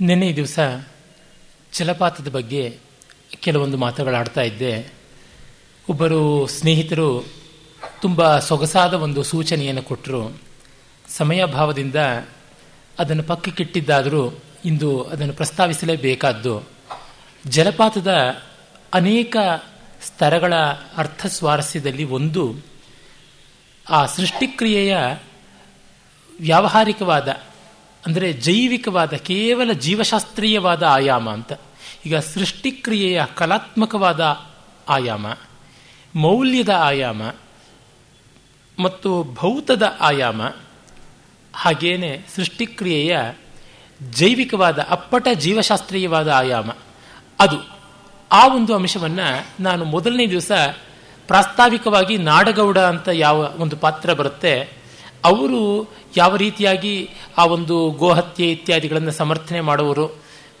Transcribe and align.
ನಿನ್ನೆ 0.00 0.32
ದಿವಸ 0.32 0.58
ಜಲಪಾತದ 1.78 2.28
ಬಗ್ಗೆ 2.28 2.78
ಕೆಲವೊಂದು 3.40 3.76
ಮಾತುಗಳಾಡ್ತಾ 3.76 4.40
ಇದ್ದೆ. 4.40 4.92
ಒಬ್ಬರು 5.90 6.46
ಸ್ನೇಹಿತರು 6.46 7.24
ತುಂಬ 8.02 8.38
ಸೊಗಸಾದ 8.38 8.94
ಒಂದು 8.94 9.22
ಸೂಚನೆಯನ್ನು 9.22 9.82
ಕೊಟ್ಟರು 9.82 10.38
ಸಮಯ 11.08 11.44
ಭಾವದಿಂದ 11.44 11.94
ಅದನ್ನು 12.98 13.22
ಪಕ್ಕಕ್ಕಿಟ್ಟಿದ್ದಾದರೂ 13.22 14.42
ಇಂದು 14.64 15.02
ಅದನ್ನು 15.02 15.32
ಪ್ರಸ್ತಾವಿಸಲೇಬೇಕಾದ್ದು. 15.32 16.68
ಜಲಪಾತದ 17.46 18.14
ಅನೇಕ 18.94 19.36
ಸ್ತರಗಳ 20.06 20.54
ಅರ್ಥ 20.96 21.26
ಸ್ವಾರಸ್ಯದಲ್ಲಿ 21.26 22.04
ಒಂದು 22.04 22.56
ಆ 23.90 24.06
ಸೃಷ್ಟಿಕ್ರಿಯೆಯ 24.06 24.98
ವ್ಯಾವಹಾರಿಕವಾದ 26.40 27.28
ಅಂದರೆ 28.06 28.32
ಜೈವಿಕವಾದ, 28.32 29.12
ಕೇವಲ 29.12 29.72
ಜೀವಶಾಸ್ತ್ರೀಯವಾದ 29.72 30.82
ಆಯಾಮ 30.82 31.30
ಅಂತ. 31.30 31.52
ಈಗ 32.06 32.16
ಸೃಷ್ಟಿಕ್ರಿಯೆಯ 32.16 33.22
ಕಲಾತ್ಮಕವಾದ 33.34 34.40
ಆಯಾಮ, 34.88 35.26
ಮೌಲ್ಯದ 36.16 36.68
ಆಯಾಮ, 36.68 37.22
ಮತ್ತು 38.78 39.24
ಭೌತದ 39.34 39.96
ಆಯಾಮ, 40.00 40.42
ಹಾಗೇನೆ 41.54 42.24
ಸೃಷ್ಟಿಕ್ರಿಯೆಯ 42.36 43.18
ಜೈವಿಕವಾದ, 44.10 44.86
ಅಪ್ಪಟ 44.88 45.28
ಜೀವಶಾಸ್ತ್ರೀಯವಾದ 45.34 46.28
ಆಯಾಮ. 46.28 46.70
ಅದು, 47.40 47.80
ಆ 48.32 48.54
ಒಂದು 48.54 48.74
ಅಂಶವನ್ನು 48.74 49.62
ನಾನು 49.62 49.84
ಮೊದಲನೇ 49.84 50.26
ದಿವಸ 50.26 50.52
ಪ್ರಾಸ್ತಾವಿಕವಾಗಿ 51.26 52.18
ನಾಡಗೌಡ 52.18 52.78
ಅಂತ 52.78 53.08
ಯಾವ 53.08 53.54
ಒಂದು 53.56 53.76
ಪಾತ್ರ 53.76 54.12
ಬರುತ್ತೆ 54.12 54.79
ಅವರು 55.24 55.90
ಯಾವ 56.16 56.36
ರೀತಿಯಾಗಿ 56.36 57.10
ಆ 57.38 57.44
ಒಂದು 57.44 57.90
ಗೋಹತ್ಯೆ 57.90 58.50
ಇತ್ಯಾದಿಗಳನ್ನು 58.50 59.12
ಸಮರ್ಥನೆ 59.12 59.60
ಮಾಡುವರು 59.60 60.08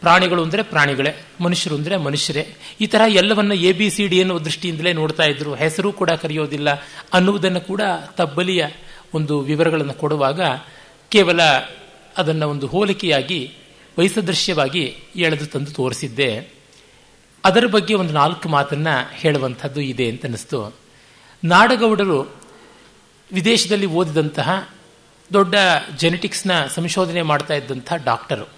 ಪ್ರಾಣಿಗಳು 0.00 0.42
ಅಂದರೆ 0.42 0.62
ಪ್ರಾಣಿಗಳೇ, 0.62 1.26
ಮನುಷ್ಯರು 1.40 1.76
ಅಂದರೆ 1.76 1.96
ಮನುಷ್ಯರೇ. 1.96 2.48
ಈ 2.80 2.86
ಥರ 2.86 3.00
ಎಲ್ಲವನ್ನ 3.08 3.52
ಎ 3.52 3.72
ಬಿ 3.72 3.90
ಸಿ 3.90 4.06
ಡಿ 4.06 4.18
ಎನ್ನುವ 4.18 4.38
ದೃಷ್ಟಿಯಿಂದಲೇ 4.38 4.92
ನೋಡ್ತಾ 4.92 5.22
ಇದ್ರು. 5.22 5.54
ಹೆಸರು 5.54 5.92
ಕೂಡ 5.92 6.10
ಕರೆಯೋದಿಲ್ಲ. 6.10 6.68
ಅನ್ನುವುದನ್ನು 7.12 7.60
ಕೂಡ 7.60 7.80
ತಬ್ಬಲಿಯ 8.16 8.66
ಒಂದು 9.14 9.40
ವಿವರಗಳನ್ನು 9.40 9.94
ಕೊಡುವಾಗ 9.94 10.40
ಕೇವಲ 11.08 11.42
ಅದನ್ನು 12.18 12.48
ಒಂದು 12.48 12.66
ಹೋಲಿಕೆಯಾಗಿ 12.66 13.52
ವಯಸ್ಸದೃಶ್ಯವಾಗಿ 13.98 14.96
ಎಳೆದು 15.16 15.46
ತಂದು 15.46 15.70
ತೋರಿಸಿದ್ದೆ. 15.70 16.54
ಅದರ 17.44 17.66
ಬಗ್ಗೆ 17.66 17.94
ಒಂದು 17.94 18.14
ನಾಲ್ಕು 18.14 18.48
ಮಾತನ್ನ 18.48 18.88
ಹೇಳುವಂಥದ್ದು 19.12 19.80
ಇದೆ 19.80 20.08
ಅಂತ 20.08 20.22
ಅನ್ನಿಸ್ತು 20.22 20.76
ನಾಡಗೌಡರು 21.44 22.39
ವಿದೇಶದಲ್ಲಿ 23.32 23.86
ಓದಿದಂತಹ 23.86 24.68
ದೊಡ್ಡ 25.32 25.54
ಜೆನೆಟಿಕ್ಸ್ನ 25.96 26.66
ಸಂಶೋಧನೆ 26.66 27.22
ಮಾಡ್ತಾ 27.22 27.54
ಇದ್ದಂಥ 27.54 27.92
ಡಾಕ್ಟರು. 28.04 28.48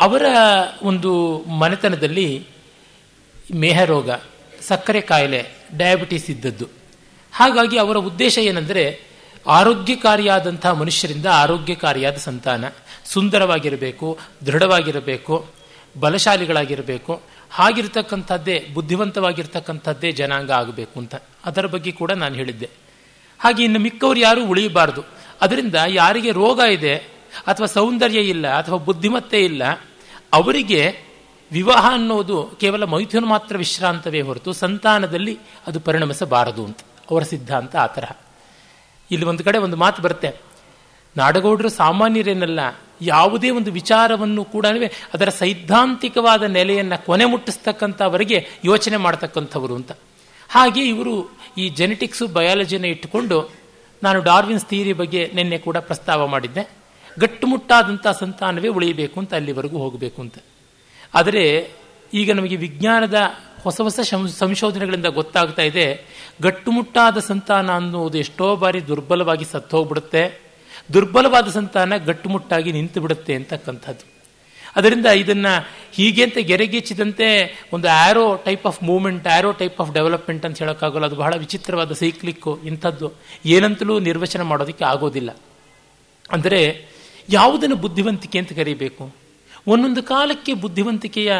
ಅವರ 0.00 0.22
ಒಂದು 0.82 1.38
ಮನೆತನದಲ್ಲಿ 1.38 2.46
ಮೇಹರೋಗ 3.54 4.10
ಸಕ್ಕರೆ 4.60 5.00
ಕಾಯಿಲೆ 5.00 5.46
ಡಯಾಬಿಟೀಸ್ 5.76 6.30
ಇದ್ದದ್ದು. 6.30 6.68
ಹಾಗಾಗಿ 7.32 7.78
ಅವರ 7.78 7.96
ಉದ್ದೇಶ 7.96 8.38
ಏನಂದರೆ 8.38 9.00
ಆರೋಗ್ಯಕಾರಿಯಾದಂಥ 9.46 10.66
ಮನುಷ್ಯರಿಂದ 10.66 11.26
ಆರೋಗ್ಯಕಾರಿಯಾದ 11.26 12.14
ಸಂತಾನ, 12.14 12.64
ಸುಂದರವಾಗಿರಬೇಕು, 13.04 14.18
ದೃಢವಾಗಿರಬೇಕು, 14.46 15.46
ಬಲಶಾಲಿಗಳಾಗಿರಬೇಕು, 16.00 17.22
ಹಾಗಿರ್ತಕ್ಕಂಥದ್ದೇ, 17.50 18.66
ಬುದ್ಧಿವಂತವಾಗಿರ್ತಕ್ಕಂಥದ್ದೇ 18.74 20.12
ಜನಾಂಗ 20.12 20.50
ಆಗಬೇಕು 20.50 21.00
ಅಂತ. 21.00 21.14
ಅದರ 21.44 21.66
ಬಗ್ಗೆ 21.66 21.92
ಕೂಡ 21.92 22.12
ನಾನು 22.12 22.34
ಹೇಳಿದ್ದೆ. 22.34 22.70
ಹಾಗೆ 23.40 23.64
ಇನ್ನು 23.64 23.78
ಮಿಕ್ಕವರು 23.78 24.18
ಯಾರೂ 24.18 24.46
ಉಳಿಯಬಾರದು. 24.46 25.02
ಅದರಿಂದ 25.40 25.74
ಯಾರಿಗೆ 25.86 26.30
ರೋಗ 26.32 26.58
ಇದೆ 26.58 26.94
ಅಥವಾ 27.46 27.66
ಸೌಂದರ್ಯ 27.66 28.20
ಇಲ್ಲ 28.20 28.46
ಅಥವಾ 28.54 28.78
ಬುದ್ಧಿಮತ್ತೆ 28.78 29.40
ಇಲ್ಲ, 29.40 29.62
ಅವರಿಗೆ 30.32 30.82
ವಿವಾಹ 31.52 31.84
ಅನ್ನೋದು 31.92 32.42
ಕೇವಲ 32.60 32.84
ಮೈಥುನ 32.84 33.24
ಮಾತ್ರ 33.24 33.56
ವಿಶ್ರಾಂತವೇ 33.56 34.20
ಹೊರತು 34.20 34.52
ಸಂತಾನದಲ್ಲಿ 34.52 35.38
ಅದು 35.66 35.80
ಪರಿಣಮಿಸಬಾರದು 35.80 36.64
ಅಂತ. 36.64 36.80
ಅವರ 37.10 37.22
ಸಿದ್ಧಾಂತ 37.22 37.76
ಆ 37.76 37.86
ತರಹ. 37.86 38.12
ಇಲ್ಲಿ 39.10 39.26
ಒಂದು 39.26 39.44
ಕಡೆ 39.44 39.58
ಒಂದು 39.58 39.76
ಮಾತು 39.76 40.02
ಬರುತ್ತೆ. 40.02 40.30
ನಾಡಗೌಡರು 41.16 41.68
ಸಾಮಾನ್ಯರೇನಲ್ಲ, 41.68 42.60
ಯಾವುದೇ 43.00 43.50
ಒಂದು 43.50 43.70
ವಿಚಾರವನ್ನು 43.72 44.44
ಕೂಡ 44.44 44.66
ಅದರ 45.14 45.28
ಸೈದ್ಧಾಂತಿಕವಾದ 45.28 46.42
ನೆಲೆಯನ್ನು 46.42 46.98
ಕೊನೆ 47.06 47.24
ಮುಟ್ಟಿಸ್ತಕ್ಕಂಥವರಿಗೆ 47.24 48.38
ಯೋಚನೆ 48.64 48.96
ಮಾಡ್ತಕ್ಕಂಥವರು 48.96 49.74
ಅಂತ. 49.74 49.92
ಹಾಗೆ 50.48 50.82
ಇವರು 50.88 51.14
ಈ 51.58 51.68
ಜೆನೆಟಿಕ್ಸು 51.68 52.26
ಬಯಾಲಜಿನ 52.26 52.84
ಇಟ್ಟುಕೊಂಡು 52.84 53.50
ನಾನು 54.02 54.20
ಡಾರ್ವಿನ್ಸ್ 54.20 54.64
ಥಿಯರಿ 54.64 54.92
ಬಗ್ಗೆ 54.92 55.30
ನಿನ್ನೆ 55.34 55.58
ಕೂಡ 55.58 55.76
ಪ್ರಸ್ತಾವ 55.76 56.26
ಮಾಡಿದ್ದೆ. 56.26 56.70
ಗಟ್ಟುಮುಟ್ಟಾದಂಥ 57.18 58.06
ಸಂತಾನವೇ 58.06 58.68
ಉಳಿಯಬೇಕು 58.68 59.20
ಅಂತ 59.20 59.34
ಅಲ್ಲಿವರೆಗೂ 59.34 59.78
ಹೋಗಬೇಕು 59.78 60.22
ಅಂತ. 60.22 60.38
ಆದರೆ 61.14 61.70
ಈಗ 62.14 62.32
ನಮಗೆ 62.32 62.56
ವಿಜ್ಞಾನದ 62.56 63.14
ಹೊಸ 63.62 63.80
ಹೊಸ 63.80 64.00
ಸಂಶೋಧನೆಗಳಿಂದ 64.38 65.06
ಗೊತ್ತಾಗ್ತಾ 65.06 65.62
ಇದೆ, 65.62 66.04
ಗಟ್ಟುಮುಟ್ಟಾದ 66.42 67.18
ಸಂತಾನ 67.18 67.74
ಅನ್ನುವುದು 67.74 68.18
ಎಷ್ಟೋ 68.18 68.56
ಬಾರಿ 68.56 68.86
ದುರ್ಬಲವಾಗಿ 68.86 69.44
ಸತ್ತೋಗ್ಬಿಡುತ್ತೆ. 69.44 70.42
ದುರ್ಬಲವಾದ 70.92 71.48
ಸಂತಾನ 71.48 71.96
ಗಟ್ಟುಮುಟ್ಟಾಗಿ 71.96 72.72
ನಿಂತು 72.72 73.00
ಬಿಡುತ್ತೆ 73.00 73.34
ಅಂತಕ್ಕಂಥದ್ದು. 73.34 74.15
ಅದರಿಂದ 74.76 75.06
ಇದನ್ನ 75.06 75.46
ಹೀಗೆ 75.92 76.22
ಅಂತ 76.22 76.38
ಗೆರೆಗೆಚ್ಚಿದಂತೆ 76.38 77.60
ಒಂದು 77.72 77.88
arrow 77.88 78.34
type 78.34 78.66
of 78.66 78.82
movement 78.82 79.28
arrow 79.28 79.52
type 79.52 79.80
of 79.80 79.92
development 79.92 80.46
ಅಂತ 80.46 80.58
ಹೇಳೋಕ್ಕಾಗಲ್ಲ. 80.58 81.06
ಅದು 81.06 81.16
ಬಹಳ 81.16 81.34
ವಿಚಿತ್ರವಾದ 81.36 81.92
ಸೈಕ್ಲಿಕ್ಕು 81.92 82.60
ಇಂಥದ್ದು. 82.64 83.12
ಏನಂತಲೂ 83.46 83.98
ನಿರ್ವಚನ 83.98 84.42
ಮಾಡೋದಕ್ಕೆ 84.42 84.84
ಆಗೋದಿಲ್ಲ. 84.84 85.36
ಅಂದರೆ 86.32 86.88
ಯಾವುದನ್ನು 87.28 87.76
ಬುದ್ಧಿವಂತಿಕೆ 87.76 88.38
ಅಂತ 88.38 88.52
ಕರೀಬೇಕು? 88.52 89.14
ಒಂದೊಂದು 89.66 90.02
ಕಾಲಕ್ಕೆ 90.02 90.54
ಬುದ್ಧಿವಂತಿಕೆಯ 90.54 91.32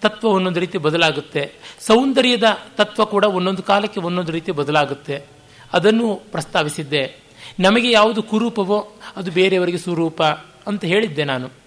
ತತ್ವ 0.00 0.28
ಒಂದೊಂದು 0.28 0.60
ರೀತಿ 0.60 0.78
ಬದಲಾಗುತ್ತೆ. 0.78 1.52
ಸೌಂದರ್ಯದ 1.80 2.44
ತತ್ವ 2.76 3.04
ಕೂಡ 3.04 3.24
ಒಂದೊಂದು 3.24 3.62
ಕಾಲಕ್ಕೆ 3.62 4.00
ಒಂದೊಂದು 4.00 4.32
ರೀತಿ 4.32 4.52
ಬದಲಾಗುತ್ತೆ. 4.52 5.24
ಅದನ್ನು 5.72 6.14
ಪ್ರಸ್ತಾವಿಸಿದ್ದೆ. 6.14 7.16
ನಮಗೆ 7.60 7.90
ಯಾವುದು 7.90 8.22
ಕುರೂಪವೋ 8.22 8.94
ಅದು 9.16 9.30
ಬೇರೆಯವರಿಗೆ 9.30 9.78
ಸ್ವರೂಪ 9.78 10.22
ಅಂತ 10.66 10.84
ಹೇಳಿದ್ದೆ 10.84 11.24
ನಾನು. 11.24 11.59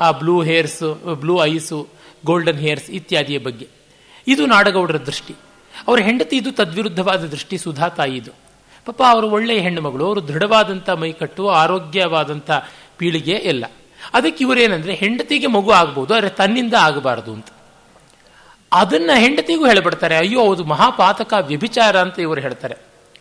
ಆ 0.00 0.08
blue 0.20 0.36
hairs, 0.42 0.82
blue 1.22 1.34
eyes, 1.44 1.78
golden 2.28 2.62
hairs 2.66 2.88
ಇತ್ಯಾದಿಯ 2.98 3.38
ಬಗ್ಗೆ. 3.46 3.66
ಇದು 4.26 4.42
ನಾಡಗೌಡರ 4.52 4.98
ದೃಷ್ಟಿ. 5.08 5.34
ಅವರ 5.88 5.98
ಹೆಂಡತಿ 6.08 6.36
ಇದು 6.36 6.50
ತದ್ವಿರುದ್ಧವಾದ 6.52 7.22
ದೃಷ್ಟಿ 7.34 7.56
ಸುಧಾ 7.64 7.88
ತಾಯಿದು 7.98 8.32
ಪಾಪ 8.86 9.00
ಅವರು 9.12 9.26
ಒಳ್ಳೆಯ 9.36 9.60
ಹೆಣ್ಣುಮಗಳು 9.60 10.04
ಅವರು 10.08 10.20
ದೃಢವಾದಂಥ 10.28 10.88
ಮೈಕಟ್ಟು 11.02 11.42
ಆರೋಗ್ಯವಾದಂಥ 11.62 12.50
ಪೀಳಿಗೆ 12.98 13.36
ಎಲ್ಲ. 13.52 13.64
ಅದಕ್ಕೆ 14.14 14.40
ಇವರೇನಂದ್ರೆ 14.44 14.92
ಹೆಂಡತಿಗೆ 14.94 15.48
ಮಗು 15.56 15.70
ಆಗ್ಬೋದು, 15.70 16.10
ಆದರೆ 16.14 16.30
ತನ್ನಿಂದ 16.40 16.74
ಆಗಬಾರದು 16.88 17.32
ಅಂತ. 17.32 17.48
ಅದನ್ನ 18.72 19.10
ಹೆಂಡತಿಗೂ 19.24 19.64
ಹೇಳಿಬಿಡ್ತಾರೆ, 19.66 20.16
ಅಯ್ಯೋ 20.16 20.42
ಅದು 20.52 20.64
ಮಹಾಪಾತಕ 20.64 21.32
ವ್ಯಭಿಚಾರ 21.50 21.96
ಅಂತ 22.04 22.18
ಇವರು 22.26 22.40
ಹೇಳ್ತಾರೆ. 22.40 22.76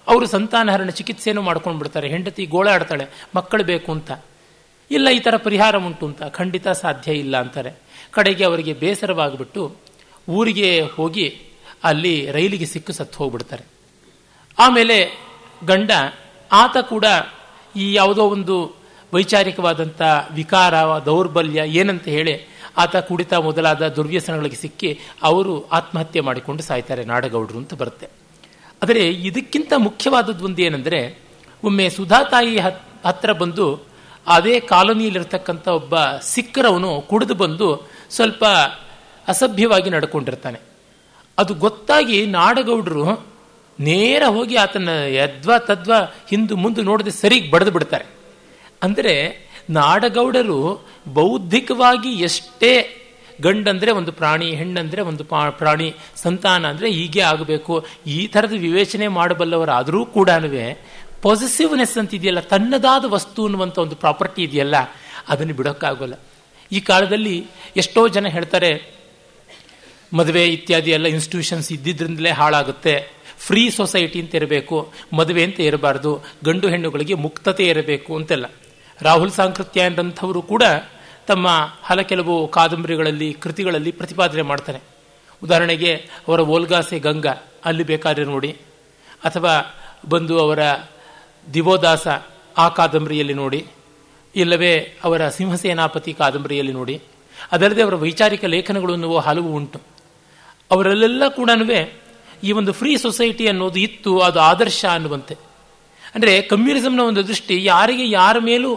ಅವರು 0.07 0.25
ಸಂತಾನಹರಣ 0.25 0.89
ಚಿಕಿತ್ಸೆಯನ್ನು 0.89 1.43
ಮಾಡ್ಕೊಂಡು 1.49 1.79
ಬಿಡ್ತಾರೆ 1.79 2.07
ಹೆಂಡತಿ 2.07 2.43
ಗೋಳಾಡ್ತಾಳೆ, 2.45 3.05
ಮಕ್ಕಳು 3.35 3.63
ಬೇಕು 3.63 3.89
ಅಂತ. 3.91 4.11
ಇಲ್ಲ, 4.91 5.07
ಈ 5.17 5.19
ಥರ 5.25 5.35
ಪರಿಹಾರ 5.47 5.75
ಉಂಟು 5.87 6.05
ಅಂತ. 6.09 6.21
ಖಂಡಿತ 6.37 6.67
ಸಾಧ್ಯ 6.83 7.11
ಇಲ್ಲ 7.23 7.35
ಅಂತಾರೆ. 7.43 7.71
ಕಡೆಗೆ 8.15 8.43
ಅವರಿಗೆ 8.49 8.73
ಬೇಸರವಾಗಿಬಿಟ್ಟು 8.83 9.63
ಊರಿಗೆ 10.37 10.69
ಹೋಗಿ 10.95 11.27
ಅಲ್ಲಿ 11.89 12.13
ರೈಲಿಗೆ 12.35 12.67
ಸಿಕ್ಕು 12.73 12.93
ಸತ್ತು 12.99 13.17
ಹೋಗ್ಬಿಡ್ತಾರೆ. 13.21 13.63
ಆಮೇಲೆ 14.57 14.97
ಗಂಡ, 15.71 15.91
ಆತ 16.51 16.77
ಕೂಡ 16.93 17.05
ಈ 17.83 17.85
ಯಾವುದೋ 17.93 18.23
ಒಂದು 18.35 18.55
ವೈಚಾರಿಕವಾದಂಥ 19.13 20.01
ವಿಕಾರ, 20.39 20.73
ದೌರ್ಬಲ್ಯ 21.09 21.59
ಏನಂತ 21.79 22.07
ಹೇಳಿ 22.17 22.35
ಆತ 22.83 22.95
ಕುಡಿತ 23.07 23.33
ಮೊದಲಾದ 23.47 23.83
ದುರ್ವ್ಯಸನಗಳಿಗೆ 23.95 24.57
ಸಿಕ್ಕಿ 24.63 24.89
ಅವರು 25.29 25.53
ಆತ್ಮಹತ್ಯೆ 25.77 26.21
ಮಾಡಿಕೊಂಡು 26.27 26.63
ಸಾಯ್ತಾರೆ, 26.69 27.03
ನಾಡಗೌಡರು 27.11 27.57
ಅಂತ 27.61 27.73
ಬರುತ್ತೆ. 27.81 28.07
ಆದರೆ 28.81 29.03
ಇದಕ್ಕಿಂತ 29.29 29.73
ಮುಖ್ಯವಾದದ್ದು 29.87 30.43
ಒಂದು 30.49 30.61
ಏನಂದರೆ 30.67 30.99
ಒಮ್ಮೆ 31.63 31.85
ಸುಧಾ 31.97 32.19
ತಾಯಿ 32.33 32.53
ಹತ್ರ 33.07 33.31
ಬಂದು 33.41 33.65
ಅದೇ 34.29 34.55
ಕಾಲೋನಿಯಲ್ಲಿರ್ತಕ್ಕಂಥ 34.73 35.67
ಒಬ್ಬ 35.79 35.95
ಸಿಕ್ಕರವನು 36.33 36.91
ಕುಡಿದು 37.09 37.35
ಬಂದು 37.43 37.67
ಸ್ವಲ್ಪ 38.11 38.43
ಅಸಭ್ಯವಾಗಿ 39.27 39.89
ನಡ್ಕೊಂಡಿರ್ತಾನೆ. 39.95 40.59
ಅದು 41.37 41.53
ಗೊತ್ತಾಗಿ 41.65 42.17
ನಾಡಗೌಡರು 42.37 43.05
ನೇರ 43.79 44.23
ಹೋಗಿ 44.27 44.55
ಆತನ 44.55 44.89
ಯದ್ವಾ 45.19 45.57
ತದ್ವಾ 45.67 45.99
ಹಿಂದು 46.29 46.55
ಮುಂದೆ 46.55 46.81
ನೋಡದೆ 46.81 47.11
ಸರಿಗೆ 47.21 47.51
ಬಡ್ದು 47.51 47.71
ಬಿಡ್ತಾರೆ. 47.71 48.05
ಅಂದರೆ 48.83 49.13
ನಾಡಗೌಡರು 49.69 50.59
ಬೌದ್ಧಿಕವಾಗಿ 51.13 52.11
ಎಷ್ಟೇ 52.27 52.71
ಗಂಡಂದ್ರೆ 53.41 53.91
ಒಂದು 53.91 54.11
ಪ್ರಾಣಿ, 54.11 54.47
ಹೆಣ್ಣಂದ್ರೆ 54.59 55.01
ಒಂದು 55.01 55.23
ಪ್ರಾಣಿ, 55.59 55.89
ಸಂತಾನ 56.23 56.63
ಅಂದರೆ 56.69 56.87
ಹೀಗೆ 56.91 57.21
ಆಗಬೇಕು. 57.31 57.75
ಈ 58.07 58.19
ಥರದ 58.27 58.55
ವಿವೇಚನೆ 58.65 59.07
ಮಾಡಬಲ್ಲವರಾದರೂ 59.19 60.01
ಕೂಡ 60.17 60.29
ಪಾಸಿಟಿವ್ನೆಸ್ 61.21 61.97
ಅಂತ 61.97 62.13
ಇದೆಯಲ್ಲ 62.13 62.39
ತನ್ನದಾದ 62.39 63.05
ವಸ್ತು 63.05 63.43
ಅನ್ನುವಂಥ 63.43 63.77
ಒಂದು 63.79 63.95
ಪ್ರಾಪರ್ಟಿ 63.95 64.43
ಇದೆಯಲ್ಲ, 64.43 64.75
ಅದನ್ನು 65.27 65.53
ಬಿಡೋಕ್ಕಾಗೋಲ್ಲ. 65.53 66.13
ಈ 66.71 66.79
ಕಾಲದಲ್ಲಿ 66.79 67.45
ಎಷ್ಟೋ 67.75 68.07
ಜನ 68.07 68.27
ಹೇಳ್ತಾರೆ, 68.27 68.71
ಮದುವೆ 70.13 70.47
ಇತ್ಯಾದಿ 70.47 70.91
ಎಲ್ಲ 70.91 71.07
ಇನ್ಸ್ಟಿಟ್ಯೂಷನ್ಸ್ 71.07 71.71
ಇದ್ದಿದ್ರಿಂದಲೇ 71.71 72.31
ಹಾಳಾಗುತ್ತೆ. 72.31 72.93
ಫ್ರೀ 73.37 73.69
ಸೊಸೈಟಿ 73.69 74.21
ಅಂತ 74.21 74.35
ಇರಬೇಕು, 74.35 74.93
ಮದುವೆ 75.13 75.43
ಅಂತ 75.43 75.59
ಇರಬಾರ್ದು, 75.59 76.23
ಗಂಡು 76.45 76.67
ಹೆಣ್ಣುಗಳಿಗೆ 76.67 77.13
ಮುಕ್ತತೆ 77.13 77.63
ಇರಬೇಕು 77.63 78.15
ಅಂತೆಲ್ಲ. 78.15 78.45
ರಾಹುಲ್ 79.01 79.31
ಸಾಂಕೃತ್ಯ 79.31 79.81
ಎಂದಂಥವರು 79.81 80.41
ಕೂಡ 80.41 80.63
ತಮ್ಮ 81.27 81.47
ಹಲ 81.83 82.01
ಕೆಲವು 82.01 82.47
ಕಾದಂಬರಿಗಳಲ್ಲಿ, 82.47 83.33
ಕೃತಿಗಳಲ್ಲಿ 83.33 83.91
ಪ್ರತಿಪಾದನೆ 83.91 84.41
ಮಾಡ್ತಾರೆ. 84.41 84.79
ಉದಾಹರಣೆಗೆ 85.43 85.93
ಅವರ 86.27 86.39
ಓಲ್ಗಾಸೆ 86.39 86.99
ಗಂಗಾ, 86.99 87.33
ಅಲ್ಲಿ 87.65 87.83
ಬೇಕಾದ್ರೆ 87.83 88.25
ನೋಡಿ. 88.25 88.51
ಅಥವಾ 89.23 89.53
ಬಂದು 90.09 90.39
ಅವರ 90.39 90.59
ದಿವೋದಾಸ 91.47 92.07
ಆ 92.57 92.65
ಕಾದಂಬರಿಯಲ್ಲಿ 92.69 93.33
ನೋಡಿ, 93.33 93.61
ಇಲ್ಲವೇ 94.35 94.73
ಅವರ 95.03 95.21
ಸಿಂಹಸೇನಾಪತಿ 95.29 96.11
ಕಾದಂಬರಿಯಲ್ಲಿ 96.13 96.73
ನೋಡಿ, 96.73 96.95
ಅದಲ್ಲದೆ 97.51 97.81
ಅವರ 97.81 97.95
ವೈಚಾರಿಕ 97.95 98.45
ಲೇಖನಗಳು 98.55 98.93
ಅನ್ನುವ 98.93 99.19
ಹಲವು 99.27 99.49
ಉಂಟು. 99.55 99.79
ಅವರಲ್ಲೆಲ್ಲ 100.71 101.23
ಕೂಡ 101.37 101.49
ಈ 102.43 102.51
ಒಂದು 102.51 102.71
ಫ್ರೀ 102.71 102.91
ಸೊಸೈಟಿ 102.97 103.45
ಅನ್ನೋದು 103.47 103.79
ಇತ್ತು, 103.79 104.11
ಅದು 104.19 104.39
ಆದರ್ಶ 104.41 104.81
ಅನ್ನುವಂತೆ. 104.91 105.35
ಅಂದರೆ 106.15 106.33
ಕಮ್ಯುನಿಸಮ್ನ 106.41 107.01
ಒಂದು 107.01 107.21
ದೃಷ್ಟಿ, 107.27 107.55
ಯಾರಿಗೆ 107.63 108.05
ಯಾರ 108.09 108.35
ಮೇಲೂ 108.39 108.69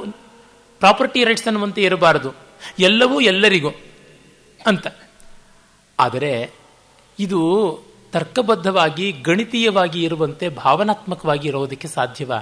ಪ್ರಾಪರ್ಟಿ 0.80 1.20
ರೈಟ್ಸ್ 1.24 1.46
ಅನ್ನುವಂತೆ 1.46 1.80
ಇರಬಾರದು, 1.82 2.30
ಎಲ್ಲವೂ 2.78 3.16
ಎಲ್ಲರಿಗೂ 3.32 3.70
ಅಂತ. 4.60 4.86
ಆದರೆ 5.98 6.32
ಇದು 7.18 7.40
ತರ್ಕಬದ್ಧವಾಗಿ, 8.12 9.12
ಗಣಿತೀಯವಾಗಿ 9.12 10.04
ಇರುವಂತೆ 10.04 10.48
ಭಾವನಾತ್ಮಕವಾಗಿ 10.48 11.48
ಇರೋದಕ್ಕೆ 11.48 11.88
ಸಾಧ್ಯವ? 11.88 12.32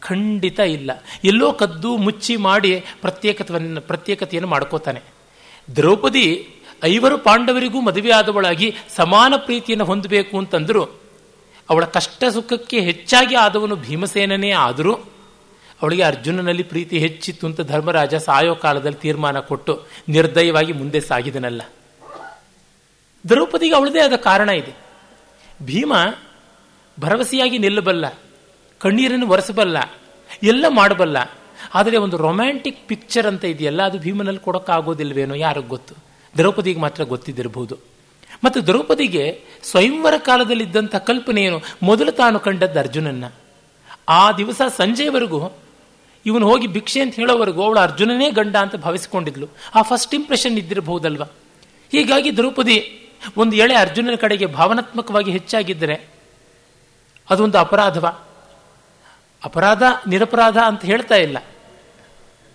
ಖಂಡಿತ 0.00 0.60
ಇಲ್ಲ. 0.60 0.90
ಎಲ್ಲೋ 1.24 1.52
ಕದ್ದು 1.52 1.96
ಮುಚ್ಚಿ 1.96 2.36
ಮಾಡಿ 2.36 2.84
ಪ್ರತ್ಯೇಕತೆಯನ್ನು 3.00 3.80
ಪ್ರತ್ಯೇಕತೆಯನ್ನು 3.80 4.48
ಮಾಡ್ಕೋತಾನೆ. 4.48 5.02
ದ್ರೌಪದಿ 5.76 6.48
ಐವರು 6.84 7.18
ಪಾಂಡವರಿಗೂ 7.18 7.80
ಮದುವೆಯಾದವಳಾಗಿ 7.80 8.74
ಸಮಾನ 8.96 9.34
ಪ್ರೀತಿಯನ್ನು 9.36 9.84
ಹೊಂದಬೇಕು 9.84 10.38
ಅಂತಂದ್ರು, 10.38 10.84
ಅವಳ 11.70 11.84
ಕಷ್ಟ 11.84 12.24
ಸುಖಕ್ಕೆ 12.24 12.80
ಹೆಚ್ಚಾಗಿ 12.80 13.34
ಆದವನು 13.34 13.76
ಭೀಮಸೇನನೇ 13.76 14.50
ಆದರೂ, 14.50 14.94
ಅವಳಿಗೆ 15.82 16.02
ಅರ್ಜುನನಲ್ಲಿ 16.02 16.62
ಪ್ರೀತಿ 16.62 16.98
ಹೆಚ್ಚಿತ್ತು 16.98 17.46
ಅಂತ 17.46 17.60
ಧರ್ಮರಾಜ 17.60 18.14
ಸಾಯೋ 18.14 18.54
ಕಾಲದಲ್ಲಿ 18.54 19.00
ತೀರ್ಮಾನ 19.00 19.38
ಕೊಟ್ಟು 19.38 19.82
ನಿರ್ದಯವಾಗಿ 20.08 20.72
ಮುಂದೆ 20.72 21.00
ಸಾಗಿದನಲ್ಲ. 21.00 21.62
ದ್ರೌಪದಿಗೆ 23.28 23.74
ಅವಳದೇ 23.74 24.00
ಆದ 24.00 24.16
ಕಾರಣ 24.16 24.48
ಇದೆ. 24.48 24.83
ಭೀಮ 25.62 25.92
ಭರವಸೆಯಾಗಿ 27.00 27.58
ನಿಲ್ಲಬಲ್ಲ, 27.58 28.18
ಕಣ್ಣೀರನ್ನು 28.78 29.28
ಒರೆಸಬಲ್ಲ, 29.28 29.76
ಎಲ್ಲ 30.42 30.64
ಮಾಡಬಲ್ಲ. 30.68 31.16
ಆದರೆ 31.74 31.96
ಒಂದು 31.96 32.16
ರೊಮ್ಯಾಂಟಿಕ್ 32.16 32.88
ಪಿಕ್ಚರ್ 32.88 33.26
ಅಂತ 33.26 33.44
ಇದೆಯಲ್ಲ, 33.44 33.82
ಅದು 33.82 33.98
ಭೀಮನಲ್ಲಿ 33.98 34.40
ಕೊಡೋಕ್ಕಾಗೋದಿಲ್ವೇನೋ 34.40 35.34
ಯಾರಿಗೆ 35.34 35.68
ಗೊತ್ತು. 35.68 35.94
ದ್ರೌಪದಿಗೆ 36.36 36.80
ಮಾತ್ರ 36.80 37.04
ಗೊತ್ತಿದ್ದಿರಬಹುದು 37.04 37.78
ಮತ್ತು 38.44 38.66
ದ್ರೌಪದಿಗೆ 38.66 39.40
ಸ್ವಯಂವರ 39.62 40.14
ಕಾಲದಲ್ಲಿದ್ದಂಥ 40.18 40.96
ಕಲ್ಪನೆ 40.96 41.42
ಏನು? 41.42 41.60
ಮೊದಲು 41.82 42.12
ತಾನು 42.12 42.40
ಕಂಡದ್ದು 42.40 42.78
ಅರ್ಜುನನ್ನ. 42.78 43.24
ಆ 44.08 44.32
ದಿವಸ 44.32 44.62
ಸಂಜೆವರೆಗೂ 44.76 45.56
ಇವನು 46.26 46.46
ಹೋಗಿ 46.48 46.66
ಭಿಕ್ಷೆ 46.66 47.00
ಅಂತ 47.00 47.14
ಹೇಳೋವರೆಗೂ 47.14 47.62
ಅವಳು 47.62 47.80
ಅರ್ಜುನನೇ 47.80 48.30
ಗಂಡ 48.30 48.56
ಅಂತ 48.56 48.76
ಭಾವಿಸಿಕೊಂಡಿದ್ಲು. 48.76 49.46
ಆ 49.74 49.82
ಫಸ್ಟ್ 49.82 50.14
ಇಂಪ್ರೆಷನ್ 50.14 50.58
ಇದ್ದಿರಬಹುದಲ್ವ? 50.58 51.22
ಹೀಗಾಗಿ 51.92 52.36
ದ್ರೌಪದಿ 52.36 53.03
ಒಂದು 53.36 53.56
ಎಳೆ 53.56 53.74
ಅರ್ಜುನನ 53.74 54.14
ಕಡೆಗೆ 54.14 54.46
ಭಾವನಾತ್ಮಕವಾಗಿ 54.46 55.30
ಹೆಚ್ಚಾಗಿದ್ದರೆ 55.30 56.08
ಅದೊಂದು 57.30 57.58
ಅಪರಾಧವ. 57.58 58.22
ಅಪರಾಧ, 59.44 59.82
ನಿರಪರಾಧ 60.08 60.58
ಅಂತ 60.66 60.84
ಹೇಳ್ತಾ 60.84 61.14
ಇಲ್ಲ. 61.14 61.38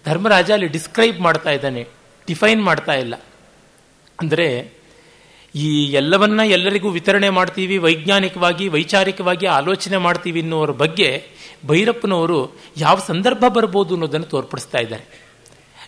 ಧರ್ಮರಾಜ 0.05 0.51
ಅಲ್ಲಿ 0.51 0.67
ಡಿಸ್ಕ್ರೈಬ್ 0.67 1.19
ಮಾಡ್ತಾ 1.19 1.49
ಇದ್ದಾನೆ, 1.49 1.87
ಡಿಫೈನ್ 2.27 2.63
ಮಾಡ್ತಾ 2.63 2.93
ಇಲ್ಲ. 2.93 3.15
ಅಂದರೆ 4.19 4.79
ಈ 5.55 5.85
ಎಲ್ಲವನ್ನ 5.91 6.39
ಎಲ್ಲರಿಗೂ 6.45 6.89
ವಿತರಣೆ 6.89 7.29
ಮಾಡ್ತೀವಿ, 7.29 7.77
ವೈಜ್ಞಾನಿಕವಾಗಿ, 7.77 8.67
ವೈಚಾರಿಕವಾಗಿ 8.67 9.45
ಆಲೋಚನೆ 9.45 9.97
ಮಾಡ್ತೀವಿ 9.97 10.41
ಅನ್ನೋರ 10.41 10.71
ಬಗ್ಗೆ 10.71 11.25
ಭೈರಪ್ಪನವರು 11.67 12.55
ಯಾವ 12.77 12.99
ಸಂದರ್ಭ 13.07 13.45
ಬರ್ಬೋದು 13.47 13.93
ಅನ್ನೋದನ್ನು 13.93 14.25
ತೋರ್ಪಡಿಸ್ತಾ 14.25 14.77
ಇದ್ದಾರೆ. 14.77 15.28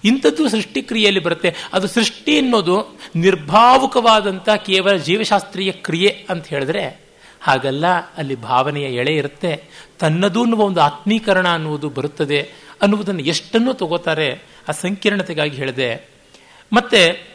ಇಂಥದ್ದು 0.03 0.49
ಸೃಷ್ಟಿಕ್ರಿಯೆಯಲ್ಲಿ 0.49 1.19
ಬರುತ್ತೆ. 1.19 1.55
ಅದು 1.73 1.87
ಸೃಷ್ಟಿ 1.87 2.39
ಅನ್ನೋದು 2.39 2.99
ನಿರ್ಭಾವುಕವಾದಂಥ 3.15 4.49
ಕೇವಲ 4.49 4.97
ಜೀವಶಾಸ್ತ್ರೀಯ 4.97 5.71
ಕ್ರಿಯೆ 5.71 6.25
ಅಂತ 6.29 6.47
ಹೇಳಿದ್ರೆ 6.47 7.01
ಹಾಗಲ್ಲ, 7.41 7.85
ಅಲ್ಲಿ 8.17 8.35
ಭಾವನೆಯ 8.35 8.95
ಎಳೆ 8.95 9.15
ಇರುತ್ತೆ. 9.15 9.63
ತನ್ನದು 9.99 10.41
ಅನ್ನುವ 10.41 10.61
ಒಂದು 10.61 10.81
ಆತ್ಮೀಕರಣ 10.81 11.47
ಅನ್ನುವುದು 11.47 11.89
ಬರುತ್ತದೆ 11.89 12.49
ಅನ್ನುವುದನ್ನು 12.81 13.21
ಎಷ್ಟನ್ನು 13.21 13.73
ತಗೋತಾರೆ 13.73 14.29
ಆ 14.69 14.71
ಸಂಕೀರ್ಣತೆಗಾಗಿ 14.71 15.55
ಹೇಳಿದೆ. 15.55 16.09
ಮತ್ತೆ 16.73 17.31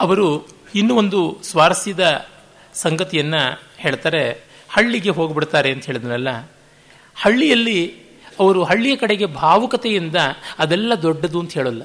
ಅವರು 0.00 0.48
ಇನ್ನೂ 0.74 0.94
ಒಂದು 0.94 1.38
ಸ್ವಾರಸ್ಯದ 1.42 2.26
ಸಂಗತಿಯನ್ನು 2.74 3.62
ಹೇಳ್ತಾರೆ. 3.78 4.48
ಹಳ್ಳಿಗೆ 4.70 5.10
ಹೋಗ್ಬಿಡ್ತಾರೆ 5.10 5.72
ಅಂತ 5.72 5.86
ಹೇಳಿದ್ರಲ್ಲ 5.86 6.28
ಹಳ್ಳಿಯಲ್ಲಿ 7.14 8.07
ಅವರು 8.38 8.60
ಹಳ್ಳಿಯ 8.64 8.96
ಕಡೆಗೆ 8.96 9.26
ಭಾವುಕತೆಯಿಂದ 9.26 10.16
ಅದೆಲ್ಲ 10.58 10.92
ದೊಡ್ಡದು 11.02 11.40
ಅಂತ 11.40 11.52
ಹೇಳಲ್ಲ. 11.52 11.82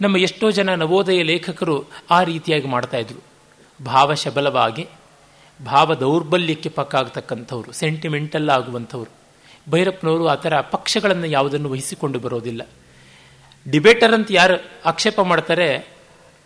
ನಮ್ಮ 0.00 0.16
ಎಷ್ಟೋ 0.16 0.50
ಜನ 0.50 0.74
ನವೋದಯ 0.74 1.22
ಲೇಖಕರು 1.22 1.76
ಆ 2.10 2.22
ರೀತಿಯಾಗಿ 2.22 2.68
ಮಾಡ್ತಾ 2.68 2.98
ಇದ್ರು. 2.98 3.20
ಭಾವಶಬಲವಾಗಿ 3.80 4.84
ಭಾವ 5.60 5.94
ದೌರ್ಬಲ್ಯಕ್ಕೆ 5.94 6.68
ಪಕ್ಕಾಗತಕ್ಕಂಥವ್ರು 6.68 7.72
ಸೆಂಟಿಮೆಂಟಲ್ 7.72 8.50
ಆಗುವಂಥವ್ರು. 8.50 9.10
ಭೈರಪ್ಪನವರು 9.70 10.24
ಆ 10.28 10.34
ಥರ 10.34 10.54
ಪಕ್ಷಗಳನ್ನು 10.60 11.26
ಯಾವುದನ್ನು 11.26 11.68
ವಹಿಸಿಕೊಂಡು 11.70 12.18
ಬರೋದಿಲ್ಲ. 12.18 12.62
ಡಿಬೇಟರ್ 13.66 14.14
ಅಂತ 14.14 14.28
ಯಾರು 14.30 14.56
ಆಕ್ಷೇಪ 14.84 15.20
ಮಾಡ್ತಾರೆ, 15.20 15.68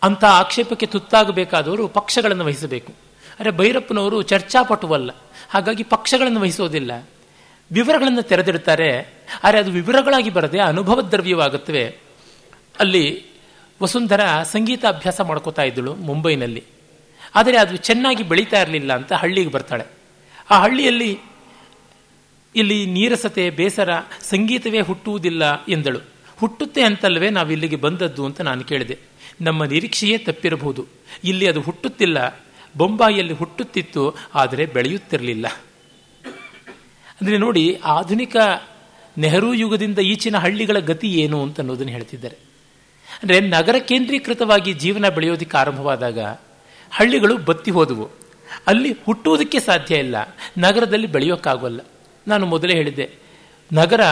ಅಂಥ 0.03 0.25
ಆಕ್ಷೇಪಕ್ಕೆ 0.25 0.87
ತುತ್ತಾಗಬೇಕಾದವರು 0.87 1.89
ಪಕ್ಷಗಳನ್ನು 1.89 2.45
ವಹಿಸಬೇಕು. 2.45 2.93
ಅರೆ 3.41 3.51
ಭೈರಪ್ಪನವರು 3.51 4.19
ಚರ್ಚಾಪಟುವಲ್ಲ, 4.23 5.11
ಹಾಗಾಗಿ 5.51 5.83
ಪಕ್ಷಗಳನ್ನು 5.83 6.41
ವಹಿಸೋದಿಲ್ಲ. 6.41 6.93
ವಿವರಗಳನ್ನು 7.73 8.23
ತೆರೆದಿಡ್ತಾರೆ 8.23 9.19
ಆದರೆ 9.45 9.59
ಅದು 9.59 9.71
ವಿವರಗಳಾಗಿ 9.71 10.31
ಬರದೆ 10.31 10.61
ಅನುಭವ 10.61 11.01
ದ್ರವ್ಯವಾಗುತ್ತವೆ. 11.01 11.85
ಅಲ್ಲಿ 12.81 13.25
ವಸುಂಧರ 13.83 14.21
ಸಂಗೀತ 14.43 14.85
ಅಭ್ಯಾಸ 14.85 15.21
ಮಾಡ್ಕೋತಾ 15.21 15.63
ಇದ್ದಳು 15.63 15.95
ಮುಂಬೈನಲ್ಲಿ. 15.95 16.65
ಆದರೆ 17.35 17.57
ಅದು 17.59 17.77
ಚೆನ್ನಾಗಿ 17.77 18.23
ಬೆಳೀತಾ 18.23 18.63
ಇರಲಿಲ್ಲ 18.63 18.93
ಅಂತ 18.93 19.13
ಹಳ್ಳಿಗೆ 19.13 19.51
ಬರ್ತಾಳೆ. 19.51 19.85
ಆ 20.51 20.63
ಹಳ್ಳಿಯಲ್ಲಿ 20.63 21.19
ಇಲ್ಲಿ 22.57 22.87
ನೀರಸತೆ, 22.87 23.51
ಬೇಸರ, 23.51 23.91
ಸಂಗೀತವೇ 24.21 24.81
ಹುಟ್ಟುವುದಿಲ್ಲ 24.81 25.65
ಎಂದಳು. 25.65 25.99
ಹುಟ್ಟುತ್ತೆ 26.39 26.83
ಅಂತಲ್ವೇ 26.83 27.31
ನಾವು 27.31 27.51
ಇಲ್ಲಿಗೆ 27.51 27.77
ಬಂದದ್ದು 27.77 28.25
ಅಂತ 28.25 28.41
ನಾನು 28.41 28.65
ಕೇಳಿದೆ. 28.65 28.99
ನಮ್ಮ 29.41 29.65
ನಿರೀಕ್ಷೆಯೇ 29.65 30.19
ತಪ್ಪಿರಬಹುದು. 30.19 30.87
ಇಲ್ಲಿ 31.25 31.47
ಅದು 31.47 31.61
ಹುಟ್ಟುತ್ತಿಲ್ಲ. 31.61 32.41
ಬೊಂಬಾಯಿಯಲ್ಲಿ 32.77 33.33
ಹುಟ್ಟುತ್ತಿತ್ತು, 33.33 34.17
ಆದರೆ 34.35 34.67
ಬೆಳೆಯುತ್ತಿರಲಿಲ್ಲ. 34.67 35.47
ಅಂದರೆ 37.21 37.39
ನೋಡಿ, 37.39 37.65
ಆಧುನಿಕ 37.85 38.37
ನೆಹರು 39.17 39.55
ಯುಗದಿಂದ 39.55 39.99
ಈಚಿನ 39.99 40.37
ಹಳ್ಳಿಗಳ 40.37 40.79
ಗತಿ 40.79 41.09
ಏನು 41.15 41.39
ಅಂತ 41.43 41.61
ಅನ್ನೋದನ್ನು 41.61 41.93
ಹೇಳ್ತಿದ್ದಾರೆ. 41.93 42.37
ಅಂದರೆ 43.23 43.41
ನಗರ 43.41 43.77
ಕೇಂದ್ರೀಕೃತವಾಗಿ 43.79 44.73
ಜೀವನ 44.73 45.09
ಬೆಳೆಯೋದಕ್ಕೆ 45.09 45.57
ಆರಂಭವಾದಾಗ 45.57 46.19
ಹಳ್ಳಿಗಳು 46.93 47.35
ಬತ್ತಿ 47.39 47.71
ಹೋದವು. 47.71 48.07
ಅಲ್ಲಿ 48.67 48.91
ಹುಟ್ಟುವುದಕ್ಕೆ 49.07 49.61
ಸಾಧ್ಯ 49.61 49.97
ಇಲ್ಲ. 49.97 50.17
ನಗರದಲ್ಲಿ 50.59 51.07
ಬೆಳೆಯೋಕ್ಕಾಗೋಲ್ಲ. 51.07 51.81
ನಾನು 52.27 52.47
ಮೊದಲೇ 52.47 52.75
ಹೇಳಿದ್ದೆ, 52.75 53.07
ನಗರ 53.71 54.03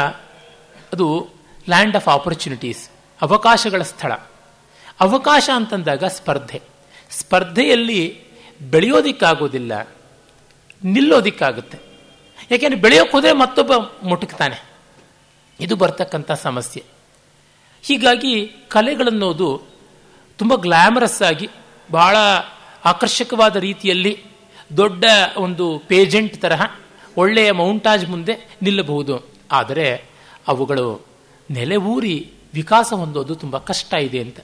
ಅದು 0.93 1.07
ಲ್ಯಾಂಡ್ 1.67 1.97
ಆಫ್ 1.97 2.09
ಆಪರ್ಚುನಿಟೀಸ್ 2.09 2.83
ಅವಕಾಶಗಳ 3.21 3.83
ಸ್ಥಳ. 3.83 4.13
ಅವಕಾಶ 5.01 5.51
ಅಂತಂದಾಗ 5.55 6.05
ಸ್ಪರ್ಧೆ. 6.05 6.61
ಸ್ಪರ್ಧೆಯಲ್ಲಿ 7.11 8.01
ಬೆಳೆಯೋದಿಕ್ಕಾಗೋದಿಲ್ಲ, 8.71 9.73
ನಿಲ್ಲೋದಿಕ್ಕಾಗುತ್ತೆ. 10.85 11.79
ಯಾಕೆಂದರೆ 12.51 12.81
ಬೆಳೆಯೋಕೆ 12.81 13.11
ಹೋದರೆ 13.11 13.33
ಮತ್ತೊಬ್ಬ 13.33 13.73
ಮುಟುಕ್ತಾನೆ 14.03 14.63
ಇದು 15.61 15.77
ಬರ್ತಕ್ಕಂಥ 15.77 16.33
ಸಮಸ್ಯೆ. 16.33 16.85
ಹೀಗಾಗಿ 17.83 18.47
ಕಲೆಗಳನ್ನೋದು 18.69 19.63
ತುಂಬ 20.39 20.55
ಗ್ಲ್ಯಾಮರಸ್ 20.55 21.23
ಆಗಿ, 21.23 21.49
ಬಹಳ 21.91 22.17
ಆಕರ್ಷಕವಾದ 22.85 23.57
ರೀತಿಯಲ್ಲಿ 23.57 24.25
ದೊಡ್ಡ 24.77 25.05
ಒಂದು 25.37 25.79
ಪೇಜೆಂಟ್ 25.79 26.43
ತರಹ 26.43 26.77
ಒಳ್ಳೆಯ 27.17 27.53
ಮೌಂಟಾಜ್ 27.53 28.09
ಮುಂದೆ 28.09 28.57
ನಿಲ್ಲಬಹುದು. 28.63 29.27
ಆದರೆ 29.53 30.05
ಅವುಗಳು 30.49 31.07
ನೆಲೆ 31.51 31.77
ಊರಿ 31.77 32.31
ವಿಕಾಸ 32.55 32.93
ಹೊಂದೋದು 32.93 33.35
ತುಂಬ 33.35 33.59
ಕಷ್ಟ 33.59 33.95
ಇದೆ 33.95 34.21
ಅಂತ. 34.21 34.41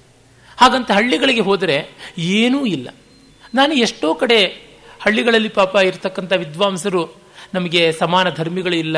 ಹಾಗಂತ 0.57 0.91
ಹಳ್ಳಿಗಳಿಗೆ 0.91 1.41
ಹೋದರೆ 1.41 1.91
ಏನೂ 2.19 2.67
ಇಲ್ಲ. 2.67 2.89
ನಾನು 3.55 3.75
ಎಷ್ಟೋ 3.75 4.15
ಕಡೆ 4.15 4.47
ಹಳ್ಳಿಗಳಲ್ಲಿ 5.01 5.49
ಪಾಪ 5.49 5.77
ಇರತಕ್ಕಂಥ 5.77 6.33
ವಿದ್ವಾಂಸರು 6.33 7.22
ನಮಗೆ 7.55 7.93
ಸಮಾನ 7.93 8.31
ಧರ್ಮಿಗಳು 8.31 8.75
ಇಲ್ಲ, 8.75 8.97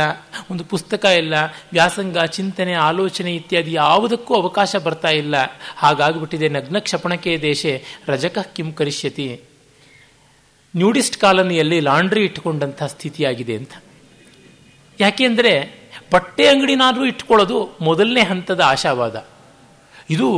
ಒಂದು 0.51 0.65
ಪುಸ್ತಕ 0.65 1.05
ಇಲ್ಲ, 1.05 1.35
ವ್ಯಾಸಂಗ, 1.73 2.19
ಚಿಂತನೆ, 2.25 2.75
ಆಲೋಚನೆ 2.75 3.35
ಇತ್ಯಾದಿ 3.35 3.73
ಯಾವುದಕ್ಕೂ 3.73 4.35
ಅವಕಾಶ 4.35 4.77
ಬರ್ತಾ 4.77 5.09
ಇಲ್ಲ. 5.09 5.35
ಹಾಗಾಗ್ಬಿಟ್ಟಿದೆ 5.77 6.49
ನಗ್ನ 6.49 6.79
ಕ್ಷಪಣಕೆ 6.79 7.39
ದೇಶ, 7.39 7.67
ರಜಕ 8.09 8.39
ಕಿಂ 8.39 8.73
ಕರಿಷ್ಯತಿ. 8.73 9.41
ನ್ಯೂಡಿಸ್ಟ್ 10.77 11.19
ಕಾಲನಿಯಲ್ಲಿ 11.19 11.81
ಲಾಂಡ್ರಿ 11.81 12.25
ಇಟ್ಟುಕೊಂಡಂಥ 12.25 12.83
ಸ್ಥಿತಿಯಾಗಿದೆ 12.83 13.57
ಅಂತ. 13.57 13.71
ಯಾಕೆಂದರೆ 15.01 15.85
ಬಟ್ಟೆ 16.13 16.47
ಅಂಗಡಿನಾದರೂ 16.47 17.05
ಇಟ್ಕೊಳ್ಳೋದು 17.05 17.77
ಮೊದಲನೇ 17.81 18.23
ಹಂತದ 18.23 18.61
ಆಶಾವಾದ. 18.61 19.27
ಇದು 20.11 20.29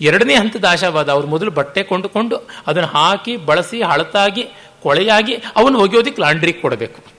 ಎರಡನೇ 0.00 0.34
ಹಂತದ 0.34 0.64
ಆಶಾವಾದ. 0.64 1.08
ಅವ್ರು 1.08 1.28
ಮೊದಲು 1.28 1.50
ಬಟ್ಟೆ 1.50 1.82
ಕೊಂಡುಕೊಂಡು 1.82 2.36
ಅದನ್ನು 2.66 2.88
ಹಾಕಿ, 2.88 3.36
ಬಳಸಿ 3.36 3.82
ಹಳತಾಗಿ 3.82 4.42
ಕೊಳೆಯಾಗಿ 4.82 5.34
ಅವನು 5.34 5.78
ಒಗೆಯೋದಕ್ಕೆ 5.78 6.22
ಲಾಂಡ್ರಿ 6.22 6.52
ಕೊಡಬೇಕು. 6.52 7.13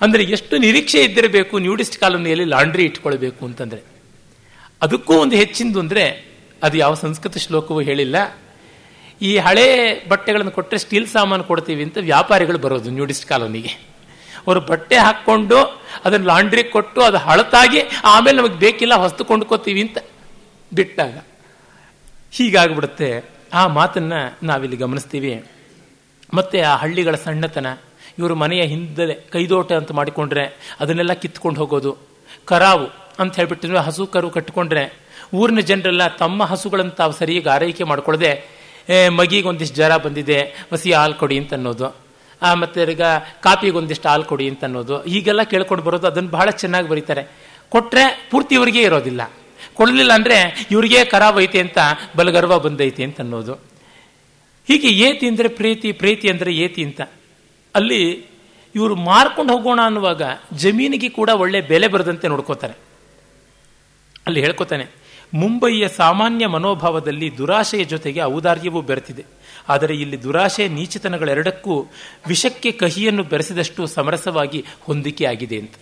ಅಂದರೆ 0.00 0.24
ಎಷ್ಟು 0.24 0.56
ನಿರೀಕ್ಷೆ 0.56 1.04
ಇದ್ದಿರಬೇಕು 1.04 1.58
ನ್ಯೂಡಿಸ್ಟ್ 1.58 1.98
ಕಾಲೋನಿಯಲ್ಲಿ 1.98 2.44
ಲಾಂಡ್ರಿ 2.44 2.84
ಇಟ್ಕೊಳ್ಬೇಕು 2.84 3.46
ಅಂತಂದರೆ. 3.46 3.82
ಅದಕ್ಕೂ 4.82 5.14
ಒಂದು 5.14 5.36
ಹೆಚ್ಚಿಂದು 5.36 5.80
ಅಂದರೆ 5.80 6.24
ಅದು 6.62 6.76
ಯಾವ 6.76 6.94
ಸಂಸ್ಕೃತ 6.94 7.38
ಶ್ಲೋಕವೂ 7.38 7.80
ಹೇಳಿಲ್ಲ. 7.80 8.38
ಈ 9.22 9.38
ಹಳೆ 9.38 9.66
ಬಟ್ಟೆಗಳನ್ನು 10.08 10.50
ಕೊಟ್ಟರೆ 10.50 10.78
ಸ್ಟೀಲ್ 10.78 11.06
ಸಾಮಾನು 11.06 11.44
ಕೊಡ್ತೀವಿ 11.44 11.82
ಅಂತ 11.82 11.98
ವ್ಯಾಪಾರಿಗಳು 11.98 12.58
ಬರೋದು 12.58 12.90
ನ್ಯೂಡಿಸ್ಟ್ 12.90 13.26
ಕಾಲೋನಿಗೆ 13.26 13.96
ಅವರು 14.46 14.60
ಬಟ್ಟೆ 14.60 14.96
ಹಾಕ್ಕೊಂಡು 14.96 15.82
ಅದನ್ನು 16.04 16.26
ಲಾಂಡ್ರಿ 16.26 16.64
ಕೊಟ್ಟು 16.64 17.00
ಅದು 17.02 17.16
ಹಳತಾಗಿ 17.16 17.80
ಆಮೇಲೆ 18.04 18.36
ನಮಗೆ 18.36 18.58
ಬೇಕಿಲ್ಲ 18.58 18.94
ಹೊಸ್ತು 18.94 19.24
ಕೊಂಡ್ಕೋತೀವಿ 19.24 19.80
ಅಂತ 19.80 19.98
ಬಿಟ್ಟಾಗ. 20.74 21.24
ಹೀಗಾಗ್ಬಿಡುತ್ತೆ. 22.32 23.24
ಆ 23.52 23.66
ಮಾತನ್ನ 23.66 24.12
ನಾವಿಲ್ಲಿ 24.42 24.76
ಗಮನಿಸ್ತೀವಿ. 24.76 25.44
ಮತ್ತೆ 26.34 26.60
ಆ 26.60 26.76
ಹಳ್ಳಿಗಳ 26.76 27.14
ಸಣ್ಣತನ 27.14 27.66
ಇವರು 28.18 28.34
ಮನೆಯ 28.34 28.62
ಹಿಂದೆ 28.62 29.14
ಕೈದೋಟ 29.30 29.72
ಅಂತ 29.72 29.92
ಮಾಡಿಕೊಂಡ್ರೆ, 29.92 30.44
ಅದನ್ನೆಲ್ಲ 30.80 31.12
ಕಿತ್ಕೊಂಡು 31.12 31.60
ಹೋಗೋದು. 31.60 31.92
ಕರಾವು 32.44 32.86
ಅಂತ 33.18 33.36
ಹೇಳ್ಬಿಟ್ಟು 33.36 33.76
ಹಸು 33.78 34.06
ಕರು 34.06 34.30
ಕಟ್ಟಿಕೊಂಡ್ರೆ 34.30 34.84
ಊರಿನ 35.34 35.60
ಜನರೆಲ್ಲ 35.60 36.08
ತಮ್ಮ 36.08 36.44
ಹಸುಗಳನ್ನು 36.44 36.90
ತಾವು 36.90 37.12
ಸರಿಯಾಗಿ 37.12 37.48
ಆರೈಕೆ 37.48 37.84
ಮಾಡ್ಕೊಳ್ಳದೆ 37.84 38.32
ಮಗಿಗೆ 39.08 39.48
ಒಂದಿಷ್ಟು 39.48 39.76
ಜ್ವರ 39.76 39.96
ಬಂದಿದೆ, 39.96 40.36
ಹಸಿ 40.72 40.92
ಹಾಲು 40.92 41.14
ಕೊಡಿ 41.14 41.38
ಅಂತ 41.38 41.52
ಅನ್ನೋದು. 41.54 41.86
ಆ, 42.42 42.54
ಮತ್ತೆ 42.54 42.82
ಈಗ 42.82 43.02
ಕಾಪಿಗೆ 43.40 43.76
ಒಂದಿಷ್ಟು 43.76 44.08
ಹಾಲು 44.08 44.24
ಕೊಡಿ 44.24 44.48
ಅಂತ 44.48 44.64
ಅನ್ನೋದು. 44.64 44.96
ಹೀಗೆಲ್ಲ 45.02 45.42
ಕೇಳ್ಕೊಂಡು 45.42 45.84
ಬರೋದು 45.84 46.06
ಅದನ್ನು 46.06 46.30
ಬಹಳ 46.30 46.50
ಚೆನ್ನಾಗಿ 46.50 46.88
ಬರೀತಾರೆ. 46.88 47.22
ಕೊಟ್ಟರೆ 47.68 48.28
ಪೂರ್ತಿ 48.30 48.54
ಇವರಿಗೆ 48.54 48.82
ಇರೋದಿಲ್ಲ. 48.82 49.22
ಕೊಡಲಿಲ್ಲ 49.74 50.12
ಅಂದರೆ 50.12 50.66
ಇವರಿಗೆ 50.70 50.98
ಐತೆ 51.38 51.60
ಅಂತ 51.60 51.78
ಬಲಗರ್ವ 52.16 52.58
ಬಂದೈತೆ 52.58 53.04
ಅಂತ 53.04 53.20
ಅನ್ನೋದು. 53.20 53.54
ಹೀಗೆ 54.68 54.88
ಏತಿ 54.88 55.26
ಅಂದರೆ 55.28 55.48
ಪ್ರೀತಿ 55.48 55.92
ಪ್ರೀತಿ 55.92 56.28
ಅಂದರೆ 56.28 56.52
ಏತಿ 56.56 56.84
ಅಂತ. 56.84 57.00
ಅಲ್ಲಿ 57.76 58.26
ಇವರು 58.74 58.96
ಮಾರ್ಕೊಂಡು 58.96 59.52
ಹೋಗೋಣ 59.52 59.80
ಅನ್ನುವಾಗ 59.84 60.22
ಜಮೀನಿಗೆ 60.52 61.08
ಕೂಡ 61.08 61.28
ಒಳ್ಳೆ 61.28 61.60
ಬೆಲೆ 61.60 61.88
ಬರದಂತೆ 61.88 62.28
ನೋಡ್ಕೋತಾರೆ. 62.28 62.72
ಅಲ್ಲಿ 64.26 64.40
ಹೇಳ್ಕೊತಾನೆ 64.40 65.06
ಮುಂಬಯಿಯ 65.34 65.88
ಸಾಮಾನ್ಯ 65.88 66.46
ಮನೋಭಾವದಲ್ಲಿ 66.46 67.38
ದುರಾಶೆಯ 67.38 67.84
ಜೊತೆಗೆ 67.84 68.22
ಔದಾರ್ಯವೂ 68.22 68.80
ಬೆರೆತಿದೆ. 68.80 69.24
ಆದರೆ 69.68 69.96
ಇಲ್ಲಿ 69.96 70.22
ದುರಾಶೆ 70.22 70.68
ನೀಚಿತನಗಳೆರಡಕ್ಕೂ 70.68 71.86
ವಿಷಕ್ಕೆ 72.26 72.72
ಕಹಿಯನ್ನು 72.72 73.22
ಬೆರೆಸಿದಷ್ಟು 73.22 73.86
ಸಮರಸವಾಗಿ 73.86 74.64
ಹೊಂದಿಕೆ 74.80 75.24
ಆಗಿದೆ 75.24 75.58
ಅಂತ. 75.58 75.72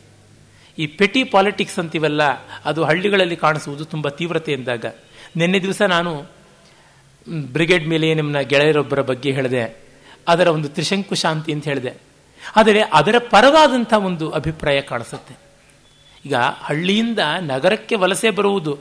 ಈ 0.78 0.86
ಪೆಟಿ 0.86 1.24
ಪಾಲಿಟಿಕ್ಸ್ 1.24 1.78
ಅಂತೀವಲ್ಲ, 1.78 2.22
ಅದು 2.64 2.84
ಹಳ್ಳಿಗಳಲ್ಲಿ 2.84 3.36
ಕಾಣಿಸುವುದು 3.36 3.84
ತುಂಬ 3.84 4.08
ತೀವ್ರತೆ 4.08 4.52
ಎಂದಾಗ. 4.52 4.84
ನಿನ್ನೆ 5.36 5.58
ದಿವಸ 5.58 5.82
ನಾನು 5.82 6.22
ಬ್ರಿಗೇಡ್ 7.28 7.88
ಮೇಲೆ 7.88 8.14
ನಿಮ್ಮನ್ನ 8.14 8.40
ಗೆಳೆಯರೊಬ್ಬರ 8.40 9.00
ಬಗ್ಗೆ 9.00 9.32
ಹೇಳಿದೆ. 9.32 9.84
ಅದರ 10.28 10.47
ಒಂದು 10.47 10.69
ತ್ರಿಶಂಕು 10.69 11.14
ಶಾಂತಿ 11.14 11.52
ಅಂತ 11.52 11.64
ಹೇಳಿದೆ. 11.64 11.95
ಆದರೆ 12.57 12.81
ಅದರ 12.81 13.14
ಪರವಾದಂಥ 13.19 13.93
ಒಂದು 13.93 14.31
ಅಭಿಪ್ರಾಯ 14.31 14.81
ಕಾಣಿಸುತ್ತೆ. 14.81 15.37
ಈಗ 16.26 16.35
ಹಳ್ಳಿಯಿಂದ 16.61 17.19
ನಗರಕ್ಕೆ 17.40 17.95
ವಲಸೆ 17.95 18.31
ಬರುವುದು, 18.31 18.78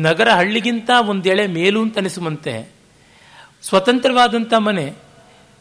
ನಗರ 0.00 0.30
ಹಳ್ಳಿಗಿಂತ 0.30 0.90
ಒಂದೆಳೆ 1.08 1.46
ಮೇಲು 1.46 1.82
ಅಂತ 1.82 1.98
ಅನಿಸುವಂತೆ, 1.98 2.72
ಸ್ವತಂತ್ರವಾದಂಥ 3.62 4.54
ಮನೆ, 4.54 4.94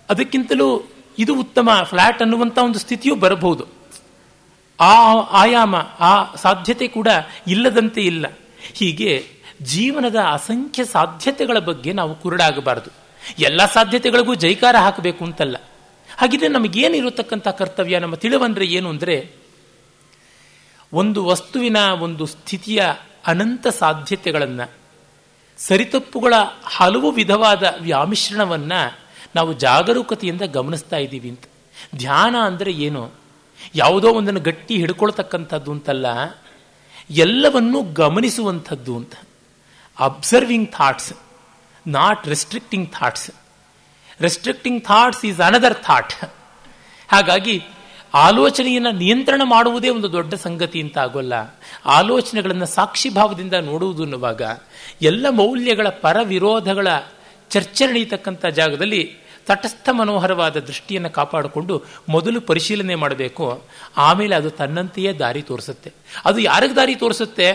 ಅದಕ್ಕಿಂತಲೂ 0.10 0.92
ಇದು 1.20 1.40
ಉತ್ತಮ 1.40 1.70
ಫ್ಲಾಟ್ 1.84 2.22
ಅನ್ನುವಂಥ 2.22 2.58
ಒಂದು 2.58 2.80
ಸ್ಥಿತಿಯೂ 2.80 3.16
ಬರಬಹುದು. 3.16 3.66
ಆ 4.80 5.14
ಆಯಾಮ, 5.32 5.76
ಆ 6.00 6.36
ಸಾಧ್ಯತೆ 6.36 6.88
ಕೂಡ 6.88 7.08
ಇಲ್ಲದಂತೆ 7.48 8.02
ಇಲ್ಲ. 8.02 8.26
ಹೀಗೆ 8.74 9.26
ಜೀವನದ 9.62 10.16
ಅಸಂಖ್ಯ 10.16 10.86
ಸಾಧ್ಯತೆಗಳ 10.86 11.60
ಬಗ್ಗೆ 11.60 11.94
ನಾವು 11.94 12.16
ಕುರುಡಾಗಬಾರದು. 12.16 12.90
ಎಲ್ಲ 13.40 13.66
ಸಾಧ್ಯತೆಗಳಿಗೂ 13.66 14.36
ಜೈಕಾರ 14.36 14.76
ಹಾಕಬೇಕು 14.76 15.26
ಅಂತಲ್ಲ. 15.26 15.58
ಹಾಗಿದ್ರೆ 16.20 16.48
ನಮಗೇನಿರತಕ್ಕಂಥ 16.48 17.48
ಕರ್ತವ್ಯ, 17.48 18.00
ನಮ್ಮ 18.00 18.16
ತಿಳಿವಂದ್ರೆ 18.16 18.66
ಏನು 18.66 18.90
ಅಂದರೆ, 18.90 19.16
ಒಂದು 20.94 21.26
ವಸ್ತುವಿನ 21.26 21.78
ಒಂದು 21.78 22.26
ಸ್ಥಿತಿಯ 22.26 22.82
ಅನಂತ 23.28 23.68
ಸಾಧ್ಯತೆಗಳನ್ನು, 23.68 24.68
ಸರಿತಪ್ಪುಗಳ 25.58 26.34
ಹಲವು 26.64 27.12
ವಿಧವಾದ 27.12 27.64
ವ್ಯಾಮಿಶ್ರಣವನ್ನು 27.82 28.82
ನಾವು 29.36 29.54
ಜಾಗರೂಕತೆಯಿಂದ 29.54 30.42
ಗಮನಿಸ್ತಾ 30.42 30.98
ಇದ್ದೀವಿ 30.98 31.30
ಅಂತ. 31.30 31.46
ಧ್ಯಾನ 31.98 32.36
ಅಂದರೆ 32.36 32.72
ಏನು? 32.72 33.04
ಯಾವುದೋ 33.76 34.10
ಒಂದನ್ನು 34.10 34.40
ಗಟ್ಟಿ 34.40 34.78
ಹಿಡ್ಕೊಳ್ತಕ್ಕಂಥದ್ದು 34.78 35.72
ಅಂತಲ್ಲ, 35.72 36.08
ಎಲ್ಲವನ್ನೂ 37.10 37.82
ಗಮನಿಸುವಂಥದ್ದು 37.82 38.98
ಅಂತ. 38.98 39.14
Observing 39.98 40.70
thoughts 40.72 41.14
not 41.88 42.28
restricting 42.28 42.90
thoughts 42.92 43.32
restricting 44.22 44.84
thoughts 44.84 45.26
is 45.26 45.40
another 45.40 45.74
thought 45.74 46.14
ಹಾಗಾಗಿ 47.12 47.64
ಆಲೋಚನೆಯನ್ನು 48.14 48.92
ನಿಯಂತ್ರಣ 48.92 49.42
ಮಾಡುವುದೇ 49.44 49.90
ಒಂದು 49.90 50.12
ದೊಡ್ಡ 50.12 50.34
ಸಂಗತಿ 50.34 50.82
ಅಂತ 50.82 50.98
ಆಗೋಲ್ಲ. 50.98 51.34
ಆಲೋಚನೆಗಳನ್ನು 51.86 52.66
ಸಾಕ್ಷಿಭಾವದಿಂದ 52.66 53.54
ನೋಡುವುದು 53.54 54.04
ಅನ್ನುವಾಗ 54.04 54.42
ಎಲ್ಲ 55.02 55.26
ಮೌಲ್ಯಗಳ 55.30 55.88
ಪರವಿರೋಧಗಳ 55.88 56.88
ಚರ್ಚೆ 57.50 57.86
ನಡೆಯತಕ್ಕಂಥ 57.86 58.46
ಜಾಗದಲ್ಲಿ 58.46 59.16
ತಟಸ್ಥ 59.48 59.90
ಮನೋಹರವಾದ 59.90 60.60
ದೃಷ್ಟಿಯನ್ನು 60.60 61.10
ಕಾಪಾಡಿಕೊಂಡು 61.10 61.84
ಮೊದಲು 62.10 62.42
ಪರಿಶೀಲನೆ 62.42 62.96
ಮಾಡಬೇಕು. 62.96 63.64
ಆಮೇಲೆ 63.98 64.36
ಅದು 64.36 64.50
ತನ್ನಂತೆಯೇ 64.50 65.14
ದಾರಿ 65.14 65.42
ತೋರಿಸುತ್ತೆ. 65.42 65.94
ಅದು 66.26 66.40
ಯಾರಿಗೆ 66.40 66.76
ದಾರಿ 66.76 66.96
ತೋರಿಸುತ್ತೆ? 66.96 67.52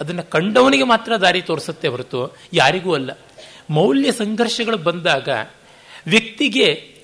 ಅದನ್ನು 0.00 0.22
ಕಂಡವನಿಗೆ 0.22 0.84
ಮಾತ್ರ 0.84 1.16
ದಾರಿ 1.16 1.42
ತೋರಿಸುತ್ತೆ 1.42 1.88
ಹೊರತು 1.88 2.36
ಯಾರಿಗೂ 2.52 2.94
ಅಲ್ಲ. 2.94 3.10
ಮೌಲ್ಯ 3.70 4.12
ಸಂಘರ್ಷಗಳು 4.12 4.76
ಬಂದಾಗ 4.76 5.28
ವ್ಯಕ್ತಿಗೆ 6.06 6.94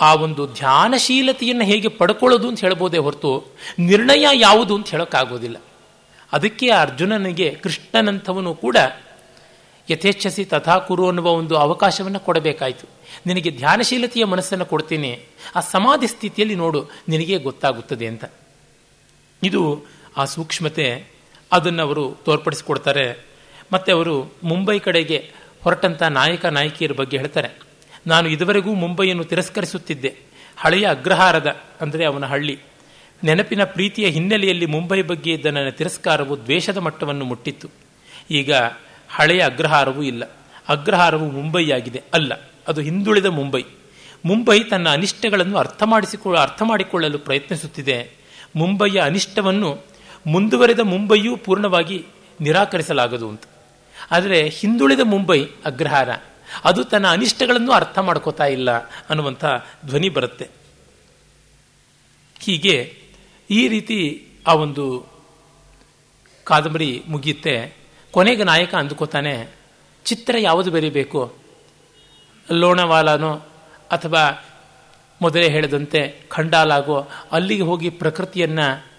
ಆ 0.00 0.14
ಒಂದು 0.14 0.46
ಧ್ಯಾನಶೀಲತೆಯನ್ನು 0.46 1.64
ಹೇಗೆ 1.64 1.88
ಪಡ್ಕೊಳ್ಳೋದು 1.88 2.48
ಅಂತ 2.48 2.60
ಹೇಳ್ಬೋದೇ 2.60 2.98
ಹೊರತು 2.98 3.56
ನಿರ್ಣಯ 3.78 4.26
ಯಾವುದು 4.32 4.74
ಅಂತ 4.74 4.88
ಹೇಳೋಕ್ಕಾಗೋದಿಲ್ಲ. 4.88 5.56
ಅದಕ್ಕೆ 6.32 6.70
ಅರ್ಜುನನಿಗೆ 6.70 7.54
ಕೃಷ್ಣನಂಥವನು 7.54 8.54
ಕೂಡ 8.54 8.76
ಯಥೇಚ್ಛಸಿ 9.90 10.44
ತಥಾ 10.44 10.78
ಕುರು 10.78 11.06
ಅನ್ನುವ 11.06 11.26
ಒಂದು 11.30 11.56
ಅವಕಾಶವನ್ನು 11.56 12.20
ಕೊಡಬೇಕಾಯಿತು. 12.20 12.88
ನಿನಗೆ 13.26 13.50
ಧ್ಯಾನಶೀಲತೆಯ 13.50 14.24
ಮನಸ್ಸನ್ನು 14.24 14.66
ಕೊಡ್ತೀನಿ, 14.66 15.18
ಆ 15.56 15.60
ಸಮಾಧಿ 15.60 16.06
ಸ್ಥಿತಿಯಲ್ಲಿ 16.06 16.54
ನೋಡು, 16.54 16.90
ನಿನಗೆ 17.08 17.38
ಗೊತ್ತಾಗುತ್ತದೆ 17.38 18.06
ಅಂತ. 18.06 18.24
ಇದು 19.42 19.84
ಆ 20.16 20.24
ಸೂಕ್ಷ್ಮತೆ 20.24 21.06
ಅದನ್ನು 21.52 21.82
ಅವರು 21.82 22.16
ತೋರ್ಪಡಿಸಿಕೊಡ್ತಾರೆ. 22.24 23.26
ಮತ್ತೆ 23.72 23.92
ಅವರು 23.92 24.32
ಮುಂಬೈ 24.44 24.78
ಕಡೆಗೆ 24.78 25.32
ಹೊರಟಂಥ 25.64 26.02
ನಾಯಕ 26.02 26.46
ನಾಯಕಿಯರ 26.46 26.92
ಬಗ್ಗೆ 26.92 27.18
ಹೇಳ್ತಾರೆ. 27.18 27.48
ನಾನು 28.06 28.28
ಇದುವರೆಗೂ 28.28 28.74
ಮುಂಬೈಯನ್ನು 28.74 29.24
ತಿರಸ್ಕರಿಸುತ್ತಿದ್ದೆ. 29.24 30.14
ಹಳೆಯ 30.56 30.86
ಅಗ್ರಹಾರದ, 30.86 31.56
ಅಂದರೆ 31.80 32.04
ಅವನ 32.04 32.24
ಹಳ್ಳಿ. 32.24 32.58
ನೆನಪಿನ 33.24 33.64
ಪ್ರೀತಿಯ 33.64 34.06
ಹಿನ್ನೆಲೆಯಲ್ಲಿ 34.06 34.66
ಮುಂಬೈ 34.66 35.02
ಬಗ್ಗೆ 35.02 35.32
ಇದ್ದ 35.32 35.46
ನನ್ನ 35.46 35.68
ತಿರಸ್ಕಾರವು 35.68 36.42
ದ್ವೇಷದ 36.42 36.76
ಮಟ್ಟವನ್ನು 36.76 37.24
ಮುಟ್ಟಿತ್ತು. 37.24 37.68
ಈಗ 38.30 38.52
ಹಳೆಯ 39.08 39.40
ಅಗ್ರಹಾರವೂ 39.40 40.02
ಇಲ್ಲ. 40.02 40.24
ಅಗ್ರಹಾರವು 40.68 41.30
ಮುಂಬೈಯಾಗಿದೆ 41.30 42.02
ಅಲ್ಲ. 42.14 42.32
ಅದು 42.68 42.80
ಹಿಂದುಳಿದ 42.80 43.26
ಮುಂಬೈ. 43.26 43.64
ಮುಂಬೈ 44.24 44.62
ತನ್ನ 44.62 44.88
ಅನಿಷ್ಟಗಳನ್ನು 44.88 45.58
ಅರ್ಥ 45.58 45.82
ಮಾಡಿಸಿಕೊಳ್ಳ 45.82 46.38
ಅರ್ಥ 46.38 46.62
ಮಾಡಿಕೊಳ್ಳಲು 46.62 47.18
ಪ್ರಯತ್ನಿಸುತ್ತಿದೆ. 47.18 48.10
ಮುಂಬೈಯ 48.56 49.00
ಅನಿಷ್ಟವನ್ನು 49.00 49.78
ಮುಂದುವರೆದ 50.26 50.80
ಮುಂಬೈಯೂ 50.80 51.36
ಪೂರ್ಣವಾಗಿ 51.36 52.04
ನಿರಾಕರಿಸಲಾಗದು 52.40 53.28
ಅಂತ. 53.28 53.42
ಆದರೆ 54.10 54.48
ಹಿಂದುಳಿದ 54.48 55.00
ಮುಂಬೈ 55.00 55.44
ಅಗ್ರಹಾರ. 55.64 56.08
ಅದು 56.64 56.84
ತನ್ನ 56.84 57.06
ಅನಿಷ್ಟಗಳನ್ನು 57.06 57.72
ಅರ್ಥ 57.72 57.98
ಮಾಡ್ಕೋತಾ 57.98 58.46
ಇಲ್ಲ 58.46 58.70
ಅನ್ನುವಂಥ 59.10 59.44
ಧ್ವನಿ 59.86 60.08
ಬರುತ್ತೆ. 60.08 60.48
ಹೀಗೆ 62.40 62.98
ಈ 63.50 63.68
ರೀತಿ 63.68 64.28
ಆ 64.46 64.54
ಒಂದು 64.54 65.06
ಕಾದಂಬರಿ 66.44 67.02
ಮುಗಿಯುತ್ತೆ. 67.08 67.76
ಕೊನೆಗೆ 68.10 68.44
ನಾಯಕ 68.44 68.74
ಅಂದುಕೋತಾನೆ, 68.74 69.48
ಚಿತ್ರ 70.04 70.34
ಯಾವುದು 70.38 70.70
ಬರೀಬೇಕು? 70.70 71.34
ಲೋಣವಾಲನೋ 72.52 73.32
ಅಥವಾ 73.90 74.44
ಮೊದಲೇ 75.22 75.48
ಹೇಳಿದಂತೆ 75.50 76.20
ಖಂಡಾಲಾಗೋ? 76.28 77.08
ಅಲ್ಲಿಗೆ 77.32 77.62
ಹೋಗಿ 77.62 77.90
ಪ್ರಕೃತಿಯನ್ನು 77.90 78.93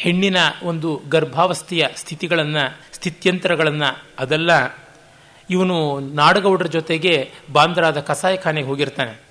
ಹೆಣ್ಣಿನ 0.00 0.36
ಒಂದು 0.62 1.02
ಗರ್ಭಾವಸ್ಥೆಯ 1.08 1.86
ಸ್ಥಿತಿಗಳನ್ನು, 1.96 2.94
ಸ್ಥಿತ್ಯಂತರಗಳನ್ನು, 2.94 4.04
ಅದೆಲ್ಲ 4.18 4.50
ಇವನು 5.50 6.00
ನಾಡಗೌಡರ 6.00 6.66
ಜೊತೆಗೆ 6.66 7.30
ಬಾಂದ್ರಾದ 7.52 8.00
ಕಸಾಯಖಾನೆಗೆ 8.00 8.66
ಹೋಗಿರ್ತಾನೆ. 8.66 9.22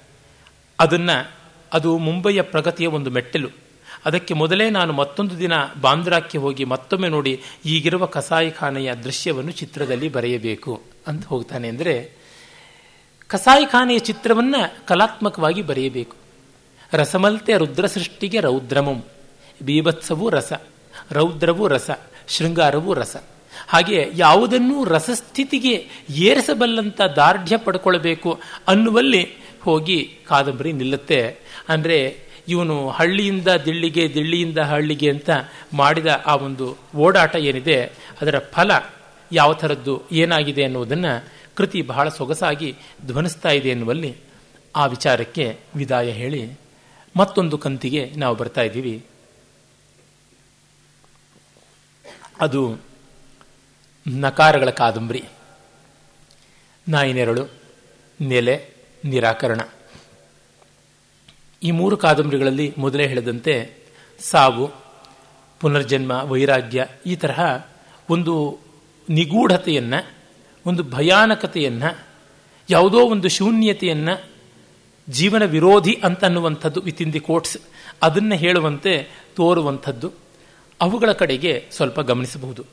ಅದನ್ನು, 0.79 1.31
ಅದು 1.73 1.97
ಮುಂಬೈಯ 1.97 2.41
ಪ್ರಗತಿಯ 2.41 2.88
ಒಂದು 2.88 3.09
ಮೆಟ್ಟಲು. 3.09 3.49
ಅದಕ್ಕೆ 4.05 4.33
ಮೊದಲೇ 4.33 4.69
ನಾನು 4.69 4.93
ಮತ್ತೊಂದು 4.93 5.39
ದಿನ 5.39 5.53
ಬಾಂದ್ರಾಕ್ಕೆ 5.81 6.38
ಹೋಗಿ 6.38 6.63
ಮತ್ತೊಮ್ಮೆ 6.63 7.09
ನೋಡಿ 7.09 7.41
ಈಗಿರುವ 7.65 8.05
ಕಸಾಯಿಖಾನೆಯ 8.05 8.93
ದೃಶ್ಯವನ್ನು 8.93 9.51
ಚಿತ್ರದಲ್ಲಿ 9.51 10.09
ಬರೆಯಬೇಕು 10.09 10.81
ಅಂತ 11.07 11.27
ಹೋಗ್ತಾನೆ 11.27 11.67
ಅಂದರೆ, 11.67 12.11
ಕಸಾಯಿಖಾನೆಯ 13.27 13.99
ಚಿತ್ರವನ್ನು 13.99 14.88
ಕಲಾತ್ಮಕವಾಗಿ 14.88 15.61
ಬರೆಯಬೇಕು. 15.61 16.15
ರಸಮಲ್ತೆ 16.93 17.57
ರುದ್ರ 17.57 17.85
ಸೃಷ್ಟಿಗೆ 17.85 18.39
ರೌದ್ರಮಂ. 18.39 19.03
ಬೀಭತ್ಸವೂ 19.61 20.29
ರಸ, 20.29 20.53
ರೌದ್ರವೂ 21.11 21.67
ರಸ, 21.67 21.89
ಶೃಂಗಾರವೂ 22.27 22.93
ರಸ. 22.93 23.15
ಹಾಗೆ 23.67 24.09
ಯಾವುದನ್ನೂ 24.13 24.83
ರಸಸ್ಥಿತಿಗೆ 24.83 25.87
ಏರಿಸಬಲ್ಲಂಥ 26.09 27.01
ದಾರ್ಢ್ಯ 27.15 27.57
ಪಡ್ಕೊಳ್ಬೇಕು 27.57 28.39
ಅನ್ನುವಲ್ಲಿ 28.67 29.23
ಹೋಗಿ 29.61 30.17
ಕಾದಂಬರಿ 30.27 30.71
ನಿಲ್ಲುತ್ತೆ. 30.73 31.37
ಅಂದರೆ 31.69 31.97
ಇವನು 32.47 32.89
ಹಳ್ಳಿಯಿಂದ 32.89 33.47
ದಿಳ್ಳಿಗೆ 33.65 34.13
ದಿಳ್ಳಿಯಿಂದ 34.13 34.57
ಹಳ್ಳಿಗೆ 34.57 35.09
ಅಂತ 35.09 35.29
ಮಾಡಿದ 35.73 36.07
ಆ 36.25 36.35
ಒಂದು 36.35 36.77
ಓಡಾಟ 36.97 37.35
ಏನಿದೆ, 37.35 37.81
ಅದರ 38.21 38.39
ಫಲ 38.39 38.71
ಯಾವ 39.31 39.53
ಥರದ್ದು, 39.53 40.03
ಏನಾಗಿದೆ 40.11 40.63
ಅನ್ನುವುದನ್ನು 40.63 41.25
ಕೃತಿ 41.55 41.81
ಬಹಳ 41.81 42.09
ಸೊಗಸಾಗಿ 42.09 42.75
ಧ್ವನಿಸ್ತಾ 43.07 43.49
ಇದೆ 43.49 43.69
ಎನ್ನುವಲ್ಲಿ 43.69 44.15
ಆ 44.75 44.85
ವಿಚಾರಕ್ಕೆ 44.85 45.57
ವಿದಾಯ 45.75 46.09
ಹೇಳಿ 46.11 46.59
ಮತ್ತೊಂದು 47.15 47.57
ಕಂತಿಗೆ 47.57 48.11
ನಾವು 48.17 48.35
ಬರ್ತಾ 48.35 48.61
ಇದ್ದೀವಿ. 48.61 49.05
ಅದು 52.39 52.77
ನಕಾರಗಳ 54.08 54.69
ಕಾದಂಬರಿ. 54.69 55.24
ನಾಯಿನೆರಳು, 56.88 57.46
ನೆಲೆ, 58.22 58.69
ನಿರಾಕರಣ. 59.05 59.62
ಈ 61.63 61.72
ಮೂರು 61.72 61.98
ಕಾದಂಬರಿಗಳಲ್ಲಿ 61.98 62.74
ಮೊದಲೇ 62.77 63.08
ಹೇಳಿದಂತೆ 63.08 63.75
ಸಾವು, 64.19 64.72
ಪುನರ್ಜನ್ಮ, 65.60 66.12
ವೈರಾಗ್ಯ 66.12 66.88
ಈ 67.05 67.15
ತರಹ 67.15 67.65
ಒಂದು 68.10 68.60
ನಿಗೂಢತೆಯನ್ನು, 69.10 70.10
ಒಂದು 70.65 70.84
ಭಯಾನಕತೆಯನ್ನು, 70.84 72.00
ಯಾವುದೋ 72.69 73.00
ಒಂದು 73.00 73.29
ಶೂನ್ಯತೆಯನ್ನು 73.29 74.29
ಜೀವನ 75.10 75.43
ವಿರೋಧಿ 75.43 75.93
ಅಂತನ್ನುವಂಥದ್ದು 76.03 76.81
ವಿತ್ 76.81 77.01
ಇನ್ 77.01 77.13
ದಿ 77.13 77.19
ಕೋಟ್ಸ್ 77.19 77.58
ಅದನ್ನು 78.01 78.36
ಹೇಳುವಂತೆ 78.36 79.08
ತೋರುವಂಥದ್ದು. 79.36 80.28
ಅವುಗಳ 80.81 81.12
ಕಡೆಗೆ 81.12 81.65
ಸ್ವಲ್ಪ 81.71 82.01
ಗಮನಿಸಬಹುದು. 82.01 82.65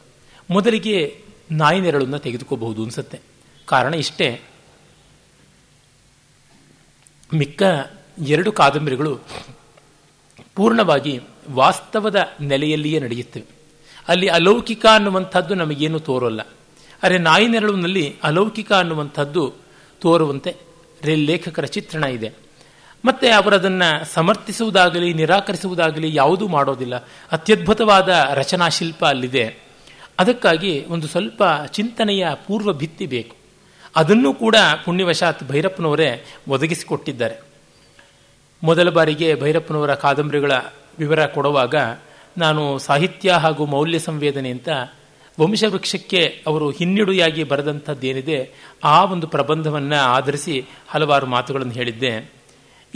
ಮೊದಲಿಗೆ 0.50 1.20
ನಾಯಿ 1.50 1.80
ನೆರಳನ್ನು 1.80 2.18
ತೆಗೆದುಕೋಬಹುದು 2.18 2.82
ಅನಿಸುತ್ತೆ. 2.82 3.20
ಕಾರಣ 3.66 3.94
ಇಷ್ಟೇ. 3.94 4.40
ಮಿಕ್ಕ 7.34 7.62
ಎರಡು 8.26 8.52
ಕಾದಂಬರಿಗಳು 8.52 9.18
ಪೂರ್ಣವಾಗಿ 10.54 11.20
ವಾಸ್ತವದ 11.50 12.16
ನೆಲೆಯಲ್ಲಿಯೇ 12.40 13.00
ನಡೆಯುತ್ತವೆ. 13.00 13.44
ಅಲ್ಲಿ 14.08 14.28
ಅಲೌಕಿಕ 14.28 14.86
ಅನ್ನುವಂಥದ್ದು 14.86 15.54
ನಮಗೇನು 15.54 16.00
ತೋರೋಲ್ಲ. 16.00 16.40
ಅರೆ 17.02 17.18
ನಾಯಿ 17.18 17.46
ನೆರಳಿನಲ್ಲಿ 17.46 18.16
ಅಲೌಕಿಕ 18.22 18.72
ಅನ್ನುವಂಥದ್ದು 18.72 19.54
ತೋರುವಂತೆ 20.00 20.56
ಲೇಖಕರ 21.04 21.64
ಚಿತ್ರಣ 21.64 22.04
ಇದೆ. 22.04 22.45
ಮತ್ತೆ 23.04 23.30
ಅವರದನ್ನು 23.30 24.14
ಸಮರ್ಥಿಸುವುದಾಗಲಿ, 24.14 25.14
ನಿರಾಕರಿಸುವುದಾಗಲಿ 25.14 26.14
ಯಾವುದೂ 26.14 26.48
ಮಾಡೋದಿಲ್ಲ. 26.48 27.08
ಅತ್ಯದ್ಭುತವಾದ 27.32 28.08
ರಚನಾ 28.34 28.68
ಶಿಲ್ಪ 28.68 29.04
ಅಲ್ಲಿದೆ. 29.04 29.66
ಅದಕ್ಕಾಗಿ 30.18 30.84
ಒಂದು 30.88 31.08
ಸ್ವಲ್ಪ 31.08 31.42
ಚಿಂತನೆಯ 31.66 32.26
ಪೂರ್ವ 32.46 32.72
ಭಿತ್ತಿ 32.72 33.06
ಬೇಕು. 33.06 33.36
ಅದನ್ನು 33.96 34.34
ಕೂಡ 34.34 34.56
ಪುಣ್ಯವಶಾತ್ 34.84 35.44
ಭೈರಪ್ಪನವರೇ 35.48 36.24
ಒದಗಿಸಿಕೊಟ್ಟಿದ್ದಾರೆ. 36.48 37.40
ಮೊದಲ 38.62 38.90
ಬಾರಿಗೆ 38.90 39.40
ಭೈರಪ್ಪನವರ 39.40 39.94
ಕಾದಂಬರಿಗಳ 39.94 40.52
ವಿವರ 40.98 41.26
ಕೊಡುವಾಗ 41.26 41.74
ನಾನು 42.38 42.78
ಸಾಹಿತ್ಯ 42.78 43.32
ಹಾಗೂ 43.32 43.66
ಮೌಲ್ಯ 43.66 43.98
ಸಂವೇದನೆ 43.98 44.50
ಅಂತ 44.50 44.68
ವಂಶವೃಕ್ಷಕ್ಕೆ 45.40 46.42
ಅವರು 46.46 46.70
ಹಿನ್ನಡೆಯಾಗಿ 46.70 47.44
ಬರೆದಂಥದ್ದೇನಿದೆ 47.44 48.50
ಆ 48.84 49.04
ಒಂದು 49.04 49.26
ಪ್ರಬಂಧವನ್ನು 49.26 49.96
ಆಧರಿಸಿ 49.96 50.64
ಹಲವಾರು 50.88 51.26
ಮಾತುಗಳನ್ನು 51.26 51.72
ಹೇಳಿದ್ದೆ. 51.72 52.35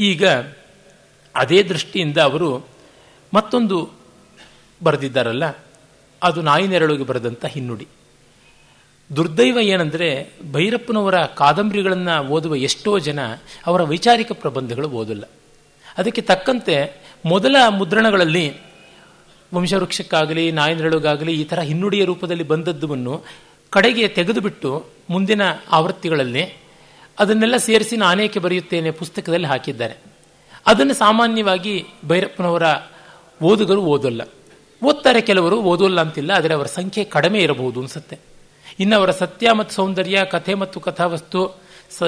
ಈಗ 0.00 0.26
ಅದೇ 1.34 1.62
ದೃಷ್ಟಿಯಿಂದ 1.62 2.18
ಅವರು 2.18 2.66
ಮತ್ತೊಂದು 3.34 3.90
ಬರೆದಿದ್ದಾರಲ್ಲ, 4.82 5.42
ಅದು 6.22 6.42
ನಾಯಿ 6.42 6.66
ನೆರಳಿಗೆ 6.66 7.04
ಬರೆದಂಥ 7.04 7.44
ಹಿನ್ನುಡಿ. 7.44 7.88
ದುರ್ದೈವ 9.16 9.58
ಏನಂದರೆ, 9.62 10.32
ಭೈರಪ್ಪನವರ 10.52 11.24
ಕಾದಂಬರಿಗಳನ್ನು 11.24 12.24
ಓದುವ 12.24 12.56
ಎಷ್ಟೋ 12.56 12.98
ಜನ 12.98 13.18
ಅವರ 13.66 13.82
ವೈಚಾರಿಕ 13.82 14.32
ಪ್ರಬಂಧಗಳು 14.32 14.88
ಓದಲ್ಲ. 14.88 15.24
ಅದಕ್ಕೆ 15.98 16.20
ತಕ್ಕಂತೆ 16.20 16.96
ಮೊದಲ 17.26 17.56
ಮುದ್ರಣಗಳಲ್ಲಿ 17.68 18.56
ವಂಶವೃಕ್ಷಕ್ಕಾಗಲಿ, 19.54 20.52
ನಾಯಿ 20.52 20.74
ನೆರಳಿಗಾಗಲಿ 20.74 21.32
ಈ 21.32 21.44
ಥರ 21.44 21.60
ಹಿನ್ನುಡಿಯ 21.60 22.04
ರೂಪದಲ್ಲಿ 22.04 22.42
ಬಂದದ್ದನ್ನು 22.42 23.24
ಕಡೆಗೆ 23.70 24.08
ತೆಗೆದುಬಿಟ್ಟು 24.08 24.86
ಮುಂದಿನ 25.10 25.42
ಆವೃತ್ತಿಗಳಲ್ಲಿ 25.70 26.59
ಅದನ್ನೆಲ್ಲ 27.20 27.56
ಸೇರಿಸಿ 27.56 27.96
ನಾನೇಕೆ 27.96 28.38
ಬರೆಯುತ್ತೇನೆ 28.38 28.90
ಪುಸ್ತಕದಲ್ಲಿ 28.90 29.46
ಹಾಕಿದ್ದಾರೆ. 29.46 29.94
ಅದನ್ನು 30.66 30.94
ಸಾಮಾನ್ಯವಾಗಿ 30.94 31.84
ಭೈರಪ್ಪನವರ 32.08 32.62
ಓದುಗರು 33.42 33.82
ಓದಲ್ಲ. 33.82 34.22
ಓದ್ತಾರೆ 34.84 35.20
ಕೆಲವರು, 35.20 35.60
ಓದೋಲ್ಲ 35.60 36.00
ಅಂತಿಲ್ಲ, 36.00 36.30
ಆದರೆ 36.30 36.54
ಅವರ 36.54 36.66
ಸಂಖ್ಯೆ 36.66 37.04
ಕಡಿಮೆ 37.04 37.40
ಇರಬಹುದು 37.40 37.80
ಅನಿಸುತ್ತೆ. 37.80 38.18
ಇನ್ನು 38.80 38.96
ಅವರ 38.96 39.10
ಸತ್ಯ 39.10 39.52
ಮತ್ತು 39.52 39.74
ಸೌಂದರ್ಯ, 39.74 40.24
ಕಥೆ 40.24 40.54
ಮತ್ತು 40.54 40.80
ಕಥಾವಸ್ತು, 40.80 41.60
ಸ, 41.98 42.02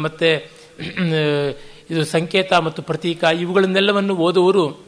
ಮತ್ತು, 0.00 0.50
ಇದು 1.90 2.04
ಸಂಕೇತ 2.04 2.52
ಮತ್ತು 2.52 2.82
ಪ್ರತೀಕ, 2.82 3.24
ಇವುಗಳನ್ನೆಲ್ಲವನ್ನು 3.24 4.16
ಓದುವವರು 4.16 4.84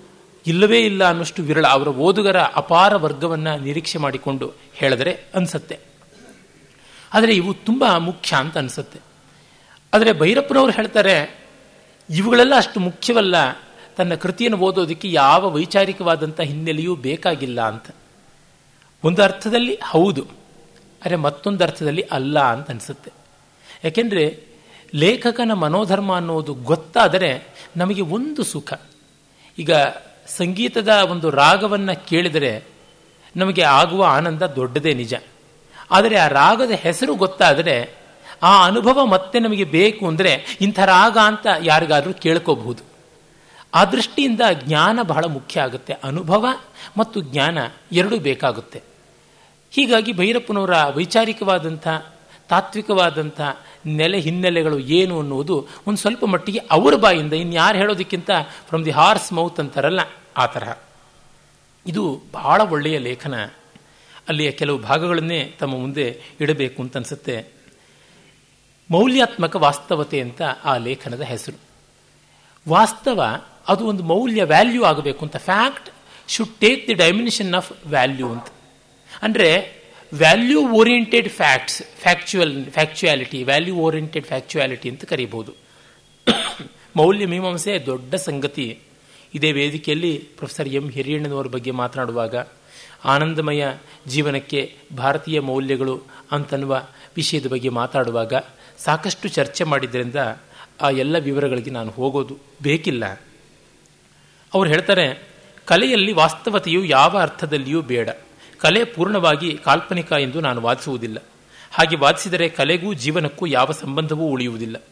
ಇಲ್ಲವೇ 0.46 0.80
ಇಲ್ಲ 0.80 1.04
ಅನ್ನೋಷ್ಟು 1.04 1.42
ವಿರಳ. 1.42 1.66
ಅವರ 1.66 1.88
ಓದುಗರ 1.88 2.40
ಅಪಾರ 2.40 2.96
ವರ್ಗವನ್ನು 2.96 3.62
ನಿರೀಕ್ಷೆ 3.62 3.98
ಮಾಡಿಕೊಂಡು 3.98 4.52
ಹೇಳಿದರೆ 4.74 5.18
ಅನಿಸುತ್ತೆ. 5.34 5.78
ಆದರೆ 7.14 7.34
ಇವು 7.34 7.54
ತುಂಬ 7.54 7.84
ಮುಖ್ಯ 7.98 8.36
ಅಂತ 8.36 8.58
ಅನಿಸುತ್ತೆ. 8.58 9.09
ಆದರೆ 9.92 10.12
ಭೈರಪ್ಪನವರು 10.12 10.72
ಹೇಳ್ತಾರೆ, 10.72 11.14
ಇವುಗಳೆಲ್ಲ 12.08 12.54
ಅಷ್ಟು 12.56 12.80
ಮುಖ್ಯವಲ್ಲ, 12.80 13.36
ತನ್ನ 13.96 14.14
ಕೃತಿಯನ್ನು 14.14 14.58
ಓದೋದಕ್ಕೆ 14.58 15.08
ಯಾವ 15.12 15.50
ವೈಚಾರಿಕವಾದಂಥ 15.50 16.40
ಹಿನ್ನೆಲೆಯೂ 16.40 16.92
ಬೇಕಾಗಿಲ್ಲ 16.96 17.60
ಅಂತ. 17.62 17.86
ಒಂದು 19.04 19.22
ಅರ್ಥದಲ್ಲಿ 19.22 19.74
ಹೌದು, 19.84 20.22
ಆದರೆ 21.02 21.16
ಮತ್ತೊಂದು 21.16 21.64
ಅರ್ಥದಲ್ಲಿ 21.64 22.02
ಅಲ್ಲ 22.02 22.38
ಅಂತ 22.44 22.70
ಅನಿಸುತ್ತೆ. 22.70 23.10
ಯಾಕೆಂದರೆ 23.84 24.24
ಲೇಖಕನ 24.94 25.52
ಮನೋಧರ್ಮ 25.54 26.10
ಅನ್ನೋದು 26.14 26.54
ಗೊತ್ತಾದರೆ 26.54 27.30
ನಮಗೆ 27.76 28.02
ಒಂದು 28.02 28.42
ಸುಖ. 28.44 28.72
ಈಗ 29.58 29.72
ಸಂಗೀತದ 30.28 30.88
ಒಂದು 30.88 31.30
ರಾಗವನ್ನು 31.30 31.94
ಕೇಳಿದರೆ 32.06 32.52
ನಮಗೆ 33.36 33.62
ಆಗುವ 33.62 34.02
ಆನಂದ 34.04 34.42
ದೊಡ್ಡದೇ 34.42 34.94
ನಿಜ. 34.94 35.14
ಆದರೆ 35.90 36.16
ಆ 36.16 36.26
ರಾಗದ 36.28 36.70
ಹೆಸರು 36.70 37.14
ಗೊತ್ತಾದರೆ 37.14 37.76
ಆ 38.42 38.66
ಅನುಭವ 38.66 39.06
ಮತ್ತೆ 39.06 39.38
ನಮಗೆ 39.38 39.64
ಬೇಕು 39.64 40.08
ಅಂದರೆ 40.08 40.58
ಇಂಥ 40.60 40.78
ರಾಗ 40.78 41.18
ಅಂತ 41.24 41.46
ಯಾರಿಗಾದರೂ 41.62 42.12
ಕೇಳ್ಕೋಬಹುದು. 42.12 42.82
ಆ 43.74 43.84
ದೃಷ್ಟಿಯಿಂದ 43.84 44.40
ಜ್ಞಾನ 44.52 44.98
ಬಹಳ 45.02 45.24
ಮುಖ್ಯ 45.24 45.60
ಆಗುತ್ತೆ. 45.60 45.92
ಅನುಭವ 45.92 46.46
ಮತ್ತು 46.96 47.20
ಜ್ಞಾನ 47.20 47.58
ಎರಡೂ 47.92 48.18
ಬೇಕಾಗುತ್ತೆ. 48.18 48.82
ಹೀಗಾಗಿ 49.70 50.12
ಭೈರಪ್ಪನವರ 50.12 50.70
ವೈಚಾರಿಕವಾದಂಥ, 50.96 51.88
ತಾತ್ವಿಕವಾದಂಥ 52.48 53.40
ನೆಲೆ 53.86 54.20
ಹಿನ್ನೆಲೆಗಳು 54.20 54.78
ಏನು 54.78 55.20
ಅನ್ನುವುದು 55.20 55.66
ಒಂದು 55.86 55.98
ಸ್ವಲ್ಪ 55.98 56.24
ಮಟ್ಟಿಗೆ 56.24 56.58
ಅವರ 56.58 56.94
ಬಾಯಿಂದ 56.94 57.32
ಇನ್ಯಾರು 57.32 57.78
ಹೇಳೋದಕ್ಕಿಂತ 57.78 58.30
ಫ್ರಮ್ 58.68 58.84
ದಿ 58.84 58.90
ಹಾರ್ಸ್ 58.90 59.32
ಮೌತ್ 59.32 59.60
ಅಂತಾರಲ್ಲ, 59.60 60.00
ಆ 60.36 60.46
ತರಹ. 60.46 60.76
ಇದು 61.86 62.22
ಬಹಳ 62.32 62.60
ಒಳ್ಳೆಯ 62.60 62.98
ಲೇಖನ. 62.98 63.44
ಅಲ್ಲಿಯ 64.28 64.50
ಕೆಲವು 64.50 64.78
ಭಾಗಗಳನ್ನೇ 64.78 65.54
ತಮ್ಮ 65.58 65.74
ಮುಂದೆ 65.74 66.22
ಇಡಬೇಕು 66.40 66.82
ಅಂತ 66.82 66.96
ಅನಿಸುತ್ತೆ. 66.96 67.59
ಮೌಲ್ಯಾತ್ಮಕ 68.90 69.56
ವಾಸ್ತವತೆ 69.56 70.20
ಅಂತ 70.20 70.42
ಆ 70.64 70.76
ಲೇಖನದ 70.76 71.20
ಹೆಸರು. 71.22 71.58
ವಾಸ್ತವ 72.68 73.20
ಅದು 73.68 73.86
ಒಂದು 73.86 74.02
ಮೌಲ್ಯ 74.02 74.44
ವ್ಯಾಲ್ಯೂ 74.44 74.82
ಆಗಬೇಕು 74.84 75.24
ಅಂತ. 75.24 75.36
Fact 75.36 75.88
should 76.28 76.54
take 76.58 76.88
the 76.88 76.94
dimension 76.94 77.54
of 77.54 77.72
value 77.86 78.28
ಅಂತ. 78.28 78.48
ಅಂದರೆ 79.22 79.48
value 80.12 80.60
oriented 80.68 81.28
facts 81.28 81.82
factual 82.00 82.54
factuality, 82.70 83.42
value 83.42 83.74
oriented 83.76 84.26
factuality 84.26 84.88
ಅಂತ 84.88 85.04
ಕರೀಬಹುದು. 85.04 85.52
ಮೌಲ್ಯ 86.96 87.26
ಮೀಮಾಂಸೆ 87.26 87.78
ದೊಡ್ಡ 87.86 88.14
ಸಂಗತಿ. 88.14 88.78
ಇದೇ 89.34 89.52
ವೇದಿಕೆಯಲ್ಲಿ 89.52 90.18
ಪ್ರೊಫೆಸರ್ 90.18 90.68
ಎಂ 90.68 90.86
ಹಿರಿಯಣ್ಣನವರ 90.90 91.46
ಬಗ್ಗೆ 91.46 91.70
ಮಾತನಾಡುವಾಗ 91.70 92.36
ಆನಂದಮಯ 93.04 93.64
ಜೀವನಕ್ಕೆ 94.06 94.60
ಭಾರತೀಯ 94.96 95.40
ಮೌಲ್ಯಗಳು 95.40 95.94
ಅಂತನ್ನುವ 96.32 96.74
ವಿಷಯದ 97.16 97.46
ಬಗ್ಗೆ 97.46 97.68
ಮಾತಾಡುವಾಗ 97.68 98.34
ಸಾಕಷ್ಟು 98.84 99.28
ಚರ್ಚೆ 99.28 99.64
ಮಾಡಿದ್ದರಿಂದ 99.64 100.14
ಆ 100.80 100.90
ಎಲ್ಲ 100.90 101.18
ವಿವರಗಳಿಗೆ 101.18 101.70
ನಾನು 101.70 101.90
ಹೋಗೋದು 101.90 102.36
ಬೇಕಿಲ್ಲ. 102.62 103.04
ಅವರು 104.54 104.68
ಹೇಳ್ತಾರೆ, 104.68 105.28
ಕಲೆಯಲ್ಲಿ 105.64 106.12
ವಾಸ್ತವತೆಯು 106.12 106.84
ಯಾವ 106.84 107.18
ಅರ್ಥದಲ್ಲಿಯೂ 107.18 107.82
ಬೇಡ. 107.82 108.08
ಕಲೆ 108.58 108.84
ಪೂರ್ಣವಾಗಿ 108.84 109.58
ಕಾಲ್ಪನಿಕ 109.64 110.12
ಎಂದು 110.12 110.40
ನಾನು 110.40 110.60
ವಾದಿಸುವುದಿಲ್ಲ. 110.60 111.22
ಹಾಗೆ 111.72 111.96
ವಾದಿಸಿದರೆ 111.96 112.48
ಕಲೆಗೂ 112.48 112.94
ಜೀವನಕ್ಕೂ 112.94 113.46
ಯಾವ 113.46 113.70
ಸಂಬಂಧವೂ 113.72 114.24
ಉಳಿಯುವುದಿಲ್ಲ. 114.24 114.82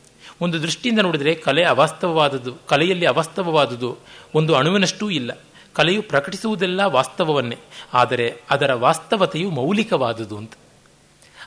ಒಂದು 0.40 0.62
ದೃಷ್ಟಿಯಿಂದ 0.62 1.00
ನೋಡಿದರೆ 1.00 1.34
ಕಲೆ 1.34 1.64
ಅವಾಸ್ತವವಾದದ್ದು, 1.64 2.54
ಕಲೆಯಲ್ಲಿ 2.66 3.06
ಅವಾಸ್ತವವಾದುದು 3.06 3.98
ಒಂದು 4.34 4.54
ಅಣುವಿನಷ್ಟೂ 4.54 5.10
ಇಲ್ಲ. 5.10 5.38
ಕಲೆಯು 5.72 6.02
ಪ್ರಕಟಿಸುವುದೆಲ್ಲ 6.02 6.80
ವಾಸ್ತವವನ್ನೇ. 6.84 7.56
ಆದರೆ 7.94 8.34
ಅದರ 8.50 8.74
ವಾಸ್ತವತೆಯು 8.74 9.50
ಮೌಲಿಕವಾದುದು 9.50 10.36
ಅಂತ. 10.36 10.52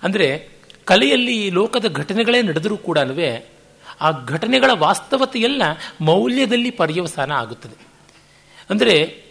ಅಂದರೆ 0.04 0.61
ಕಲೆಯಲ್ಲಿ 0.92 1.50
ಲೋಕದ 1.50 1.88
ಘಟನೆಗಳೇ 1.94 2.42
ನಡೆದರೂ 2.42 2.78
ಕೂಡ 2.78 2.98
ಆ 4.02 4.12
ಘಟನೆಗಳ 4.26 4.72
ವಾಸ್ತವತೆಯೆಲ್ಲ 4.74 5.62
ಮೌಲ್ಯದಲ್ಲಿ 6.02 6.72
ಪರ್ಯವಸಾನ 6.72 7.32
ಆಗುತ್ತದೆ. 7.32 7.88
ಅಂದರೆ, 8.70 9.24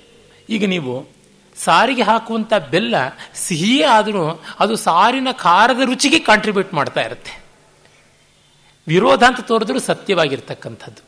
ಈಗ 0.48 0.64
ನೀವು 0.66 1.08
ಸಾರಿಗೆ 1.56 2.02
ಹಾಕುವಂಥ 2.02 2.52
ಬೆಲ್ಲ 2.70 2.94
ಸಿಹಿಯೇ 3.34 3.82
ಆದರೂ 3.82 4.42
ಅದು 4.60 4.76
ಸಾರಿನ 4.76 5.28
ಖಾರದ 5.32 5.80
ರುಚಿಗೆ 5.84 6.18
ಕಾಂಟ್ರಿಬ್ಯೂಟ್ 6.18 6.74
ಮಾಡ್ತಾ 6.74 7.00
ಇರುತ್ತೆ. 7.00 7.42
ವಿರೋಧ 8.88 9.22
ಅಂತ 9.22 9.40
ತೋರಿದ್ರೂ 9.40 9.78
ಸತ್ಯವಾಗಿರ್ತಕ್ಕಂಥದ್ದು. 9.78 11.02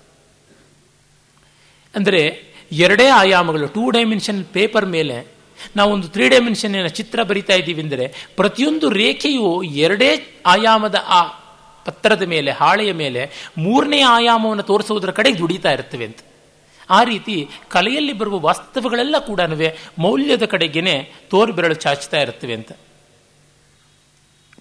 ಅಂದರೆ, 1.94 2.52
ಎರಡೇ 2.72 3.06
ಆಯಾಮಗಳು 3.06 3.66
ಟೂ 3.66 3.90
ಡೈಮೆನ್ಷನ್ 3.90 4.44
ಪೇಪರ್ 4.44 4.86
ಮೇಲೆ 4.86 5.31
ನಾವೊಂದು 5.76 6.08
ತ್ರೀ 6.08 6.28
ಡೈಮೆನ್ಷನ್ನಿನ 6.28 6.90
ಚಿತ್ರ 6.98 7.22
ಬರಿತಾ 7.22 7.54
ಇದ್ದೀವಿ 7.54 7.82
ಅಂದರೆ 7.82 8.06
ಪ್ರತಿಯೊಂದು 8.36 8.88
ರೇಖೆಯು 8.90 9.62
ಎರಡೇ 9.62 10.10
ಆಯಾಮದ 10.46 10.98
ಆ 11.08 11.22
ಪತ್ರದ 11.84 12.22
ಮೇಲೆ, 12.22 12.50
ಹಾಳೆಯ 12.50 12.92
ಮೇಲೆ 12.92 13.22
ಮೂರನೇ 13.58 14.00
ಆಯಾಮವನ್ನು 14.00 14.62
ತೋರಿಸುವುದರ 14.62 15.10
ಕಡೆಗೆ 15.10 15.38
ದುಡಿತಾ 15.38 15.70
ಇರ್ತವೆ 15.72 16.04
ಅಂತ. 16.04 16.20
ಆ 16.90 17.02
ರೀತಿ 17.04 17.48
ಕಲೆಯಲ್ಲಿ 17.68 18.12
ಬರುವ 18.12 18.38
ವಾಸ್ತವಗಳೆಲ್ಲ 18.38 19.18
ಕೂಡ 19.18 19.40
ಮೌಲ್ಯದ 19.98 20.44
ಕಡೆಗೇನೆ 20.44 20.94
ತೋರು 21.30 21.52
ಬೆರಳು 21.52 21.74
ಚಾಚ್ತಾ 21.74 22.20
ಇರ್ತವೆ 22.20 22.54
ಅಂತ. 22.54 22.72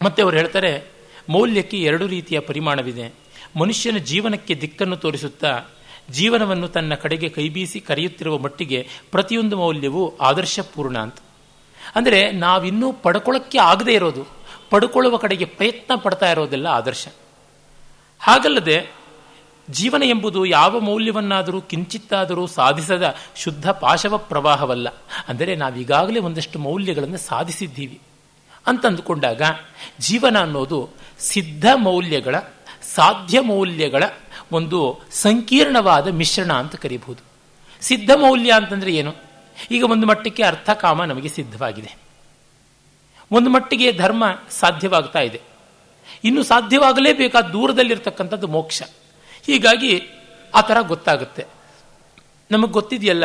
ಮತ್ತೆ 0.02 0.20
ಅವರು 0.22 0.36
ಹೇಳ್ತಾರೆ, 0.38 0.72
ಮೌಲ್ಯಕ್ಕೆ 1.30 1.78
ಎರಡು 1.82 2.08
ರೀತಿಯ 2.08 2.40
ಪರಿಮಾಣವಿದೆ. 2.40 3.14
ಮನುಷ್ಯನ 3.60 3.98
ಜೀವನಕ್ಕೆ 3.98 4.54
ದಿಕ್ಕನ್ನು 4.56 4.98
ತೋರಿಸುತ್ತಾ 4.98 5.52
ಜೀವನವನ್ನು 6.18 6.68
ತನ್ನ 6.68 6.94
ಕಡೆಗೆ 7.04 7.30
ಕೈಬೀಸಿ 7.30 7.80
ಕರೆಯುತ್ತಿರುವ 7.80 8.38
ಮಟ್ಟಿಗೆ 8.38 8.80
ಪ್ರತಿಯೊಂದು 9.12 9.56
ಮೌಲ್ಯವೂ 9.58 10.04
ಆದರ್ಶಪೂರ್ಣ 10.22 10.98
ಅಂತ. 10.98 11.18
ಅಂದರೆ 11.96 12.20
ನಾವಿನ್ನೂ 12.44 12.88
ಪಡ್ಕೊಳ್ಳೋಕ್ಕೆ 13.04 13.60
ಆಗದೇ 13.72 13.94
ಇರೋದು, 13.94 14.24
ಪಡ್ಕೊಳ್ಳುವ 14.72 15.18
ಕಡೆಗೆ 15.18 15.46
ಪ್ರಯತ್ನ 15.58 15.96
ಪಡ್ತಾ 15.96 16.28
ಇರೋದೆಲ್ಲ 16.32 16.68
ಆದರ್ಶ. 16.80 17.06
ಹಾಗಲ್ಲದೆ 18.22 18.78
ಜೀವನ 19.70 20.04
ಎಂಬುದು 20.04 20.40
ಯಾವ 20.46 20.80
ಮೌಲ್ಯವನ್ನಾದರೂ 20.80 21.60
ಕಿಂಚಿತ್ತಾದರೂ 21.62 22.44
ಸಾಧಿಸದ 22.48 23.06
ಶುದ್ಧ 23.36 23.68
ಪಾಶವ 23.84 24.18
ಪ್ರವಾಹವಲ್ಲ. 24.30 24.88
ಅಂದರೆ 25.28 25.54
ನಾವೀಗಾಗಲೇ 25.56 26.20
ಒಂದಷ್ಟು 26.20 26.60
ಮೌಲ್ಯಗಳನ್ನು 26.60 27.20
ಸಾಧಿಸಿದ್ದೀವಿ. 27.30 28.00
ಅಂತಂದುಕೊಂಡಾಗ 28.68 29.42
ಜೀವನ 30.00 30.38
ಅನ್ನೋದು 30.42 30.80
ಸಿದ್ಧ 31.20 31.66
ಮೌಲ್ಯಗಳ, 31.88 32.36
ಸಾಧ್ಯ 32.96 33.38
ಮೌಲ್ಯಗಳ 33.42 34.04
ಒಂದು 34.52 35.00
ಸಂಕೀರ್ಣವಾದ 35.12 36.08
ಮಿಶ್ರಣ 36.08 36.54
ಅಂತ 36.54 36.76
ಕರೀಬಹುದು. 36.76 37.24
ಸಿದ್ಧ 37.82 38.12
ಮೌಲ್ಯ 38.16 38.52
ಅಂತಂದ್ರೆ 38.52 38.92
ಏನು? 38.96 39.16
ಈಗ 39.72 39.92
ಒಂದು 39.92 40.08
ಮಟ್ಟಕ್ಕೆ 40.08 40.44
ಅರ್ಥಕಾಮ 40.44 41.04
ನಮಗೆ 41.04 41.30
ಸಿದ್ಧವಾಗಿದೆ. 41.30 41.98
ಒಂದು 43.32 43.50
ಮಟ್ಟಿಗೆ 43.50 43.92
ಧರ್ಮ 43.92 44.24
ಸಾಧ್ಯವಾಗ್ತಾ 44.50 45.20
ಇದೆ. 45.20 45.42
ಇನ್ನು 46.24 46.44
ಸಾಧ್ಯವಾಗಲೇಬೇಕಾದ 46.44 47.46
ದೂರದಲ್ಲಿರ್ತಕ್ಕಂಥದ್ದು 47.46 48.48
ಮೋಕ್ಷ. 48.48 48.82
ಹೀಗಾಗಿ 49.46 50.10
ಆ 50.54 50.62
ಥರ 50.62 50.78
ಗೊತ್ತಾಗುತ್ತೆ. 50.82 51.46
ನಮಗೆ 52.52 52.72
ಗೊತ್ತಿದೆಯಲ್ಲ, 52.72 53.24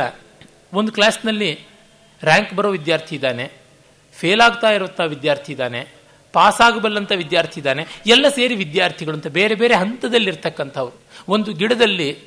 ಒಂದು 0.73 0.93
ಕ್ಲಾಸ್ನಲ್ಲಿ 0.93 1.61
ರ್ಯಾಂಕ್ 2.25 2.55
ಬರೋ 2.55 2.71
ವಿದ್ಯಾರ್ಥಿ 2.71 3.15
ಇದ್ದಾನೆ, 3.15 3.53
ಫೇಲ್ 4.15 4.41
ಆಗ್ತಾ 4.41 4.71
ಇರುತ್ತಾ 4.71 5.05
ವಿದ್ಯಾರ್ಥಿ 5.05 5.53
ಇದ್ದಾನೆ, 5.53 5.89
ಪಾಸ್ 6.33 6.61
ಆಗಬಲ್ಲಂಥ 6.61 7.13
ವಿದ್ಯಾರ್ಥಿ 7.13 7.61
ಇದ್ದಾನೆ, 7.61 7.87
ಎಲ್ಲ 8.07 8.29
ಸೇರಿ 8.29 8.55
ವಿದ್ಯಾರ್ಥಿಗಳು 8.55 9.15
ಅಂತ 9.15 9.27
ಬೇರೆ 9.27 9.55
ಬೇರೆ 9.55 9.75
ಹಂತದಲ್ಲಿರ್ತಕ್ಕಂಥವ್ರು. 9.75 11.06
ಒಂದು 11.29 11.53
ಗಿಡದಲ್ಲಿ 11.53 12.19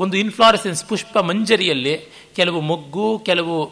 ಒಂದು 0.00 0.16
ಇನ್ಫ್ಲಾರೆಸೆನ್ಸ್ 0.16 0.84
ಪುಷ್ಪ 0.84 1.18
ಮಂಜರಿಯಲ್ಲಿ 1.18 1.94
ಕೆಲವು 2.36 2.60
ಮೊಗ್ಗು, 2.60 3.18
ಕೆಲವು 3.18 3.64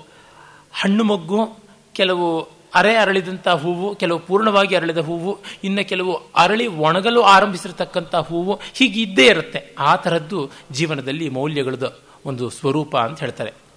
ಹಣ್ಣು 0.72 1.04
ಮೊಗ್ಗು, 1.04 1.58
ಕೆಲವು 1.92 2.48
ಅರೆ 2.74 2.96
ಅರಳಿದಂಥ 2.96 3.48
ಹೂವು, 3.48 3.94
ಕೆಲವು 3.94 4.18
ಪೂರ್ಣವಾಗಿ 4.18 4.76
ಅರಳಿದ 4.76 4.98
ಹೂವು, 4.98 5.38
ಇನ್ನು 5.64 5.88
ಕೆಲವು 5.88 6.12
ಅರಳಿ 6.14 6.66
ಒಣಗಲು 6.66 7.22
ಆರಂಭಿಸಿರ್ತಕ್ಕಂಥ 7.22 8.14
ಹೂವು 8.14 8.54
ಹೀಗೆ 8.74 9.02
ಇದ್ದೇ 9.02 9.26
ಇರುತ್ತೆ. 9.26 9.74
ಆ 9.78 9.96
ಥರದ್ದು 9.96 10.50
ಜೀವನದಲ್ಲಿ 10.72 11.28
ಮೌಲ್ಯಗಳದ್ದು 11.28 12.02
ಒಂದು 12.26 12.50
ಸ್ವರೂಪ 12.50 12.96
ಅಂತ 12.96 13.20
ಹೇಳ್ತಾರೆ. 13.20 13.67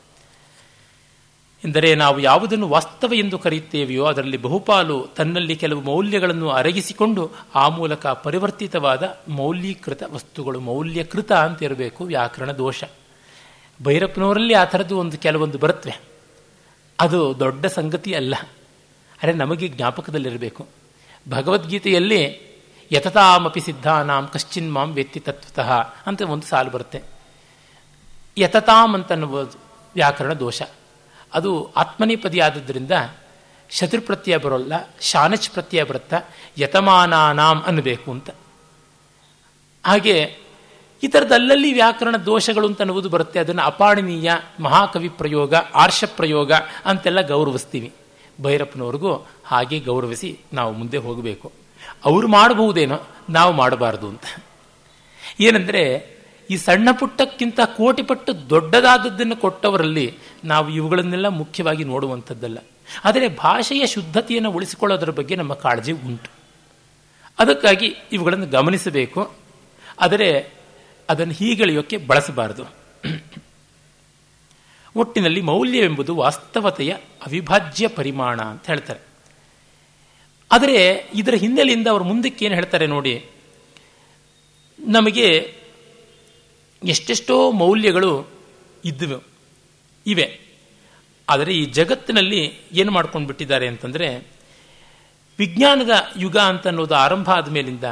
ಎಂದರೆ 1.65 1.95
ನಾವು 1.95 2.19
ಯಾವುದನ್ನು 2.19 2.67
ವಾಸ್ತವ 2.67 3.13
ಎಂದು 3.13 3.39
ಕರೆಯುತ್ತೇವೆಯೋ 3.39 4.06
ಅದರಲ್ಲಿ 4.06 4.38
ಬಹುಪಾಲು 4.38 5.08
ತನ್ನಲ್ಲಿ 5.17 5.56
ಕೆಲವು 5.56 5.82
ಮೌಲ್ಯಗಳನ್ನು 5.82 6.50
ಅರಗಿಸಿಕೊಂಡು 6.50 7.32
ಆ 7.56 7.69
ಮೂಲಕ 7.69 8.08
ಪರಿವರ್ತಿತವಾದ 8.08 9.17
ಮೌಲ್ಯೀಕೃತ 9.28 10.04
ವಸ್ತುಗಳು, 10.12 10.60
ಮೌಲ್ಯಕೃತ 10.60 11.32
ಅಂತ 11.32 11.63
ಇರಬೇಕು, 11.63 12.04
ವ್ಯಾಕರಣ 12.04 12.52
ದೋಷ. 12.52 12.84
ಭೈರಪ್ಪನವರಲ್ಲಿ 13.84 14.54
ಆ 14.54 14.63
ಥರದ್ದು 14.63 14.97
ಒಂದು 14.97 15.17
ಕೆಲವೊಂದು 15.17 15.58
ಬರುತ್ತವೆ 15.58 16.02
ಅದು 17.00 17.39
ದೊಡ್ಡ 17.39 17.65
ಸಂಗತಿ 17.65 18.13
ಅಲ್ಲ. 18.13 18.36
ಅರೆ 19.24 19.34
ನಮಗೆ 19.34 19.67
ಜ್ಞಾಪಕದಲ್ಲಿರಬೇಕು. 19.67 20.67
ಭಗವದ್ಗೀತೆಯಲ್ಲಿ 21.30 22.52
ಯತತಾಮಪಿ 22.91 23.60
ಸಿದ್ಧಾನಾಂ 23.60 24.28
ಕಶ್ಚಿನ್ 24.28 24.74
ಮಾಂ 24.74 24.91
ವ್ಯಕ್ತಿ 24.91 25.19
ತತ್ವತಃ 25.19 25.71
ಅಂತ 26.06 26.21
ಒಂದು 26.21 26.47
ಸಾಲು 26.47 26.69
ಬರುತ್ತೆ. 26.69 27.02
ಯತತಾಮ್ 28.38 28.95
ಅಂತನ್ನುವ 28.95 29.41
ವ್ಯಾಕರಣ 29.95 30.34
ದೋಷ. 30.34 30.62
ಅದು 31.34 31.74
ಆತ್ಮನೇಪದಿ 31.74 32.39
ಆದದ್ರಿಂದ 32.39 32.91
ಶತ್ರುಪ್ರತ್ಯಯ 33.70 34.38
ಬರೋಲ್ಲ 34.38 34.74
ಶಾನಚ್ 35.02 35.50
ಪ್ರತ್ಯಯ 35.50 35.84
ಬರುತ್ತಾ, 35.84 36.22
ಯತಮಾನಾನಾಂ 36.58 37.62
ಅನ್ನಬೇಕು 37.62 38.12
ಅಂತ. 38.12 38.30
ಹಾಗೆ 39.86 40.38
ಈ 41.04 41.08
ಥರದ 41.08 41.32
ಅಲ್ಲಲ್ಲಿ 41.32 41.74
ವ್ಯಾಕರಣ 41.74 42.15
ದೋಷಗಳು 42.17 42.67
ಅಂತ 42.67 42.82
ಅನ್ನುವುದು 42.82 43.10
ಬರುತ್ತೆ, 43.10 43.39
ಅದನ್ನು 43.39 43.62
ಅಪಾಣನೀಯ 43.62 44.32
ಮಹಾಕವಿ 44.60 45.10
ಪ್ರಯೋಗ, 45.10 45.56
ಆರ್ಷ 45.56 46.04
ಪ್ರಯೋಗ 46.04 46.52
ಅಂತೆಲ್ಲ 46.86 47.22
ಗೌರವಿಸ್ತೀವಿ. 47.22 47.94
ಭೈರಪ್ಪನವ್ರಿಗೂ 48.41 49.28
ಹಾಗೆ 49.46 49.80
ಗೌರವಿಸಿ 49.80 50.39
ನಾವು 50.54 50.74
ಮುಂದೆ 50.74 50.98
ಹೋಗಬೇಕು. 50.98 51.52
ಅವರು 52.06 52.28
ಮಾಡಬಹುದೇನೋ, 52.28 53.00
ನಾವು 53.30 53.54
ಮಾಡಬಾರ್ದು 53.54 54.08
ಅಂತ. 54.08 54.24
ಏನಂದರೆ 55.39 56.12
ಈ 56.51 56.57
ಸಣ್ಣ 56.57 56.91
ಪುಟ್ಟಕ್ಕಿಂತ 56.91 57.59
ಕೋಟಿ 57.65 58.03
ಪಟ್ಟು 58.03 58.49
ದೊಡ್ಡದಾದದ್ದನ್ನು 58.49 59.35
ಕೊಟ್ಟವರಲ್ಲಿ 59.35 60.17
ನಾವು 60.43 60.69
ಇವುಗಳನ್ನೆಲ್ಲ 60.69 61.27
ಮುಖ್ಯವಾಗಿ 61.27 61.83
ನೋಡುವಂಥದ್ದಲ್ಲ. 61.83 62.57
ಆದರೆ 63.05 63.27
ಭಾಷೆಯ 63.27 63.87
ಶುದ್ಧತೆಯನ್ನು 63.87 64.51
ಉಳಿಸಿಕೊಳ್ಳೋದರ 64.51 65.09
ಬಗ್ಗೆ 65.09 65.35
ನಮ್ಮ 65.35 65.53
ಕಾಳಜಿ 65.53 65.91
ಉಂಟು. 65.91 66.29
ಅದಕ್ಕಾಗಿ 67.39 67.95
ಇವುಗಳನ್ನು 68.11 68.45
ಗಮನಿಸಬೇಕು. 68.45 69.33
ಆದರೆ 70.01 70.53
ಅದನ್ನು 71.09 71.33
ಹೀಗೆಳೆಯೋಕ್ಕೆ 71.33 71.97
ಬಳಸಬಾರದು. 71.97 72.63
ಒಟ್ಟಿನಲ್ಲಿ 74.95 75.41
ಮೌಲ್ಯವೆಂಬುದು 75.41 76.15
ವಾಸ್ತವತೆಯ 76.15 76.91
ಅವಿಭಾಜ್ಯ 77.25 77.87
ಪರಿಮಾಣ 77.87 78.41
ಅಂತ 78.41 78.65
ಹೇಳ್ತಾರೆ. 78.65 78.99
ಆದರೆ 80.51 81.05
ಇದರ 81.13 81.33
ಹಿನ್ನೆಲೆಯಿಂದ 81.33 81.87
ಅವರು 81.87 82.03
ಮುಂದಕ್ಕೆ 82.03 82.45
ಏನು 82.45 82.55
ಹೇಳ್ತಾರೆ 82.55 82.87
ನೋಡಿ. 82.87 83.25
ನಮಗೆ 84.79 85.61
ಎಷ್ಟೆಷ್ಟೋ 86.84 87.52
ಮೌಲ್ಯಗಳು 87.52 88.28
ಇದ್ದವು, 88.86 89.24
ಇವೆ. 90.06 90.39
ಆದರೆ 91.30 91.54
ಈ 91.54 91.65
ಜಗತ್ತಿನಲ್ಲಿ 91.65 92.54
ಏನು 92.74 92.91
ಮಾಡ್ಕೊಂಡು 92.91 93.28
ಬಿಟ್ಟಿದ್ದಾರೆ 93.28 93.67
ಅಂತಂದರೆ, 93.67 94.28
ವಿಜ್ಞಾನದ 95.39 95.89
ಯುಗ 96.17 96.38
ಅಂತ 96.38 96.67
ಅನ್ನೋದು 96.67 96.96
ಆರಂಭ 96.96 97.30
ಆದ 97.30 97.50
ಮೇಲಿಂದ 97.50 97.84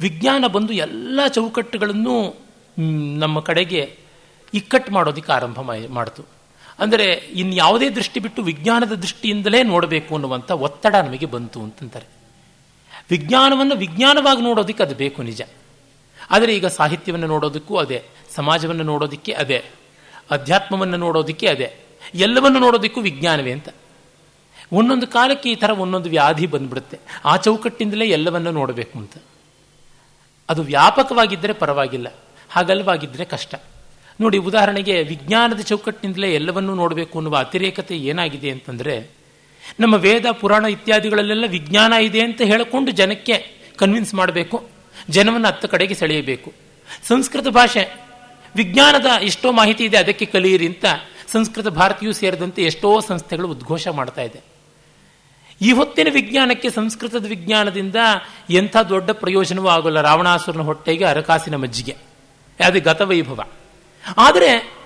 ವಿಜ್ಞಾನ 0.00 0.46
ಬಂದು 0.46 0.72
ಎಲ್ಲ 0.72 1.26
ಚೌಕಟ್ಟುಗಳನ್ನು 1.26 2.36
ನಮ್ಮ 3.18 3.40
ಕಡೆಗೆ 3.40 3.98
ಇಕ್ಕಟ್ಟು 4.54 4.92
ಮಾಡೋದಕ್ಕೆ 4.92 5.32
ಆರಂಭ 5.32 5.60
ಮಾಡಿತು. 5.88 6.24
ಅಂದರೆ 6.78 7.04
ಇನ್ಯಾವುದೇ 7.14 7.90
ದೃಷ್ಟಿ 7.90 8.20
ಬಿಟ್ಟು 8.20 8.42
ವಿಜ್ಞಾನದ 8.42 8.92
ದೃಷ್ಟಿಯಿಂದಲೇ 8.92 9.62
ನೋಡಬೇಕು 9.62 10.14
ಅನ್ನುವಂಥ 10.14 10.50
ಒತ್ತಡ 10.50 10.94
ನಮಗೆ 10.94 11.26
ಬಂತು 11.26 11.62
ಅಂತಂತಾರೆ. 11.62 12.06
ವಿಜ್ಞಾನವನ್ನು 13.10 13.76
ವಿಜ್ಞಾನವಾಗಿ 13.76 14.42
ನೋಡೋದಕ್ಕೆ 14.42 14.82
ಅದು 14.82 14.94
ಬೇಕು 14.94 15.22
ನಿಜ. 15.22 15.42
ಆದರೆ 16.30 16.56
ಈಗ 16.56 16.66
ಸಾಹಿತ್ಯವನ್ನು 16.66 17.26
ನೋಡೋದಕ್ಕೂ 17.26 17.76
ಅದೇ, 17.76 18.02
ಸಮಾಜವನ್ನು 18.34 18.82
ನೋಡೋದಕ್ಕೆ 18.82 19.32
ಅದೇ, 19.32 19.64
ಅಧ್ಯಾತ್ಮವನ್ನು 20.30 20.96
ನೋಡೋದಕ್ಕೆ 20.96 21.46
ಅದೇ, 21.46 21.76
ಎಲ್ಲವನ್ನು 22.14 22.58
ನೋಡೋದಕ್ಕೂ 22.58 23.00
ವಿಜ್ಞಾನವೇ 23.00 23.52
ಅಂತ. 23.52 23.68
ಒಂದೊಂದು 24.72 25.06
ಕಾಲಕ್ಕೆ 25.06 25.50
ಈ 25.50 25.54
ಥರ 25.54 25.70
ಒಂದೊಂದು 25.70 26.08
ವ್ಯಾಧಿ 26.08 26.46
ಬಂದ್ಬಿಡುತ್ತೆ. 26.46 26.98
ಆ 27.24 27.36
ಚೌಕಟ್ಟಿಂದಲೇ 27.36 28.06
ಎಲ್ಲವನ್ನು 28.08 28.52
ನೋಡಬೇಕು 28.52 28.98
ಅಂತ. 28.98 29.16
ಅದು 30.48 30.62
ವ್ಯಾಪಕವಾಗಿದ್ದರೆ 30.62 31.52
ಪರವಾಗಿಲ್ಲ, 31.52 32.14
ಹಾಗಲ್ವಾಗಿದ್ದರೆ 32.50 33.24
ಕಷ್ಟ. 33.24 33.54
ನೋಡಿ, 34.20 34.38
ಉದಾಹರಣೆಗೆ 34.38 35.02
ವಿಜ್ಞಾನದ 35.02 35.60
ಚೌಕಟ್ಟಿನಿಂದಲೇ 35.60 36.34
ಎಲ್ಲವನ್ನೂ 36.34 36.74
ನೋಡಬೇಕು 36.74 37.18
ಅನ್ನುವ 37.18 37.36
ಅತಿರೇಕತೆ 37.36 37.96
ಏನಾಗಿದೆ 37.96 38.50
ಅಂತಂದರೆ, 38.50 39.10
ನಮ್ಮ 39.80 39.94
ವೇದ, 39.94 40.26
ಪುರಾಣ 40.30 40.64
ಇತ್ಯಾದಿಗಳಲ್ಲೆಲ್ಲ 40.64 41.44
ವಿಜ್ಞಾನ 41.46 41.92
ಇದೆ 41.92 42.20
ಅಂತ 42.20 42.40
ಹೇಳಿಕೊಂಡು 42.40 42.90
ಜನಕ್ಕೆ 42.90 43.56
ಕನ್ವಿನ್ಸ್ 43.76 44.14
ಮಾಡಬೇಕು. 44.14 44.73
ಜನವನ್ನು 45.10 45.48
ಹತ್ತು 45.48 45.68
ಕಡೆಗೆ 45.68 45.94
ಸೆಳೆಯಬೇಕು. 45.94 46.52
ಸಂಸ್ಕೃತ 47.08 47.48
ಭಾಷೆ, 47.48 48.00
ವಿಜ್ಞಾನದ 48.56 49.06
ಎಷ್ಟೋ 49.22 49.52
ಮಾಹಿತಿ 49.52 49.84
ಇದೆ, 49.84 49.96
ಅದಕ್ಕೆ 49.96 50.24
ಕಲಿಯಿರಿ 50.24 50.66
ಅಂತ 50.66 50.84
ಸಂಸ್ಕೃತ 51.32 51.68
ಭಾರತೀಯೂ 51.68 52.12
ಸೇರಿದಂತೆ 52.12 52.62
ಎಷ್ಟೋ 52.62 53.00
ಸಂಸ್ಥೆಗಳು 53.00 53.48
ಉದ್ಘೋಷ 53.48 53.88
ಮಾಡ್ತಾ 53.88 54.22
ಇದೆ. 54.22 54.40
ಈ 55.62 55.72
ಹೊತ್ತಿನ 55.72 56.06
ವಿಜ್ಞಾನಕ್ಕೆ 56.12 56.70
ಸಂಸ್ಕೃತದ 56.70 57.26
ವಿಜ್ಞಾನದಿಂದ 57.26 57.96
ಎಂಥ 58.50 58.76
ದೊಡ್ಡ 58.76 59.10
ಪ್ರಯೋಜನವೂ 59.10 59.68
ಆಗೋಲ್ಲ. 59.68 60.00
ರಾವಣಾಸುರನ 60.00 60.60
ಹೊಟ್ಟೆಗೆ 60.60 61.04
ಅರಕಾಸಿನ 61.04 61.56
ಮಜ್ಜಿಗೆ. 61.56 61.96
ಅದು 62.64 62.80
ಗತವೈಭವ. 62.80 63.40
ಆದರೆ 64.18 64.76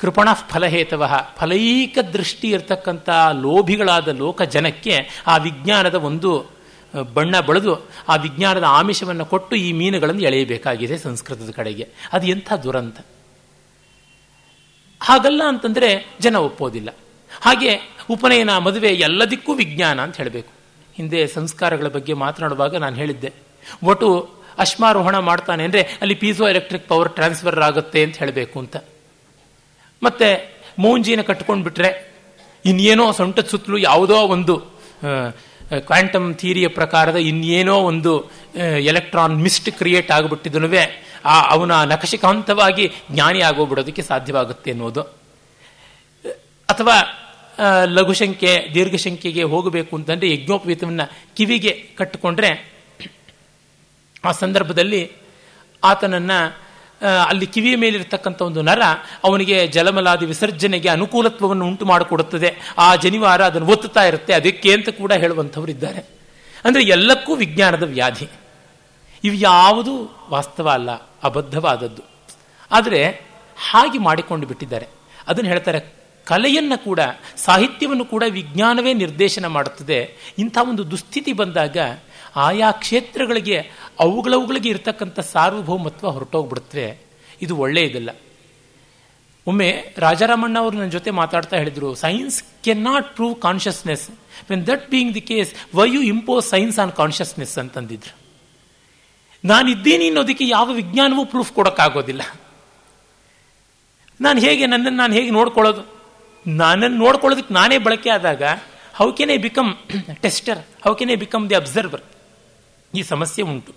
ಕೃಪಣ 0.00 0.32
ಫಲಹೇತವ, 0.32 1.20
ಫಲೈಕ 1.36 1.98
ದೃಷ್ಟಿ 1.98 2.48
ಇರತಕ್ಕಂಥ 2.48 3.10
ಲೋಭಿಗಳಾದ 3.32 4.08
ಲೋಕ 4.08 4.42
ಜನಕ್ಕೆ 4.42 5.22
ಆ 5.26 5.36
ವಿಜ್ಞಾನದ 5.36 5.94
ಒಂದು 5.94 6.61
ಬಣ್ಣ 7.14 7.40
ಬಳಿದು 7.40 7.88
ಆ 8.08 8.16
ವಿಜ್ಞಾನದ 8.16 8.62
ಆಮಿಷವನ್ನು 8.62 9.26
ಕೊಟ್ಟು 9.26 9.56
ಈ 9.56 9.72
ಮೀನುಗಳನ್ನು 9.72 10.22
ಎಳೆಯಬೇಕಾಗಿದೆ 10.22 10.98
ಸಂಸ್ಕೃತದ 10.98 11.50
ಕಡೆಗೆ. 11.50 11.88
ಅದು 12.12 12.26
ಎಂಥ 12.26 12.52
ದುರಂತ. 12.52 13.00
ಹಾಗಲ್ಲ 15.00 15.42
ಅಂತಂದರೆ 15.48 16.16
ಜನ 16.20 16.36
ಒಪ್ಪೋದಿಲ್ಲ. 16.36 16.88
ಹಾಗೆ 17.40 17.80
ಉಪನಯನ 18.10 18.58
ಮದುವೆ 18.58 18.88
ಎಲ್ಲದಕ್ಕೂ 18.88 19.52
ವಿಜ್ಞಾನ 19.52 20.00
ಅಂತ 20.00 20.16
ಹೇಳಬೇಕು. 20.16 20.52
ಹಿಂದೆ 20.94 21.26
ಸಂಸ್ಕಾರಗಳ 21.26 21.88
ಬಗ್ಗೆ 21.88 22.12
ಮಾತನಾಡುವಾಗ 22.12 22.76
ನಾನು 22.76 22.96
ಹೇಳಿದ್ದೆ. 22.96 23.32
ಒಟ್ಟು 23.84 24.30
ಅಶ್ಮಾರೋಹಣ 24.58 25.18
ಮಾಡ್ತಾನೆ 25.18 25.64
ಅಂದರೆ 25.64 25.82
ಅಲ್ಲಿ 25.82 26.14
ಪೀಸೋ 26.14 26.48
ಎಲೆಕ್ಟ್ರಿಕ್ 26.48 26.88
ಪವರ್ 26.88 27.14
ಟ್ರಾನ್ಸ್ಫರ್ 27.14 27.60
ಆಗುತ್ತೆ 27.60 28.02
ಅಂತ 28.02 28.16
ಹೇಳಬೇಕು 28.16 28.58
ಅಂತ. 28.58 28.76
ಮತ್ತೆ 30.02 30.58
ಮೌಂಜಿನ 30.78 31.20
ಕಟ್ಕೊಂಡು 31.20 31.64
ಬಿಟ್ರೆ 31.64 32.12
ಇನ್ನೇನೋ 32.64 33.12
ಸೊಂಟದ 33.12 33.46
ಸುತ್ತಲೂ 33.46 33.76
ಯಾವುದೋ 33.76 34.14
ಒಂದು 34.14 34.62
ಕ್ವಾಂಟಮ್ 35.80 36.34
ಥಿಯರಿಯ 36.34 36.68
ಪ್ರಕಾರದ 36.68 37.16
ಇನ್ನೇನೋ 37.16 37.78
ಒಂದು 37.78 38.30
ಎಲೆಕ್ಟ್ರಾನ್ 38.80 39.36
ಮಿಸ್ಟ್ 39.36 39.70
ಕ್ರಿಯೇಟ್ 39.70 40.10
ಆಗಿಬಿಟ್ಟಿದನು 40.10 40.68
ಆ, 41.24 41.48
ಅವನ 41.50 41.84
ನಕಶಿಕಾಂತವಾಗಿ 41.84 42.92
ಜ್ಞಾನಿ 43.12 43.40
ಆಗೋಗ್ಬಿಡೋದಕ್ಕೆ 43.40 44.02
ಸಾಧ್ಯವಾಗುತ್ತೆ 44.02 44.70
ಅನ್ನೋದು 44.70 45.00
ಅಥವಾ 46.68 46.96
ಲಘುಶಂಕೆ 47.84 48.70
ದೀರ್ಘಶಂಕೆಗೆ 48.74 49.42
ಹೋಗಬೇಕು 49.42 49.96
ಅಂತಂದ್ರೆ 49.96 50.30
ಯಜ್ಞೋಪವೀತವನ್ನು 50.32 51.34
ಕಿವಿಗೆ 51.36 51.88
ಕಟ್ಟಿಕೊಂಡ್ರೆ, 51.96 52.72
ಆ 54.24 54.32
ಸಂದರ್ಭದಲ್ಲಿ 54.32 55.10
ಆತನನ್ನ 55.82 56.30
ಅಲ್ಲಿ 57.02 57.46
ಕಿವಿಯ 57.46 57.76
ಮೇಲಿರ್ತಕ್ಕಂಥ 57.76 58.42
ಒಂದು 58.42 58.62
ನರ 58.62 58.82
ಅವನಿಗೆ 59.24 59.66
ಜಲಮಲಾದಿ 59.66 60.26
ವಿಸರ್ಜನೆಗೆ 60.26 60.88
ಅನುಕೂಲತ್ವವನ್ನು 60.88 61.66
ಉಂಟು 61.66 61.84
ಮಾಡಿಕೊಡುತ್ತದೆ. 61.84 62.54
ಆ 62.78 62.96
ಜನಿವಾರ 62.96 63.44
ಅದನ್ನು 63.44 63.66
ಒತ್ತುತ್ತಾ 63.66 64.04
ಇರುತ್ತೆ. 64.04 64.32
ಅದಕ್ಕೆ 64.32 64.72
ಅಂತ 64.72 64.88
ಕೂಡ 64.88 65.12
ಹೇಳುವಂಥವ್ರು 65.12 65.70
ಇದ್ದಾರೆ 65.70 66.02
ಅಂದರೆ 66.64 66.82
ಎಲ್ಲಕ್ಕೂ 66.82 67.34
ವಿಜ್ಞಾನದ 67.34 67.82
ವ್ಯಾಧಿ. 67.82 68.28
ಇವು 69.24 69.34
ಯಾವುದು 69.34 69.94
ವಾಸ್ತವ 70.30 70.68
ಅಲ್ಲ, 70.70 70.90
ಅಬದ್ಧವಾದದ್ದು. 71.22 72.02
ಆದರೆ 72.70 73.02
ಹಾಗೆ 73.70 73.98
ಮಾಡಿಕೊಂಡು 73.98 74.46
ಬಿಟ್ಟಿದ್ದಾರೆ. 74.46 74.88
ಅದನ್ನು 75.26 75.50
ಹೇಳ್ತಾರೆ, 75.50 75.80
ಕಲೆಯನ್ನು 76.24 76.84
ಕೂಡ, 76.84 77.00
ಸಾಹಿತ್ಯವನ್ನು 77.36 78.04
ಕೂಡ 78.04 78.22
ವಿಜ್ಞಾನವೇ 78.28 78.92
ನಿರ್ದೇಶನ 78.94 79.46
ಮಾಡುತ್ತದೆ. 79.46 79.98
ಇಂಥ 80.38 80.58
ಒಂದು 80.68 80.90
ದುಸ್ಥಿತಿ 80.90 81.32
ಬಂದಾಗ 81.32 81.76
ಆಯಾ 82.36 82.72
ಕ್ಷೇತ್ರಗಳಿಗೆ, 82.72 83.70
ಅವುಗಳವುಗಳಿಗೆ 84.00 84.68
ಇರತಕ್ಕಂಥ 84.68 85.20
ಸಾರ್ವಭೌಮತ್ವ 85.20 86.08
ಹೊರಟೋಗ್ಬಿಡುತ್ತವೆ 86.08 86.98
ಇದು 87.42 87.56
ಒಳ್ಳೆಯದಲ್ಲ 87.56 88.10
ಒಮ್ಮೆ 89.46 89.94
ರಾಜಾರಾಮಣ್ಣ 89.98 90.58
ಅವರು 90.58 90.76
ನನ್ನ 90.78 90.90
ಜೊತೆ 90.90 91.10
ಮಾತಾಡ್ತಾ 91.10 91.56
ಹೇಳಿದರು 91.56 91.94
science 91.94 92.44
can 92.64 92.84
not 92.84 93.14
prove 93.14 93.40
consciousness 93.40 94.10
when 94.50 94.66
that 94.66 94.90
being 94.90 95.14
the 95.14 95.20
case 95.20 95.54
why 95.74 95.90
you 95.90 96.02
impose 96.02 96.48
science 96.48 96.78
on 96.78 96.92
consciousness 96.92 97.58
ಅಂತಂದಿದ್ರು. 97.58 98.14
ನಾನಿದ್ದೀನಿ 99.44 100.06
ಅನ್ನೋದಕ್ಕೆ 100.06 100.48
ಯಾವ 100.48 100.72
ವಿಜ್ಞಾನವೂ 100.72 101.24
ಪ್ರೂಫ್ 101.24 101.52
ಕೊಡೋಕ್ಕಾಗೋದಿಲ್ಲ. 101.52 102.22
ನಾನು 104.20 104.40
ಹೇಗೆ 104.40 104.66
ನನ್ನನ್ನು 104.66 104.98
ನಾನು 104.98 105.14
ಹೇಗೆ 105.14 105.30
ನೋಡ್ಕೊಳ್ಳೋದು? 105.30 105.82
ನನ್ನನ್ನು 106.46 106.96
ನೋಡ್ಕೊಳ್ಳೋದಕ್ಕೆ 106.96 107.54
ನಾನೇ 107.54 107.78
ಬಳಕೆ 107.78 108.10
ಆದಾಗ 108.10 108.42
how 108.94 109.12
can 109.12 109.30
I 109.30 109.38
become 109.38 109.74
tester 110.20 110.58
how 110.58 110.94
can 110.94 111.10
I 111.10 111.16
become 111.16 111.50
the 111.50 111.54
observer 111.54 112.00
ಈ 112.94 113.02
ಸಮಸ್ಯೆ 113.02 113.42
ಉಂಟು. 113.44 113.72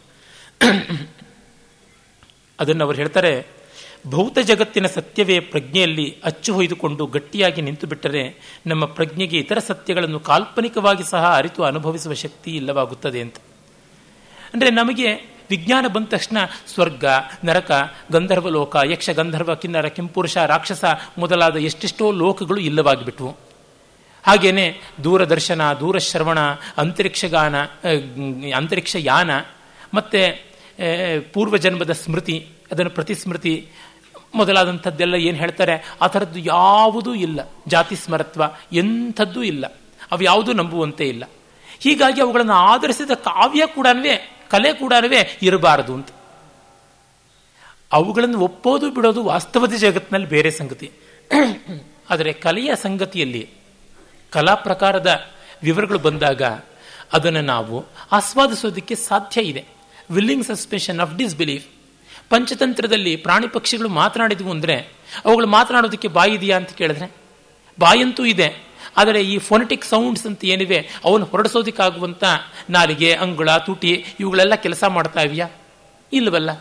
ಅದನ್ನು 2.59 2.83
ಅವರು 2.83 2.97
ಹೇಳ್ತಾರೆ, 2.97 3.31
ಭೌತ 4.07 4.37
ಜಗತ್ತಿನ 4.39 4.87
ಸತ್ಯವೇ 4.87 5.37
ಪ್ರಜ್ಞೆಯಲ್ಲಿ 5.39 6.05
ಅಚ್ಚು 6.23 6.51
ಹೊಯ್ದುಕೊಂಡು 6.53 7.03
ಗಟ್ಟಿಯಾಗಿ 7.05 7.61
ನಿಂತು 7.61 7.87
ಬಿಟ್ಟರೆ 7.87 8.23
ನಮ್ಮ 8.67 8.85
ಪ್ರಜ್ಞೆಗೆ 8.85 9.37
ಇತರ 9.37 9.59
ಸತ್ಯಗಳನ್ನು 9.59 10.19
ಕಾಲ್ಪನಿಕವಾಗಿ 10.19 11.03
ಸಹ 11.03 11.23
ಅರಿತು 11.35 11.63
ಅನುಭವಿಸುವ 11.63 12.13
ಶಕ್ತಿ 12.13 12.51
ಇಲ್ಲವಾಗುತ್ತದೆ 12.55 13.21
ಅಂತ. 13.21 13.37
ಅಂದರೆ 14.53 14.69
ನಮಗೆ 14.71 15.09
ವಿಜ್ಞಾನ 15.49 15.85
ಬಂದ 15.87 16.07
ತಕ್ಷಣ 16.07 16.37
ಸ್ವರ್ಗ, 16.67 17.05
ನರಕ 17.43 17.71
ಗಂಧರ್ವ 18.11 18.49
ಲೋಕ 18.49 18.75
ಯಕ್ಷ, 18.85 19.09
ಗಂಧರ್ವ, 19.09 19.55
ಕಿನ್ನರ, 19.55 19.87
ಕೆಂಪುರುಷ, 19.87 20.37
ರಾಕ್ಷಸ 20.37 20.85
ಮೊದಲಾದ 21.17 21.55
ಎಷ್ಟೆಷ್ಟೋ 21.55 22.11
ಲೋಕಗಳು 22.11 22.59
ಇಲ್ಲವಾಗಿಬಿಟ್ವು. 22.59 23.31
ಹಾಗೇನೆ 24.25 24.81
ದೂರದರ್ಶನ, 25.03 25.73
ದೂರಶ್ರವಣ, 25.73 26.39
ಅಂತರಿಕ್ಷಗಾನ 26.77 27.61
ಅಂತರಿಕ್ಷ 28.57 28.95
ಯಾನ 28.99 29.31
ಮತ್ತು 29.93 30.45
ಪೂರ್ವಜನ್ಮದ 31.33 31.91
ಸ್ಮೃತಿ, 31.91 32.47
ಅದನ್ನು 32.71 32.91
ಪ್ರತಿಸ್ಮೃತಿ 32.91 33.67
ಮೊದಲಾದಂಥದ್ದೆಲ್ಲ 34.35 35.15
ಏನು 35.15 35.37
ಹೇಳ್ತಾರೆ? 35.37 35.95
ಆ 36.01 36.07
ಥರದ್ದು 36.07 36.39
ಯಾವುದೂ 36.39 37.13
ಇಲ್ಲ. 37.13 37.39
ಜಾತಿ 37.67 37.95
ಸ್ಮರತ್ವ 37.95 38.43
ಎಂಥದ್ದೂ 38.71 39.43
ಇಲ್ಲ. 39.43 39.65
ಅವು 40.11 40.23
ಯಾವುದೂ 40.23 40.53
ನಂಬುವಂತೆ 40.53 41.07
ಇಲ್ಲ. 41.07 41.23
ಹೀಗಾಗಿ 41.79 42.21
ಅವುಗಳನ್ನು 42.21 42.53
ಆಧರಿಸಿದ 42.53 43.11
ಕಾವ್ಯ 43.11 43.65
ಕೂಡ 43.65 43.87
ಕಲೆ 44.49 44.73
ಕೂಡ 44.73 44.93
ಇರಬಾರದು 45.41 45.93
ಅಂತ. 45.93 46.07
ಅವುಗಳನ್ನು 47.91 48.39
ಒಪ್ಪೋದು 48.39 48.91
ಬಿಡೋದು 48.91 49.23
ವಾಸ್ತವದ 49.23 49.73
ಜಗತ್ತಿನಲ್ಲಿ 49.73 50.29
ಬೇರೆ 50.29 50.51
ಸಂಗತಿ. 50.51 50.91
ಆದರೆ 52.09 52.33
ಕಲೆಯ 52.33 52.71
ಸಂಗತಿಯಲ್ಲಿ 52.75 53.49
ಕಲಾ 54.35 54.53
ಪ್ರಕಾರದ 54.55 55.09
ವಿವರಗಳು 55.63 55.99
ಬಂದಾಗ 55.99 56.43
ಅದನ್ನು 57.13 57.41
ನಾವು 57.41 57.77
ಆಸ್ವಾದಿಸೋದಕ್ಕೆ 58.11 58.95
ಸಾಧ್ಯ 58.95 59.41
ಇದೆ. 59.41 59.63
ವಿಲ್ಲಿಂಗ್ 60.11 60.45
ಸಸ್ಪೆನ್ಷನ್ 60.45 60.99
ಆಫ್ 60.99 61.13
ಡಿಸ್ಬಿಲೀಫ್ 61.17 61.67
ಪಂಚತಂತ್ರದಲ್ಲಿ 62.29 63.13
ಪ್ರಾಣಿ 63.15 63.47
ಪಕ್ಷಿಗಳು 63.47 63.89
ಮಾತನಾಡಿದ್ವು 63.89 64.51
ಅಂದರೆ 64.51 64.75
ಅವುಗಳು 65.25 65.47
ಮಾತನಾಡೋದಕ್ಕೆ 65.47 66.07
ಬಾಯಿ 66.07 66.33
ಇದೆಯಾ 66.33 66.55
ಅಂತ 66.57 66.71
ಕೇಳಿದ್ರೆ 66.71 67.07
ಬಾಯಂತೂ 67.79 68.25
ಇದೆ. 68.25 68.47
ಆದರೆ 68.97 69.19
ಈ 69.21 69.37
ಫೋನೆಟಿಕ್ 69.37 69.85
ಸೌಂಡ್ಸ್ 69.85 70.25
ಅಂತ 70.25 70.45
ಏನಿವೆ 70.45 70.79
ಅವನ್ನು 71.05 71.25
ಹೊರಡಿಸೋದಕ್ಕಾಗುವಂಥ 71.25 72.23
ನಾಲಿಗೆ, 72.69 73.09
ಅಂಗುಳ, 73.13 73.49
ತುಟಿ 73.57 73.91
ಇವುಗಳೆಲ್ಲ 74.19 74.55
ಕೆಲಸ 74.55 74.83
ಮಾಡ್ತಾ 74.87 75.21
ಇವೆಯಾ? 75.21 75.47
ಇಲ್ಲವಲ್ಲ. 76.13 76.51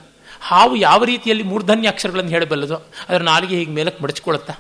ಹಾವು 0.40 0.76
ಯಾವ 0.76 1.04
ರೀತಿಯಲ್ಲಿ 1.04 1.44
ಮೂರ್ಧನ್ಯ 1.44 1.88
ಅಕ್ಷರಗಳನ್ನು 1.88 2.30
ಹೇಳಬಲ್ಲದು 2.30 2.76
ಅದರ 3.08 3.22
ನಾಲಿಗೆ 3.22 3.56
ಹೀಗೆ 3.58 3.70
ಮೇಲಕ್ಕೆ 3.70 4.02
ಮಡಚಿಕೊಳ್ಳುತ್ತಾ 4.02 4.54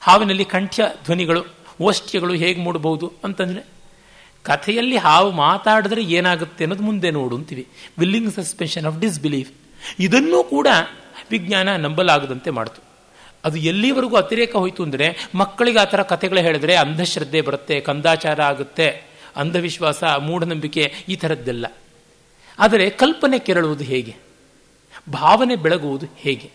ಹಾವಿನಲ್ಲಿ 0.00 0.44
ಕಂಠ್ಯ 0.44 0.82
ಧ್ವನಿಗಳು 1.04 1.42
ಓಷ್ಟ್ಯಗಳು 1.80 2.34
ಹೇಗೆ 2.34 2.60
ಮೂಡಬಹುದು 2.60 3.12
ಅಂತಂದರೆ, 3.24 3.66
ಕಥೆಯಲ್ಲಿ 4.42 4.96
ಹಾವು 4.96 5.30
ಮಾತಾಡಿದ್ರೆ 5.30 6.02
ಏನಾಗುತ್ತೆ 6.02 6.64
ಅನ್ನೋದು 6.64 6.82
ಮುಂದೆ 6.82 7.10
ನೋಡು 7.10 7.36
ಅಂತೀವಿ. 7.36 7.66
ವಿಲ್ಲಿಂಗ್ 7.98 8.34
ಸಸ್ಪೆನ್ಷನ್ 8.34 8.86
ಆಫ್ 8.86 9.00
ಡಿಸ್ಬಿಲೀಫ್ 9.00 9.52
ಇದನ್ನೂ 9.98 10.44
ಕೂಡ 10.44 10.68
ವಿಜ್ಞಾನ 11.30 11.76
ನಂಬಲಾಗದಂತೆ 11.76 12.50
ಮಾಡಿತು. 12.50 12.82
ಅದು 13.44 13.56
ಎಲ್ಲಿವರೆಗೂ 13.56 14.16
ಅತಿರೇಕ 14.16 14.56
ಹೋಯಿತು 14.56 14.82
ಅಂದರೆ, 14.82 15.30
ಮಕ್ಕಳಿಗೆ 15.34 15.78
ಆ 15.78 15.84
ಥರ 15.84 16.02
ಕಥೆಗಳು 16.02 16.40
ಹೇಳಿದ್ರೆ 16.40 16.76
ಅಂಧಶ್ರದ್ಧೆ 16.76 17.40
ಬರುತ್ತೆ, 17.40 17.80
ಕಂದಾಚಾರ 17.80 18.42
ಆಗುತ್ತೆ, 18.42 19.10
ಅಂಧವಿಶ್ವಾಸ, 19.36 20.04
ಮೂಢನಂಬಿಕೆ 20.04 20.92
ಈ 21.08 21.16
ಥರದ್ದೆಲ್ಲ. 21.16 21.66
ಆದರೆ 22.58 22.90
ಕಲ್ಪನೆ 22.90 23.38
ಕೆರಳುವುದು 23.38 23.84
ಹೇಗೆ? 23.84 24.16
ಭಾವನೆ 25.12 25.56
ಬೆಳಗುವುದು 25.56 26.06
ಹೇಗೆ? 26.16 26.50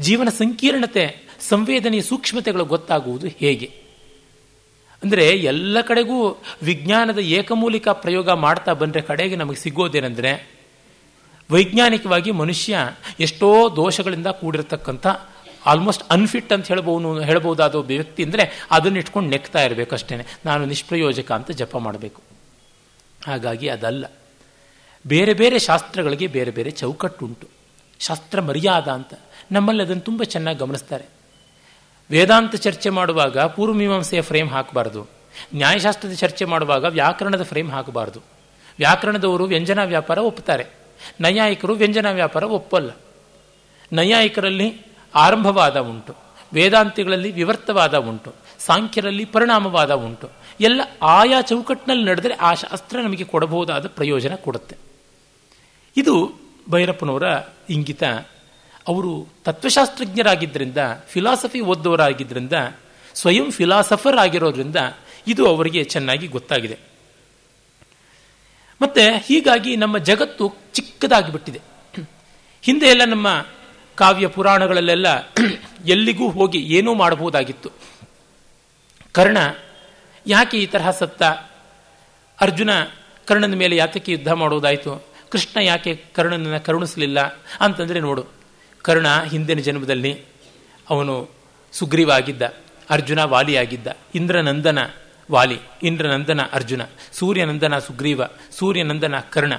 ಜೀವನ 0.00 0.28
ಸಂಕೀರ್ಣತೆ, 0.28 1.16
ಸಂವೇದನೆಯ 1.40 2.02
ಸೂಕ್ಷ್ಮತೆಗಳು 2.02 2.64
ಗೊತ್ತಾಗುವುದು 2.64 3.26
ಹೇಗೆ? 3.26 3.89
ಅಂದರೆ 5.02 5.30
ಎಲ್ಲ 5.30 5.80
ಕಡೆಗೂ 5.80 6.42
ವಿಜ್ಞಾನದ 6.62 7.18
ಏಕಮೂಲಿಕ 7.18 7.88
ಪ್ರಯೋಗ 7.88 8.30
ಮಾಡ್ತಾ 8.30 8.72
ಬಂದರೆ 8.72 9.02
ಕಡೆಗೆ 9.02 9.36
ನಮಗೆ 9.36 9.56
ಸಿಗೋದೇನೆಂದರೆ 9.56 10.60
ವೈಜ್ಞಾನಿಕವಾಗಿ 11.50 12.30
ಮನುಷ್ಯ 12.30 12.78
ಎಷ್ಟೋ 13.20 13.76
ದೋಷಗಳಿಂದ 13.76 14.26
ಕೂಡಿರತಕ್ಕಂಥ 14.26 15.06
ಆಲ್ಮೋಸ್ಟ್ 15.66 16.04
ಅನ್ಫಿಟ್ 16.10 16.52
ಅಂತ 16.52 16.66
ಹೇಳ್ಬೋದು, 16.66 17.20
ಹೇಳ್ಬೋದಾದ 17.20 17.74
ಒಬ್ಬ 17.74 17.90
ವ್ಯಕ್ತಿ 17.90 18.24
ಅಂದರೆ 18.24 18.68
ಅದನ್ನು 18.70 18.98
ಇಟ್ಕೊಂಡು 18.98 19.30
ನೆಕ್ತಾ 19.30 19.62
ಇರಬೇಕಷ್ಟೇ 19.62 20.26
ನಾನು 20.44 20.66
ನಿಷ್ಪ್ರಯೋಜಕ 20.66 21.32
ಅಂತ 21.32 21.50
ಜಪ 21.50 21.76
ಮಾಡಬೇಕು. 21.76 22.22
ಹಾಗಾಗಿ 23.26 23.68
ಅದಲ್ಲ. 23.68 24.04
ಬೇರೆ 25.06 25.34
ಬೇರೆ 25.34 25.58
ಶಾಸ್ತ್ರಗಳಿಗೆ 25.58 26.26
ಬೇರೆ 26.26 26.50
ಬೇರೆ 26.50 26.70
ಚೌಕಟ್ಟುಂಟು. 26.70 27.48
ಶಾಸ್ತ್ರ 28.00 28.40
ಮರ್ಯಾದ 28.40 28.88
ಅಂತ. 28.88 29.14
ನಮ್ಮಲ್ಲಿ 29.52 29.82
ಅದನ್ನು 29.82 30.02
ತುಂಬ 30.02 30.22
ಚೆನ್ನಾಗಿ 30.22 30.58
ಗಮನಿಸ್ತಾರೆ. 30.58 31.19
ವೇದಾಂತ 32.10 32.54
ಚರ್ಚೆ 32.54 32.90
ಮಾಡುವಾಗ 32.90 33.38
ಪೂರ್ವಮೀಮಾಂಸೆಯ 33.38 34.22
ಫ್ರೇಮ್ 34.22 34.50
ಹಾಕಬಾರ್ದು. 34.50 35.08
ನ್ಯಾಯಶಾಸ್ತ್ರದ 35.54 36.12
ಚರ್ಚೆ 36.12 36.44
ಮಾಡುವಾಗ 36.44 36.84
ವ್ಯಾಕರಣದ 36.84 37.42
ಫ್ರೇಮ್ 37.42 37.70
ಹಾಕಬಾರ್ದು. 37.70 38.20
ವ್ಯಾಕರಣದವರು 38.78 39.44
ವ್ಯಂಜನ 39.44 39.84
ವ್ಯಾಪಾರ 39.84 40.18
ಒಪ್ಪುತ್ತಾರೆ. 40.18 40.66
ನೈಯಾಯಿಕರು 41.20 41.72
ವ್ಯಂಜನ 41.72 42.10
ವ್ಯಾಪಾರ 42.10 42.42
ಒಪ್ಪಲ್ಲ. 42.42 42.90
ನೈಯಾಯಿಕರಲ್ಲಿ 43.92 44.82
ಆರಂಭವಾದ 45.14 45.76
ಉಂಟು, 45.76 46.14
ವೇದಾಂತಿಗಳಲ್ಲಿ 46.52 47.32
ವಿವರ್ತವಾದ 47.32 47.96
ಉಂಟು, 47.96 48.34
ಸಾಂಖ್ಯರಲ್ಲಿ 48.58 49.24
ಪರಿಣಾಮವಾದ 49.24 49.94
ಉಂಟು. 49.94 50.30
ಎಲ್ಲ 50.60 50.80
ಆಯಾ 51.02 51.40
ಚೌಕಟ್ಟಿನಲ್ಲಿ 51.40 52.04
ನಡೆದರೆ 52.04 52.34
ಆ 52.34 52.54
ಶಾಸ್ತ್ರ 52.54 53.00
ನಮಗೆ 53.00 53.24
ಕೊಡಬಹುದಾದ 53.24 53.86
ಪ್ರಯೋಜನ 53.86 54.34
ಕೊಡುತ್ತೆ. 54.34 54.76
ಇದು 55.96 56.32
ಭೈರಪ್ಪನವರ 56.70 57.22
ಇಂಗಿತ 57.70 58.02
ಅವರು 58.88 59.28
ತತ್ವಶಾಸ್ತ್ರಜ್ಞರಾಗಿದ್ದರಿಂದ 59.44 60.76
ಫಿಲಾಸಫಿ 61.08 61.60
ಓದ್ದವರಾಗಿದ್ದರಿಂದ, 61.60 62.52
ಸ್ವಯಂ 63.14 63.50
ಫಿಲಾಸಫರ್ 63.50 64.18
ಆಗಿರೋದ್ರಿಂದ 64.18 64.76
ಇದು 65.26 65.46
ಅವರಿಗೆ 65.46 65.84
ಚೆನ್ನಾಗಿ 65.84 66.26
ಗೊತ್ತಾಗಿದೆ. 66.26 66.78
ಮತ್ತೆ 68.82 69.18
ಹೀಗಾಗಿ 69.18 69.76
ನಮ್ಮ 69.76 69.98
ಜಗತ್ತು 69.98 70.56
ಚಿಕ್ಕದಾಗಿಬಿಟ್ಟಿದೆ. 70.72 71.60
ಹಿಂದೆ 72.62 72.86
ಎಲ್ಲ 72.86 73.04
ನಮ್ಮ 73.04 73.46
ಕಾವ್ಯ 73.94 74.26
ಪುರಾಣಗಳಲ್ಲೆಲ್ಲ 74.26 75.06
ಎಲ್ಲಿಗೂ 75.86 76.28
ಹೋಗಿ 76.28 76.58
ಏನೂ 76.58 76.94
ಮಾಡಬಹುದಾಗಿತ್ತು. 76.94 77.70
ಕರ್ಣ 79.12 79.38
ಯಾಕೆ 80.26 80.56
ಈ 80.56 80.66
ತರಹ 80.66 80.90
ಸತ್ತ? 80.90 81.22
ಅರ್ಜುನ 82.40 82.70
ಕರ್ಣನ 83.26 83.54
ಮೇಲೆ 83.54 83.76
ಯಾತಕ್ಕೆ 83.76 84.12
ಯುದ್ಧ 84.12 84.28
ಮಾಡೋದಾಯಿತು? 84.28 85.06
ಕೃಷ್ಣ 85.30 85.60
ಯಾಕೆ 85.60 86.04
ಕರ್ಣನನ್ನು 86.14 86.64
ಕರುಣಿಸಲಿಲ್ಲ? 86.64 87.20
ಅಂತಂದರೆ 87.60 88.00
ನೋಡು 88.00 88.39
ಕರ್ಣ 88.82 89.22
ಹಿಂದಿನ 89.22 89.58
ಜನ್ಮದಲ್ಲಿ 89.58 90.24
ಅವನು 90.90 91.30
ಸುಗ್ರೀವ 91.72 92.12
ಆಗಿದ್ದ 92.12 92.42
ಅರ್ಜುನ 92.90 93.24
ವಾಲಿಯಾಗಿದ್ದ. 93.24 93.86
ಇಂದ್ರನಂದನ 94.14 94.78
ವಾಲಿ, 95.30 95.58
ಇಂದ್ರನಂದನ 95.82 96.40
ಅರ್ಜುನ, 96.52 96.80
ಸೂರ್ಯನಂದನ 97.12 97.78
ಸುಗ್ರೀವ, 97.78 98.22
ಸೂರ್ಯನಂದನ 98.58 99.14
ಕರ್ಣ. 99.18 99.52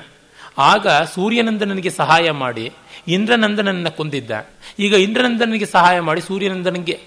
ಆಗ 0.57 0.87
ಸೂರ್ಯನಂದನನಿಗೆ 0.87 1.89
ಸಹಾಯ 1.89 2.31
ಮಾಡಿ 2.31 2.71
ಇಂದ್ರನಂದನನ್ನ 3.07 3.89
ಕೊಂದಿದ್ದ. 3.89 4.31
ಈಗ 4.79 4.93
ಇಂದ್ರನಂದನಿಗೆ 4.93 5.65
ಸಹಾಯ 5.65 5.99
ಮಾಡಿ 5.99 6.21
ಸೂರ್ಯನಂದನಿಗೆ 6.21 6.99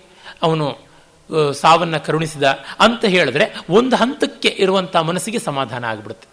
ಅವನು 0.42 0.78
ಸಾವನ್ನ 1.52 1.96
ಕರುಣಿಸಿದ. 1.96 2.42
ಅಂತ 2.80 3.04
ಹೇಳಿದ್ರೆ 3.04 3.56
ಒಂದು 3.70 3.96
ಹಂತಕ್ಕೆ 3.96 4.48
ಇರುವಂತಹ 4.48 5.00
ಮನಸ್ಸಿಗೆ 5.00 5.38
ಸಮಾಧಾನ 5.38 5.84
ಆಗಿಬಿಡುತ್ತೆ. 5.84 6.28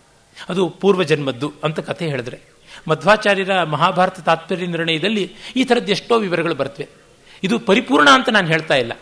ಅದು 0.50 0.70
ಪೂರ್ವಜನ್ಮದ್ದು 0.70 1.54
ಅಂತ 1.64 1.80
ಕಥೆ 1.80 2.08
ಹೇಳಿದ್ರೆ. 2.08 2.51
ಮಧ್ವಾಚಾರ್ಯರ 2.88 3.64
ಮಹಾಭಾರತ 3.64 4.20
ತಾತ್ಪರ್ಯ 4.20 4.66
ನಿರ್ಣಯದಲ್ಲಿ 4.66 5.36
ಈ 5.56 5.64
ಥರದ್ದು 5.64 5.92
ಎಷ್ಟೋ 5.92 6.20
ವಿವರಗಳು 6.20 6.56
ಬರ್ತವೆ. 6.56 6.88
ಇದು 7.44 7.60
ಪರಿಪೂರ್ಣ 7.60 8.10
ಅಂತ 8.14 8.30
ನಾನು 8.30 8.48
ಹೇಳ್ತಾ 8.48 8.74
ಇಲ್ಲ. 8.74 8.94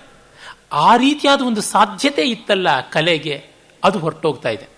ಆ 0.72 0.98
ರೀತಿಯಾದ 0.98 1.42
ಒಂದು 1.42 1.62
ಸಾಧ್ಯತೆ 1.62 2.22
ಇತ್ತಲ್ಲ 2.30 2.68
ಕಲೆಗೆ, 2.90 3.44
ಅದು 3.84 4.00
ಹೊರಟೋಗ್ತಾ 4.00 4.50
ಇದೆ. 4.50 4.70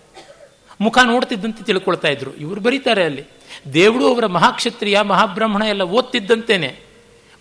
ಮುಖ 0.82 0.98
ನೋಡ್ತಿದ್ದಂತೆ 1.04 1.64
ತಿಳ್ಕೊಳ್ತಾ 1.64 2.08
ಇದ್ರು. 2.08 2.36
ಇವರು 2.36 2.62
ಬರೀತಾರೆ 2.62 3.06
ಅಲ್ಲಿ. 3.06 3.26
ದೇವಳು 3.74 4.14
ಅವರ 4.14 4.26
ಮಹಾಕ್ಷತ್ರಿಯ, 4.26 5.02
ಮಹಾಬ್ರಾಹ್ಮಣ 5.02 5.62
ಎಲ್ಲ 5.62 5.82
ಓದ್ತಿದ್ದಂತೇನೆ. 5.82 6.80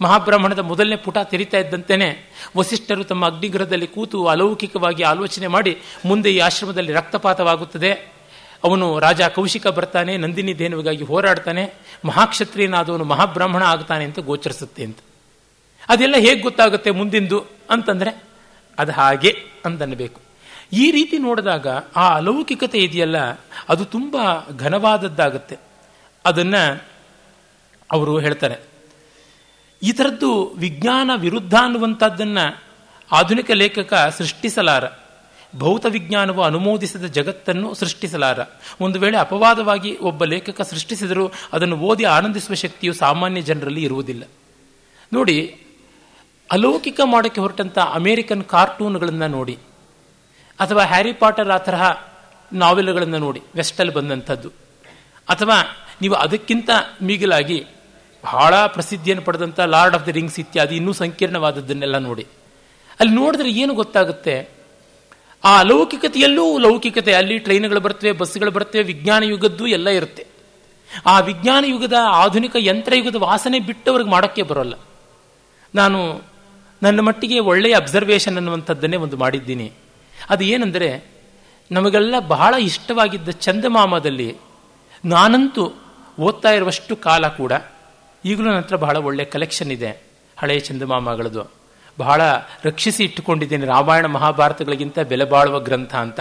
ಮಹಾಬ್ರಾಹ್ಮಣದ 0.02 0.58
ಮೊದಲನೇ 0.58 0.96
ಪುಟ 0.96 1.18
ತೆರಿತಾ 1.18 1.58
ಇದ್ದಂತೆಯೇ 1.58 2.32
ವಸಿಷ್ಠರು 2.56 3.04
ತಮ್ಮ 3.04 3.26
ಅಗ್ನಿಗ್ರಹದಲ್ಲಿ 3.26 3.86
ಕೂತು 3.86 4.26
ಅಲೌಕಿಕವಾಗಿ 4.26 5.02
ಆಲೋಚನೆ 5.02 5.46
ಮಾಡಿ 5.46 5.78
ಮುಂದೆ 6.04 6.34
ಈ 6.34 6.38
ಆಶ್ರಮದಲ್ಲಿ 6.38 6.92
ರಕ್ತಪಾತವಾಗುತ್ತದೆ. 6.92 8.19
ಅವನು 8.64 8.98
ರಾಜ 8.98 9.22
ಕೌಶಿಕ 9.22 9.66
ಬರ್ತಾನೆ, 9.66 10.16
ನಂದಿನಿ 10.16 10.52
ಧೇನುವಿಗಾಗಿ 10.54 11.04
ಹೋರಾಡ್ತಾನೆ, 11.04 11.74
ಮಹಾಕ್ಷತ್ರಿಯನಾದವನು 12.04 13.04
ಮಹಾಬ್ರಾಹ್ಮಣ 13.04 13.62
ಆಗ್ತಾನೆ 13.62 14.04
ಅಂತ 14.04 14.18
ಗೋಚರಿಸುತ್ತೆ 14.18 14.84
ಅಂತ. 14.84 14.98
ಅದೆಲ್ಲ 15.88 16.14
ಹೇಗೆ 16.16 16.40
ಗೊತ್ತಾಗುತ್ತೆ 16.40 16.90
ಮುಂದಿಂದು 16.90 17.46
ಅಂತಂದರೆ, 17.70 18.24
ಅದು 18.78 18.92
ಹಾಗೆ 18.92 19.36
ಅಂತನ್ನಬೇಕು 19.64 20.20
ಈ 20.72 20.90
ರೀತಿ 20.90 21.18
ನೋಡಿದಾಗ 21.18 21.66
ಆ 21.96 22.16
ಅಲೌಕಿಕತೆ 22.16 22.78
ಇದೆಯಲ್ಲ, 22.78 23.16
ಅದು 23.68 23.84
ತುಂಬ 23.84 24.16
ಘನವಾದದ್ದಾಗುತ್ತೆ. 24.58 25.56
ಅದನ್ನು 26.26 26.84
ಅವರು 27.92 28.18
ಹೇಳ್ತಾರೆ. 28.18 28.56
ಈ 29.82 29.92
ಥರದ್ದು 29.92 30.54
ವಿಜ್ಞಾನ 30.58 31.10
ವಿರುದ್ಧ 31.16 31.54
ಅನ್ನುವಂಥದ್ದನ್ನು 31.54 32.62
ಆಧುನಿಕ 33.12 33.50
ಲೇಖಕ 33.50 34.14
ಸೃಷ್ಟಿಸಲಾರ. 34.18 34.84
ಭೌತ 35.58 35.86
ವಿಜ್ಞಾನವು 35.86 36.42
ಅನುಮೋದಿಸಿದ 36.42 37.04
ಜಗತ್ತನ್ನು 37.04 37.74
ಸೃಷ್ಟಿಸಲಾರ. 37.74 38.38
ಒಂದು 38.80 38.98
ವೇಳೆ 38.98 39.16
ಅಪವಾದವಾಗಿ 39.16 39.96
ಒಬ್ಬ 39.96 40.24
ಲೇಖಕ 40.24 40.60
ಸೃಷ್ಟಿಸಿದರೂ 40.60 41.32
ಅದನ್ನು 41.52 41.76
ಓದಿ 41.76 42.04
ಆನಂದಿಸುವ 42.04 42.54
ಶಕ್ತಿಯು 42.54 42.92
ಸಾಮಾನ್ಯ 42.92 43.40
ಜನರಲ್ಲಿ 43.40 43.82
ಇರುವುದಿಲ್ಲ. 43.82 44.24
ನೋಡಿ, 45.12 45.60
ಅಲೌಕಿಕ 46.50 47.00
ಮಾಡೋಕ್ಕೆ 47.04 47.40
ಹೊರಟಂಥ 47.40 47.78
ಅಮೇರಿಕನ್ 47.78 48.44
ಕಾರ್ಟೂನ್ಗಳನ್ನು 48.44 49.28
ನೋಡಿ. 49.28 49.58
ಅಥವಾ 50.60 50.84
ಹ್ಯಾರಿ 50.84 51.12
ಪಾಟರ್ 51.12 51.50
ಆ 51.50 51.58
ತರಹ 51.58 52.02
ನಾವೆಲ್ಗಳನ್ನು 52.52 53.18
ನೋಡಿ, 53.18 53.42
ವೆಸ್ಟಲ್ಲಿ 53.56 53.92
ಬಂದಂಥದ್ದು. 53.92 54.48
ಅಥವಾ 55.28 55.86
ನೀವು 56.00 56.14
ಅದಕ್ಕಿಂತ 56.14 56.70
ಮಿಗಿಲಾಗಿ 57.02 57.66
ಬಹಳ 58.24 58.66
ಪ್ರಸಿದ್ಧಿಯನ್ನು 58.66 59.24
ಪಡೆದಂಥ 59.24 59.60
ಲಾರ್ಡ್ 59.60 59.96
ಆಫ್ 59.96 60.06
ದಿ 60.06 60.12
ರಿಂಗ್ಸ್ 60.12 60.40
ಇತ್ಯಾದಿ 60.40 60.76
ಇನ್ನೂ 60.76 60.92
ಸಂಕೀರ್ಣವಾದದ್ದನ್ನೆಲ್ಲ 60.92 61.98
ನೋಡಿ. 61.98 62.26
ಅಲ್ಲಿ 63.00 63.14
ನೋಡಿದ್ರೆ 63.14 63.50
ಏನು 63.50 63.74
ಗೊತ್ತಾಗುತ್ತೆ? 63.74 64.59
ಆ 65.44 65.58
ಅಲೌಕಿಕತೆಯಲ್ಲೂ 65.58 66.58
ಲೌಕಿಕತೆ. 66.58 67.14
ಅಲ್ಲಿ 67.14 67.38
ಟ್ರೈನ್ಗಳು 67.38 67.80
ಬರ್ತವೆ 67.80 68.12
ಬಸ್ಗಳು 68.12 68.50
ಬರ್ತವೆ, 68.50 68.82
ವಿಜ್ಞಾನ 68.82 69.22
ಯುಗದ್ದು 69.22 69.66
ಎಲ್ಲ 69.66 69.88
ಇರುತ್ತೆ. 69.88 70.26
ಆ 71.06 71.20
ವಿಜ್ಞಾನ 71.20 71.64
ಯುಗದ 71.64 71.92
ಆಧುನಿಕ 72.08 72.56
ಯಂತ್ರಯುಗದ 72.58 73.14
ವಾಸನೆ 73.14 73.58
ಬಿಟ್ಟವ್ರಿಗೆ 73.58 74.10
ಮಾಡೋಕ್ಕೆ 74.10 74.42
ಬರೋಲ್ಲ. 74.42 74.74
ನಾನು 75.74 76.22
ನನ್ನ 76.82 77.00
ಮಟ್ಟಿಗೆ 77.00 77.38
ಒಳ್ಳೆಯ 77.38 77.76
ಅಬ್ಸರ್ವೇಷನ್ 77.76 78.36
ಅನ್ನುವಂಥದ್ದನ್ನೇ 78.36 78.96
ಒಂದು 78.96 79.16
ಮಾಡಿದ್ದೀನಿ. 79.16 79.72
ಅದು 80.30 80.44
ಏನೆಂದರೆ, 80.44 81.04
ನಮಗೆಲ್ಲ 81.72 82.14
ಬಹಳ 82.18 82.54
ಇಷ್ಟವಾಗಿದ್ದ 82.60 83.28
ಚಂದಮಾಮದಲ್ಲಿ 83.28 84.36
ನಾನಂತೂ 85.04 85.72
ಓದ್ತಾ 86.20 86.50
ಇರುವಷ್ಟು 86.50 86.96
ಕಾಲ 86.96 87.28
ಕೂಡ 87.28 87.52
ಈಗಲೂ 88.24 88.46
ನನ್ನ 88.46 88.56
ಹತ್ರ 88.56 88.76
ಬಹಳ 88.76 88.96
ಒಳ್ಳೆಯ 88.96 89.26
ಕಲೆಕ್ಷನ್ 89.26 89.72
ಇದೆ, 89.72 90.02
ಹಳೆಯ 90.36 90.60
ಚಂದಮಾಮಗಳದು 90.60 91.59
ಬಹಳ 92.00 92.20
ರಕ್ಷಿಸಿ 92.64 93.02
ಇಟ್ಟುಕೊಂಡಿದ್ದೇನೆ 93.04 93.66
ರಾಮಾಯಣ 93.66 94.06
ಮಹಾಭಾರತಗಳಿಗಿಂತ 94.16 94.98
ಬೆಲೆ 95.12 95.24
ಬಾಳುವ 95.24 95.58
ಗ್ರಂಥ 95.60 95.94
ಅಂತ. 95.94 96.20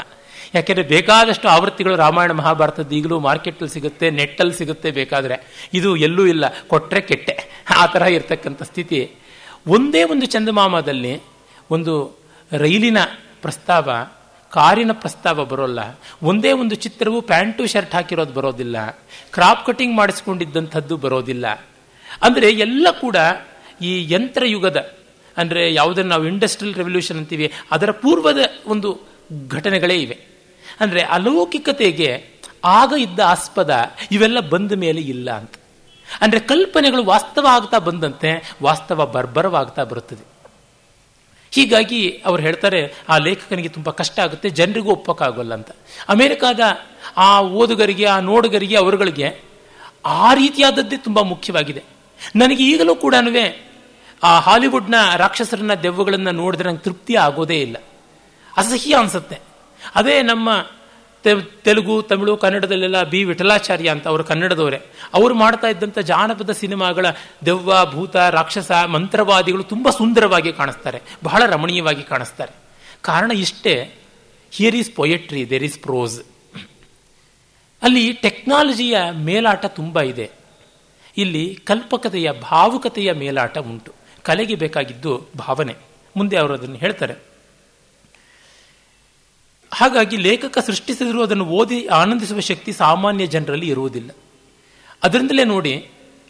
ಯಾಕೆಂದರೆ 0.56 0.84
ಬೇಕಾದಷ್ಟು 0.88 1.48
ಆವೃತ್ತಿಗಳು 1.48 1.96
ರಾಮಾಯಣ 1.96 2.32
ಮಹಾಭಾರತದ 2.32 2.92
ಈಗಲೂ 2.92 3.18
ಮಾರ್ಕೆಟಲ್ಲಿ 3.20 3.74
ಸಿಗುತ್ತೆ, 3.74 4.06
ನೆಟ್ಟಲ್ಲಿ 4.10 4.56
ಸಿಗುತ್ತೆ 4.58 4.92
ಬೇಕಾದರೆ. 4.92 5.36
ಇದು 5.74 5.90
ಎಲ್ಲೂ 5.96 6.24
ಇಲ್ಲ 6.26 6.46
ಕೊಟ್ಟರೆ 6.68 7.02
ಕೆಟ್ಟೆ. 7.02 7.36
ಆ 7.78 7.86
ಥರ 7.86 8.02
ಇರತಕ್ಕಂಥ 8.02 8.64
ಸ್ಥಿತಿ. 8.64 9.02
ಒಂದೇ 9.68 10.02
ಒಂದು 10.04 10.26
ಚಂದಮಾಮದಲ್ಲಿ 10.26 11.14
ಒಂದು 11.72 11.94
ರೈಲಿನ 12.58 12.98
ಪ್ರಸ್ತಾವ, 13.42 13.90
ಕಾರಿನ 14.52 14.92
ಪ್ರಸ್ತಾವ 14.94 15.46
ಬರೋಲ್ಲ. 15.46 15.80
ಒಂದೇ 16.24 16.52
ಒಂದು 16.62 16.76
ಚಿತ್ರವು 16.76 17.20
ಪ್ಯಾಂಟು, 17.22 17.64
ಶರ್ಟ್ 17.68 17.96
ಹಾಕಿರೋದು 17.96 18.34
ಬರೋದಿಲ್ಲ. 18.34 18.78
ಕ್ರಾಪ್ 19.34 19.66
ಕಟಿಂಗ್ 19.68 19.96
ಮಾಡಿಸ್ಕೊಂಡಿದ್ದಂಥದ್ದು 19.96 20.98
ಬರೋದಿಲ್ಲ. 20.98 21.48
ಅಂದರೆ 22.22 22.48
ಎಲ್ಲ 22.52 22.88
ಕೂಡ 23.02 23.18
ಈ 23.82 23.92
ಯಂತ್ರಯುಗದ 24.14 24.80
ಅಂದರೆ 25.40 25.62
ಯಾವುದನ್ನು 25.74 26.10
ನಾವು 26.10 26.26
ಇಂಡಸ್ಟ್ರಿಯಲ್ 26.26 26.76
ರೆವಲ್ಯೂಷನ್ 26.76 27.18
ಅಂತೀವಿ, 27.18 27.48
ಅದರ 27.72 27.92
ಪೂರ್ವದ 28.04 28.42
ಒಂದು 28.68 28.90
ಘಟನೆಗಳೇ 29.48 29.98
ಇವೆ. 29.98 30.18
ಅಂದರೆ 30.80 31.02
ಅಲೌಕಿಕತೆಗೆ 31.02 32.10
ಆಗ 32.66 32.94
ಇದ್ದ 33.00 33.20
ಆಸ್ಪದ 33.26 33.74
ಇವೆಲ್ಲ 34.12 34.40
ಬಂದ 34.40 34.72
ಮೇಲೆ 34.76 35.02
ಇಲ್ಲ 35.02 35.30
ಅಂತ. 35.32 35.56
ಅಂದರೆ 36.22 36.40
ಕಲ್ಪನೆಗಳು 36.40 37.04
ವಾಸ್ತವ 37.04 37.46
ಆಗ್ತಾ 37.48 37.78
ಬಂದಂತೆ 37.78 38.30
ವಾಸ್ತವ 38.64 39.06
ಬರ್ಬರವಾಗ್ತಾ 39.06 39.84
ಬರುತ್ತದೆ. 39.84 40.24
ಹೀಗಾಗಿ 41.54 42.00
ಅವ್ರು 42.26 42.42
ಹೇಳ್ತಾರೆ, 42.44 42.80
ಆ 43.10 43.16
ಲೇಖಕನಿಗೆ 43.18 43.70
ತುಂಬ 43.70 43.90
ಕಷ್ಟ 43.90 44.18
ಆಗುತ್ತೆ, 44.20 44.50
ಜನರಿಗೂ 44.50 44.92
ಒಪ್ಪಕ್ಕಾಗೋಲ್ಲ 44.92 45.54
ಅಂತ. 45.54 45.72
ಅಮೆರಿಕಾದ 46.10 46.60
ಆ 47.18 47.30
ಓದುಗರಿಗೆ, 47.42 48.06
ಆ 48.06 48.20
ನೋಡುಗರಿಗೆ, 48.20 48.76
ಅವರುಗಳಿಗೆ 48.76 49.30
ಆ 50.06 50.34
ರೀತಿಯಾದದ್ದೇ 50.34 50.98
ತುಂಬ 50.98 51.22
ಮುಖ್ಯವಾಗಿದೆ. 51.22 51.84
ನನಗೆ 52.36 52.64
ಈಗಲೂ 52.64 52.96
ಕೂಡ 52.96 53.16
ಆ 54.24 54.40
ಹಾಲಿವುಡ್ನ 54.40 54.96
ರಾಕ್ಷಸರನ್ನ 55.18 55.74
ದೆವ್ವಗಳನ್ನು 55.74 56.32
ನೋಡಿದ್ರೆ 56.32 56.70
ನಂಗೆ 56.70 56.84
ತೃಪ್ತಿ 56.84 57.16
ಆಗೋದೇ 57.16 57.62
ಇಲ್ಲ. 57.62 57.78
ಅಸಹ್ಯ 58.58 58.96
ಅನ್ಸುತ್ತೆ. 58.96 59.40
ಅದೇ 59.96 60.22
ನಮ್ಮ 60.22 60.66
ತೆಲುಗು, 61.64 62.02
ತಮಿಳು, 62.02 62.38
ಕನ್ನಡದಲ್ಲೆಲ್ಲ 62.38 63.04
ಬಿ 63.04 63.24
ವಿಠಲಾಚಾರ್ಯ 63.24 63.90
ಅಂತ 63.90 64.08
ಅವರು 64.08 64.24
ಕನ್ನಡದವರೇ. 64.24 64.82
ಅವರು 65.14 65.36
ಮಾಡ್ತಾ 65.36 65.68
ಇದ್ದಂಥ 65.68 66.00
ಜಾನಪದ 66.00 66.50
ಸಿನಿಮಾಗಳ 66.50 67.06
ದೆವ್ವ, 67.46 67.86
ಭೂತ, 67.86 68.16
ರಾಕ್ಷಸ, 68.16 68.72
ಮಂತ್ರವಾದಿಗಳು 68.72 69.64
ತುಂಬ 69.64 69.90
ಸುಂದರವಾಗಿ 69.90 70.54
ಕಾಣಿಸ್ತಾರೆ. 70.54 71.02
ಬಹಳ 71.24 71.46
ರಮಣೀಯವಾಗಿ 71.46 72.04
ಕಾಣಿಸ್ತಾರೆ. 72.04 72.54
ಕಾರಣ 73.02 73.32
ಇಷ್ಟೇ. 73.32 73.96
Here 74.52 74.76
is 74.76 74.92
poetry 74.92 75.50
there 75.50 75.64
is 75.64 75.80
prose 75.80 76.22
ಅಲ್ಲಿ 77.82 78.14
ಟೆಕ್ನಾಲಜಿಯ 78.14 78.98
ಮೇಲಾಟ 79.12 79.66
ತುಂಬ 79.66 80.02
ಇದೆ. 80.02 80.32
ಇಲ್ಲಿ 81.18 81.60
ಕಲ್ಪಕತೆಯ, 81.66 82.32
ಭಾವುಕತೆಯ 82.32 83.12
ಮೇಲಾಟ 83.12 83.58
ಉಂಟು. 83.58 83.99
ಕಲೆಗೆ 84.24 84.56
ಬೇಕಾಗಿದ್ದು 84.56 85.12
ಭಾವನೆ. 85.38 85.76
ಮುಂದೆ 86.16 86.36
ಅವರು 86.38 86.54
ಅದನ್ನು 86.54 86.76
ಹೇಳ್ತಾರೆ. 86.76 87.16
ಹಾಗಾಗಿ 89.74 90.18
ಲೇಖಕ 90.18 90.58
ಸೃಷ್ಟಿಸಿದರೂ 90.66 91.24
ಅದನ್ನು 91.24 91.46
ಓದಿ 91.46 91.88
ಆನಂದಿಸುವ 91.88 92.40
ಶಕ್ತಿ 92.40 92.72
ಸಾಮಾನ್ಯ 92.74 93.26
ಜನರಲ್ಲಿ 93.28 93.68
ಇರುವುದಿಲ್ಲ. 93.70 94.10
ಅದರಿಂದಲೇ 95.04 95.44
ನೋಡಿ, 95.44 95.74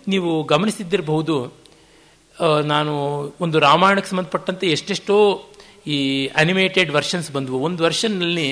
ನೀವು 0.08 0.44
ಗಮನಿಸಿದ್ದಿರಬಹುದು 0.44 1.36
ನಾನು 2.66 2.94
ಒಂದು 3.42 3.60
ರಾಮಾಯಣಕ್ಕೆ 3.60 4.10
ಸಂಬಂಧಪಟ್ಟಂತೆ 4.10 4.68
ಎಷ್ಟೆಷ್ಟೋ 4.72 5.16
ಈ 5.88 6.28
ಅನಿಮೇಟೆಡ್ 6.28 6.92
ವರ್ಷನ್ಸ್ 6.92 7.32
ಬಂದವು. 7.32 7.60
ಒಂದು 7.60 7.84
ವರ್ಷನ್ನಲ್ಲಿ 7.84 8.48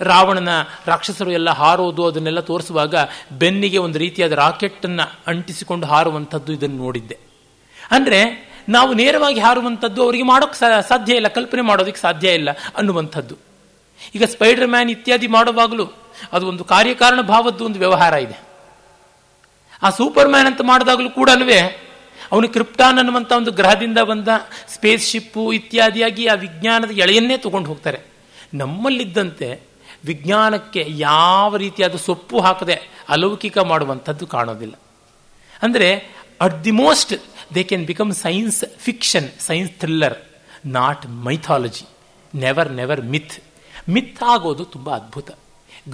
ರಾವಣನ 0.00 0.48
ರಾಕ್ಷಸರು 0.86 1.30
ಎಲ್ಲ 1.30 1.50
ಹಾರೋದು, 1.50 2.06
ಅದನ್ನೆಲ್ಲ 2.06 2.40
ತೋರಿಸುವಾಗ 2.40 2.94
ಬೆನ್ನಿಗೆ 3.32 3.78
ಒಂದು 3.78 3.98
ರೀತಿಯಾದ 3.98 4.32
ರಾಕೆಟನ್ನು 4.32 5.06
ಅಂಟಿಸಿಕೊಂಡು 5.26 5.86
ಹಾರುವಂಥದ್ದು 5.86 6.52
ಇದನ್ನು 6.52 6.76
ನೋಡಿದ್ದೆ. 6.76 7.18
ಅಂದರೆ 7.90 8.20
ನಾವು 8.68 8.90
ನೇರವಾಗಿ 9.00 9.40
ಹಾರುವಂಥದ್ದು 9.40 10.00
ಅವರಿಗೆ 10.04 10.24
ಮಾಡೋಕ್ಕೆ 10.30 10.58
ಸಾಧ್ಯ 10.88 11.18
ಇಲ್ಲ, 11.20 11.28
ಕಲ್ಪನೆ 11.36 11.62
ಮಾಡೋದಕ್ಕೆ 11.62 12.00
ಸಾಧ್ಯ 12.00 12.38
ಇಲ್ಲ 12.38 12.50
ಅನ್ನುವಂಥದ್ದು. 12.78 13.34
ಈಗ 14.14 14.24
ಸ್ಪೈಡರ್ 14.32 14.68
ಮ್ಯಾನ್ 14.72 14.90
ಇತ್ಯಾದಿ 14.94 15.28
ಮಾಡುವಾಗಲೂ 15.36 15.86
ಅದು 16.32 16.44
ಒಂದು 16.52 16.64
ಕಾರ್ಯಕಾರಣ 16.72 17.20
ಭಾವದ್ದು 17.34 17.62
ಒಂದು 17.68 17.78
ವ್ಯವಹಾರ 17.84 18.14
ಇದೆ. 18.26 18.36
ಆ 19.82 19.88
ಸೂಪರ್ 19.98 20.30
ಮ್ಯಾನ್ 20.34 20.48
ಅಂತ 20.50 20.62
ಮಾಡಿದಾಗಲೂ 20.72 21.10
ಕೂಡ 21.20 21.30
ಅವನು 22.32 22.46
ಕ್ರಿಪ್ಟಾನ್ 22.54 22.98
ಅನ್ನುವಂಥ 23.00 23.32
ಒಂದು 23.40 23.52
ಗ್ರಹದಿಂದ 23.58 24.00
ಬಂದ 24.10 24.28
ಸ್ಪೇಸ್ 24.74 25.04
ಶಿಪ್ಪು 25.10 25.42
ಇತ್ಯಾದಿಯಾಗಿ 25.58 26.24
ಆ 26.32 26.34
ವಿಜ್ಞಾನದ 26.44 26.92
ಎಳೆಯನ್ನೇ 27.04 27.36
ತಗೊಂಡು 27.44 27.68
ಹೋಗ್ತಾರೆ. 27.72 27.98
ನಮ್ಮಲ್ಲಿದ್ದಂತೆ 28.60 29.48
ವಿಜ್ಞಾನಕ್ಕೆ 30.04 30.82
ಯಾವ 30.88 31.50
ರೀತಿಯಾದ 31.62 31.96
ಸೊಪ್ಪು 32.06 32.36
ಹಾಕದೆ 32.46 32.76
ಅಲೌಕಿಕ 33.14 33.58
ಮಾಡುವಂಥದ್ದು 33.72 34.24
ಕಾಣೋದಿಲ್ಲ. 34.34 34.74
ಅಂದರೆ 35.62 35.88
at 36.46 36.58
the 36.64 36.74
most 36.82 37.14
they 37.54 37.62
can 37.70 37.86
become 37.92 38.12
science 38.24 38.58
fiction 38.86 39.28
science 39.48 39.72
thriller 39.80 40.16
not 40.78 41.02
mythology 41.26 41.86
never 42.34 42.70
never 42.80 43.02
myth 43.14 43.36
myth 43.94 44.22
ಆಗೋದು 44.34 44.64
ತುಂಬ 44.74 44.88
ಅದ್ಭುತ. 44.90 45.28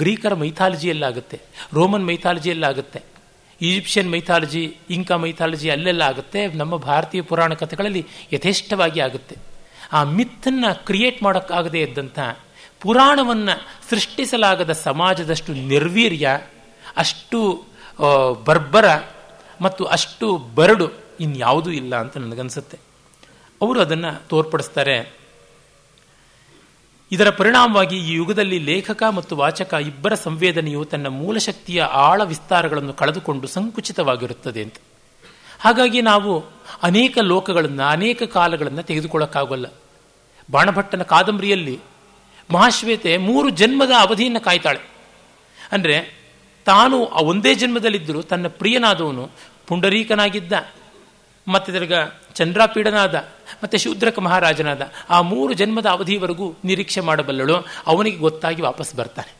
ಗ್ರೀಕರ 0.00 0.34
ಮೈಥಾಲಜಿಯಲ್ಲಾಗುತ್ತೆ 0.42 1.38
ರೋಮನ್ 1.78 2.06
ಮೈಥಾಲಜಿಯಲ್ಲಾಗುತ್ತೆ 2.10 3.00
ಈಜಿಪ್ಷಿಯನ್ 3.60 4.10
ಮೈಥಾಲಜಿ 4.12 4.62
ಇಂಕಾ 4.90 5.16
ಮೈಥಾಲಜಿ 5.24 5.68
ಅಲ್ಲೆಲ್ಲ 5.70 6.02
ಆಗುತ್ತೆ 6.02 6.40
ನಮ್ಮ 6.60 6.76
ಭಾರತೀಯ 6.76 7.22
ಪುರಾಣ 7.30 7.52
ಕಥೆಗಳಲ್ಲಿ 7.62 8.02
ಯಥೇಷ್ಟವಾಗಿ 8.32 9.00
ಆಗುತ್ತೆ. 9.00 9.34
ಆ 9.92 10.00
ಮಿತ್ತನ್ನು 10.16 10.70
ಕ್ರಿಯೇಟ್ 10.86 11.18
ಮಾಡೋಕ್ಕಾಗದೇ 11.22 11.80
ಇದ್ದಂಥ 11.82 12.18
ಪುರಾಣವನ್ನು 12.80 13.54
ಸೃಷ್ಟಿಸಲಾಗದ 13.90 14.72
ಸಮಾಜದಷ್ಟು 14.72 15.52
ನಿರ್ವೀರ್ಯ, 15.72 16.26
ಅಷ್ಟು 16.96 17.40
ಬರ್ಬರ 18.46 18.86
ಮತ್ತು 19.60 19.84
ಅಷ್ಟು 19.96 20.26
ಬರಡು 20.54 20.86
ಇನ್ಯಾವುದೂ 21.22 21.70
ಇಲ್ಲ 21.70 21.96
ಅಂತ 21.96 22.16
ನನಗನ್ಸುತ್ತೆ. 22.16 22.78
ಅವರು 23.62 23.80
ಅದನ್ನು 23.80 24.28
ತೋರ್ಪಡಿಸ್ತಾರೆ. 24.28 25.22
ಇದರ 27.12 27.30
ಪರಿಣಾಮವಾಗಿ 27.30 27.96
ಈ 27.96 28.12
ಯುಗದಲ್ಲಿ 28.12 28.58
ಲೇಖಕ 28.58 29.02
ಮತ್ತು 29.10 29.36
ವಾಚಕ 29.36 29.74
ಇಬ್ಬರ 29.74 30.14
ಸಂವೇದನೆಯು 30.14 30.84
ತನ್ನ 30.84 31.06
ಮೂಲ 31.06 31.38
ಶಕ್ತಿಯ 31.38 31.82
ಆಳ 31.82 32.22
ವಿಸ್ತಾರಗಳನ್ನು 32.24 32.92
ಕಳೆದುಕೊಂಡು 32.92 33.46
ಸಂಕುಚಿತವಾಗಿರುತ್ತದೆ 33.46 34.62
ಅಂತ. 34.62 34.74
ಹಾಗಾಗಿ 35.60 36.02
ನಾವು 36.02 36.44
ಅನೇಕ 36.82 37.18
ಲೋಕಗಳನ್ನು, 37.18 37.82
ಅನೇಕ 37.82 38.22
ಕಾಲಗಳನ್ನು 38.22 38.82
ತೆಗೆದುಕೊಳ್ಳೋಕ್ಕಾಗಲ್ಲ. 38.82 39.66
ಬಾಣಭಟ್ಟನ 40.50 41.02
ಕಾದಂಬರಿಯಲ್ಲಿ 41.02 41.80
ಮಹಾಶ್ವೇತೆ 42.50 43.16
ಮೂರು 43.16 43.50
ಜನ್ಮದ 43.50 43.90
ಅವಧಿಯನ್ನು 44.00 44.40
ಕಾಯ್ತಾಳೆ. 44.40 44.80
ಅಂದರೆ 45.72 46.22
ತಾನು 46.64 46.98
ಒಂದೇ 46.98 47.54
ಜನ್ಮದಲ್ಲಿದ್ದರೂ 47.54 48.22
ತನ್ನ 48.22 48.46
ಪ್ರಿಯನಾದವನು 48.48 49.30
ಪುಂಡರೀಕನಾಗಿದ್ದ. 49.66 50.52
ಮತ್ತೆ 51.48 51.72
ತಿರ್ಗ 51.72 51.92
ಚಂದ್ರಾಪೀಡನಾದ, 52.34 53.14
ಮತ್ತೆ 53.62 53.78
ಶೂದ್ರಕ 53.78 54.18
ಮಹಾರಾಜನಾದ, 54.18 54.82
ಆ 55.10 55.20
ಮೂರು 55.20 55.52
ಜನ್ಮದ 55.52 55.86
ಅವಧಿವರೆಗೂ 55.86 56.54
ನಿರೀಕ್ಷೆ 56.64 57.00
ಮಾಡಬಲ್ಲಳು. 57.00 57.56
ಅವನಿಗೆ 57.86 58.16
ಗೊತ್ತಾಗಿ 58.16 58.62
ವಾಪಸ್ 58.62 58.94
ಬರ್ತಾನೆ. 58.94 59.34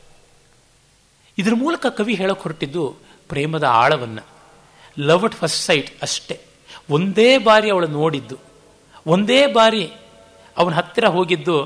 ಇದರ 1.37 1.51
ಮೂಲಕ 1.53 1.85
ಕವಿ 1.85 2.13
ಹೇಳಕ್ಕೆ 2.13 2.43
ಹೊರಟಿದ್ದು 2.43 2.95
ಪ್ರೇಮದ 3.29 3.63
ಆಳವನ್ನು. 3.63 4.21
ಲವ್ 4.99 5.23
ಅಟ್ 5.23 5.33
ಫಸ್ಟ್ 5.33 5.65
ಸೈಟ್ 5.65 6.01
ಅಷ್ಟೇ. 6.01 6.39
ಒಂದೇ 6.89 7.37
ಬಾರಿ 7.37 7.71
ಅವಳು 7.71 7.87
ನೋಡಿದ್ದು, 7.87 8.37
ಒಂದೇ 9.07 9.47
ಬಾರಿ 9.47 9.91
ಅವನ 10.57 10.73
ಹತ್ತಿರ 10.73 11.05
ಹೋಗಿದ್ದು, 11.05 11.63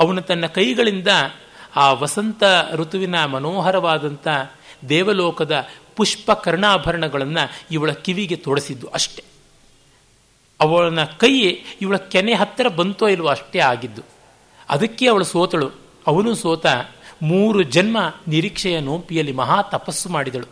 ಅವನು 0.00 0.20
ತನ್ನ 0.22 0.46
ಕೈಗಳಿಂದ 0.46 1.08
ಆ 1.76 1.92
ವಸಂತ 1.92 2.42
ಋತುವಿನ 2.72 3.24
ಮನೋಹರವಾದಂಥ 3.24 4.28
ದೇವಲೋಕದ 4.88 5.66
ಪುಷ್ಪ 5.96 6.32
ಕರ್ಣಾಭರಣಗಳನ್ನು 6.32 7.50
ಇವಳ 7.70 7.92
ಕಿವಿಗೆ 7.92 8.36
ತೋಡಿಸಿದ್ದು 8.36 8.86
ಅಷ್ಟೆ. 8.86 9.24
ಅವಳನ್ನ 10.60 11.04
ಕೈ 11.04 11.56
ಇವಳ 11.80 11.96
ಕೆನೆ 11.96 12.34
ಹತ್ತಿರ 12.34 12.68
ಬಂತೋ 12.68 13.08
ಇಲ್ವೋ 13.08 13.28
ಅಷ್ಟೇ 13.28 13.58
ಆಗಿದ್ದು. 13.58 14.02
ಅದಕ್ಕೆ 14.68 15.06
ಅವಳು 15.06 15.24
ಸೋತಳು. 15.24 15.70
ಅವನು 16.06 16.34
ಸೋತ 16.34 16.66
ಮೂರು 17.22 17.62
ಜನ್ಮ 17.62 18.14
ನಿರೀಕ್ಷೆಯ 18.28 18.80
ನೋಪಿಯಲ್ಲಿ 18.80 19.32
ಮಹಾ 19.32 19.62
ತಪಸ್ಸು 19.62 20.08
ಮಾಡಿದಳು. 20.08 20.46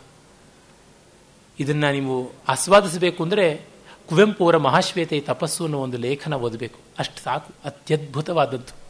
ಇದನ್ನು 1.59 1.91
ನೀವು 1.91 2.31
ಆಸ್ವಾದಿಸಬೇಕು 2.47 3.23
ಅಂದರೆ 3.23 3.65
ಕುವೆಂಪು 4.09 4.43
ಅವರ 4.43 4.57
ಮಹಾಶ್ವೇತೆ 4.57 5.19
ತಪಸ್ಸು 5.19 5.63
ಅನ್ನೋ 5.63 5.79
ಒಂದು 5.79 5.97
ಲೇಖನ 5.97 6.33
ಓದಬೇಕು. 6.33 6.79
ಅಷ್ಟು 6.99 7.23
ಸಾಕು 7.23 7.53
ಅತ್ಯದ್ಭುತವಾದದ್ದು 7.65 8.89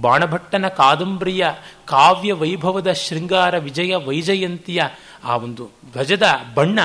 ಬಾಣಭಟ್ಟನ 0.00 0.68
ಕಾದಂಬರಿಯ 0.68 1.46
ಕಾವ್ಯ 1.84 2.32
ವೈಭವದ 2.32 2.92
ಶೃಂಗಾರ 2.92 3.58
ವಿಜಯ 3.58 3.96
ವೈಜಯಂತಿಯ 3.96 4.82
ಆ 5.24 5.36
ಒಂದು 5.36 5.70
ಧ್ವಜದ 5.92 6.22
ಬಣ್ಣ 6.54 6.78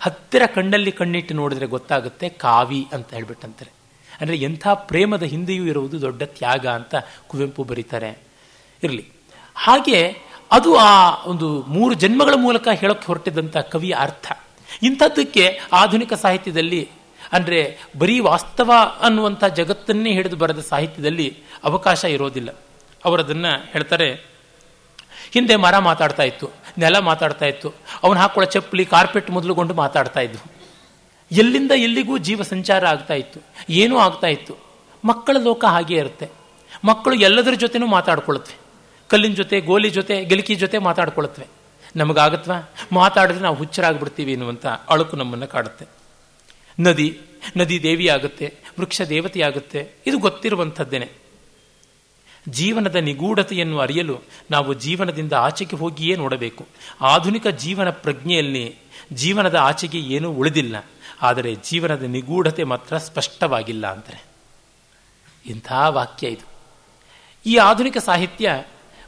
ಹತ್ತಿರ 0.00 0.42
ಕಣ್ಣಲ್ಲಿ 0.54 0.92
ಕಣ್ಣಿಟ್ಟು 0.92 1.34
ನೋಡಿದ್ರೆ 1.34 1.66
ಗೊತ್ತಾಗುತ್ತೆ 1.66 2.28
ಕಾವಿ 2.44 2.80
ಅಂತ 2.92 3.08
ಹೇಳ್ಬಿಟ್ಟಂತಾರೆ. 3.14 3.72
ಅಂದರೆ 4.20 4.36
ಎಂಥ 4.38 4.66
ಪ್ರೇಮದ 4.90 5.24
ಹಿಂದೆಯೂ 5.32 5.64
ಇರುವುದು 5.64 5.96
ದೊಡ್ಡ 6.02 6.22
ತ್ಯಾಗ 6.38 6.64
ಅಂತ 6.78 6.94
ಕುವೆಂಪು 7.28 7.64
ಬರೀತಾರೆ. 7.64 8.10
ಇರಲಿ. 8.82 9.04
ಹಾಗೆ 9.56 9.98
ಅದು 10.50 10.70
ಆ 10.76 10.92
ಒಂದು 11.24 11.46
ಮೂರು 11.68 11.94
ಜನ್ಮಗಳ 11.94 12.34
ಮೂಲಕ 12.36 12.68
ಹೇಳಕ್ಕೆ 12.82 13.06
ಹೊರಟಿದ್ದಂಥ 13.06 13.56
ಕವಿಯ 13.72 13.94
ಅರ್ಥ. 13.98 14.26
ಇಂಥದ್ದಕ್ಕೆ 14.82 15.44
ಆಧುನಿಕ 15.72 16.12
ಸಾಹಿತ್ಯದಲ್ಲಿ, 16.24 16.82
ಅಂದರೆ 17.32 17.60
ಬರೀ 17.98 18.16
ವಾಸ್ತವ 18.20 18.70
ಅನ್ನುವಂಥ 19.00 19.44
ಜಗತ್ತನ್ನೇ 19.58 20.10
ಹಿಡಿದು 20.12 20.36
ಬರೆದ 20.36 20.60
ಸಾಹಿತ್ಯದಲ್ಲಿ 20.70 21.28
ಅವಕಾಶ 21.64 22.04
ಇರೋದಿಲ್ಲ. 22.16 22.50
ಅವರದನ್ನು 23.04 23.52
ಹೇಳ್ತಾರೆ, 23.72 24.08
ಹಿಂದೆ 25.34 25.56
ಮರ 25.56 25.78
ಮಾತಾಡ್ತಾ 25.88 26.22
ಇತ್ತು. 26.22 26.46
ನೆಲ 26.78 26.98
ಮಾತಾಡ್ತಾ 26.98 27.44
ಇತ್ತು. 27.44 27.72
ಅವನು 28.02 28.20
ಹಾಕೊಳ್ಳೋ 28.20 28.50
ಚಪ್ಪಲಿ 28.50 28.84
ಕಾರ್ಪೆಟ್ 28.84 29.30
ಮೊದಲುಗೊಂಡು 29.30 29.74
ಮಾತಾಡ್ತಾ 29.74 30.20
ಇದ್ವು. 30.20 30.52
ಎಲ್ಲಿಂದ 31.32 31.70
ಎಲ್ಲಿಗೂ 31.70 32.18
ಜೀವ 32.18 32.42
ಸಂಚಾರ 32.42 32.86
ಆಗ್ತಾ 32.86 33.14
ಇತ್ತು. 33.14 33.40
ಏನೂ 33.70 33.98
ಆಗ್ತಾ 33.98 34.26
ಇತ್ತು. 34.26 34.56
ಮಕ್ಕಳ 35.04 35.36
ಲೋಕ 35.44 35.64
ಹಾಗೇ 35.64 35.94
ಇರುತ್ತೆ. 35.94 36.30
ಮಕ್ಕಳು 36.84 37.14
ಎಲ್ಲದರ 37.14 37.52
ಜೊತೆನೂ 37.52 37.86
ಮಾತಾಡ್ಕೊಳತ್ವೆ. 37.86 38.56
ಕಲ್ಲಿನ 39.08 39.34
ಜೊತೆ, 39.34 39.60
ಗೋಲಿ 39.60 39.90
ಜೊತೆ, 39.90 40.24
ಗೆಲಕಿ 40.24 40.54
ಜೊತೆ 40.54 40.78
ಮಾತಾಡ್ಕೊಳತ್ವೆ. 40.78 41.46
ನಮಗಾಗತ್ವಾ? 41.96 42.70
ಮಾತಾಡಿದ್ರೆ 42.92 43.42
ನಾವು 43.42 43.56
ಹುಚ್ಚರಾಗ್ಬಿಡ್ತೀವಿ 43.56 44.32
ಎನ್ನುವಂಥ 44.32 44.66
ಅಳುಕು 44.66 45.16
ನಮ್ಮನ್ನು 45.16 45.46
ಕಾಡುತ್ತೆ. 45.46 45.86
ನದಿ 46.80 47.20
ನದಿ 47.56 47.82
ದೇವಿ 47.82 48.08
ಆಗುತ್ತೆ 48.08 48.54
ವೃಕ್ಷ 48.80 49.02
ದೇವತೆ 49.02 49.42
ಆಗುತ್ತೆ 49.42 49.88
ಇದು 50.06 50.18
ಗೊತ್ತಿರುವಂಥದ್ದೇನೆ. 50.18 51.27
ಜೀವನದ 52.48 52.96
ನಿಗೂಢತೆಯನ್ನು 52.96 53.78
ಅರಿಯಲು 53.78 54.20
ನಾವು 54.50 54.74
ಜೀವನದಿಂದ 54.74 55.32
ಆಚೆಗೆ 55.32 55.76
ಹೋಗಿಯೇ 55.76 56.16
ನೋಡಬೇಕು. 56.16 56.66
ಆಧುನಿಕ 57.00 57.46
ಜೀವನ 57.46 57.90
ಪ್ರಜ್ಞೆಯಲ್ಲಿ 57.90 58.76
ಜೀವನದ 59.12 59.54
ಆಚೆಗೆ 59.54 59.98
ಏನೂ 59.98 60.32
ಉಳಿದಿಲ್ಲ. 60.32 60.84
ಆದರೆ 61.22 61.54
ಜೀವನದ 61.54 62.02
ನಿಗೂಢತೆ 62.02 62.64
ಮಾತ್ರ 62.64 62.98
ಸ್ಪಷ್ಟವಾಗಿಲ್ಲ 62.98 63.86
ಅಂತಾರೆ. 63.86 64.24
ಇಂಥ 65.46 65.72
ವಾಕ್ಯ 65.88 66.28
ಇದು. 66.28 66.48
ಈ 67.46 67.56
ಆಧುನಿಕ 67.56 67.98
ಸಾಹಿತ್ಯ 67.98 68.64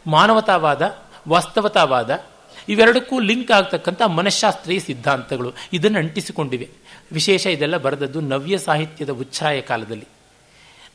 ಮಾನವತಾವಾದ, 0.06 0.98
ವಾಸ್ತವತಾವಾದ 1.28 2.24
ಇವೆರಡಕ್ಕೂ 2.68 3.20
ಲಿಂಕ್ 3.20 3.50
ಆಗ್ತಕ್ಕಂಥ 3.50 4.02
ಮನಃಶಾಸ್ತ್ರೀಯ 4.02 4.78
ಸಿದ್ಧಾಂತಗಳು 4.78 5.52
ಇದನ್ನು 5.72 5.98
ಅಂಟಿಸಿಕೊಂಡಿವೆ. 5.98 6.68
ವಿಶೇಷ 7.12 7.46
ಇದೆಲ್ಲ 7.46 7.76
ಬರೆದದ್ದು 7.76 8.20
ನವ್ಯ 8.20 8.58
ಸಾಹಿತ್ಯದ 8.58 9.10
ಉಚ್ಛ್ರಾಯ 9.10 9.60
ಕಾಲದಲ್ಲಿ. 9.60 10.08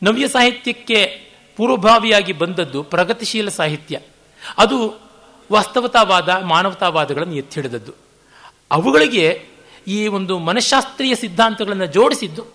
ನವ್ಯ 0.03 0.27
ಸಾಹಿತ್ಯಕ್ಕೆ 0.27 1.29
ಪೂರ್ವಭಾವಿಯಾಗಿ 1.57 2.33
ಬಂದದ್ದು 2.33 2.83
ಪ್ರಗತಿಶೀಲ 2.83 3.49
ಸಾಹಿತ್ಯ. 3.49 3.99
ಅದು 4.57 5.01
ವಾಸ್ತವತಾವಾದ, 5.51 6.29
ಮಾನವತಾವಾದಗಳನ್ನು 6.29 7.35
ಎತ್ತಿ 7.35 7.61
ಹಿಡಿದದ್ದು 7.61 7.91
ಅವುಗಳಿಗೆ 8.71 9.45
ಈ 9.87 10.07
ಒಂದು 10.07 10.39
ಮನಃಶಾಸ್ತ್ರೀಯ 10.39 11.15
ಸಿದ್ಧಾಂತಗಳನ್ನು 11.15 11.85
ಜೋಡಿಸಿದ್ದು 11.85 12.45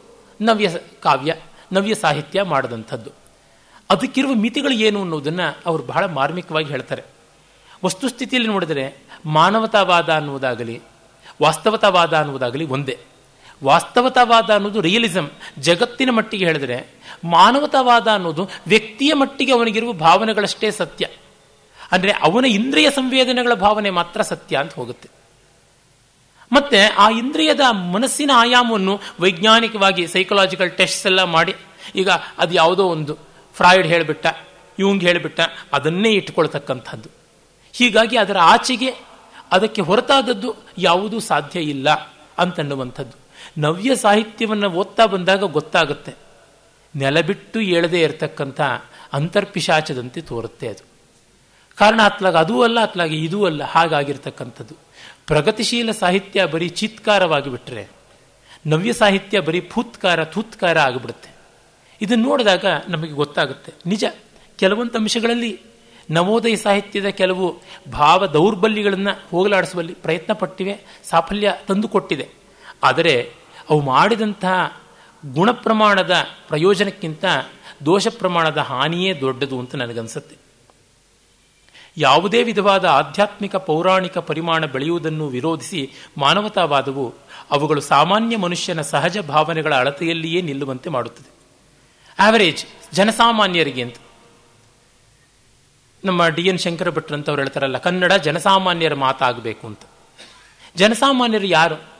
ನವ್ಯ 0.40 0.70
ಕಾವ್ಯ, 1.02 1.34
ನವ್ಯ 1.72 1.94
ಸಾಹಿತ್ಯ 1.94 2.42
ಮಾಡದಂಥದ್ದು. 2.42 3.10
ಅದಕ್ಕಿರುವ 3.90 4.34
ಮಿತಿಗಳು 4.34 4.72
ಏನು 4.72 5.00
ಅನ್ನೋದನ್ನು 5.00 5.60
ಅವರು 5.66 5.82
ಬಹಳ 5.82 6.04
ಮಾರ್ಮಿಕವಾಗಿ 6.04 6.66
ಹೇಳ್ತಾರೆ. 6.66 7.02
ವಸ್ತುಸ್ಥಿತಿಯಲ್ಲಿ 7.84 8.48
ನೋಡಿದರೆ 8.50 9.02
ಮಾನವತಾವಾದ 9.26 10.12
ಅನ್ನುವುದಾಗಲಿ, 10.12 10.82
ವಾಸ್ತವತಾವಾದ 11.42 12.14
ಅನ್ನುವುದಾಗಲಿ 12.14 12.66
ಒಂದೇ. 12.66 12.98
ವಾಸ್ತವತಾವಾದ 13.62 14.50
ಅನ್ನೋದು 14.50 14.80
ರಿಯಲಿಸಂ 14.80 15.30
ಜಗತ್ತಿನ 15.58 16.10
ಮಟ್ಟಿಗೆ 16.10 16.44
ಹೇಳಿದರೆ, 16.44 16.78
ಮಾನವತಾವಾದ 17.24 18.08
ಅನ್ನೋದು 18.08 18.44
ವ್ಯಕ್ತಿಯ 18.66 19.14
ಮಟ್ಟಿಗೆ 19.14 19.52
ಅವನಿಗಿರುವ 19.52 19.92
ಭಾವನೆಗಳಷ್ಟೇ 19.92 20.70
ಸತ್ಯ. 20.70 21.06
ಅಂದರೆ 21.92 22.12
ಅವನ 22.12 22.44
ಇಂದ್ರಿಯ 22.44 22.90
ಸಂವೇದನೆಗಳ 22.90 23.54
ಭಾವನೆ 23.54 23.90
ಮಾತ್ರ 23.90 24.22
ಸತ್ಯ 24.22 24.56
ಅಂತ 24.56 24.72
ಹೋಗುತ್ತೆ. 24.74 25.08
ಮತ್ತೆ 26.52 26.80
ಆ 26.86 27.10
ಇಂದ್ರಿಯದ 27.10 27.64
ಮನಸ್ಸಿನ 27.94 28.30
ಆಯಾಮವನ್ನು 28.34 28.94
ವೈಜ್ಞಾನಿಕವಾಗಿ 29.20 30.06
ಸೈಕಲಾಜಿಕಲ್ 30.06 30.70
ಟೆಸ್ಟ್ಸ್ 30.70 31.06
ಎಲ್ಲ 31.06 31.22
ಮಾಡಿ, 31.24 31.54
ಈಗ 31.94 32.10
ಅದು 32.38 32.54
ಯಾವುದೋ 32.54 32.86
ಒಂದು 32.86 33.14
ಫ್ರಾಯ್ಡ್ 33.56 33.86
ಹೇಳಿಬಿಟ್ಟ 33.86 34.26
ಇವಂಗ್ 34.78 35.02
ಹೇಳಿಬಿಟ್ಟ, 35.02 35.40
ಅದನ್ನೇ 35.72 36.10
ಇಟ್ಕೊಳ್ತಕ್ಕಂಥದ್ದು. 36.10 37.08
ಹೀಗಾಗಿ 37.74 38.16
ಅದರ 38.16 38.38
ಆಚೆಗೆ 38.42 38.90
ಅದಕ್ಕೆ 39.52 39.82
ಹೊರತಾದದ್ದು 39.82 40.50
ಯಾವುದೂ 40.78 41.20
ಸಾಧ್ಯ 41.20 41.60
ಇಲ್ಲ 41.60 41.88
ಅಂತನ್ನುವಂಥದ್ದು. 42.38 43.16
ನವ್ಯ 43.58 43.96
ಸಾಹಿತ್ಯವನ್ನು 43.96 44.70
ಓದ್ತಾ 44.70 45.06
ಬಂದಾಗ 45.06 45.42
ಗೊತ್ತಾಗುತ್ತೆ. 45.42 46.14
ನೆಲಬಿಟ್ಟು 46.96 47.60
ಏಳದೇ 47.60 48.00
ಇರತಕ್ಕಂಥ 48.00 48.60
ಅಂತರ್ಪಿಶಾಚದಂತೆ 49.12 50.20
ತೋರುತ್ತೆ 50.20 50.68
ಅದು. 50.68 50.84
ಕಾರಣ 51.76 52.02
ಅತ್ಲಾಗ 52.02 52.36
ಅದೂ 52.36 52.62
ಅಲ್ಲ, 52.62 52.80
ಅತ್ಲಾಗಿ 52.80 53.24
ಇದೂ 53.24 53.44
ಅಲ್ಲ, 53.44 53.64
ಹಾಗಾಗಿರ್ತಕ್ಕಂಥದ್ದು. 53.64 54.74
ಪ್ರಗತಿಶೀಲ 55.26 55.90
ಸಾಹಿತ್ಯ 55.90 56.46
ಬರೀ 56.46 56.68
ಚಿತ್ಕಾರವಾಗಿಬಿಟ್ರೆ 56.68 57.88
ನವ್ಯ 58.66 58.92
ಸಾಹಿತ್ಯ 58.92 59.40
ಬರೀ 59.40 59.60
ಫೂತ್ಕಾರ 59.60 60.24
ತೂತ್ಕಾರ 60.24 60.78
ಆಗಿಬಿಡುತ್ತೆ. 60.78 61.30
ಇದನ್ನು 62.00 62.28
ನೋಡಿದಾಗ 62.28 62.64
ನಮಗೆ 62.88 63.10
ಗೊತ್ತಾಗುತ್ತೆ. 63.10 63.72
ನಿಜ 63.86 64.04
ಕೆಲವೊಂದು 64.58 64.98
ಅಂಶಗಳಲ್ಲಿ 64.98 65.60
ನವೋದಯ 66.10 66.56
ಸಾಹಿತ್ಯದ 66.56 67.06
ಕೆಲವು 67.06 67.60
ಭಾವ 67.92 68.26
ದೌರ್ಬಲ್ಯಗಳನ್ನು 68.26 69.28
ಹೋಗಲಾಡಿಸುವಲ್ಲಿ 69.30 69.94
ಪ್ರಯತ್ನ 69.94 70.32
ಪಟ್ಟಿವೆ, 70.32 70.80
ಸಾಫಲ್ಯ 71.04 71.54
ತಂದುಕೊಟ್ಟಿದೆ. 71.68 72.28
ಆದರೆ 72.82 73.39
ಅವು 73.70 73.80
ಮಾಡಿದಂತಹ 73.80 74.80
ಗುಣ 75.32 75.50
ಪ್ರಮಾಣದ 75.50 76.16
ಪ್ರಯೋಜನಕ್ಕಿಂತ 76.48 77.24
ದೋಷ 77.84 78.08
ಪ್ರಮಾಣದ 78.08 78.58
ಹಾನಿಯೇ 78.58 79.20
ದೊಡ್ಡದು 79.20 79.58
ಅಂತ 79.58 79.74
ನನಗನ್ಸುತ್ತೆ. 79.74 80.36
ಯಾವುದೇ 81.96 82.42
ವಿಧವಾದ 82.42 82.84
ಆಧ್ಯಾತ್ಮಿಕ 82.84 83.56
ಪೌರಾಣಿಕ 83.56 84.18
ಪರಿಮಾಣ 84.18 84.66
ಬೆಳೆಯುವುದನ್ನು 84.66 85.28
ವಿರೋಧಿಸಿ 85.28 85.92
ಮಾನವತಾವಾದವು 86.18 87.14
ಅವುಗಳು 87.50 87.80
ಸಾಮಾನ್ಯ 87.80 88.36
ಮನುಷ್ಯನ 88.36 88.80
ಸಹಜ 88.80 89.18
ಭಾವನೆಗಳ 89.18 89.74
ಅಳತೆಯಲ್ಲಿಯೇ 89.74 90.42
ನಿಲ್ಲುವಂತೆ 90.42 90.90
ಮಾಡುತ್ತದೆ. 90.90 91.30
ಆವರೇಜ್ 92.22 92.66
ಜನಸಾಮಾನ್ಯರಿಗೆ 92.92 93.82
ಅಂತ. 93.82 93.96
ನಮ್ಮ 96.04 96.28
ಡಿ 96.28 96.42
ಎನ್ 96.42 96.58
ಶಂಕರ 96.58 96.90
ಭಟ್ರು 96.90 97.14
ಅಂತ 97.14 97.28
ಅವ್ರು 97.28 97.42
ಹೇಳ್ತಾರಲ್ಲ, 97.42 97.78
ಕನ್ನಡ 97.78 98.12
ಜನಸಾಮಾನ್ಯರ 98.12 98.94
ಮಾತಾಗಬೇಕು 98.94 99.66
ಅಂತ. 99.66 99.80
ಜನಸಾಮಾನ್ಯರು 100.76 101.46
ಯಾರು? 101.46 101.99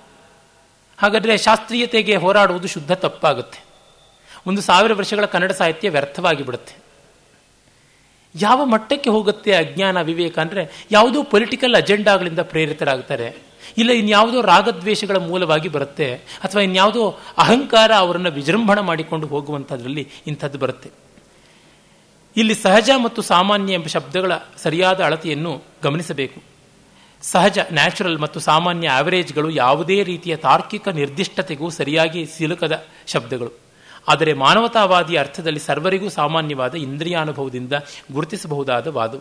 ಹಾಗಾದರೆ 1.01 1.39
ಶಾಸ್ತ್ರೀಯತೆಗೆ 1.39 2.17
ಹೋರಾಡುವುದು 2.17 2.69
ಶುದ್ಧ 2.69 2.93
ತಪ್ಪಾಗುತ್ತೆ. 2.93 3.59
ಒಂದು 4.47 4.61
ಸಾವಿರ 4.61 4.93
ವರ್ಷಗಳ 4.93 5.25
ಕನ್ನಡ 5.25 5.53
ಸಾಹಿತ್ಯ 5.53 5.91
ವ್ಯರ್ಥವಾಗಿ 5.91 6.43
ಬಿಡುತ್ತೆ. 6.43 6.75
ಯಾವ 8.35 8.65
ಮಟ್ಟಕ್ಕೆ 8.65 9.11
ಹೋಗುತ್ತೆ 9.11 9.53
ಅಜ್ಞಾನ 9.55 10.01
ವಿವೇಕ 10.01 10.39
ಅಂದರೆ 10.39 10.87
ಯಾವುದೋ 10.91 11.23
ಪೊಲಿಟಿಕಲ್ 11.23 11.75
ಅಜೆಂಡಾಗಳಿಂದ 11.75 12.39
ಪ್ರೇರಿತರಾಗ್ತಾರೆ. 12.39 13.29
ಇಲ್ಲ 13.79 13.91
ಇನ್ಯಾವುದೋ 13.91 14.43
ರಾಗದ್ವೇಷಗಳ 14.43 15.17
ಮೂಲವಾಗಿ 15.17 15.69
ಬರುತ್ತೆ, 15.69 16.07
ಅಥವಾ 16.15 16.63
ಇನ್ಯಾವುದೋ 16.63 17.19
ಅಹಂಕಾರ 17.39 17.91
ಅವರನ್ನು 17.95 18.31
ವಿಜೃಂಭಣೆ 18.31 18.81
ಮಾಡಿಕೊಂಡು 18.81 19.27
ಹೋಗುವಂಥದ್ರಲ್ಲಿ 19.27 20.09
ಇಂಥದ್ದು 20.27 20.59
ಬರುತ್ತೆ. 20.59 20.91
ಇಲ್ಲಿ 22.37 22.55
ಸಹಜ 22.55 22.91
ಮತ್ತು 23.05 23.23
ಸಾಮಾನ್ಯ 23.23 23.75
ಎಂಬ 23.75 23.87
ಶಬ್ದಗಳ 23.87 24.33
ಸರಿಯಾದ 24.63 25.01
ಅಳತೆಯನ್ನು 25.01 25.63
ಗಮನಿಸಬೇಕು. 25.83 26.50
ಸಹಜ 27.23 27.59
ನ್ಯಾಚುರಲ್ 27.73 28.19
ಮತ್ತು 28.19 28.41
ಸಾಮಾನ್ಯ 28.41 28.89
ಆವರೇಜ್ಗಳು 28.89 29.51
ಯಾವುದೇ 29.51 30.03
ರೀತಿಯ 30.03 30.37
ತಾರ್ಕಿಕ 30.37 30.89
ನಿರ್ದಿಷ್ಟತೆಗೂ 30.89 31.71
ಸರಿಯಾಗಿ 31.71 32.27
ಸಿಲುಕದ 32.27 32.85
ಶಬ್ದಗಳು. 33.07 33.53
ಆದರೆ 34.09 34.33
ಮಾನವತಾವಾದಿ 34.33 35.17
ಅರ್ಥದಲ್ಲಿ 35.17 35.59
ಸರ್ವರಿಗೂ 35.59 36.09
ಸಾಮಾನ್ಯವಾದ 36.09 36.75
ಇಂದ್ರಿಯಾನುಭವದಿಂದ 36.75 37.73
ಗುರುತಿಸಬಹುದಾದ 38.13 38.87
ವಾದ 38.87 39.15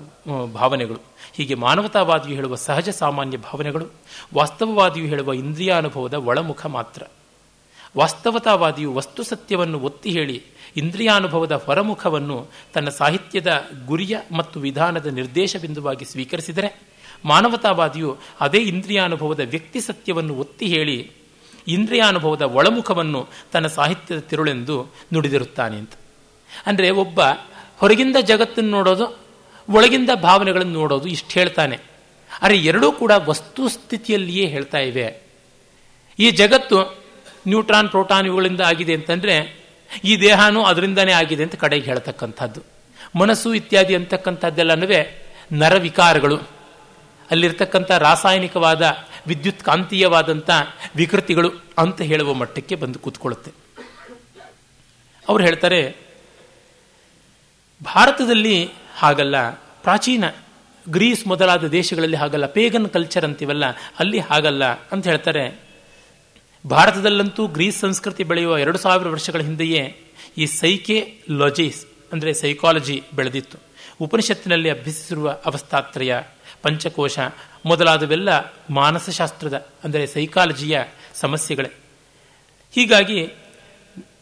ಭಾವನೆಗಳು. 0.53 1.01
ಹೀಗೆ 1.33 1.55
ಮಾನವತಾವಾದಿಯು 1.55 2.35
ಹೇಳುವ 2.35 2.55
ಸಹಜ 2.55 2.89
ಸಾಮಾನ್ಯ 2.89 3.37
ಭಾವನೆಗಳು, 3.37 3.85
ವಾಸ್ತವವಾದಿಯು 4.33 5.07
ಹೇಳುವ 5.07 5.33
ಇಂದ್ರಿಯಾನುಭವದ 5.33 6.13
ಒಳಮುಖ 6.13 6.65
ಮಾತ್ರ. 6.65 7.03
ವಾಸ್ತವತಾವಾದಿಯು 7.97 8.93
ವಸ್ತು 8.93 9.23
ಸತ್ಯವನ್ನು 9.23 9.79
ಒತ್ತಿ 9.79 10.09
ಹೇಳಿ 10.09 10.43
ಇಂದ್ರಿಯಾನುಭವದ 10.77 11.51
ಹೊರಮುಖವನ್ನು 11.51 12.47
ತನ್ನ 12.73 12.89
ಸಾಹಿತ್ಯದ 12.89 13.67
ಗುರಿಯ 13.85 14.17
ಮತ್ತು 14.31 14.59
ವಿಧಾನದ 14.59 15.05
ನಿರ್ದೇಶ 15.05 15.55
ಬಿಂದುವಾಗಿ 15.57 16.05
ಸ್ವೀಕರಿಸಿದರೆ 16.05 16.98
ಮಾನವತಾವಾದಿಯು 17.25 18.17
ಅದೇ 18.39 18.57
ಇಂದ್ರಿಯಾನುಭವದ 18.57 19.39
ವ್ಯಕ್ತಿ 19.39 19.81
ಸತ್ಯವನ್ನು 19.81 20.35
ಒತ್ತಿ 20.35 20.65
ಹೇಳಿ 20.65 21.11
ಇಂದ್ರಿಯಾನುಭವದ 21.67 22.41
ಒಳಮುಖವನ್ನು 22.41 23.29
ತನ್ನ 23.51 23.67
ಸಾಹಿತ್ಯದ 23.67 24.19
ತಿರುಳೆಂದು 24.19 24.93
ನುಡಿದಿರುತ್ತಾನೆ 25.13 25.77
ಅಂತ. 25.77 25.91
ಅಂದರೆ 26.65 26.89
ಒಬ್ಬ 26.89 27.21
ಹೊರಗಿಂದ 27.77 28.15
ಜಗತ್ತನ್ನು 28.21 28.69
ನೋಡೋದು, 28.69 29.19
ಒಳಗಿಂದ 29.69 30.09
ಭಾವನೆಗಳನ್ನು 30.15 30.73
ನೋಡೋದು 30.73 31.07
ಇಷ್ಟು 31.07 31.29
ಹೇಳ್ತಾನೆ. 31.29 31.79
ಆದರೆ 32.41 32.57
ಎರಡೂ 32.57 32.91
ಕೂಡ 32.91 33.11
ವಸ್ತು 33.25 33.69
ಸ್ಥಿತಿಯಲ್ಲಿಯೇ 33.69 34.45
ಹೇಳ್ತಾ 34.45 34.77
ಇವೆ. 34.77 35.23
ಈ 36.19 36.31
ಜಗತ್ತು 36.31 36.97
ನ್ಯೂಟ್ರಾನ್, 37.47 37.89
ಪ್ರೋಟಾನ್ 37.89 38.25
ಇವುಗಳಿಂದ 38.25 38.61
ಆಗಿದೆ 38.61 38.93
ಅಂತಂದರೆ 38.93 39.65
ಈ 40.03 40.21
ದೇಹನೂ 40.21 40.63
ಅದರಿಂದನೇ 40.63 41.11
ಆಗಿದೆ 41.11 41.43
ಅಂತ 41.43 41.55
ಕಡೆಗೆ 41.55 41.85
ಹೇಳ್ತಕ್ಕಂಥದ್ದು. 41.85 42.61
ಮನಸ್ಸು 43.19 43.53
ಇತ್ಯಾದಿ 43.53 43.95
ಅಂತಕ್ಕಂಥದ್ದೆಲ್ಲನೂ 43.95 44.87
ನರವಿಕಾರಗಳು. 45.53 46.58
ಅಲ್ಲಿರ್ತಕ್ಕಂಥ 47.31 47.91
ರಾಸಾಯನಿಕವಾದ 48.07 48.83
ವಿದ್ಯುತ್ 49.27 49.63
ಕಾಂತೀಯವಾದಂಥ 49.63 50.49
ವಿಕೃತಿಗಳು 50.95 51.49
ಅಂತ 51.77 52.01
ಹೇಳುವ 52.01 52.33
ಮಟ್ಟಕ್ಕೆ 52.33 52.75
ಬಂದು 52.75 52.99
ಕೂತ್ಕೊಳ್ಳುತ್ತೆ. 52.99 53.51
ಅವ್ರು 55.25 55.43
ಹೇಳ್ತಾರೆ, 55.43 55.81
ಭಾರತದಲ್ಲಿ 57.81 58.55
ಹಾಗಲ್ಲ, 58.97 59.35
ಪ್ರಾಚೀನ 59.83 60.25
ಗ್ರೀಸ್ 60.85 61.23
ಮೊದಲಾದ 61.27 61.65
ದೇಶಗಳಲ್ಲಿ 61.67 62.17
ಹಾಗಲ್ಲ 62.17 62.45
ಪೇಗನ್ 62.45 62.89
ಕಲ್ಚರ್ 62.89 63.25
ಅಂತೀವಲ್ಲ, 63.25 63.65
ಅಲ್ಲಿ 63.99 64.19
ಹಾಗಲ್ಲ 64.19 64.63
ಅಂತ 64.91 65.03
ಹೇಳ್ತಾರೆ. 65.07 65.45
ಭಾರತದಲ್ಲಂತೂ 66.65 67.43
ಗ್ರೀಸ್ 67.47 67.79
ಸಂಸ್ಕೃತಿ 67.79 68.23
ಬೆಳೆಯುವ 68.23 68.57
ಎರಡು 68.57 68.77
ಸಾವಿರ 68.77 69.07
ವರ್ಷಗಳ 69.07 69.41
ಹಿಂದೆಯೇ 69.41 69.83
ಈ 70.37 70.45
ಸೈಕೆ 70.45 70.97
ಲಾಜಿಸ್, 71.31 71.81
ಅಂದರೆ 72.13 72.31
ಸೈಕಾಲಜಿ 72.33 72.97
ಬೆಳೆದಿತ್ತು. 73.15 73.57
ಉಪನಿಷತ್ತಿನಲ್ಲಿ 74.01 74.69
ಅಭ್ಯಸಿಸಿರುವ 74.69 75.29
ಅವಸ್ಥಾತ್ರಯ 75.45 76.13
ಪಂಚಕೋಶ 76.61 77.19
ಮೊದಲಾದವೆಲ್ಲ 77.65 78.29
ಮಾನಸಶಾಸ್ತ್ರದ, 78.69 79.67
ಅಂದರೆ 79.83 80.07
ಸೈಕಾಲಜಿಯ 80.07 80.81
ಸಮಸ್ಯೆಗಳೇ. 81.15 81.71
ಹೀಗಾಗಿ 82.71 83.33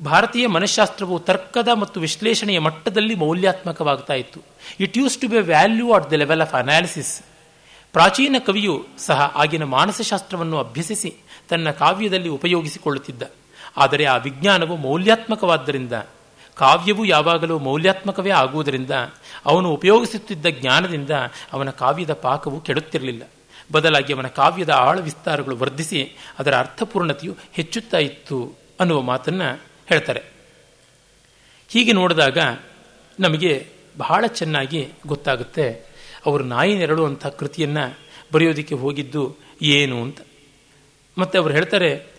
ಭಾರತೀಯ 0.04 0.48
ಮನಃಶಾಸ್ತ್ರವು 0.48 1.20
ತರ್ಕದ 1.20 1.68
ಮತ್ತು 1.74 2.00
ವಿಶ್ಲೇಷಣೆಯ 2.00 2.60
ಮಟ್ಟದಲ್ಲಿ 2.60 3.16
ಮೌಲ್ಯಾತ್ಮಕವಾಗ್ತಾ 3.16 4.14
ಇತ್ತು. 4.14 4.40
It 4.80 4.98
use 4.98 5.18
to 5.18 5.28
be 5.28 5.38
value 5.38 5.94
at 5.94 6.12
the 6.12 6.14
level 6.14 6.42
of 6.42 6.54
analysis 6.54 7.22
ಪ್ರಾಚೀನ 7.92 8.36
ಕವಿಯು 8.46 8.86
ಸಹ 8.98 9.20
ಆಗಿನ 9.36 9.64
ಮಾನಸಶಾಸ್ತ್ರವನ್ನು 9.64 10.58
ಅಭ್ಯಸಿಸಿ 10.58 11.16
ತನ್ನ 11.50 11.72
ಕಾವ್ಯದಲ್ಲಿ 11.72 12.30
ಉಪಯೋಗಿಸಿಕೊಳ್ಳುತ್ತಿದ್ದ. 12.30 13.24
ಆದರೆ 13.78 14.06
ಆ 14.06 14.18
ವಿಜ್ಞಾನವು 14.18 14.76
ಮೌಲ್ಯಾತ್ಮಕವಾದ್ದರಿಂದ 14.76 15.94
ಕಾವ್ಯವು 16.58 17.06
ಯಾವಾಗಲೂ 17.06 17.60
ಮೌಲ್ಯಾತ್ಮಕವೇ 17.60 18.30
ಆಗುವುದರಿಂದ 18.30 18.92
ಅವನು 19.46 19.72
ಉಪಯೋಗಿಸುತ್ತಿದ್ದ 19.72 20.46
ಜ್ಞಾನದಿಂದ 20.46 21.10
ಅವನ 21.54 21.70
ಕಾವ್ಯದ 21.70 22.14
ಪಾಕವು 22.14 22.62
ಕೆಡುತ್ತಿರಲಿಲ್ಲ. 22.62 23.24
ಬದಲಾಗಿ 23.72 24.14
ಅವನ 24.14 24.28
ಕಾವ್ಯದ 24.28 24.70
ಆಳ 24.70 25.00
ವಿಸ್ತಾರಗಳು 25.00 25.58
ವರ್ಧಿಸಿ 25.58 26.18
ಅದರ 26.40 26.58
ಅರ್ಥಪೂರ್ಣತೆಯು 26.58 27.36
ಹೆಚ್ಚುತ್ತಾ 27.54 27.98
ಇತ್ತು 27.98 28.56
ಅನ್ನುವ 28.80 29.02
ಮಾತನ್ನು 29.02 29.62
ಹೇಳ್ತಾರೆ. 29.86 30.24
ಹೀಗೆ 31.70 31.92
ನೋಡಿದಾಗ 31.92 32.38
ನಮಗೆ 33.20 33.68
ಬಹಳ 33.98 34.26
ಚೆನ್ನಾಗಿ 34.28 34.88
ಗೊತ್ತಾಗುತ್ತೆ 35.08 35.72
ಅವರು 36.26 36.44
ನಾಯಿ 36.44 36.78
ನೆರಳು 36.78 37.06
ಅಂತ 37.06 37.26
ಕೃತಿಯನ್ನು 37.26 38.00
ಬರೆಯೋದಕ್ಕೆ 38.34 38.76
ಹೋಗಿದ್ದು 38.76 39.36
ಏನು 39.62 40.02
ಅಂತ. 40.02 40.20
ಮತ್ತೆ 41.18 41.38
ಅವರು 41.38 41.54
ಹೇಳ್ತಾರೆ, 41.54 42.18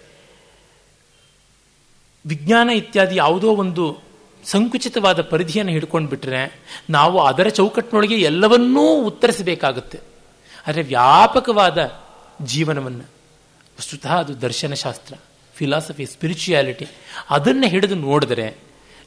ವಿಜ್ಞಾನ 2.26 2.70
ಇತ್ಯಾದಿ 2.70 3.16
ಯಾವುದೋ 3.16 3.50
ಒಂದು 3.54 4.07
ಸಂಕುಚಿತವಾದ 4.44 5.20
ಪರಿಧಿಯನ್ನು 5.20 5.72
ಹಿಡ್ಕೊಂಡು 5.72 6.08
ಬಿಟ್ರೆ 6.08 6.62
ನಾವು 6.90 7.20
ಅದರ 7.20 7.48
ಚೌಕಟ್ಟಿನೊಳಗೆ 7.48 8.14
ಎಲ್ಲವನ್ನೂ 8.14 9.00
ಉತ್ತರಿಸಬೇಕಾಗುತ್ತೆ. 9.02 9.98
ಆದರೆ 10.66 10.82
ವ್ಯಾಪಕವಾದ 10.82 12.02
ಜೀವನವನ್ನು, 12.42 13.04
ವಸ್ತುತಃ 13.78 14.14
ಅದು 14.14 14.40
ದರ್ಶನಶಾಸ್ತ್ರ 14.40 15.14
ಫಿಲಾಸಫಿ 15.54 16.06
ಸ್ಪಿರಿಚುಯಾಲಿಟಿ 16.06 16.86
ಅದನ್ನು 17.30 17.66
ಹಿಡಿದು 17.68 17.94
ನೋಡಿದರೆ 17.94 18.56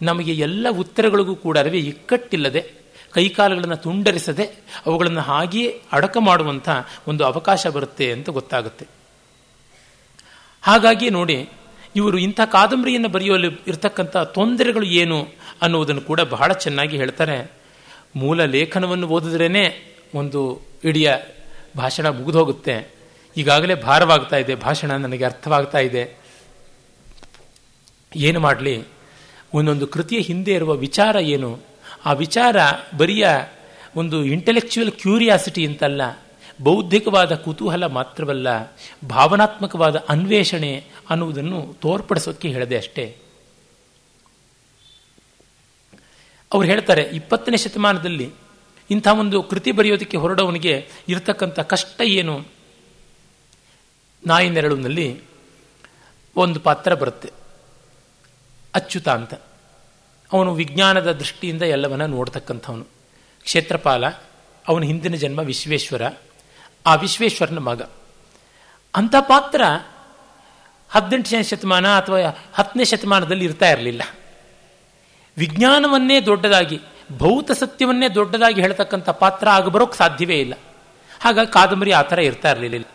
ನಮಗೆ 0.01 0.33
ಎಲ್ಲ 0.33 0.67
ಉತ್ತರಗಳಿಗೂ 0.69 1.35
ಕೂಡ 1.35 1.57
ಅರಿವೆ 1.57 1.77
ಇಕ್ಕಟ್ಟಿಲ್ಲದೆ, 1.77 2.71
ಕೈಕಾಲುಗಳನ್ನು 3.13 3.75
ತುಂಡರಿಸದೆ, 3.75 4.43
ಅವುಗಳನ್ನು 4.85 5.21
ಹಾಗೆಯೇ 5.21 5.81
ಅಡಕ 5.91 6.17
ಮಾಡುವಂಥ 6.19 6.69
ಒಂದು 7.07 7.25
ಅವಕಾಶ 7.25 7.67
ಬರುತ್ತೆ 7.67 8.11
ಅಂತ 8.11 8.29
ಗೊತ್ತಾಗುತ್ತೆ. 8.29 8.87
ಹಾಗಾಗಿ 10.61 11.09
ನೋಡಿ 11.09 11.49
ಇವರು 11.95 12.17
ಇಂಥ 12.17 12.41
ಕಾದಂಬರಿಯನ್ನು 12.51 13.09
ಬರೆಯುವಲ್ಲಿ 13.09 13.47
ಇರತಕ್ಕಂಥ 13.67 14.17
ತೊಂದರೆಗಳು 14.17 14.85
ಏನು 14.85 15.27
ಅನ್ನುವುದನ್ನು 15.61 16.01
ಕೂಡ 16.01 16.21
ಬಹಳ 16.21 16.53
ಚೆನ್ನಾಗಿ 16.53 16.97
ಹೇಳ್ತಾರೆ. 16.97 17.51
ಮೂಲ 18.15 18.45
ಲೇಖನವನ್ನು 18.45 19.07
ಓದಿದ್ರೇ 19.07 19.75
ಒಂದು 20.15 20.61
ಇಡೀ 20.83 21.05
ಭಾಷಣ 21.77 22.07
ಮುಗಿದೋಗುತ್ತೆ. 22.09 22.93
ಈಗಾಗಲೇ 23.37 23.75
ಭಾರವಾಗ್ತಾ 23.75 24.37
ಇದೆ, 24.37 24.55
ಭಾಷಣ 24.55 24.91
ನನಗೆ 24.91 25.23
ಅರ್ಥವಾಗ್ತಾ 25.23 25.77
ಇದೆ. 25.77 26.17
ಏನು 28.15 28.39
ಮಾಡಲಿ? 28.39 28.83
ಒಂದೊಂದು 29.53 29.87
ಕೃತಿಯ 29.87 30.19
ಹಿಂದೆ 30.19 30.53
ಇರುವ 30.53 30.73
ವಿಚಾರ 30.73 31.15
ಏನು? 31.15 31.59
ಆ 32.05 32.13
ವಿಚಾರ 32.13 32.55
ಬರಿಯ 32.97 33.27
ಒಂದು 33.95 34.25
ಇಂಟೆಲೆಕ್ಚುಯಲ್ 34.25 34.91
ಕ್ಯೂರಿಯಾಸಿಟಿ 34.91 35.65
ಅಂತಲ್ಲ 35.65 36.01
ಬೌದ್ಧಿಕವಾದ 36.63 37.35
ಕುತೂಹಲ 37.35 37.85
ಮಾತ್ರವಲ್ಲ, 37.85 38.47
ಭಾವನಾತ್ಮಕವಾದ 39.09 39.95
ಅನ್ವೇಷಣೆ 40.09 40.85
ಅನ್ನುವುದನ್ನು 41.09 41.75
ತೋರ್ಪಡಿಸೋಕ್ಕೆ 41.81 42.47
ಹೇಳಿದೆ 42.47 42.77
ಅಷ್ಟೇ. 42.77 43.17
ಅವ್ರು 46.53 46.69
ಹೇಳ್ತಾರೆ, 46.69 47.01
ಇಪ್ಪತ್ತನೇ 47.01 47.57
ಶತಮಾನದಲ್ಲಿ 47.57 48.33
ಇಂಥ 48.89 49.07
ಒಂದು 49.07 49.43
ಕೃತಿ 49.43 49.71
ಬರೆಯೋದಕ್ಕೆ 49.71 50.17
ಹೊರಡವನಿಗೆ 50.17 50.89
ಇರತಕ್ಕಂಥ 51.09 51.59
ಕಷ್ಟ 51.59 52.01
ಏನು? 52.01 52.45
ನಾಯಿ 54.27 54.49
ನೆರಳಿನಲ್ಲಿ 54.49 55.21
ಒಂದು 56.35 56.59
ಪಾತ್ರ 56.59 56.93
ಬರುತ್ತೆ. 56.93 57.29
ಅಚ್ಯುತ 58.75 59.09
ಅಂತ. 59.09 59.33
ಅವನು 60.33 60.53
ವಿಜ್ಞಾನದ 60.53 61.11
ದೃಷ್ಟಿಯಿಂದ 61.11 61.61
ಎಲ್ಲವನ್ನ 61.61 62.05
ನೋಡ್ತಕ್ಕಂಥವನು. 62.05 62.83
ಕ್ಷೇತ್ರಪಾಲ, 63.43 64.07
ಅವನ 64.67 64.83
ಹಿಂದಿನ 64.83 65.15
ಜನ್ಮ 65.15 65.39
ವಿಶ್ವೇಶ್ವರ 65.39 66.01
ಆ 66.85 66.95
ವಿಶ್ವೇಶ್ವರನ 66.95 67.59
ಮಗ. 67.59 67.81
ಅಂಥ 68.95 69.15
ಪಾತ್ರ 69.19 69.63
ಹದಿನೆಂಟನೇ 70.89 71.43
ಶತಮಾನ 71.43 71.97
ಅಥವಾ 71.97 72.17
ಹತ್ತನೇ 72.53 72.85
ಶತಮಾನದಲ್ಲಿ 72.85 73.45
ಇರ್ತಾ 73.45 73.69
ಇರಲಿಲ್ಲ. 73.69 74.01
ವಿಜ್ಞಾನವನ್ನೇ 75.37 76.21
ದೊಡ್ಡದಾಗಿ, 76.21 76.81
ಭೌತ 77.17 77.51
ಸತ್ಯವನ್ನೇ 77.51 78.09
ದೊಡ್ಡದಾಗಿ 78.09 78.61
ಹೇಳ್ತಕ್ಕಂಥ 78.61 79.09
ಪಾತ್ರ 79.09 79.49
ಆಗ 79.49 79.67
ಬರೋಕ್ಕೆ 79.67 79.97
ಸಾಧ್ಯವೇ 79.97 80.39
ಇಲ್ಲ. 80.39 80.53
ಹಾಗಾಗಿ 81.19 81.51
ಕಾದಂಬರಿ 81.51 81.91
ಆ 81.91 82.01
ಥರ 82.01 82.19
ಇರ್ತಾ 82.19 82.51
ಇರಲಿಲ್ಲ. 82.51 82.85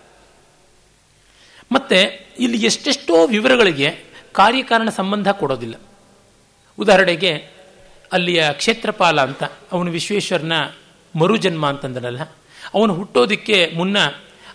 ಮತ್ತೆ 1.72 2.26
ಇಲ್ಲಿ 2.38 2.64
ಎಷ್ಟೆಷ್ಟೋ 2.64 3.26
ವಿವರಗಳಿಗೆ 3.26 4.04
ಕಾರ್ಯಕಾರಣ 4.32 4.88
ಸಂಬಂಧ 4.88 5.28
ಕೊಡೋದಿಲ್ಲ. 5.28 5.74
ಉದಾಹರಣೆಗೆ 6.78 7.48
ಅಲ್ಲಿಯ 8.12 8.48
ಕ್ಷೇತ್ರಪಾಲ 8.52 9.20
ಅಂತ, 9.20 9.44
ಅವನು 9.72 9.90
ವಿಶ್ವೇಶ್ವರನ 9.90 10.52
ಮರುಜನ್ಮ 11.18 11.68
ಅಂತಂದನಲ್ಲ? 11.68 12.20
ಅವನು 12.74 12.94
ಹುಟ್ಟೋದಿಕ್ಕೆ 12.94 13.72
ಮುನ್ನ 13.74 13.98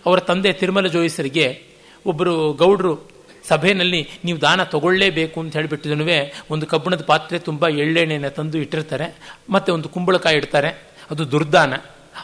ಅವರ 0.06 0.20
ತಂದೆ 0.20 0.52
ತಿರುಮಲ 0.52 0.86
ಜೋಯಿಸರಿಗೆ 0.86 1.64
ಒಬ್ಬರು 2.06 2.52
ಗೌಡರು 2.52 3.12
ಸಭೆಯಲ್ಲಿ 3.48 4.08
ನೀವು 4.24 4.40
ದಾನ 4.40 4.62
ತಗೊಳ್ಳೇಬೇಕು 4.62 5.40
ಅಂತ 5.40 5.56
ಹೇಳಿಬಿಟ್ಟಿದನು 5.56 6.04
ಒಂದು 6.50 6.66
ಕಬ್ಬಿಣದ 6.66 7.02
ಪಾತ್ರೆ 7.02 7.38
ತುಂಬ 7.38 7.68
ಎಳ್ಳೆಣ್ಣೆಯನ್ನು 7.68 8.30
ತಂದು 8.30 8.58
ಇಟ್ಟಿರ್ತಾರೆ, 8.58 9.36
ಮತ್ತೆ 9.50 9.72
ಒಂದು 9.72 9.88
ಕುಂಬಳಕಾಯಿ 9.88 10.36
ಇಡ್ತಾರೆ, 10.36 10.68
ಅದು 11.10 11.30
ದುರ್ದಾನ. 11.30 11.74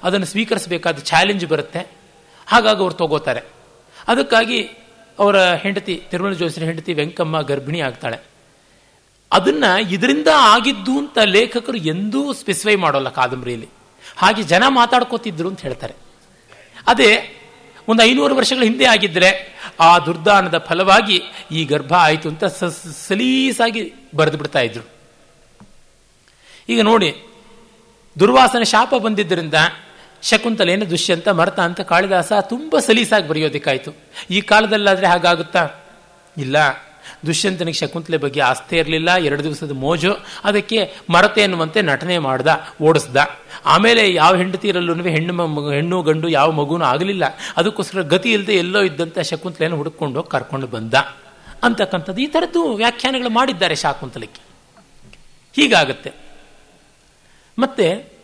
ಅದನ್ನು 0.02 0.26
ಸ್ವೀಕರಿಸಬೇಕಾದ 0.26 0.98
ಚಾಲೆಂಜ್ 0.98 1.46
ಬರುತ್ತೆ. 1.46 1.90
ಹಾಗಾಗಿ 2.46 2.80
ಅವ್ರು 2.80 2.94
ತಗೋತಾರೆ. 2.94 3.40
ಅದಕ್ಕಾಗಿ 4.08 4.62
ಅವರ 5.18 5.36
ಹೆಂಡತಿ, 5.54 6.02
ತಿರುಮಲ 6.10 6.32
ಜೋಯಿಸರ 6.32 6.62
ಹೆಂಡತಿ 6.62 6.92
ವೆಂಕಮ್ಮ 6.92 7.40
ಗರ್ಭಿಣಿ 7.40 7.80
ಆಗ್ತಾಳೆ. 7.80 8.18
ಅದನ್ನ 9.32 9.64
ಇದರಿಂದ 9.90 10.28
ಆಗಿದ್ದು 10.34 10.98
ಅಂತ 10.98 11.18
ಲೇಖಕರು 11.18 11.76
ಎಂದೂ 11.76 12.32
ಸ್ಪೆಸಿಫೈ 12.32 12.76
ಮಾಡೋಲ್ಲ 12.76 13.08
ಕಾದಂಬರಿಯಲ್ಲಿ. 13.08 13.68
ಹಾಗೆ 14.18 14.42
ಜನ 14.42 14.64
ಮಾತಾಡ್ಕೋತಿದ್ರು 14.68 15.48
ಅಂತ 15.48 15.60
ಹೇಳ್ತಾರೆ. 15.60 15.94
ಅದೇ 16.86 17.34
ಒಂದು 17.88 18.02
ಐನೂರು 18.02 18.36
ವರ್ಷಗಳ 18.36 18.62
ಹಿಂದೆ 18.62 18.84
ಆಗಿದ್ದರೆ 18.84 19.58
ಆ 19.80 19.98
ದುರ್ದಾನದ 19.98 20.58
ಫಲವಾಗಿ 20.58 21.22
ಈ 21.50 21.64
ಗರ್ಭ 21.64 21.94
ಆಯಿತು 21.94 22.28
ಅಂತ 22.28 22.44
ಸಲೀಸಾಗಿ 23.08 23.92
ಬರೆದು 24.14 24.36
ಬಿಡ್ತಾ 24.36 24.58
ಇದ್ರು. 24.58 24.88
ಈಗ 26.68 26.80
ನೋಡಿ, 26.80 27.16
ದುರ್ವಾಸನ 28.18 28.62
ಶಾಪ 28.62 28.94
ಬಂದಿದ್ದರಿಂದ 28.94 29.54
ಶಕುಂತಲೇನು 30.22 30.90
ದುಷ್ಯಂತ 30.90 31.28
ಮರ್ತ 31.28 31.60
ಅಂತ 31.60 31.80
ಕಾಳಿದಾಸ 31.80 32.32
ತುಂಬ 32.40 32.78
ಸಲೀಸಾಗಿ 32.78 33.28
ಬರೆಯೋದಕ್ಕಾಯ್ತು. 33.28 33.92
ಈ 34.30 34.40
ಕಾಲದಲ್ಲಾದರೆ 34.40 35.06
ಹಾಗಾಗುತ್ತಾ? 35.06 35.70
ಇಲ್ಲ. 36.36 36.87
ದುಷ್ಯಂತನಿಗೆ 37.26 37.78
ಶಕುಂತಲೆ 37.78 38.16
ಬಗ್ಗೆ 38.16 38.40
ಆಸ್ತಿ 38.40 38.76
ಇರಲಿಲ್ಲ, 38.76 39.16
ಎರಡು 39.16 39.44
ದಿವಸದ 39.44 39.72
ಮೋಜು, 39.72 40.16
ಅದಕ್ಕೆ 40.44 40.94
ಮರತೆ 41.10 41.40
ಎನ್ನುವಂತೆ 41.40 41.82
ನಟನೆ 41.82 42.18
ಮಾಡ್ದ, 42.18 42.46
ಓಡಿಸ್ದ. 42.82 43.16
ಆಮೇಲೆ 43.66 44.14
ಯಾವ 44.14 44.36
ಹೆಂಡತಿರಲ್ಲೂ 44.36 45.02
ಹೆಣ್ಣು 45.02 45.70
ಹೆಣ್ಣು, 45.70 46.02
ಗಂಡು, 46.02 46.28
ಯಾವ 46.28 46.50
ಮಗುನೂ 46.50 46.84
ಆಗಲಿಲ್ಲ. 46.84 47.24
ಅದಕ್ಕೋಸ್ಕರ 47.56 48.02
ಗತಿ 48.02 48.32
ಇಲ್ಲದೆ 48.32 48.52
ಎಲ್ಲೋ 48.52 48.82
ಇದ್ದಂಥ 48.82 49.18
ಶಕುಂತಲೆಯನ್ನು 49.18 49.76
ಹುಡುಕೊಂಡು 49.76 50.22
ಕರ್ಕೊಂಡು 50.22 50.66
ಬಂದ. 50.66 50.94
ಅಂತಕ್ಕಂಥದ್ದು 51.62 52.20
ಈ 52.20 52.26
ಥರದ್ದು 52.26 52.74
ವ್ಯಾಖ್ಯಾನಗಳು 52.74 53.28
ಮಾಡಿದ್ದಾರೆ 53.28 53.74
ಶಾಕುಂತಲಕ್ಕೆ. 53.74 54.40
ಹೀಗಾಗತ್ತೆ. 55.56 56.12
ಮತ್ತೆ 57.58 58.18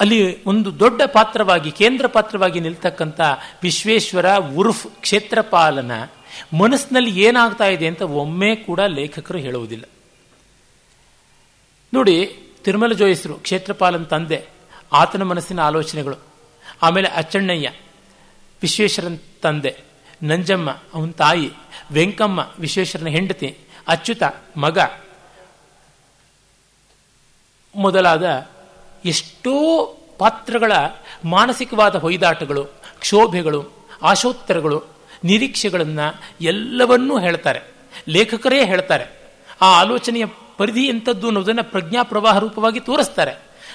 ಅಲ್ಲಿ 0.00 0.44
ಒಂದು 0.44 0.78
ದೊಡ್ಡ 0.78 1.02
ಪಾತ್ರವಾಗಿ, 1.02 1.70
ಕೇಂದ್ರ 1.70 2.06
ಪಾತ್ರವಾಗಿ 2.06 2.60
ನಿಲ್ತಕ್ಕಂಥ 2.60 3.20
ವಿಶ್ವೇಶ್ವರ 3.62 4.36
ಉರ್ಫ್ 4.36 4.86
ಕ್ಷೇತ್ರಪಾಲನ 4.86 5.92
ಮನಸ್ಸಿನಲ್ಲಿ 6.58 7.22
ಏನಾಗ್ತಾ 7.22 7.64
ಇದೆ 7.64 7.86
ಅಂತ 7.86 8.02
ಒಮ್ಮೆ 8.02 8.56
ಕೂಡ 8.56 8.80
ಲೇಖಕರು 8.80 9.38
ಹೇಳುವುದಿಲ್ಲ. 9.38 9.84
ನೋಡಿ, 11.94 12.26
ತಿರುಮಲ 12.64 12.92
ಜೋಯಿಸರು, 12.92 13.34
ಕ್ಷೇತ್ರಪಾಲನ 13.34 14.02
ತಂದೆ, 14.02 14.46
ಆತನ 14.92 15.22
ಮನಸ್ಸಿನ 15.22 15.60
ಆಲೋಚನೆಗಳು. 15.60 16.16
ಆಮೇಲೆ 16.82 17.08
ಅಚ್ಚಣ್ಣಯ್ಯ, 17.08 17.70
ವಿಶ್ವೇಶ್ವರನ 18.62 19.16
ತಂದೆ, 19.42 19.76
ನಂಜಮ್ಮ, 20.22 20.70
ಅವನ 20.70 21.10
ತಾಯಿ, 21.10 21.50
ವೆಂಕಮ್ಮ, 21.92 22.52
ವಿಶ್ವೇಶ್ವರನ 22.58 23.06
ಹೆಂಡತಿ, 23.06 23.58
ಅಚ್ಯುತ, 23.88 24.22
ಮಗ. 24.56 24.78
ಮೊದಲಾದ 27.74 28.48
ಎಷ್ಟೋ 29.04 29.84
ಪಾತ್ರಗಳ 30.18 30.72
ಮಾನಸಿಕವಾದ 31.24 31.94
ಹೊಯ್ದಾಟಗಳು, 31.94 32.64
ಕ್ಷೋಭೆಗಳು, 32.98 33.88
ಆಶೋತ್ತರಗಳು 34.02 34.95
ನಿರೀಕ್ಷೆಗಳನ್ನು 35.26 36.06
ಎಲ್ಲವನ್ನೂ 36.40 37.14
ಹೇಳ್ತಾರೆ. 37.18 37.60
ಲೇಖಕರೇ 38.08 38.64
ಹೇಳ್ತಾರೆ. 38.64 39.04
ಆ 39.60 39.68
ಆಲೋಚನೆಯ 39.80 40.24
ಪರಿಧಿ 40.56 40.84
ಎಂಥದ್ದು 40.86 41.26
ಅನ್ನೋದನ್ನು 41.26 41.64
ಪ್ರಜ್ಞಾ 41.64 42.02
ಪ್ರವಾಹ 42.02 42.38
ರೂಪವಾಗಿ 42.38 42.80
ತೋರಿಸ್ತಾರೆ. 42.80 43.34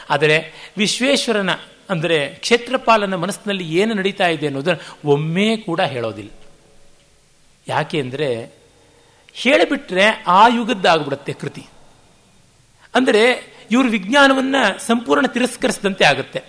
ಆದರೆ 0.09 0.37
ವಿಶ್ವೇಶ್ವರನ, 0.77 1.49
ಅಂದರೆ 1.89 2.17
ಕ್ಷೇತ್ರಪಾಲನ 2.27 3.15
ಮನಸ್ಸಿನಲ್ಲಿ 3.15 3.65
ಏನು 3.77 3.93
ನಡೀತಾ 3.93 4.27
ಇದೆ 4.27 4.45
ಅನ್ನೋದನ್ನು 4.45 5.09
ಒಮ್ಮೆ 5.09 5.57
ಕೂಡ 5.57 5.81
ಹೇಳೋದಿಲ್ಲ. 5.81 6.31
ಯಾಕೆ 7.67 7.97
ಅಂದರೆ 7.99 8.29
ಹೇಳಿಬಿಟ್ರೆ 9.33 10.05
ಆ 10.27 10.47
ಯುಗದ್ದಾಗ್ಬಿಡುತ್ತೆ 10.47 11.33
ಕೃತಿ. 11.33 11.63
ಅಂದರೆ 12.95 13.23
ಇವರು 13.71 13.89
ವಿಜ್ಞಾನವನ್ನು 13.89 14.87
ಸಂಪೂರ್ಣ 14.87 15.27
ತಿರಸ್ಕರಿಸಿದಂತೆ 15.27 16.05
ಆಗುತ್ತೆ. 16.05 16.41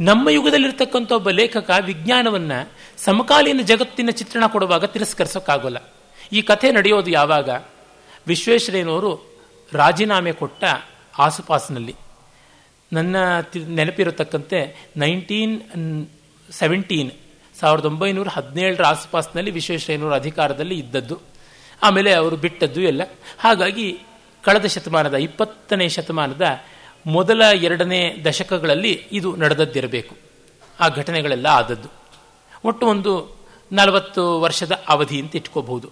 ನಮ್ಮ 0.00 0.28
ಯುಗದಲ್ಲಿರ್ತಕ್ಕಂಥ 0.28 1.12
ಒಬ್ಬ 1.12 1.30
ಲೇಖಕ 1.30 1.70
ವಿಜ್ಞಾನವನ್ನ 1.80 2.52
ಸಮಕಾಲೀನ 2.98 3.60
ಜಗತ್ತಿನ 3.62 4.10
ಚಿತ್ರಣ 4.10 4.46
ಕೊಡುವಾಗ 4.46 4.84
ತಿರಸ್ಕರಿಸೋಕ್ಕಾಗೋಲ್ಲ. 4.84 5.92
ಈ 6.32 6.42
ಕಥೆ 6.42 6.72
ನಡೆಯೋದು 6.72 7.10
ಯಾವಾಗ? 7.10 7.50
ವಿಶ್ವೇಶ್ವರಯ್ಯನವರು 8.26 9.40
ರಾಜೀನಾಮೆ 9.72 10.32
ಕೊಟ್ಟ 10.32 10.64
ಆಸುಪಾಸಿನಲ್ಲಿ. 11.18 11.94
ನನ್ನ 12.92 13.16
ನೆನಪಿರತಕ್ಕಂತೆ 13.68 14.90
ನೈನ್ಟೀನ್ 14.96 16.06
ಸೆವೆಂಟೀನ್, 16.50 17.10
ಸಾವಿರದ 17.60 17.84
ಒಂಬೈನೂರ 17.84 18.28
ಹದಿನೇಳರ 18.28 18.84
ಆಸುಪಾಸಿನಲ್ಲಿ 18.84 19.50
ವಿಶ್ವೇಶ್ವರಯ್ಯನವರು 19.50 20.14
ಅಧಿಕಾರದಲ್ಲಿ 20.14 20.78
ಇದ್ದದ್ದು. 20.78 21.20
ಆಮೇಲೆ 21.82 22.12
ಅವರು 22.12 22.36
ಬಿಟ್ಟದ್ದು 22.36 22.80
ಎಲ್ಲ. 22.80 23.02
ಹಾಗಾಗಿ 23.38 23.98
ಕಳೆದ 24.42 24.64
ಶತಮಾನದ 24.64 25.14
ಇಪ್ಪತ್ತನೇ 25.14 25.88
ಶತಮಾನದ 25.88 26.42
ಮೊದಲ 27.06 27.42
ಎರಡನೇ 27.54 28.16
ದಶಕಗಳಲ್ಲಿ 28.24 29.04
ಇದು 29.12 29.36
ನಡೆದದ್ದಿರಬೇಕು. 29.36 30.16
ಆ 30.80 30.88
ಘಟನೆಗಳೆಲ್ಲ 30.88 31.46
ಆದದ್ದು. 31.46 31.88
ಒಟ್ಟು 32.64 32.86
ಒಂದು 32.86 33.36
ನಲವತ್ತು 33.72 34.40
ವರ್ಷದ 34.40 34.72
ಅವಧಿ 34.88 35.20
ಅಂತ 35.20 35.36
ಇಟ್ಕೋಬಹುದು. 35.36 35.90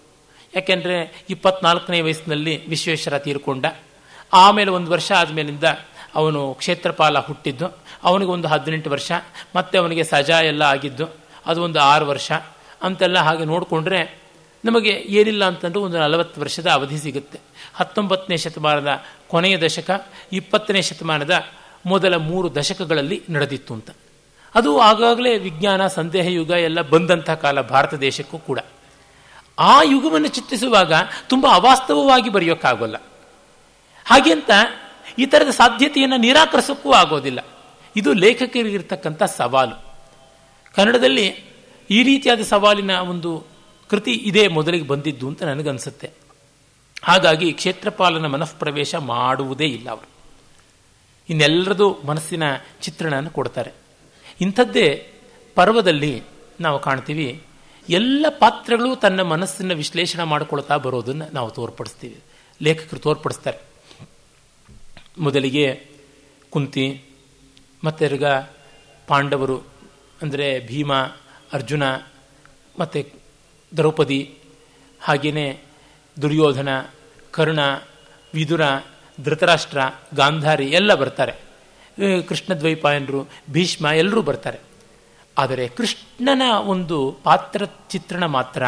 ಯಾಕೆಂದರೆ 0.54 1.24
ಇಪ್ಪತ್ನಾಲ್ಕನೇ 1.30 2.00
ವಯಸ್ಸಿನಲ್ಲಿ 2.00 2.68
ವಿಶ್ವೇಶ್ವರ 2.68 3.18
ತೀರ್ಕೊಂಡ. 3.18 3.66
ಆಮೇಲೆ 4.32 4.70
ಒಂದು 4.70 4.90
ವರ್ಷ 4.90 5.12
ಆದಮೇಲಿಂದ 5.12 5.64
ಅವನು 6.14 6.54
ಕ್ಷೇತ್ರಪಾಲ 6.54 7.18
ಹುಟ್ಟಿದ್ದು. 7.18 7.66
ಅವನಿಗೆ 8.02 8.30
ಒಂದು 8.30 8.48
ಹದಿನೆಂಟು 8.48 8.90
ವರ್ಷ, 8.90 9.12
ಮತ್ತೆ 9.56 9.78
ಅವನಿಗೆ 9.78 10.04
ಸಜಾ 10.04 10.40
ಎಲ್ಲ 10.40 10.62
ಆಗಿದ್ದು. 10.62 11.06
ಅದು 11.46 11.62
ಒಂದು 11.62 11.80
ಆರು 11.80 12.06
ವರ್ಷ. 12.06 12.32
ಅಂತೆಲ್ಲ 12.82 13.18
ಹಾಗೆ 13.18 13.44
ನೋಡಿಕೊಂಡ್ರೆ 13.44 14.22
ನಮಗೆ 14.64 14.90
ಏನಿಲ್ಲ 14.90 15.44
ಅಂತಂದ್ರೆ 15.44 15.80
ಒಂದು 15.80 15.98
ನಲವತ್ತು 15.98 16.40
ವರ್ಷದ 16.40 16.66
ಅವಧಿ 16.66 16.98
ಸಿಗುತ್ತೆ. 16.98 17.40
ಹತ್ತೊಂಬತ್ತನೇ 17.74 18.36
ಶತಮಾನದ 18.36 18.88
ಕೊನೆಯ 19.32 19.58
ದಶಕ, 19.58 20.06
ಇಪ್ಪತ್ತನೇ 20.32 20.82
ಶತಮಾನದ 20.82 21.44
ಮೊದಲ 21.86 22.16
ಮೂರು 22.16 22.54
ದಶಕಗಳಲ್ಲಿ 22.54 23.22
ನಡೆದಿತ್ತು 23.30 23.74
ಅಂತ. 23.74 23.90
ಅದು 24.54 24.78
ಆಗಾಗಲೇ 24.78 25.38
ವಿಜ್ಞಾನ, 25.38 25.86
ಸಂದೇಹ 25.86 26.26
ಯುಗ 26.26 26.50
ಎಲ್ಲ 26.50 26.82
ಬಂದಂಥ 26.82 27.30
ಕಾಲ 27.30 27.60
ಭಾರತ 27.60 27.94
ದೇಶಕ್ಕೂ 27.94 28.38
ಕೂಡ. 28.38 28.58
ಆ 29.58 29.82
ಯುಗವನ್ನು 29.82 30.28
ಚಿತ್ರಿಸುವಾಗ 30.28 30.92
ತುಂಬ 31.28 31.46
ಅವಾಸ್ತವವಾಗಿ 31.46 32.30
ಬರೆಯೋಕ್ಕಾಗೋಲ್ಲ. 32.30 32.96
ಹಾಗೆ 34.04 34.32
ಅಂತ 34.32 34.50
ಈ 35.18 35.26
ಥರದ 35.26 35.50
ಸಾಧ್ಯತೆಯನ್ನು 35.50 36.16
ನಿರಾಕರಿಸೋಕ್ಕೂ 36.16 36.92
ಆಗೋದಿಲ್ಲ. 36.92 37.46
ಇದು 37.96 38.12
ಲೇಖಕರಿಗಿರ್ತಕ್ಕಂಥ 38.12 39.22
ಸವಾಲು. 39.22 39.94
ಕನ್ನಡದಲ್ಲಿ 40.76 41.26
ಈ 41.90 42.02
ರೀತಿಯಾದ 42.02 42.40
ಸವಾಲಿನ 42.40 42.90
ಒಂದು 42.90 43.46
ಕೃತಿ 43.90 44.12
ಇದೇ 44.12 44.48
ಮೊದಲಿಗೆ 44.48 44.86
ಬಂದಿದ್ದು 44.86 45.28
ಅಂತ 45.28 45.42
ನನಗನ್ಸುತ್ತೆ. 45.42 46.10
ಹಾಗಾಗಿ 47.02 47.52
ಕ್ಷೇತ್ರಪಾಲನ 47.52 48.26
ಮನಃಪ್ರವೇಶ 48.26 48.94
ಮಾಡುವುದೇ 48.94 49.64
ಇಲ್ಲ 49.64 49.90
ಅವರು. 49.90 50.08
ಇನ್ನೆಲ್ಲರದು 51.28 52.00
ಮನಸ್ಸಿನ 52.06 52.42
ಚಿತ್ರಣವನ್ನು 52.80 53.30
ಕೊಡ್ತಾರೆ. 53.30 53.72
ಇಂಥದ್ದೇ 54.40 55.12
ಪರ್ವದಲ್ಲಿ 55.54 56.22
ನಾವು 56.60 56.78
ಕಾಣ್ತೀವಿ, 56.78 57.42
ಎಲ್ಲ 57.88 58.26
ಪಾತ್ರಗಳು 58.38 58.96
ತನ್ನ 58.96 59.22
ಮನಸ್ಸನ್ನು 59.22 59.74
ವಿಶ್ಲೇಷಣೆ 59.74 60.24
ಮಾಡಿಕೊಳ್ತಾ 60.24 60.76
ಬರೋದನ್ನು 60.76 61.34
ನಾವು 61.34 61.50
ತೋರ್ಪಡಿಸ್ತೀವಿ. 61.50 62.18
ಲೇಖಕರು 62.62 63.00
ತೋರ್ಪಡಿಸ್ತಾರೆ. 63.00 63.58
ಮೊದಲಿಗೆ 65.18 65.86
ಕುಂತಿ 66.50 67.04
ಮತ್ತೆರ್ಗ 67.84 68.24
ಪಾಂಡವರು, 69.08 69.58
ಅಂದರೆ 70.22 70.66
ಭೀಮ, 70.66 70.94
ಅರ್ಜುನ, 71.52 71.84
ಮತ್ತು 72.78 73.00
ದ್ರೌಪದಿ 73.76 74.38
ಹಾಗೆಯೇ 75.00 75.60
ದುರ್ಯೋಧನ, 76.22 76.68
ಕರ್ಣ, 77.30 77.58
ವಿದುರ, 78.34 78.60
ಧೃತರಾಷ್ಟ್ರ, 79.24 79.78
ಗಾಂಧಾರಿ 80.14 80.66
ಎಲ್ಲ 80.66 80.94
ಬರ್ತಾರೆ. 80.94 81.32
ಕೃಷ್ಣದ್ವೈಪಾಯನರು, 82.22 83.28
ಭೀಷ್ಮ 83.50 83.86
ಎಲ್ಲರೂ 83.86 84.22
ಬರ್ತಾರೆ. 84.22 84.58
ಆದರೆ 85.38 85.68
ಕೃಷ್ಣನ 85.68 86.42
ಒಂದು 86.66 87.16
ಪಾತ್ರ 87.24 87.64
ಚಿತ್ರಣ 87.64 88.24
ಮಾತ್ರ 88.24 88.62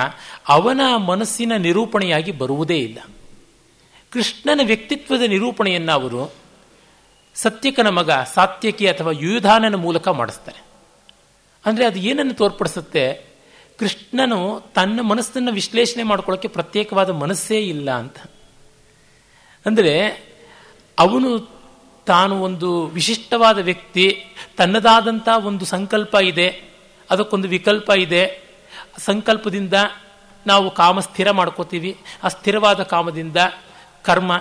ಅವನ 0.48 0.80
ಮನಸ್ಸಿನ 0.96 1.52
ನಿರೂಪಣೆಯಾಗಿ 1.56 2.32
ಬರುವುದೇ 2.32 2.78
ಇಲ್ಲ. 2.78 2.98
ಕೃಷ್ಣನ 4.10 4.60
ವ್ಯಕ್ತಿತ್ವದ 4.66 5.22
ನಿರೂಪಣೆಯನ್ನು 5.22 5.92
ಅವರು 5.92 6.32
ಸತ್ಯಕನ 7.34 7.88
ಮಗ 7.88 8.10
ಸಾತ್ಯಕಿ 8.10 8.88
ಅಥವಾ 8.88 9.12
ಯುಧಾನನ 9.12 9.74
ಮೂಲಕ 9.74 10.08
ಮಾಡಿಸ್ತಾರೆ. 10.08 10.64
ಅಂದರೆ 11.66 11.86
ಅದು 11.86 11.98
ಏನನ್ನು 11.98 12.34
ತೋರ್ಪಡಿಸುತ್ತೆ? 12.34 13.33
ಕೃಷ್ಣನು 13.78 14.60
ತನ್ನ 14.74 15.00
ಮನಸ್ಸನ್ನು 15.00 15.52
ವಿಶ್ಲೇಷಣೆ 15.52 16.02
ಮಾಡ್ಕೊಳ್ಳೋಕ್ಕೆ 16.02 16.48
ಪ್ರತ್ಯೇಕವಾದ 16.48 17.10
ಮನಸ್ಸೇ 17.10 17.58
ಇಲ್ಲ 17.60 17.90
ಅಂತ. 17.90 18.18
ಅಂದರೆ 19.66 19.94
ಅವನು 20.98 21.30
ತಾನು 22.06 22.42
ಒಂದು 22.42 22.86
ವಿಶಿಷ್ಟವಾದ 22.86 23.58
ವ್ಯಕ್ತಿ 23.58 24.24
ತನ್ನದಾದಂಥ 24.56 25.28
ಒಂದು 25.44 25.64
ಸಂಕಲ್ಪ 25.64 26.14
ಇದೆ, 26.14 26.48
ಅದಕ್ಕೊಂದು 27.10 27.48
ವಿಕಲ್ಪ 27.48 27.90
ಇದೆ. 27.90 28.22
ಸಂಕಲ್ಪದಿಂದ 28.98 29.74
ನಾವು 30.46 30.70
ಕಾಮ 30.70 31.00
ಸ್ಥಿರ 31.00 31.30
ಮಾಡ್ಕೋತೀವಿ 31.30 31.96
ಆ 32.22 32.28
ಸ್ಥಿರವಾದ 32.28 32.82
ಕಾಮದಿಂದ 32.82 33.36
ಕರ್ಮ. 34.02 34.32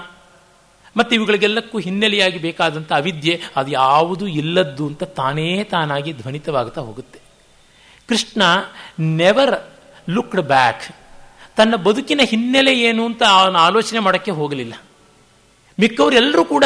ಮತ್ತು 0.98 1.16
ಇವುಗಳಿಗೆಲ್ಲಕ್ಕೂ 1.16 1.80
ಹಿನ್ನೆಲೆಯಾಗಿ 1.80 2.38
ಬೇಕಾದಂಥ 2.38 2.92
ಅವಿದ್ಯೆ, 2.94 3.42
ಅದು 3.56 3.72
ಯಾವುದೂ 3.72 4.28
ಇಲ್ಲದ್ದು 4.28 4.88
ಅಂತ 4.88 5.04
ತಾನೇ 5.04 5.64
ತಾನಾಗಿ 5.64 6.14
ಧ್ವನಿತವಾಗ್ತಾ 6.14 6.82
ಹೋಗುತ್ತೆ. 6.82 7.23
ಕೃಷ್ಣ 8.10 8.42
ನೆವರ್ 9.00 9.56
ಲುಕ್ಡ್ 10.10 10.42
ಬ್ಯಾಕ್ 10.42 10.96
ತನ್ನ 11.58 11.76
ಬದುಕಿನ 11.76 12.22
ಹಿನ್ನೆಲೆ 12.24 12.80
ಏನು 12.80 13.06
ಅಂತ 13.06 13.24
ಅವನು 13.24 13.60
ಆಲೋಚನೆ 13.60 14.00
ಮಾಡೋಕ್ಕೆ 14.00 14.32
ಹೋಗಲಿಲ್ಲ. 14.32 14.74
ಮಿಕ್ಕವರೆಲ್ಲರೂ 15.80 16.46
ಕೂಡ 16.46 16.64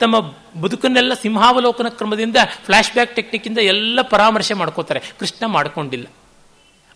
ತಮ್ಮ 0.00 0.20
ಬದುಕನ್ನೆಲ್ಲ 0.60 1.14
ಸಿಂಹಾವಲೋಕನ 1.14 1.88
ಕ್ರಮದಿಂದ 1.88 2.36
ಫ್ಲ್ಯಾಶ್ 2.64 2.92
ಬ್ಯಾಕ್ 2.92 3.16
ಟೆಕ್ನಿಕ್ಕಿಂದ 3.16 3.58
ಎಲ್ಲ 3.58 4.02
ಪರಾಮರ್ಶೆ 4.02 4.54
ಮಾಡ್ಕೋತಾರೆ. 4.54 5.02
ಕೃಷ್ಣ 5.18 5.46
ಮಾಡಿಕೊಂಡಿಲ್ಲ. 5.46 6.06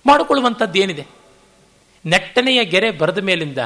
ಮಾಡಿಕೊಳ್ಳುವಂಥದ್ದೇನಿದೆ 0.06 1.06
ನೆಟ್ಟನೆಯ 2.06 2.64
ಗೆರೆ 2.64 2.90
ಬರೆದ 2.90 3.18
ಮೇಲಿಂದ 3.18 3.58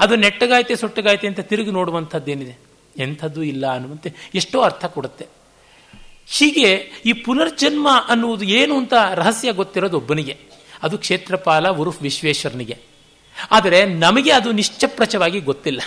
ಅದು 0.00 0.16
ನೆಟ್ಟಗಾಯ್ತೆ 0.16 0.76
ಸೊಟ್ಟಗಾಯ್ತೆ 0.76 1.26
ಅಂತ 1.26 1.40
ತಿರುಗಿ 1.40 1.70
ನೋಡುವಂಥದ್ದೇನಿದೆ 1.70 2.58
ಎಂಥದ್ದು 2.96 3.42
ಇಲ್ಲ 3.42 3.72
ಅನ್ನುವಂತೆ 3.72 4.14
ಎಷ್ಟೋ 4.34 4.60
ಅರ್ಥ 4.60 4.84
ಕೊಡುತ್ತೆ. 4.84 5.26
ಹೀಗೆ 6.28 6.90
ಈ 7.06 7.12
ಪುನರ್ಜನ್ಮ 7.12 7.88
ಅನ್ನುವುದು 8.08 8.44
ಏನು 8.44 8.78
ಅಂತ 8.78 8.92
ರಹಸ್ಯ 9.14 9.52
ಗೊತ್ತಿರೋದು 9.52 9.96
ಒಬ್ಬನಿಗೆ. 9.96 10.36
ಅದು 10.82 10.98
ಕ್ಷೇತ್ರಪಾಲ 10.98 11.68
ಉರುಫ್ 11.68 12.02
ವಿಶ್ವೇಶ್ವರನಿಗೆ. 12.02 12.78
ಆದರೆ 13.50 13.84
ನಮಗೆ 13.84 14.32
ಅದು 14.32 14.52
ನಿಶ್ಚಪ್ರಚವಾಗಿ 14.52 15.40
ಗೊತ್ತಿಲ್ಲ. 15.40 15.82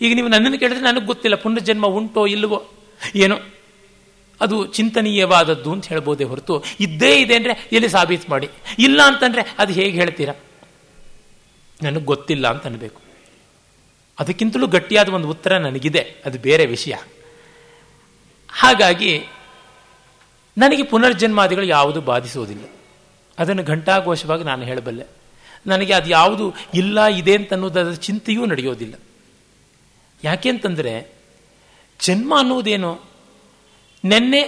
ಈಗ 0.00 0.14
ನೀವು 0.14 0.28
ನನ್ನನ್ನು 0.28 0.58
ಕೇಳಿದ್ರೆ 0.58 0.84
ನನಗೆ 0.84 1.06
ಗೊತ್ತಿಲ್ಲ, 1.06 1.36
ಪುನರ್ಜನ್ಮ 1.36 1.86
ಉಂಟೋ 1.86 2.26
ಇಲ್ಲವೋ? 2.26 2.70
ಏನೋ? 3.14 3.38
ಅದು 4.40 4.66
ಚಿಂತನೀಯವಾದದ್ದು 4.66 5.72
ಅಂತ 5.72 5.86
ಹೇಳ್ಬೋದೇ 5.86 6.24
ಹೊರತು, 6.24 6.64
ಇದ್ದೇ 6.80 7.20
ಇದೆ 7.20 7.36
ಅಂದರೆ 7.36 7.68
ಎಲ್ಲಿ 7.72 7.88
ಸಾಬೀತು 7.88 8.30
ಮಾಡಿ. 8.30 8.48
ಇಲ್ಲ 8.78 9.02
ಅಂತಂದರೆ 9.02 9.54
ಅದು 9.58 9.72
ಹೇಗೆ 9.72 9.90
ಹೇಳ್ತೀರಾ? 9.90 10.34
ನನಗೆ 11.82 12.04
ಗೊತ್ತಿಲ್ಲ 12.04 12.48
ಅಂತ 12.48 12.66
ಅನ್ಬೇಕು. 12.66 13.00
ಅದಕ್ಕಿಂತಲೂ 14.18 14.66
ಗಟ್ಟಿಯಾದ 14.66 15.08
ಒಂದು 15.08 15.30
ಉತ್ತರ 15.30 15.56
ನನಗಿದೆ. 15.56 16.22
ಅದು 16.24 16.38
ಬೇರೆ 16.38 16.66
ವಿಷಯ. 16.66 16.94
ಹಾಗಾಗಿ 18.52 19.24
ನನಗೆ 20.58 20.82
ಪುನರ್ಜನ್ಮಾದಿಗಳು 20.82 21.66
ಯಾವುದು 21.66 22.00
ಬಾಧಿಸುವುದಿಲ್ಲ. 22.00 22.64
ಅದನ್ನು 23.38 23.62
ಘಂಟಾಘೋಷವಾಗಿ 23.62 24.44
ನಾನು 24.44 24.62
ಹೇಳಬಲ್ಲೆ. 24.64 25.04
ನನಗೆ 25.66 25.92
ಅದು 25.92 26.10
ಯಾವುದು 26.10 26.54
ಇಲ್ಲ, 26.74 27.06
ಇದೆ 27.06 27.34
ಅಂತ 27.34 27.52
ಅನ್ನೋದರ 27.52 27.92
ಚಿಂತೆಯೂ 27.92 28.46
ನಡೆಯೋದಿಲ್ಲ. 28.46 28.94
ಯಾಕೆಂತಂದರೆ 30.24 30.92
ಜನ್ಮ 32.00 32.38
ಅನ್ನೋದೇನು 32.38 33.00
ನೆನ್ನೆ 34.04 34.40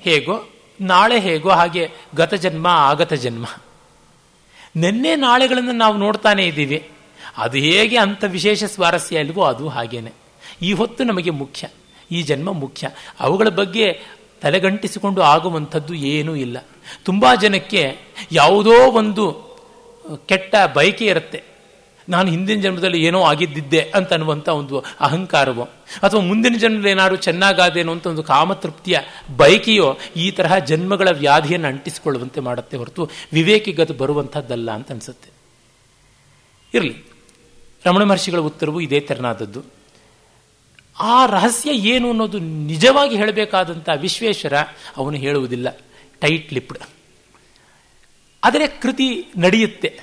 ಹೇಗೋ, 0.00 0.36
ನಾಳೆ 0.80 1.20
ಹೇಗೋ 1.20 1.48
ಹಾಗೆ 1.48 1.90
ಗತ 2.14 2.34
ಜನ್ಮ, 2.34 2.66
ಆಗತ 2.66 3.12
ಜನ್ಮ. 3.12 3.46
ನಿನ್ನೆ 4.76 5.16
ನಾಳೆಗಳನ್ನು 5.16 5.72
ನಾವು 5.72 5.96
ನೋಡ್ತಾನೆ 5.96 6.44
ಇದ್ದೀವಿ. 6.44 6.90
ಅದು 7.36 7.58
ಹೇಗೆ 7.58 7.96
ಅಂಥ 7.96 8.24
ವಿಶೇಷ 8.28 8.64
ಸ್ವಾರಸ್ಯ 8.64 9.20
ಇಲ್ವೋ 9.20 9.42
ಅದು 9.44 9.68
ಹಾಗೇನೆ. 9.68 10.12
ಈ 10.62 10.72
ಹೊತ್ತು 10.72 11.04
ನಮಗೆ 11.04 11.30
ಮುಖ್ಯ, 11.30 11.68
ಈ 12.10 12.22
ಜನ್ಮ 12.22 12.52
ಮುಖ್ಯ. 12.52 12.90
ಅವುಗಳ 13.20 13.48
ಬಗ್ಗೆ 13.48 14.17
ತಲೆಗಂಟಿಸಿಕೊಂಡು 14.42 15.20
ಆಗುವಂಥದ್ದು 15.22 15.94
ಏನೂ 15.94 16.34
ಇಲ್ಲ. 16.34 16.58
ತುಂಬ 17.04 17.26
ಜನಕ್ಕೆ 17.40 17.96
ಯಾವುದೋ 18.32 18.90
ಒಂದು 18.90 19.48
ಕೆಟ್ಟ 20.26 20.54
ಬಯಕೆ 20.74 21.06
ಇರುತ್ತೆ. 21.06 21.42
ನಾನು 22.08 22.30
ಹಿಂದಿನ 22.30 22.60
ಜನ್ಮದಲ್ಲಿ 22.60 23.04
ಏನೋ 23.04 23.22
ಆಗಿದ್ದಿದ್ದೆ 23.22 23.80
ಅಂತ 23.80 24.12
ಅನ್ನುವಂಥ 24.12 24.48
ಒಂದು 24.48 24.84
ಅಹಂಕಾರವೋ, 25.00 25.62
ಅಥವಾ 26.02 26.20
ಮುಂದಿನ 26.20 26.56
ಜನ್ಮದಲ್ಲಿ 26.58 26.90
ಏನಾದ್ರು 26.90 27.16
ಚೆನ್ನಾಗಾದೇನೋ 27.16 27.92
ಅಂತ 27.92 28.06
ಒಂದು 28.06 28.22
ಕಾಮತೃಪ್ತಿಯ 28.22 28.98
ಬಯಕೆಯೋ 29.36 29.98
ಈ 30.16 30.30
ತರಹ 30.30 30.58
ಜನ್ಮಗಳ 30.58 31.08
ವ್ಯಾಧಿಯನ್ನು 31.10 31.68
ಅಂಟಿಸಿಕೊಳ್ಳುವಂತೆ 31.68 32.40
ಮಾಡುತ್ತೆ 32.40 32.76
ಹೊರತು 32.76 33.10
ವಿವೇಕಿಗದು 33.32 33.94
ಬರುವಂಥದ್ದಲ್ಲ 33.94 34.70
ಅಂತ 34.70 34.92
ಅನಿಸುತ್ತೆ. 34.92 35.30
ಇರಲಿ, 36.74 37.04
ರಮಣ 37.84 38.02
ಮಹರ್ಷಿಗಳ 38.02 38.38
ಉತ್ತರವು 38.38 38.80
ಇದೇ 38.80 39.00
ತೆರನಾದದ್ದು. 39.00 39.77
ಆ 41.00 41.26
ರಹಸ್ಯ 41.26 41.70
ಏನು 41.70 42.08
ಅನ್ನೋದು 42.08 42.38
ನಿಜವಾಗಿ 42.38 43.16
ಹೇಳಬೇಕಾದಂಥ 43.16 43.88
ವಿಶ್ವೇಶ್ವರ 44.00 44.52
ಅವನು 44.96 45.16
ಹೇಳುವುದಿಲ್ಲ. 45.16 45.76
ಟೈಟ್ 46.20 46.52
ಲಿಪ್ಡ್ 46.52 46.78
ಆದರೆ 48.44 48.66
ಕೃತಿ 48.66 49.24
ನಡೆಯುತ್ತೆ. 49.38 50.00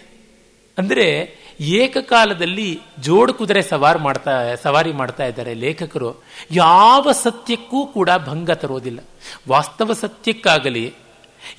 ಅಂದರೆ 0.77 1.35
ಏಕಕಾಲದಲ್ಲಿ 1.59 2.79
ಜೋಡು 2.99 3.33
ಕುದುರೆ 3.33 3.61
ಸವಾರಿ 3.61 3.99
ಮಾಡ್ತಾ 3.99 4.55
ಸವಾರಿ 4.55 4.91
ಮಾಡ್ತಾ 4.91 5.25
ಇದ್ದಾರೆ 5.25 5.53
ಲೇಖಕರು. 5.53 6.23
ಯಾವ 6.51 7.11
ಸತ್ಯಕ್ಕೂ 7.11 7.85
ಕೂಡ 7.85 8.09
ಭಂಗ 8.25 8.51
ತರೋದಿಲ್ಲ. 8.51 8.99
ವಾಸ್ತವ 9.49 9.93
ಸತ್ಯಕ್ಕಾಗಲಿ 9.93 10.93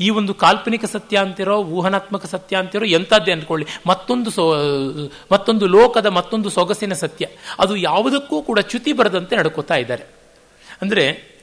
ಈ 0.00 0.10
ಒಂದು 0.10 0.34
ಕಾಲ್ಪನಿಕ 0.34 0.84
ಸತ್ಯ 0.84 1.18
ಅಂತಿರೋ, 1.18 1.56
ಊಹನಾತ್ಮಕ 1.56 2.26
ಸತ್ಯ 2.26 2.56
ಅಂತಿರೋ 2.56 2.84
ಎಂಥದ್ದೇ 2.84 3.32
ಅಂದ್ಕೊಳ್ಳಿ. 3.32 3.66
ಮತ್ತೊಂದು 3.86 4.30
ಸೊ, 4.30 4.54
ಮತ್ತೊಂದು 5.32 5.66
ಲೋಕದ 5.66 6.06
ಮತ್ತೊಂದು 6.06 6.50
ಸೊಗಸಿನ 6.50 6.92
ಸತ್ಯ. 6.92 7.26
ಅದು 7.58 7.76
ಯಾವುದಕ್ಕೂ 7.76 8.42
ಕೂಡ 8.42 8.58
ಚ್ಯುತಿ 8.58 8.92
ಬರದಂತೆ 8.92 9.36
ನಡ್ಕೋತಾ 9.36 9.74
ಇದ್ದಾರೆ. 9.74 10.04
ಅಂದರೆ, 10.82 11.36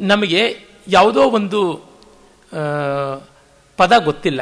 ನಮಗೆ 0.00 0.56
ಯಾವುದೋ 0.88 1.22
ಒಂದು 1.22 1.74
ಪದ 3.76 3.92
ಗೊತ್ತಿಲ್ಲ. 3.98 4.40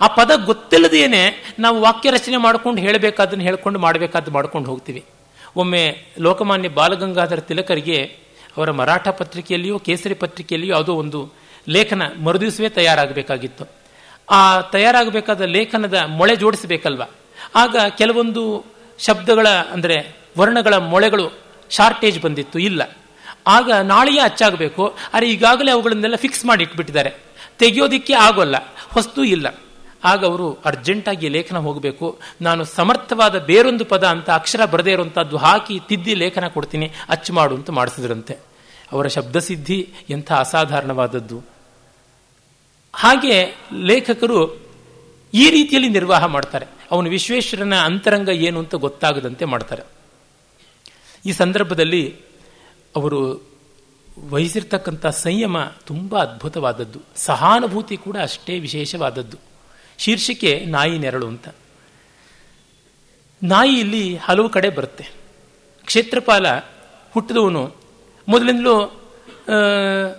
ಆ 0.00 0.06
ಪದ 0.06 0.30
ಗೊತ್ತಿಲ್ಲದೇನೆ 0.44 1.54
ನಾವು 1.58 1.80
ವಾಕ್ಯ 1.80 2.10
ರಚನೆ 2.10 2.36
ಮಾಡ್ಕೊಂಡು 2.36 2.80
ಹೇಳಬೇಕಾದನ್ನು 2.80 3.44
ಹೇಳ್ಕೊಂಡು 3.44 3.78
ಮಾಡಬೇಕಾದ್ದು 3.78 4.30
ಮಾಡ್ಕೊಂಡು 4.30 4.70
ಹೋಗ್ತೀವಿ. 4.70 5.04
ಒಮ್ಮೆ 5.56 5.98
ಲೋಕಮಾನ್ಯ 6.18 6.68
ಬಾಲಗಂಗಾಧರ 6.68 7.40
ತಿಲಕರಿಗೆ 7.40 8.04
ಅವರ 8.56 8.70
ಮರಾಠ 8.70 9.08
ಪತ್ರಿಕೆಯಲ್ಲಿಯೋ, 9.08 9.78
ಕೇಸರಿ 9.78 10.14
ಪತ್ರಿಕೆಯಲ್ಲಿಯೋ 10.14 10.74
ಯಾವುದೋ 10.74 10.94
ಒಂದು 10.94 11.32
ಲೇಖನ 11.68 12.02
ಮರುದಿವಸವೇ 12.22 12.68
ತಯಾರಾಗಬೇಕಾಗಿತ್ತು. 12.68 13.64
ಆ 14.30 14.60
ತಯಾರಾಗಬೇಕಾದ 14.60 15.40
ಲೇಖನದ 15.40 15.98
ಮೊಳೆ 16.06 16.36
ಜೋಡಿಸಬೇಕಲ್ವ? 16.36 17.02
ಆಗ 17.54 17.76
ಕೆಲವೊಂದು 17.98 18.42
ಶಬ್ದಗಳ 18.98 19.48
ಅಂದರೆ 19.48 19.96
ವರ್ಣಗಳ 20.38 20.74
ಮೊಳೆಗಳು 20.76 21.26
ಶಾರ್ಟೇಜ್ 21.70 22.18
ಬಂದಿತ್ತು, 22.20 22.58
ಇಲ್ಲ. 22.58 22.82
ಆಗ 23.46 23.70
ನಾಳೆಯೇ 23.72 24.20
ಅಚ್ಚಾಗಬೇಕು. 24.20 24.84
ಆದರೆ 25.14 25.30
ಈಗಾಗಲೇ 25.30 25.70
ಅವುಗಳನ್ನೆಲ್ಲ 25.70 26.16
ಫಿಕ್ಸ್ 26.16 26.44
ಮಾಡಿ 26.44 26.64
ಇಟ್ಬಿಟ್ಟಿದ್ದಾರೆ 26.64 27.12
ತೆಗೆಯೋದಿಕ್ಕೆ 27.58 28.14
ಆಗೋಲ್ಲ, 28.14 28.56
ಹೊಸ್ತು 28.92 29.24
ಇಲ್ಲ. 29.24 29.46
ಆಗ 30.04 30.24
ಅವರು 30.24 30.58
ಅರ್ಜೆಂಟಾಗಿ 30.64 31.28
ಲೇಖನ 31.28 31.58
ಹೋಗಬೇಕು. 31.58 32.06
ನಾನು 32.40 32.64
ಸಮರ್ಥವಾದ 32.64 33.36
ಬೇರೊಂದು 33.38 33.84
ಪದ 33.84 34.04
ಅಂತ 34.04 34.30
ಅಕ್ಷರ 34.30 34.64
ಬರದೇ 34.64 34.92
ಇರುವಂಥದ್ದು 34.92 35.36
ಹಾಕಿ 35.36 35.80
ತಿದ್ದಿ 35.88 36.14
ಲೇಖನ 36.14 36.46
ಕೊಡ್ತೀನಿ, 36.46 36.90
ಅಚ್ಚು 37.08 37.32
ಮಾಡು 37.32 37.54
ಅಂತ 37.54 37.70
ಮಾಡಿಸಿದ್ರಂತೆ. 37.70 38.36
ಅವರ 38.92 39.06
ಶಬ್ದಸಿದ್ಧಿ 39.06 39.78
ಎಂಥ 40.10 40.32
ಅಸಾಧಾರಣವಾದದ್ದು. 40.32 41.55
ಹಾಗೆ 42.96 43.54
ಲೇಖಕರು 43.72 44.54
ಈ 45.34 45.50
ರೀತಿಯಲ್ಲಿ 45.50 45.88
ನಿರ್ವಾಹ 45.88 46.24
ಮಾಡ್ತಾರೆ. 46.24 46.66
ಅವನು 46.90 47.10
ವಿಶ್ವೇಶ್ವರನ 47.10 47.74
ಅಂತರಂಗ 47.74 48.28
ಏನು 48.28 48.58
ಅಂತ 48.58 48.74
ಗೊತ್ತಾಗದಂತೆ 48.74 49.44
ಮಾಡ್ತಾರೆ. 49.44 49.82
ಈ 51.26 51.32
ಸಂದರ್ಭದಲ್ಲಿ 51.32 52.16
ಅವರು 52.96 53.42
ವಹಿಸಿರ್ತಕ್ಕಂಥ 54.30 55.06
ಸಂಯಮ 55.06 55.60
ತುಂಬ 55.64 56.18
ಅದ್ಭುತವಾದದ್ದು. 56.18 57.00
ಸಹಾನುಭೂತಿ 57.16 57.96
ಕೂಡ 57.96 58.16
ಅಷ್ಟೇ 58.16 58.58
ವಿಶೇಷವಾದದ್ದು. 58.58 59.36
ಶೀರ್ಷಿಕೆ 59.98 60.64
ನಾಯಿ 60.64 60.98
ನೆರಳು 60.98 61.26
ಅಂತ. 61.26 61.48
ನಾಯಿ 63.42 63.80
ಇಲ್ಲಿ 63.80 64.16
ಹಲವು 64.16 64.48
ಕಡೆ 64.48 64.70
ಬರುತ್ತೆ. 64.70 65.08
ಕ್ಷೇತ್ರಪಾಲ 65.86 66.46
ಹುಟ್ಟಿದವನು 67.14 67.74
ಮೊದಲಿಂದಲೂ 68.28 68.74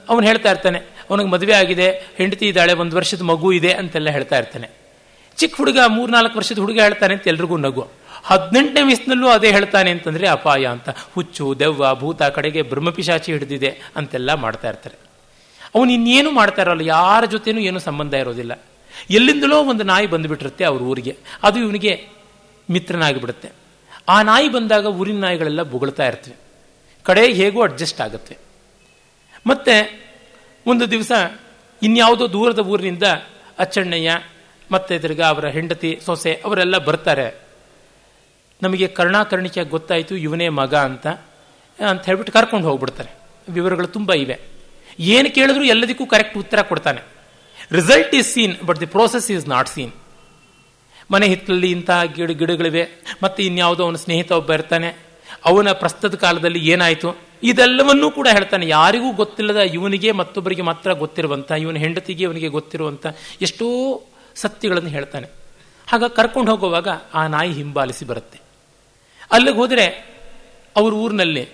ಅವನು 0.10 0.28
ಹೇಳ್ತಾ 0.28 0.52
ಇರ್ತಾನೆ 0.52 0.97
ಅವನಿಗೆ 1.10 1.30
ಮದುವೆ 1.30 1.54
ಆಗಿದೆ, 1.54 1.92
ಹೆಂಡತಿ 1.92 2.48
ಇದ್ದಾಳೆ, 2.48 2.74
ಒಂದು 2.74 2.96
ವರ್ಷದ 2.96 3.22
ಮಗು 3.22 3.52
ಇದೆ 3.52 3.72
ಅಂತೆಲ್ಲ 3.74 4.10
ಹೇಳ್ತಾ 4.10 4.38
ಇರ್ತಾನೆ. 4.38 4.70
ಚಿಕ್ಕ 5.38 5.58
ಹುಡುಗ 5.58 5.80
ಮೂರ್ನಾಲ್ಕು 5.88 6.38
ವರ್ಷದ 6.38 6.60
ಹುಡುಗ 6.60 6.80
ಹೇಳ್ತಾನೆ 6.80 7.14
ಅಂತ 7.14 7.28
ಎಲ್ರಿಗೂ 7.28 7.58
ನಗು. 7.58 7.88
ಹದಿನೆಂಟನೇ 8.24 8.82
ವಯಸ್ಸಿನಲ್ಲೂ 8.82 9.28
ಅದೇ 9.28 9.52
ಹೇಳ್ತಾನೆ 9.52 9.92
ಅಂತಂದರೆ 9.92 10.28
ಅಪಾಯ 10.28 10.66
ಅಂತ. 10.66 10.90
ಹುಚ್ಚು, 11.14 11.60
ದೆವ್ವ, 11.60 11.96
ಭೂತ, 11.96 12.24
ಕಡೆಗೆ 12.24 12.62
ಬ್ರಹ್ಮಪಿಶಾಚಿ 12.62 13.32
ಹಿಡಿದಿದೆ 13.32 13.82
ಅಂತೆಲ್ಲ 13.96 14.34
ಮಾಡ್ತಾ 14.34 14.70
ಇರ್ತಾರೆ. 14.70 14.96
ಅವನು 15.76 15.92
ಇನ್ನೇನು 15.92 16.32
ಮಾಡ್ತಾ 16.32 16.62
ಇರೋಲ್ಲ, 16.62 16.82
ಯಾರ 16.82 17.26
ಜೊತೆನೂ 17.26 17.60
ಏನು 17.60 17.80
ಸಂಬಂಧ 17.80 18.14
ಇರೋದಿಲ್ಲ. 18.14 18.60
ಎಲ್ಲಿಂದಲೋ 19.10 19.64
ಒಂದು 19.64 19.84
ನಾಯಿ 19.84 20.08
ಬಂದುಬಿಟ್ಟಿರುತ್ತೆ 20.08 20.64
ಅವ್ರ 20.64 20.82
ಊರಿಗೆ. 20.82 21.18
ಅದು 21.44 21.60
ಇವನಿಗೆ 21.60 22.08
ಮಿತ್ರನಾಗಿಬಿಡುತ್ತೆ. 22.72 23.52
ಆ 24.10 24.22
ನಾಯಿ 24.22 24.50
ಬಂದಾಗ 24.50 24.86
ಊರಿನ 24.86 25.20
ನಾಯಿಗಳೆಲ್ಲ 25.22 25.62
ಬೊಗಳ್ತಾ 25.62 26.08
ಇರ್ತವೆ. 26.08 26.36
ಕಡೆ 27.04 27.34
ಹೇಗೂ 27.34 27.62
ಅಡ್ಜಸ್ಟ್ 27.62 28.02
ಆಗುತ್ತೆ. 28.02 28.38
ಮತ್ತೆ 29.48 30.07
ಒಂದು 30.68 30.92
ದಿವಸ 30.92 31.12
ಇನ್ಯಾವುದೋ 31.82 32.26
ದೂರದ 32.34 32.60
ಊರಿನಿಂದ 32.60 33.04
ಅಚ್ಚಣ್ಣಯ್ಯ, 33.60 34.12
ಮತ್ತೆ 34.72 35.00
ತಿರ್ಗ 35.00 35.22
ಅವರ 35.22 35.46
ಹೆಂಡತಿ 35.48 36.00
ಸೊಸೆ 36.06 36.34
ಅವರೆಲ್ಲ 36.46 36.78
ಬರ್ತಾರೆ. 36.78 37.28
ನಮಗೆ 38.62 38.88
ಕರ್ಣಾಕರ್ಣಿಕೆ 38.88 39.64
ಗೊತ್ತಾಯಿತು, 39.64 40.16
ಇವನೇ 40.16 40.50
ಮಗ 40.50 40.76
ಅಂತ 40.76 41.08
ಅಂತ 41.80 42.06
ಹೇಳ್ಬಿಟ್ಟು 42.06 42.34
ಕರ್ಕೊಂಡು 42.34 42.68
ಹೋಗ್ಬಿಡ್ತಾರೆ. 42.70 43.12
ವಿವರಗಳು 43.50 43.88
ತುಂಬ 43.88 44.14
ಇವೆ. 44.14 44.40
ಏನು 45.00 45.30
ಕೇಳಿದ್ರು 45.36 45.64
ಎಲ್ಲದಕ್ಕೂ 45.64 46.06
ಕರೆಕ್ಟ್ 46.06 46.38
ಉತ್ತರ 46.38 46.62
ಕೊಡ್ತಾನೆ. 46.62 47.02
Result 47.72 48.16
is 48.16 48.34
seen 48.34 48.56
but 48.66 48.80
the 48.80 48.86
process 48.86 49.32
is 49.32 49.48
not 49.48 49.70
seen 49.70 49.92
ಮನೆ 51.12 51.26
ಹಿತ್ತಲಲ್ಲಿ 51.28 51.72
ಇಂತಹ 51.72 52.04
ಗಿಡ 52.04 52.32
ಗಿಡಗಳಿವೆ 52.32 52.84
ಮತ್ತೆ 53.24 53.44
ಇನ್ಯಾವುದೋ 53.44 53.84
ಅವನ 53.84 53.96
ಸ್ನೇಹಿತ 53.96 54.32
ಒಬ್ಬ 54.32 54.54
ಇರ್ತಾನೆ. 54.54 54.90
ಅವನ 55.46 55.72
ಪ್ರಸ್ತುತ 55.72 56.16
ಕಾಲದಲ್ಲಿ 56.16 56.62
ಏನಾಯಿತು? 56.70 57.27
ಇದೆಲ್ಲವನ್ನೂ 57.44 58.12
ಕೂಡ 58.12 58.28
ಹೇಳ್ತಾನೆ. 58.32 58.68
ಯಾರಿಗೂ 58.68 59.12
ಗೊತ್ತಿಲ್ಲದ 59.12 59.56
ಇವನಿಗೆ 59.56 60.12
ಮತ್ತೊಬ್ಬರಿಗೆ 60.12 60.62
ಮಾತ್ರ 60.62 60.94
ಗೊತ್ತಿರುವಂಥ 60.94 61.52
ಇವನ 61.52 61.76
ಹೆಂಡತಿಗೆ 61.76 62.24
ಇವನಿಗೆ 62.24 62.48
ಗೊತ್ತಿರುವಂಥ 62.48 63.08
ಎಷ್ಟೋ 63.42 64.02
ಸತ್ಯಗಳನ್ನು 64.36 64.90
ಹೇಳ್ತಾನೆ. 64.90 65.28
ಆಗ 65.94 66.04
ಕರ್ಕೊಂಡು 66.04 66.52
ಹೋಗುವಾಗ 66.52 66.88
ಆ 67.14 67.28
ನಾಯಿ 67.28 67.52
ಹಿಂಬಾಲಿಸಿ 67.52 68.06
ಬರುತ್ತೆ. 68.06 68.40
ಅಲ್ಲಿಗೆ 69.32 69.58
ಹೋದರೆ 69.58 70.18
ಅವ್ರ 70.76 70.94
ಊರಿನಲ್ಲಿ 70.94 71.50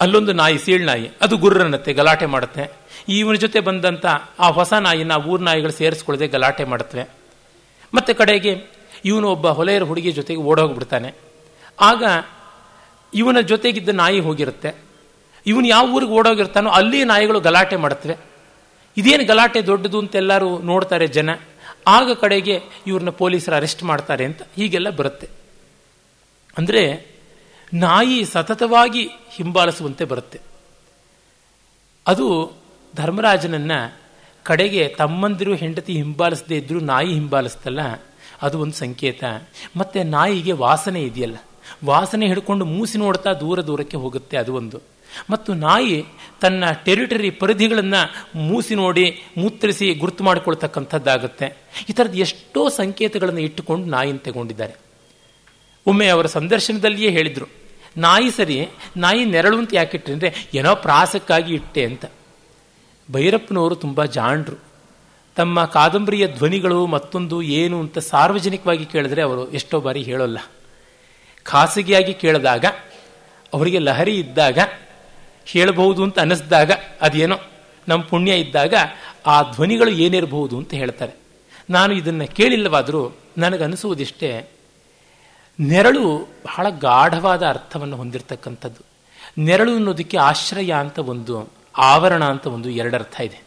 ಅಲ್ಲೊಂದು 0.00 0.32
ನಾಯಿ, 0.32 0.58
ಸೀಳ್ 0.58 0.86
ನಾಯಿ, 0.86 1.10
ಅದು 1.20 1.36
ಗುರ್ರನ್ನತ್ತೆ 1.36 1.92
ಗಲಾಟೆ 1.92 2.26
ಮಾಡುತ್ತೆ. 2.26 2.72
ಇವನ 3.08 3.34
ಜೊತೆ 3.34 3.60
ಬಂದಂಥ 3.60 4.06
ಆ 4.38 4.48
ಹೊಸ 4.48 4.72
ನಾಯಿನ 4.72 5.12
ಊರ್ 5.12 5.42
ನಾಯಿಗಳು 5.42 5.72
ಸೇರಿಸ್ಕೊಳ್ಳದೆ 5.72 6.26
ಗಲಾಟೆ 6.26 6.64
ಮಾಡುತ್ತವೆ 6.64 7.08
ಮತ್ತೆ 7.94 8.14
ಕಡೆಗೆ 8.14 8.64
ಇವನು 9.04 9.28
ಒಬ್ಬ 9.28 9.48
ಹೊಲೆಯರ 9.48 9.82
ಹುಡುಗಿ 9.82 10.12
ಜೊತೆಗೆ 10.12 10.40
ಓಡೋಗ್ಬಿಡ್ತಾನೆ. 10.40 11.14
ಆಗ 11.80 12.04
ಇವನ 13.14 13.40
ಜೊತೆಗಿದ್ದ 13.40 13.88
ನಾಯಿ 13.88 14.20
ಹೋಗಿರುತ್ತೆ. 14.20 14.74
ಇವನು 15.46 15.66
ಯಾವ 15.66 15.92
ಊರಿಗೆ 15.92 16.12
ಓಡೋಗಿರ್ತಾನೋ 16.12 16.70
ಅಲ್ಲಿ 16.70 17.04
ನಾಯಿಗಳು 17.04 17.40
ಗಲಾಟೆ 17.40 17.76
ಮಾಡುತ್ತವೆ 17.76 18.16
ಇದೇನು 18.96 19.24
ಗಲಾಟೆ 19.24 19.62
ದೊಡ್ಡದು 19.62 19.98
ಅಂತ 19.98 20.16
ಎಲ್ಲರೂ 20.16 20.58
ನೋಡ್ತಾರೆ 20.58 21.06
ಜನ. 21.06 21.30
ಆಗ 21.86 22.12
ಕಡೆಗೆ 22.12 22.60
ಇವ್ರನ್ನ 22.86 23.10
ಪೊಲೀಸರು 23.10 23.54
ಅರೆಸ್ಟ್ 23.54 23.82
ಮಾಡ್ತಾರೆ 23.82 24.24
ಅಂತ 24.24 24.42
ಹೀಗೆಲ್ಲ 24.56 24.90
ಬರುತ್ತೆ. 24.90 25.28
ಅಂದರೆ 26.58 27.06
ನಾಯಿ 27.74 28.24
ಸತತವಾಗಿ 28.24 29.08
ಹಿಂಬಾಲಿಸುವಂತೆ 29.30 30.04
ಬರುತ್ತೆ. 30.04 30.40
ಅದು 32.06 32.52
ಧರ್ಮರಾಜನನ್ನ 32.96 33.72
ಕಡೆಗೆ 34.42 34.94
ತಮ್ಮಂದಿರು 34.98 35.54
ಹೆಂಡತಿ 35.54 35.92
ಹಿಂಬಾಲಿಸದೇ 35.92 36.56
ಇದ್ರೂ 36.56 36.80
ನಾಯಿ 36.80 37.12
ಹಿಂಬಾಲಿಸ್ತಲ್ಲ? 37.12 37.80
ಅದು 38.42 38.60
ಒಂದು 38.60 38.74
ಸಂಕೇತ. 38.74 39.24
ಮತ್ತೆ 39.76 40.02
ನಾಯಿಗೆ 40.02 40.52
ವಾಸನೆ 40.52 41.02
ಇದೆಯಲ್ಲ? 41.02 41.36
ವಾಸನೆ 41.84 42.26
ಹಿಡ್ಕೊಂಡು 42.26 42.64
ಮೂಸಿ 42.64 42.98
ನೋಡ್ತಾ 42.98 43.32
ದೂರ 43.32 43.60
ದೂರಕ್ಕೆ 43.60 43.96
ಹೋಗುತ್ತೆ 43.96 44.36
ಅದು 44.36 44.54
ಒಂದು. 44.54 44.78
ಮತ್ತು 45.30 45.54
ನಾಯಿ 45.54 45.96
ತನ್ನ 46.40 46.64
ಟೆರಿಟರಿ 46.84 47.30
ಪರಿಧಿಗಳನ್ನು 47.30 48.00
ಮೂಸಿ 48.48 48.74
ನೋಡಿ, 48.74 49.04
ಮೂತ್ರಿಸಿ 49.38 49.94
ಗುರುತು 49.94 50.24
ಮಾಡಿಕೊಳ್ತಕ್ಕಂಥದ್ದಾಗುತ್ತೆ. 50.24 51.46
ಈ 51.88 51.92
ಥರದ 51.92 52.14
ಎಷ್ಟೋ 52.26 52.68
ಸಂಕೇತಗಳನ್ನು 52.68 53.40
ಇಟ್ಟುಕೊಂಡು 53.40 53.86
ನಾಯಿನ 53.86 54.16
ತಗೊಂಡಿದ್ದಾರೆ. 54.16 54.74
ಒಮ್ಮೆ 55.86 56.08
ಅವರ 56.08 56.26
ಸಂದರ್ಶನದಲ್ಲಿಯೇ 56.26 57.10
ಹೇಳಿದರು, 57.10 57.48
ನಾಯಿ 57.96 58.30
ಸರಿ, 58.30 58.56
ನಾಯಿ 58.96 59.24
ನೆರಳು 59.24 59.58
ಅಂತ 59.58 59.74
ಯಾಕಿಟ್ರಿ 59.74 60.12
ಅಂದರೆ, 60.12 60.30
ಏನೋ 60.54 60.74
ಪ್ರಾಸಕ್ಕಾಗಿ 60.74 61.54
ಇಟ್ಟೆ 61.54 61.84
ಅಂತ. 61.84 62.04
ಭೈರಪ್ಪನವರು 63.08 63.74
ತುಂಬ 63.74 64.04
ಜಾಣರು. 64.04 64.58
ತಮ್ಮ 65.36 65.64
ಕಾದಂಬರಿಯ 65.64 66.26
ಧ್ವನಿಗಳು 66.26 66.86
ಮತ್ತೊಂದು 66.86 67.42
ಏನು 67.42 67.80
ಅಂತ 67.80 67.98
ಸಾರ್ವಜನಿಕವಾಗಿ 67.98 68.84
ಕೇಳಿದ್ರೆ 68.84 69.22
ಅವರು 69.22 69.50
ಎಷ್ಟೋ 69.50 69.80
ಬಾರಿ 69.80 70.02
ಹೇಳೋಲ್ಲ. 70.02 70.38
ಖಾಸಗಿಯಾಗಿ 71.44 72.14
ಕೇಳಿದಾಗ, 72.14 72.64
ಅವರಿಗೆ 73.54 73.78
ಲಹರಿ 73.78 74.18
ಇದ್ದಾಗ, 74.18 74.58
ಹೇಳಬಹುದು 75.44 76.02
ಅಂತ 76.02 76.18
ಅನ್ನಿಸಿದಾಗ, 76.18 76.72
ಅದೇನೋ 77.00 77.36
ನಮ್ಮ 77.88 78.04
ಪುಣ್ಯ 78.04 78.34
ಇದ್ದಾಗ 78.34 78.74
ಆ 79.26 79.42
ಧ್ವನಿಗಳು 79.42 79.90
ಏನಿರಬಹುದು 79.90 80.58
ಅಂತ 80.58 80.74
ಹೇಳ್ತಾರೆ. 80.74 81.12
ನಾನು 81.70 81.94
ಇದನ್ನು 81.94 82.34
ಕೇಳಿಲ್ಲವಾದರೂ 82.34 83.16
ನನಗನ್ನಿಸುವುದಿಷ್ಟೇ, 83.38 84.50
ನೆರಳು 85.60 86.28
ಬಹಳ 86.44 86.66
ಗಾಢವಾದ 86.70 87.46
ಅರ್ಥವನ್ನು 87.46 87.96
ಹೊಂದಿರತಕ್ಕಂಥದ್ದು. 87.96 88.84
ನೆರಳು 89.42 89.74
ಅನ್ನೋದಕ್ಕೆ 89.74 90.18
ಆಶ್ರಯ 90.18 90.72
ಅಂತ 90.72 90.98
ಒಂದು, 90.98 91.52
ಆವರಣ 91.76 92.24
ಅಂತ 92.24 92.46
ಒಂದು 92.46 92.70
ಎರಡರ್ಥ 92.70 93.20
ಇದೆ. 93.20 93.42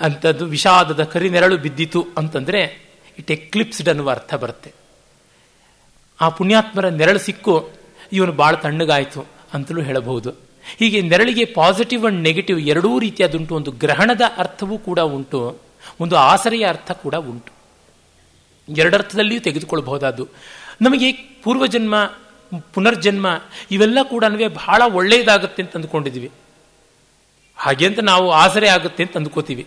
ಅಂಥದ್ದು 0.00 0.46
ವಿಷಾದದ 0.46 1.04
ಕರಿ 1.04 1.30
ನೆರಳು 1.30 1.56
ಬಿದ್ದಿತು 1.56 2.06
ಅಂತಂದರೆ 2.18 2.88
ಇಟ್ 3.18 3.30
ಎಕ್ಲಿಪ್ಸ್ಡ್ 3.30 3.88
ಅನ್ನುವ 3.88 4.10
ಅರ್ಥ 4.10 4.34
ಬರುತ್ತೆ. 4.34 4.83
ಆ 6.20 6.28
ಪುಣ್ಯಾತ್ಮರ 6.28 6.88
ನೆರಳು 6.88 7.18
ಸಿಕ್ಕು, 7.18 7.70
ಇವನು 8.12 8.32
ಭಾಳ 8.32 8.54
ತಣ್ಣಗಾಯಿತು 8.54 9.26
ಅಂತಲೂ 9.54 9.82
ಹೇಳಬಹುದು. 9.82 10.30
ಹೀಗೆ 10.78 11.00
ನೆರಳಿಗೆ 11.00 11.44
ಪಾಸಿಟಿವ್ 11.44 12.06
ಅಂಡ್ 12.06 12.22
ನೆಗೆಟಿವ್ 12.22 12.60
ಎರಡೂ 12.60 12.98
ರೀತಿಯಾದುಂಟು, 12.98 13.54
ಒಂದು 13.54 13.70
ಗ್ರಹಣದ 13.70 14.20
ಅರ್ಥವೂ 14.36 14.78
ಕೂಡ 14.78 15.00
ಉಂಟು, 15.00 15.58
ಒಂದು 16.00 16.16
ಆಸರೆಯ 16.16 16.66
ಅರ್ಥ 16.66 16.92
ಕೂಡ 16.92 17.14
ಉಂಟು. 17.14 17.52
ಎರಡರ್ಥದಲ್ಲಿಯೂ 18.76 19.40
ತೆಗೆದುಕೊಳ್ಬಹುದಾದ್ದು 19.40 20.28
ನಮಗೆ 20.82 21.12
ಪೂರ್ವಜನ್ಮ, 21.12 22.12
ಪುನರ್ಜನ್ಮ, 22.72 23.42
ಇವೆಲ್ಲ 23.70 23.98
ಕೂಡ 24.02 24.24
ಬಹಳ 24.54 24.82
ಒಳ್ಳೆಯದಾಗುತ್ತೆ 24.92 25.62
ಅಂತ 25.62 25.76
ಅಂದ್ಕೊಂಡಿದ್ದೀವಿ. 25.76 26.30
ಹಾಗೆ 27.56 27.86
ಅಂತ 27.86 28.00
ನಾವು 28.00 28.30
ಆಸರೆ 28.30 28.68
ಆಗುತ್ತೆ 28.68 29.02
ಅಂತ 29.02 29.16
ಅಂದ್ಕೋತೀವಿ. 29.16 29.66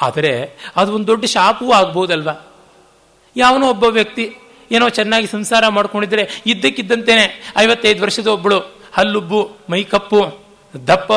ಆದರೆ, 0.00 0.58
ಅದು 0.76 0.92
ಒಂದು 0.92 1.06
ದೊಡ್ಡ 1.06 1.24
ಶಾಪೂ 1.24 1.72
ಆಗ್ಬೋದಲ್ವಾ? 1.72 2.54
ಯಾವನೋ 3.36 3.70
ಒಬ್ಬ 3.70 3.84
ವ್ಯಕ್ತಿ 3.84 4.34
ಏನೋ 4.70 4.88
ಚೆನ್ನಾಗಿ 4.88 5.26
ಸಂಸಾರ 5.26 5.68
ಮಾಡ್ಕೊಂಡಿದ್ರೆ 5.68 6.42
ಇದ್ದಕ್ಕಿದ್ದಂತೇನೆ. 6.46 7.52
ಐವತ್ತೈದು 7.56 8.02
ವರ್ಷದ 8.02 8.26
ಒಬ್ಬಳು 8.26 8.58
ಹಲ್ಲುಬ್ಬು, 8.92 9.50
ಮೈಕಪ್ಪು, 9.70 10.44
ದಪ್ಪ, 10.86 11.12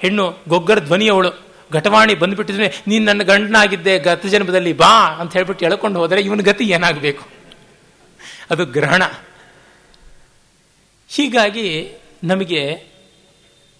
ಹೆಣ್ಣು, 0.00 0.38
ಗೊಗ್ಗರ 0.48 0.78
ಧ್ವನಿಯವಳು 0.78 1.48
ಘಟವಾಣಿ 1.72 2.14
ಬಂದ್ಬಿಟ್ಟಿದ್ರೆ, 2.14 2.82
ನೀನು 2.86 3.04
ನನ್ನ 3.04 3.22
ಗಂಡನಾಗಿದ್ದೆ, 3.22 3.98
ಗತ 3.98 4.26
ಜನ್ಮದಲ್ಲಿ 4.26 4.72
ಬಾ 4.72 5.16
ಅಂತ 5.20 5.32
ಹೇಳ್ಬಿಟ್ಟು 5.32 5.64
ಎಳ್ಕೊಂಡು 5.64 6.00
ಹೋದರೆ 6.00 6.20
ಇವನ 6.20 6.40
ಗತಿ 6.40 6.64
ಏನಾಗಬೇಕು? 6.64 7.26
ಅದು 8.50 8.64
ಗ್ರಹಣ. 8.64 9.02
ಹೀಗಾಗಿ 11.08 11.98
ನಮಗೆ 12.24 12.84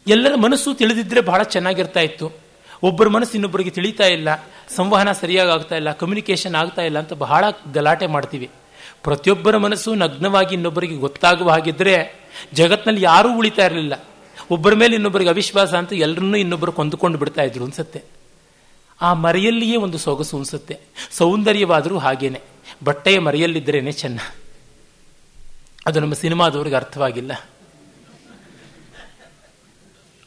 ಎಲ್ಲರ 0.06 0.34
ಮನಸ್ಸು 0.34 0.74
ತಿಳಿದಿದ್ರೆ 0.74 1.20
ಬಹಳ 1.20 1.42
ಚೆನ್ನಾಗಿರ್ತಾ 1.42 2.00
ಇತ್ತು. 2.00 2.32
ಒಬ್ಬರ 2.82 3.08
ಮನಸ್ಸು 3.08 3.34
ಇನ್ನೊಬ್ಬರಿಗೆ 3.34 3.70
ತಿಳಿತಾ 3.70 4.06
ಇಲ್ಲ. 4.06 4.28
ಸಂವಹನ 4.76 5.12
ಸರಿಯಾಗಿ 5.12 5.50
ಆಗ್ತಾ 5.50 5.76
ಇಲ್ಲ. 5.76 5.92
ಕಮ್ಯುನಿಕೇಶನ್ 5.92 6.54
ಆಗ್ತಾ 6.54 6.82
ಇಲ್ಲ 6.82 6.98
ಅಂತ 6.98 7.12
ಬಹಳ 7.12 7.44
ಗಲಾಟೆ 7.74 8.06
ಮಾಡ್ತೀವಿ. 8.06 8.50
ಪ್ರತಿಯೊಬ್ಬರ 9.08 9.56
ಮನಸ್ಸು 9.56 9.94
ನಗ್ನವಾಗಿ 9.94 10.54
ಇನ್ನೊಬ್ಬರಿಗೆ 10.54 10.96
ಗೊತ್ತಾಗುವ 10.96 11.50
ಹಾಗಿದ್ರೆ 11.50 12.14
ಜಗತ್ನಲ್ಲಿ 12.52 13.02
ಯಾರೂ 13.02 13.38
ಉಳಿತಾ 13.38 13.66
ಇರಲಿಲ್ಲ. 13.66 14.04
ಒಬ್ಬರ 14.50 14.74
ಮೇಲೆ 14.74 14.94
ಇನ್ನೊಬ್ಬರಿಗೆ 14.94 15.30
ಅವಿಶ್ವಾಸ 15.30 15.74
ಅಂತ 15.74 15.92
ಎಲ್ಲರನ್ನೂ 15.92 16.36
ಇನ್ನೊಬ್ಬರು 16.36 16.72
ಕೊಂದುಕೊಂಡು 16.72 17.18
ಬಿಡ್ತಾ 17.18 17.42
ಇದ್ರು 17.42 17.64
ಅನ್ಸುತ್ತೆ. 17.64 18.02
ಆ 19.00 19.12
ಮರೆಯಲ್ಲಿಯೇ 19.12 19.76
ಒಂದು 19.76 19.98
ಸೊಗಸು 19.98 20.36
ಅನ್ಸುತ್ತೆ. 20.36 20.80
ಸೌಂದರ್ಯವಾದರೂ 21.10 21.98
ಹಾಗೇನೆ. 21.98 22.40
ಬಟ್ಟೆಯ 22.84 23.18
ಮರೆಯಲ್ಲಿದ್ದರೇನೆ 23.18 23.92
ಚೆನ್ನ. 23.92 24.20
ಅದು 25.86 26.00
ನಮ್ಮ 26.00 26.14
ಸಿನಿಮಾದವ್ರಿಗೆ 26.14 26.76
ಅರ್ಥವಾಗಿಲ್ಲ. 26.76 27.48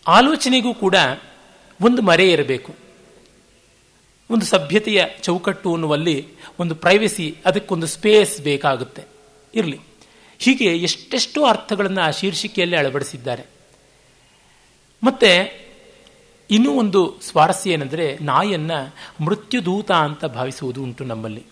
ಆಲೋಚನೆಗೂ 0.07 0.73
ಕೂಡ 0.73 0.95
ಒಂದು 1.81 2.01
ಮರೆ 2.01 2.29
ಇರಬೇಕು. 2.29 2.80
ಒಂದು 4.31 4.45
ಸಭ್ಯತೆಯ 4.45 5.05
ಚೌಕಟ್ಟು 5.21 5.73
ಅನ್ನುವಲ್ಲಿ 5.73 6.27
ಒಂದು 6.59 6.75
ಪ್ರೈವಸಿ 6.75 7.35
ಅದಕ್ಕೊಂದು 7.45 7.87
ಸ್ಪೇಸ್ 7.87 8.41
ಬೇಕಾಗುತ್ತೆ. 8.41 9.03
ಇರಲಿ. 9.55 9.79
ಹೀಗೆ 10.39 10.77
ಎಷ್ಟೆಷ್ಟೋ 10.77 11.45
ಅರ್ಥಗಳನ್ನು 11.45 12.01
ಆ 12.01 12.09
ಶೀರ್ಷಿಕೆಯಲ್ಲಿ 12.09 12.77
ಅಳವಡಿಸಿದ್ದಾರೆ. 12.77 13.43
ಮತ್ತೆ 15.03 15.61
ಇನ್ನೂ 16.51 16.71
ಒಂದು 16.71 17.15
ಸ್ವಾರಸ್ಯ 17.21 17.71
ಏನೆಂದರೆ 17.71 18.17
ನಾಯನ್ನ 18.21 18.71
ಮೃತ್ಯುದೂತ 19.19 19.91
ಅಂತ 19.91 20.25
ಭಾವಿಸುವುದು 20.25 20.83
ಉಂಟು 20.83 21.03
ನಮ್ಮಲ್ಲಿ. 21.03 21.43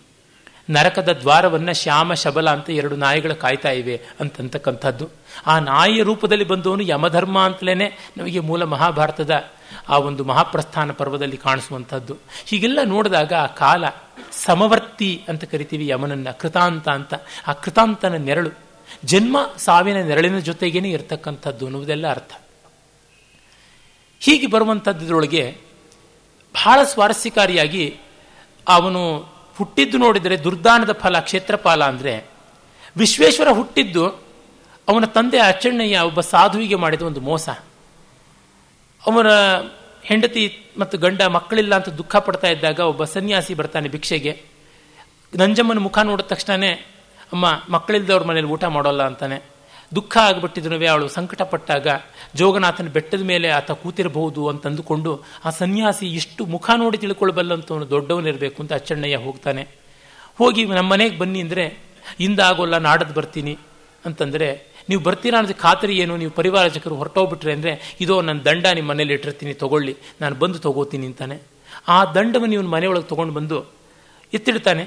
ನರಕದ 0.70 1.12
ದ್ವಾರವನ್ನು 1.12 1.74
ಶ್ಯಾಮ, 1.74 2.14
ಶಬಲ 2.14 2.50
ಅಂತ 2.50 2.70
ಎರಡು 2.70 2.96
ನಾಯಿಗಳು 2.96 3.34
ಕಾಯ್ತಾ 3.34 3.70
ಇವೆ 3.70 4.00
ಅಂತಕ್ಕಂಥದ್ದು 4.20 5.08
ಆ 5.46 5.58
ನಾಯಿಯ 5.58 6.02
ರೂಪದಲ್ಲಿ 6.02 6.44
ಬಂದವನು 6.44 6.82
ಯಮಧರ್ಮ 6.82 7.38
ಅಂತಲೇ 7.38 7.74
ನಮಗೆ 8.16 8.40
ಮೂಲ 8.40 8.62
ಮಹಾಭಾರತದ 8.64 9.44
ಆ 9.88 9.98
ಒಂದು 9.98 10.24
ಮಹಾಪ್ರಸ್ಥಾನ 10.24 10.92
ಪರ್ವದಲ್ಲಿ 10.92 11.36
ಕಾಣಿಸುವಂಥದ್ದು. 11.36 12.16
ಹೀಗೆಲ್ಲ 12.46 12.78
ನೋಡಿದಾಗ 12.84 13.32
ಆ 13.32 13.46
ಕಾಲ 13.46 13.84
ಸಮವರ್ತಿ 14.32 15.24
ಅಂತ 15.28 15.44
ಕರಿತೀವಿ 15.44 15.86
ಯಮನನ್ನ, 15.86 16.30
ಕೃತಾಂತ 16.30 16.88
ಅಂತ. 16.88 17.14
ಆ 17.46 17.52
ಕೃತಾಂತನ 17.52 18.14
ನೆರಳು, 18.14 18.50
ಜನ್ಮ 19.04 19.36
ಸಾವಿನ 19.56 20.02
ನೆರಳಿನ 20.02 20.38
ಜೊತೆಗೇನೆ 20.38 20.90
ಇರತಕ್ಕಂಥದ್ದು 20.90 21.64
ಅನ್ನುವುದೆಲ್ಲ 21.64 22.10
ಅರ್ಥ. 22.10 22.32
ಹೀಗೆ 24.20 24.46
ಬರುವಂಥದ್ದರೊಳಗೆ 24.46 25.56
ಬಹಳ 26.54 26.82
ಸ್ವಾರಸ್ಯಕಾರಿಯಾಗಿ 26.84 27.96
ಅವನು 28.68 29.32
ಹುಟ್ಟಿದ್ದು 29.60 29.96
ನೋಡಿದರೆ 30.04 30.36
ದುರ್ದಾನದ 30.44 30.92
ಫಲ 31.02 31.16
ಕ್ಷೇತ್ರಪಾಲ 31.28 31.80
ಅಂದರೆ 31.92 32.14
ವಿಶ್ವೇಶ್ವರ 32.96 33.50
ಹುಟ್ಟಿದ್ದು 33.58 34.04
ಅವನ 34.88 35.04
ತಂದೆ 35.16 35.38
ಅಚ್ಚಣ್ಣಯ್ಯ, 35.48 35.96
ಒಬ್ಬ 36.10 36.20
ಸಾಧುವಿಗೆ 36.32 36.76
ಮಾಡಿದ 36.82 37.02
ಒಂದು 37.08 37.20
ಮೋಸ. 37.28 37.48
ಅವನ 39.02 39.28
ಹೆಂಡತಿ 40.08 40.42
ಮತ್ತು 40.78 40.94
ಗಂಡ 40.98 41.20
ಮಕ್ಕಳಿಲ್ಲ 41.36 41.72
ಅಂತ 41.78 41.90
ದುಃಖ 42.00 42.16
ಪಡ್ತಾ 42.26 42.48
ಇದ್ದಾಗ 42.54 42.78
ಒಬ್ಬ 42.92 43.02
ಸನ್ಯಾಸಿ 43.14 43.52
ಬರ್ತಾನೆ 43.60 43.88
ಭಿಕ್ಷೆಗೆ. 43.94 44.32
ನಂಜಮ್ಮನ 45.32 45.80
ಮುಖ 45.86 45.98
ನೋಡಿದ 46.08 46.26
ತಕ್ಷಣವೇ 46.32 46.72
ಅಮ್ಮ 47.34 47.46
ಮಕ್ಕಳಿಲ್ಲದವ್ರ 47.68 48.24
ಮನೇಲಿ 48.30 48.50
ಊಟ 48.54 48.64
ಮಾಡೋಲ್ಲ 48.76 49.02
ಅಂತಾನೆ. 49.10 49.38
ದುಃಖ 49.96 50.14
ಆಗಿಬಿಟ್ಟಿದ್ರು 50.28 50.76
ಅವಳು 50.92 51.06
ಸಂಕಟಪಟ್ಟಾಗ 51.16 51.88
ಜೋಗನಾಥನ 52.40 52.88
ಬೆಟ್ಟದ 52.96 53.22
ಮೇಲೆ 53.30 53.48
ಆತ 53.58 53.70
ಕೂತಿರಬಹುದು 53.82 54.42
ಅಂತ 54.50 54.64
ಅಂದುಕೊಂಡು 54.70 55.12
ಆ 55.46 55.50
ಸನ್ಯಾಸಿ 55.60 56.06
ಇಷ್ಟು 56.20 56.42
ಮುಖ 56.54 56.70
ನೋಡಿ 56.82 56.98
ತಿಳ್ಕೊಳ್ಬಲ್ಲಂತವನು 57.04 57.86
ದೊಡ್ಡವನಿರಬೇಕು 57.94 58.58
ಅಂತ 58.62 58.72
ಅಚ್ಚಣ್ಣಯ್ಯ 58.78 59.18
ಹೋಗ್ತಾನೆ. 59.26 59.64
ಹೋಗಿ 60.40 60.62
ನಮ್ಮ 60.78 60.88
ಮನೆಗೆ 60.94 61.16
ಬನ್ನಿ 61.22 61.40
ಅಂದರೆ 61.46 61.64
ಹಿಂದಾಗೋಲ್ಲ 62.20 62.76
ನಾಡದ್ದು 62.88 63.14
ಬರ್ತೀನಿ 63.18 63.54
ಅಂತಂದರೆ 64.04 64.48
ನೀವು 64.88 65.00
ಬರ್ತೀರಾ 65.06 65.36
ಅನ್ನೋದು 65.38 65.56
ಖಾತರಿ 65.64 65.94
ಏನು? 66.02 66.14
ನೀವು 66.20 66.32
ಪರಿವಾರಜಕರು 66.38 66.94
ಹೊರಟೋಗ್ಬಿಟ್ರೆ 67.00 67.52
ಅಂದರೆ 67.56 67.72
ಇದೋ 68.04 68.14
ನನ್ನ 68.28 68.40
ದಂಡ 68.46 68.66
ನಿಮ್ಮ 68.78 68.88
ಮನೇಲಿ 68.92 69.12
ಇಟ್ಟಿರ್ತೀನಿ, 69.16 69.52
ತಗೊಳ್ಳಿ, 69.62 69.94
ನಾನು 70.20 70.34
ಬಂದು 70.42 70.58
ತಗೋತೀನಿ 70.66 71.06
ಅಂತಾನೆ. 71.10 71.36
ಆ 71.94 71.98
ದಂಡವನ್ನು 72.16 72.54
ಇವನು 72.58 72.70
ಮನೆಯೊಳಗೆ 72.76 73.08
ತೊಗೊಂಡು 73.12 73.34
ಬಂದು 73.38 73.58
ಎತ್ತಿಡ್ತಾನೆ. 74.32 74.84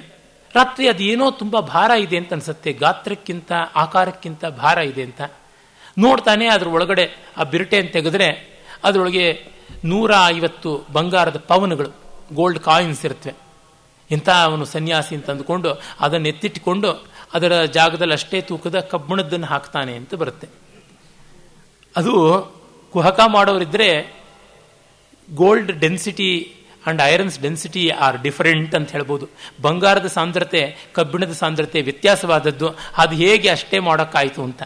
ರಾತ್ರಿ 0.55 0.89
ಅದೇನೋ 0.89 1.31
ತುಂಬ 1.31 1.59
ಭಾರ 1.59 1.91
ಇದೆ 1.91 2.17
ಅಂತ 2.17 2.33
ಅನ್ಸುತ್ತೆ, 2.33 2.73
ಗಾತ್ರಕ್ಕಿಂತ, 2.73 3.51
ಆಕಾರಕ್ಕಿಂತ 3.75 4.45
ಭಾರ 4.45 4.77
ಇದೆ 4.77 5.03
ಅಂತ. 5.03 5.21
ನೋಡ್ತಾನೆ 5.97 6.47
ಅದ್ರ 6.47 6.67
ಒಳಗಡೆ 6.67 7.33
ಆ 7.37 7.43
ಬಿರಟೆಯನ್ನು 7.43 7.91
ತೆಗೆದ್ರೆ 7.91 8.27
ಅದರೊಳಗೆ 8.83 9.25
ನೂರ 9.85 10.11
ಐವತ್ತು 10.27 10.87
ಬಂಗಾರದ 10.93 11.37
ಪವನ್ಗಳು 11.37 11.89
ಗೋಲ್ಡ್ 12.33 12.59
ಕಾಯಿನ್ಸ್ 12.59 13.05
ಇರುತ್ತವೆ 13.05 13.33
ಇಂಥ 14.11 14.29
ಅವನು 14.29 14.65
ಸನ್ಯಾಸಿ 14.65 15.15
ಅಂತ 15.15 15.29
ಅಂದುಕೊಂಡು 15.29 15.81
ಅದನ್ನು 15.99 16.27
ಎತ್ತಿಟ್ಟುಕೊಂಡು 16.27 17.05
ಅದರ 17.33 17.63
ಜಾಗದಲ್ಲಿ 17.63 18.13
ಅಷ್ಟೇ 18.13 18.41
ತೂಕದ 18.41 18.79
ಕಬ್ಬಣದ್ದನ್ನು 18.79 19.47
ಹಾಕ್ತಾನೆ 19.47 19.95
ಅಂತ 19.95 20.15
ಬರುತ್ತೆ. 20.15 20.47
ಅದು 21.95 22.13
ಕುಹಕ 22.93 23.19
ಮಾಡೋರಿದ್ರೆ 23.27 24.15
gold 25.35 25.71
density 25.71 26.29
and 26.85 27.01
irons 27.01 27.39
density 27.39 27.89
are 27.89 28.21
different 28.21 28.75
ಅಂತ 28.75 28.91
ಹೇಳ್ಬೋದು. 28.91 29.29
ಬಂಗಾರದ 29.61 30.07
ಸಾಂದ್ರತೆ, 30.07 30.77
ಕಬ್ಬಿಣದ 30.93 31.31
ಸಾಂದ್ರತೆ 31.31 31.81
ವ್ಯತ್ಯಾಸವಾದದ್ದು. 31.81 32.75
ಅದು 32.97 33.15
ಹೇಗೆ 33.15 33.49
ಅಷ್ಟೇ 33.49 33.79
ಮಾಡೋಕ್ಕಾಯಿತು 33.79 34.43
ಅಂತ. 34.43 34.63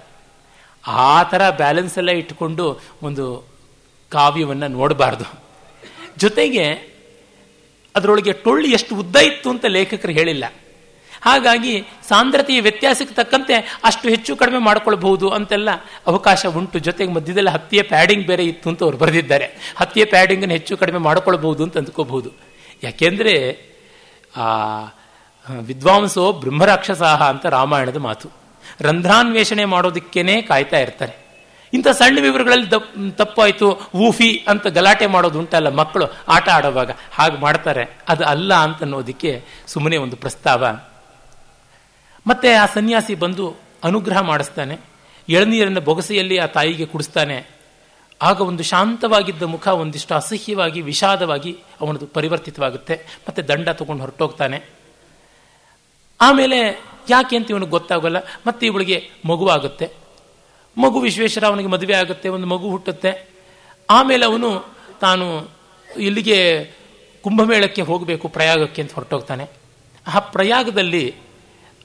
ಆ 0.88 1.24
ಥರ 1.24 1.50
ಬ್ಯಾಲೆನ್ಸ್ 1.50 1.98
ಎಲ್ಲ 1.98 2.10
ಇಟ್ಟುಕೊಂಡು 2.12 2.80
ಒಂದು 3.04 3.48
ಕಾವ್ಯವನ್ನು 4.10 4.68
ನೋಡಬಾರ್ದು. 4.68 5.44
ಜೊತೆಗೆ 6.18 6.98
ಅದರೊಳಗೆ 7.96 8.34
ಟೊಳ್ಳು 8.34 8.68
ಎಷ್ಟು 8.68 8.96
ಉದ್ದ 8.96 9.16
ಇತ್ತು 9.16 9.50
ಅಂತ 9.50 9.66
ಲೇಖಕರು 9.66 10.12
ಹೇಳಿಲ್ಲ. 10.12 10.46
ಹಾಗಾಗಿ 11.22 11.84
ಸಾಂದ್ರತೆಯ 12.10 12.62
ವ್ಯತ್ಯಾಸಕ್ಕೆ 12.62 13.16
ತಕ್ಕಂತೆ 13.16 13.80
ಅಷ್ಟು 13.84 14.10
ಹೆಚ್ಚು 14.10 14.36
ಕಡಿಮೆ 14.36 14.58
ಮಾಡ್ಕೊಳ್ಬಹುದು 14.58 15.30
ಅಂತೆಲ್ಲ 15.30 15.70
ಅವಕಾಶ 16.08 16.46
ಉಂಟು. 16.46 16.80
ಜೊತೆಗೆ 16.80 17.14
ಮಧ್ಯದಲ್ಲಿ 17.14 17.50
ಹತ್ತಿಯ 17.50 17.82
ಪ್ಯಾಡಿಂಗ್ 17.82 18.28
ಬೇರೆ 18.28 18.46
ಇತ್ತು 18.46 18.70
ಅಂತ 18.70 18.84
ಅವ್ರು 18.84 18.98
ಬರೆದಿದ್ದಾರೆ. 18.98 19.74
ಹತ್ತಿಯ 19.78 20.06
ಪ್ಯಾಡಿಂಗನ್ನು 20.06 20.54
ಹೆಚ್ಚು 20.54 20.78
ಕಡಿಮೆ 20.78 20.98
ಮಾಡ್ಕೊಳ್ಬಹುದು 20.98 21.64
ಅಂತ 21.64 21.78
ಅಂದ್ಕೋಬಹುದು. 21.78 22.32
ಯಾಕೆಂದರೆ, 22.84 23.58
ಆ, 24.38 24.44
ವಿದ್ವಾಂಸೋ 25.60 26.32
ಬ್ರಹ್ಮರಾಕ್ಷಸಾಹ 26.32 27.30
ಅಂತ 27.30 27.46
ರಾಮಾಯಣದ 27.46 27.98
ಮಾತು. 27.98 28.30
ರಂಧ್ರಾನ್ವೇಷಣೆ 28.82 29.66
ಮಾಡೋದಕ್ಕೇನೆ 29.66 30.42
ಕಾಯ್ತಾ 30.42 30.80
ಇರ್ತಾರೆ. 30.80 31.28
ಇಂಥ 31.74 31.88
ಸಣ್ಣ 31.88 32.20
ವಿವರಗಳಲ್ಲಿ 32.22 32.72
ದಪ್, 32.72 33.18
ತಪ್ಪಾಯಿತು, 33.18 33.90
ಊಫಿ 33.96 34.46
ಅಂತ 34.48 34.68
ಗಲಾಟೆ 34.68 35.06
ಮಾಡೋದು 35.06 35.40
ಉಂಟಲ್ಲ 35.40 35.70
ಮಕ್ಕಳು 35.70 36.06
ಆಟ 36.28 36.50
ಆಡುವಾಗ. 36.50 36.92
ಹಾಗೆ 37.12 37.38
ಮಾಡ್ತಾರೆ. 37.38 38.00
ಅದು 38.10 38.26
ಅಲ್ಲ 38.26 38.54
ಅಂತ 38.54 38.82
ಅನ್ನೋದಕ್ಕೆ 38.82 39.46
ಸುಮ್ಮನೆ 39.68 39.98
ಒಂದು 39.98 40.16
ಪ್ರಸ್ತಾವ. 40.16 40.68
ಮತ್ತೆ 42.28 42.54
ಆ 42.54 42.66
ಸನ್ಯಾಸಿ 42.66 43.16
ಬಂದು 43.16 43.56
ಅನುಗ್ರಹ 43.84 44.22
ಮಾಡಿಸ್ತಾನೆ. 44.22 44.78
ಎಳನೀರನ್ನು 45.30 45.82
ಬೊಗಸೆಯಲ್ಲಿ 45.82 46.38
ಆ 46.38 46.46
ತಾಯಿಗೆ 46.46 46.86
ಕುಡಿಸ್ತಾನೆ. 46.86 47.58
ಆಗ 48.22 48.42
ಒಂದು 48.42 48.64
ಶಾಂತವಾಗಿದ್ದ 48.64 49.44
ಮುಖ, 49.44 49.68
ಒಂದಿಷ್ಟು 49.68 50.16
ಅಸಹ್ಯವಾಗಿ, 50.16 50.82
ವಿಷಾದವಾಗಿ 50.82 51.58
ಅವನದು 51.82 52.08
ಪರಿವರ್ತಿತವಾಗುತ್ತೆ. 52.08 52.96
ಮತ್ತೆ 52.96 53.42
ದಂಡ 53.42 53.70
ತಗೊಂಡು 53.70 54.02
ಹೊರಟೋಗ್ತಾನೆ. 54.02 54.62
ಆಮೇಲೆ 56.22 56.84
ಯಾಕೆ 57.10 57.38
ಅಂತ 57.38 57.52
ಇವನಿಗೆ 57.52 57.72
ಗೊತ್ತಾಗಲ್ಲ. 57.72 58.18
ಮತ್ತೆ 58.48 58.66
ಇವಳಿಗೆ 58.66 59.10
ಮಗುವಾಗುತ್ತೆ. 59.26 59.92
ಮಗು 60.78 61.00
ವಿಶ್ವೇಶ್ವರ 61.00 61.44
ಅವನಿಗೆ 61.44 61.70
ಮದುವೆ 61.70 61.94
ಆಗುತ್ತೆ, 61.94 62.30
ಒಂದು 62.30 62.48
ಮಗು 62.48 62.70
ಹುಟ್ಟುತ್ತೆ. 62.70 63.30
ಆಮೇಲೆ 63.90 64.26
ಅವನು 64.26 64.78
ತಾನು 65.02 65.50
ಇಲ್ಲಿಗೆ 65.98 66.64
ಕುಂಭಮೇಳಕ್ಕೆ 67.22 67.82
ಹೋಗಬೇಕು 67.82 68.28
ಪ್ರಯಾಗಕ್ಕೆ 68.28 68.82
ಅಂತ 68.82 68.94
ಹೊರಟೋಗ್ತಾನೆ. 68.94 69.48
ಆ 70.08 70.20
ಪ್ರಯಾಗದಲ್ಲಿ 70.20 71.16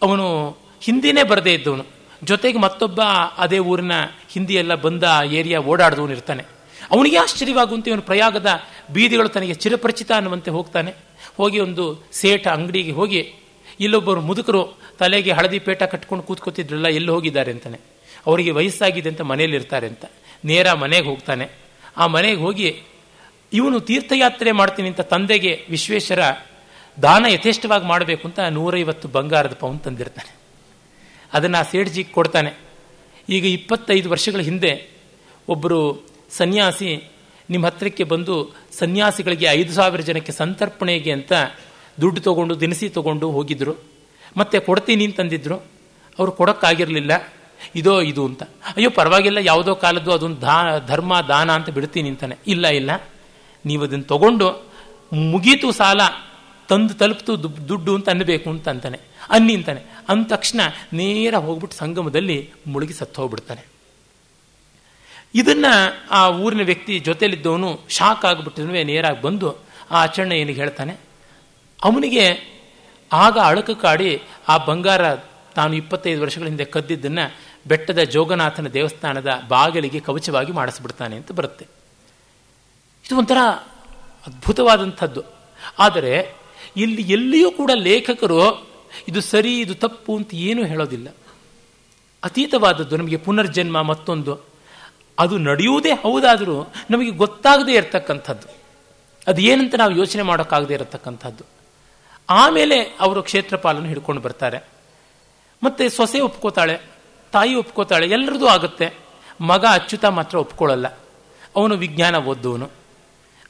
ಅವನು 0.03 0.57
ಹಿಂದಿನೇ 0.82 1.22
ಬರದೇ 1.22 1.55
ಇದ್ದವನು. 1.55 1.84
ಜೊತೆಗೆ 2.24 2.59
ಮತ್ತೊಬ್ಬ 2.59 3.03
ಅದೇ 3.38 3.59
ಊರಿನ 3.59 3.92
ಹಿಂದಿಯೆಲ್ಲ 4.30 4.74
ಬಂದ 4.74 5.03
ಏರಿಯಾ 5.24 5.61
ಓಡಾಡಿದವನು 5.61 6.12
ಇರ್ತಾನೆ. 6.12 6.42
ಅವನಿಗೆ 6.90 7.16
ಆಶ್ಚರ್ಯವಾಗುವಂತೆ 7.16 7.90
ಇವನು 7.90 8.03
ಪ್ರಯಾಗದ 8.03 8.46
ಬೀದಿಗಳು 8.90 9.28
ತನಗೆ 9.28 9.55
ಚಿರಪರಿಚಿತ 9.55 10.12
ಅನ್ನುವಂತೆ 10.12 10.50
ಹೋಗ್ತಾನೆ. 10.50 10.94
ಹೋಗಿ 11.36 11.61
ಒಂದು 11.61 12.05
ಸೇಠ 12.12 12.48
ಅಂಗಡಿಗೆ 12.48 12.92
ಹೋಗಿ, 12.92 13.32
ಇಲ್ಲೊಬ್ಬರು 13.80 14.20
ಮುದುಕರು 14.20 14.78
ತಲೆಗೆ 14.98 15.32
ಹಳದಿ 15.32 15.59
ಪೇಟ 15.59 15.82
ಕಟ್ಕೊಂಡು 15.82 16.24
ಕೂತ್ಕೋತಿದ್ರಲ್ಲ, 16.24 16.88
ಎಲ್ಲಿ 16.88 17.11
ಹೋಗಿದ್ದಾರೆ 17.11 17.50
ಅಂತಾನೆ. 17.50 17.80
ಅವರಿಗೆ 18.26 18.50
ವಯಸ್ಸಾಗಿದೆ 18.50 19.09
ಅಂತ 19.09 19.20
ಮನೆಯಲ್ಲಿರ್ತಾರೆ 19.20 19.86
ಅಂತ. 19.86 20.05
ನೇರ 20.44 20.72
ಮನೆಗೆ 20.72 21.07
ಹೋಗ್ತಾನೆ. 21.07 21.48
ಆ 21.96 22.07
ಮನೆಗೆ 22.07 22.40
ಹೋಗಿ, 22.40 22.82
ಇವನು 23.53 23.80
ತೀರ್ಥಯಾತ್ರೆ 23.80 24.53
ಮಾಡ್ತೀನಿ 24.53 24.88
ಅಂತ 24.88 25.00
ತಂದೆಗೆ 25.00 25.66
ವಿಶ್ವೇಶ್ವರ 25.70 26.18
ದಾನ 27.03 27.26
ಯಥೇಷ್ಟವಾಗಿ 27.28 27.86
ಮಾಡಬೇಕು 27.86 28.28
ಅಂತ 28.28 28.40
ನೂರೈವತ್ತು 28.40 29.09
ಬಂಗಾರದ 29.09 29.55
ಪೌನ್ 29.55 29.80
ತಂದಿರ್ತಾನೆ. 29.80 30.34
ಅದನ್ನು 31.32 31.59
ಆ 31.59 31.62
ಸೇಠ್ಜಿಗೆ 31.62 32.12
ಕೊಡ್ತಾನೆ. 32.12 32.53
ಈಗ 33.28 33.45
ಇಪ್ಪತ್ತೈದು 33.45 34.11
ವರ್ಷಗಳ 34.11 34.40
ಹಿಂದೆ 34.40 34.90
ಒಬ್ಬರು 35.49 36.07
ಸನ್ಯಾಸಿ 36.30 37.11
ನಿಮ್ಮ 37.51 37.66
ಹತ್ತಿರಕ್ಕೆ 37.66 38.05
ಬಂದು 38.05 38.57
ಸನ್ಯಾಸಿಗಳಿಗೆ 38.78 39.47
ಐದು 39.47 39.72
ಸಾವಿರ 39.72 40.01
ಜನಕ್ಕೆ 40.01 40.32
ಸಂತರ್ಪಣೆಗೆ 40.32 41.12
ಅಂತ 41.12 41.32
ದುಡ್ಡು 42.01 42.20
ತಗೊಂಡು, 42.20 42.61
ದಿನಸಿ 42.61 42.88
ತಗೊಂಡು 42.88 43.30
ಹೋಗಿದ್ರು. 43.30 43.74
ಮತ್ತೆ 44.36 44.59
ಕೊಡ್ತೀನಿ 44.59 45.05
ಅಂತಂದಿದ್ರು. 45.05 45.57
ಅವರು 46.18 46.32
ಕೊಡೋಕ್ಕಾಗಿರಲಿಲ್ಲ. 46.32 47.32
ಇದೋ 47.74 48.01
ಇದು 48.01 48.26
ಅಂತ. 48.26 48.43
ಅಯ್ಯೋ, 48.43 48.90
ಪರವಾಗಿಲ್ಲ, 48.90 49.38
ಯಾವುದೋ 49.38 49.74
ಕಾಲದ್ದು 49.74 50.12
ಅದೊಂದು 50.12 50.40
ದಾ 50.40 50.78
ಧರ್ಮ, 50.86 51.20
ದಾನ 51.20 51.53
ಅಂತ 51.53 51.70
ಬಿಡ್ತೀನಿ 51.70 52.09
ಅಂತಾನೆ. 52.09 52.36
ಇಲ್ಲ 52.47 52.66
ಇಲ್ಲ. 52.66 53.11
ನೀವು 53.66 53.84
ಅದನ್ನು 53.84 54.05
ತಗೊಂಡು 54.05 54.72
ಮುಗೀತು 55.12 55.72
ಸಾಲ. 55.72 56.01
ತಂದು 56.69 56.95
ತಲುಪ್ತು 56.95 57.43
ದುಡ್ಡು 57.69 57.95
ಅಂತ 57.95 58.09
ಅನ್ನಬೇಕು 58.09 58.51
ಅಂತ 58.51 58.69
ಅಂತಾನೆ. 58.69 59.01
ಅನ್ನಿ 59.31 59.57
ಅಂತಾನೆ. 59.57 59.83
ಅಂದ 60.09 60.27
ತಕ್ಷಣ 60.27 60.61
ನೇರ 60.93 61.35
ಹೋಗ್ಬಿಟ್ಟು 61.35 61.79
ಸಂಗಮದಲ್ಲಿ 61.79 62.51
ಮುಳುಗಿ 62.67 62.93
ಸತ್ತು 62.93 63.23
ಹೋಗ್ಬಿಡ್ತಾನೆ. 63.23 63.67
ಇದನ್ನ 65.35 65.65
ಆ 66.11 66.31
ಊರಿನ 66.31 66.63
ವ್ಯಕ್ತಿ 66.63 66.99
ಜೊತೆಲಿದ್ದವನು 66.99 67.81
ಶಾಕ್ 67.89 68.25
ಆಗಿಬಿಟ್ಟಿದ್ನು 68.25 68.73
ನೇರಾಗಿ 68.73 69.23
ಬಂದು 69.23 69.53
ಆ 69.91 70.03
ಆಚರಣೆ 70.03 70.39
ಏನಿಗೆ 70.39 70.61
ಹೇಳ್ತಾನೆ? 70.61 70.97
ಅವನಿಗೆ 71.85 72.53
ಆಗ 73.13 73.39
ಅಳಕು 73.39 73.81
ಕಾಡಿ 73.81 74.23
ಆ 74.49 74.57
ಬಂಗಾರ 74.57 75.15
ತಾನು 75.55 75.75
ಇಪ್ಪತ್ತೈದು 75.75 76.23
ವರ್ಷಗಳ 76.23 76.47
ಹಿಂದೆ 76.47 76.65
ಕದ್ದಿದ್ದನ್ನ 76.65 77.19
ಬೆಟ್ಟದ 77.67 77.99
ಜೋಗನಾಥನ 77.99 78.67
ದೇವಸ್ಥಾನದ 78.67 79.43
ಬಾಗಿಲಿಗೆ 79.49 80.01
ಕವಚವಾಗಿ 80.01 80.53
ಮಾಡಿಸ್ಬಿಡ್ತಾನೆ 80.53 81.17
ಅಂತ 81.17 81.33
ಬರುತ್ತೆ. 81.33 81.67
ಇದು 83.07 83.19
ಒಂಥರ 83.19 83.37
ಅದ್ಭುತವಾದಂಥದ್ದು. 84.27 85.23
ಆದರೆ 85.79 86.41
ಇಲ್ಲಿ 86.77 87.03
ಎಲ್ಲಿಯೂ 87.03 87.51
ಕೂಡ 87.51 87.70
ಲೇಖಕರು, 87.75 88.68
ಇದು 89.09 89.20
ಸರಿ, 89.20 89.61
ಇದು 89.61 89.75
ತಪ್ಪು 89.75 90.16
ಅಂತ 90.16 90.35
ಏನೂ 90.35 90.64
ಹೇಳೋದಿಲ್ಲ. 90.64 91.09
ಅತೀತವಾದದ್ದು 92.25 92.97
ನಮಗೆ 92.97 93.16
ಪುನರ್ಜನ್ಮ 93.16 93.83
ಮತ್ತೊಂದು. 93.83 94.39
ಅದು 95.18 95.39
ನಡೆಯುವುದೇ 95.39 95.91
ಹೌದಾದರೂ 95.93 96.73
ನಮಗೆ 96.91 97.11
ಗೊತ್ತಾಗದೇ 97.11 97.73
ಇರತಕ್ಕಂಥದ್ದು. 97.73 98.49
ಅದು 99.27 99.41
ಏನಂತ 99.41 99.75
ನಾವು 99.75 99.97
ಯೋಚನೆ 99.97 100.23
ಮಾಡೋಕ್ಕಾಗದೇ 100.23 100.75
ಇರತಕ್ಕಂಥದ್ದು. 100.75 101.45
ಆಮೇಲೆ 102.31 102.81
ಅವರು 103.01 103.23
ಕ್ಷೇತ್ರಪಾಲನ್ನು 103.23 103.89
ಹಿಡ್ಕೊಂಡು 103.89 104.23
ಬರ್ತಾರೆ. 104.23 104.68
ಮತ್ತೆ 105.62 105.89
ಸೊಸೆ 105.89 106.20
ಒಪ್ಕೋತಾಳೆ, 106.20 106.81
ತಾಯಿ 107.33 107.55
ಒಪ್ಕೋತಾಳೆ, 107.55 108.09
ಎಲ್ಲರದು 108.09 108.47
ಆಗುತ್ತೆ. 108.49 108.95
ಮಗ 109.41 109.64
ಅಚ್ಚುತ 109.73 110.05
ಮಾತ್ರ 110.05 110.39
ಒಪ್ಕೊಳ್ಳಲ್ಲ. 110.39 110.87
ಅವನು 111.57 111.77
ವಿಜ್ಞಾನ 111.77 112.16
ಓದ್ದವನು. 112.16 112.82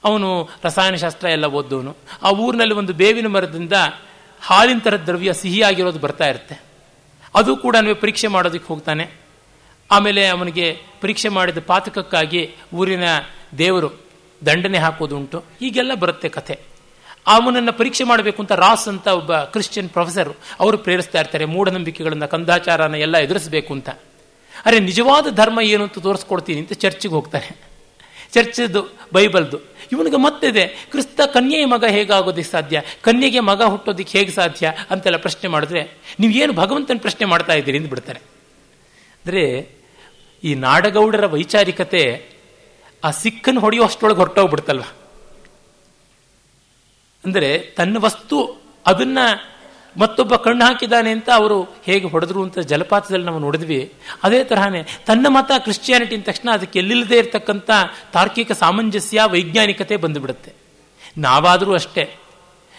ಅವನು 0.04 0.48
ರಸಾಯನಶಾಸ್ತ್ರ 0.64 1.26
ಎಲ್ಲ 1.26 1.46
ಓದ್ದವನು. 1.46 1.96
ಆ 2.22 2.30
ಊರಿನಲ್ಲಿ 2.30 2.74
ಒಂದು 2.74 2.92
ಬೇವಿನ 2.92 3.26
ಮರದಿಂದ 3.26 3.72
ಹಾಲಿನ 4.40 4.78
ಥರದ 4.78 5.00
ದ್ರವ್ಯ 5.00 5.32
ಸಿಹಿಯಾಗಿರೋದು 5.32 5.98
ಬರ್ತಾ 5.98 6.26
ಇರುತ್ತೆ. 6.26 6.62
ಅದು 7.34 7.56
ಕೂಡ 7.56 7.76
ಪರೀಕ್ಷೆ 8.00 8.26
ಮಾಡೋದಕ್ಕೆ 8.26 8.68
ಹೋಗ್ತಾನೆ. 8.68 9.10
ಆಮೇಲೆ 9.90 10.26
ಅವನಿಗೆ 10.26 10.78
ಪರೀಕ್ಷೆ 11.00 11.28
ಮಾಡಿದ 11.28 11.58
ಪಾತಕಕ್ಕಾಗಿ 11.66 12.54
ಊರಿನ 12.74 13.04
ದೇವರು 13.58 13.90
ದಂಡನೆ 14.46 14.78
ಹಾಕೋದು 14.78 15.16
ಉಂಟು. 15.16 15.38
ಹೀಗೆಲ್ಲ 15.38 15.94
ಬರುತ್ತೆ 15.94 16.28
ಕಥೆ. 16.28 16.60
ಅವನನ್ನು 17.26 17.72
ಪರೀಕ್ಷೆ 17.72 18.04
ಮಾಡಬೇಕು 18.04 18.42
ಅಂತ 18.42 18.52
ರಾಸ್ 18.52 18.88
ಅಂತ 18.88 19.08
ಒಬ್ಬ 19.08 19.36
ಕ್ರಿಶ್ಚಿಯನ್ 19.36 19.88
ಪ್ರೊಫೆಸರ್ 19.88 20.32
ಅವರು 20.60 20.78
ಪ್ರೇರಿಸ್ತಾ 20.78 21.20
ಇರ್ತಾರೆ, 21.20 21.44
ಮೂಢನಂಬಿಕೆಗಳನ್ನು, 21.44 22.28
ಕಂದಾಚಾರನ 22.28 22.94
ಎಲ್ಲ 22.94 23.16
ಎದುರಿಸಬೇಕು 23.16 23.72
ಅಂತ. 23.72 23.88
ಅರೆ, 24.66 24.80
ನಿಜವಾದ 24.80 25.26
ಧರ್ಮ 25.34 25.60
ಏನು 25.60 25.82
ಅಂತ 25.82 25.98
ತೋರಿಸ್ಕೊಡ್ತೀನಿ 25.98 26.60
ಅಂತ 26.60 26.72
ಚರ್ಚಿಗೆ 26.72 27.14
ಹೋಗ್ತಾನೆ 27.14 27.71
ಚರ್ಚದ್ದು 28.32 28.82
ಬೈಬಲ್ದು. 29.12 29.58
ಇವನಿಗೆ 29.92 30.16
ಮತ್ತಿದೆ, 30.16 30.66
ಕ್ರಿಸ್ತ 30.90 31.20
ಕನ್ಯೆಯ 31.34 31.64
ಮಗ 31.64 31.84
ಹೇಗಾಗೋದಕ್ಕೆ 31.84 32.50
ಸಾಧ್ಯ? 32.50 32.82
ಕನ್ಯೆಗೆ 33.02 33.40
ಮಗ 33.40 33.62
ಹುಟ್ಟೋದಕ್ಕೆ 33.62 34.18
ಹೇಗೆ 34.18 34.30
ಸಾಧ್ಯ? 34.30 34.72
ಅಂತೆಲ್ಲ 34.90 35.16
ಪ್ರಶ್ನೆ 35.16 35.48
ಮಾಡಿದ್ರೆ 35.48 35.82
ನೀವು 36.20 36.32
ಏನು 36.32 36.52
ಭಗವಂತನ 36.52 36.98
ಪ್ರಶ್ನೆ 37.00 37.24
ಮಾಡ್ತಾ 37.24 37.52
ಇದ್ದೀರಿ 37.52 37.78
ಅಂತ 37.78 37.88
ಬಿಡ್ತಾರೆ. 37.88 38.18
ಅಂದರೆ, 38.18 39.44
ಈ 40.44 40.54
ನಾಡಗೌಡರ 40.54 41.26
ವೈಚಾರಿಕತೆ 41.26 42.02
ಆ 43.04 43.10
ಸಿಕ್ಕನ್ನು 43.10 43.60
ಹೊಡೆಯುವಷ್ಟೊಳಗೆ 43.60 44.16
ಹೊರಟೋಗ್ಬಿಡ್ತಲ್ವ 44.16 44.82
ಅಂದರೆ, 47.24 47.58
ತನ್ನ 47.58 47.96
ವಸ್ತು, 48.00 48.38
ಅದನ್ನ 48.86 49.18
ಮತ್ತೊಬ್ಬ 49.96 50.36
ಕಣ್ಣು 50.36 50.64
ಹಾಕಿದ್ದಾನೆ 50.64 51.10
ಅಂತ 51.10 51.30
ಅವರು 51.30 51.62
ಹೇಗೆ 51.62 52.06
ಹೊಡೆದ್ರು 52.06 52.42
ಅಂತ 52.42 52.58
ಜಲಪಾತದಲ್ಲಿ 52.58 53.26
ನಾವು 53.26 53.38
ನೋಡಿದ್ವಿ. 53.38 53.92
ಅದೇ 54.22 54.44
ತರಹನೇ 54.44 54.82
ತನ್ನ 55.06 55.26
ಮತ 55.28 55.50
ಕ್ರಿಶ್ಚಿಯಾನಿಟಿ 55.58 56.14
ಅಂದ 56.14 56.24
ತಕ್ಷಣ 56.24 56.48
ಅದಕ್ಕೆ 56.52 56.78
ಎಲ್ಲಿಲ್ಲದೆ 56.78 57.16
ಇರತಕ್ಕಂಥ 57.16 57.70
ತಾರ್ಕಿಕ 58.12 58.52
ಸಾಮಂಜಸ್ಯ, 58.52 59.20
ವೈಜ್ಞಾನಿಕತೆ 59.26 59.96
ಬಂದುಬಿಡುತ್ತೆ. 59.96 60.52
ನಾವಾದರೂ 61.18 61.74
ಅಷ್ಟೇ. 61.74 62.14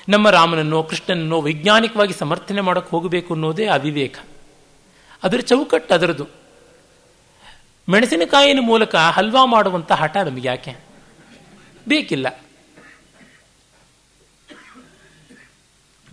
ನಮ್ಮ 0.09 0.29
ರಾಮನನ್ನೋ, 0.29 0.83
ಕೃಷ್ಣನನ್ನೋ 0.83 1.41
ವೈಜ್ಞಾನಿಕವಾಗಿ 1.41 2.13
ಸಮರ್ಥನೆ 2.13 2.61
ಮಾಡೋಕ್ಕೆ 2.61 2.91
ಹೋಗಬೇಕು 2.91 3.33
ಅನ್ನೋದೇ 3.33 3.65
ಅವಿವೇಕ. 3.65 4.19
ಅದರ 5.23 5.37
ಚೌಕಟ್ಟು 5.37 5.93
ಅದರದು 5.93 6.27
ಮೆಣಸಿನಕಾಯಿನ 7.89 8.59
ಮೂಲಕ 8.61 8.95
ಹಲ್ವಾ 8.95 9.45
ಮಾಡುವಂಥ 9.45 9.91
ಹಠ 9.91 10.17
ನಮಗೆ 10.17 10.47
ಯಾಕೆ? 10.47 10.75
ಬೇಕಿಲ್ಲ. 11.87 12.42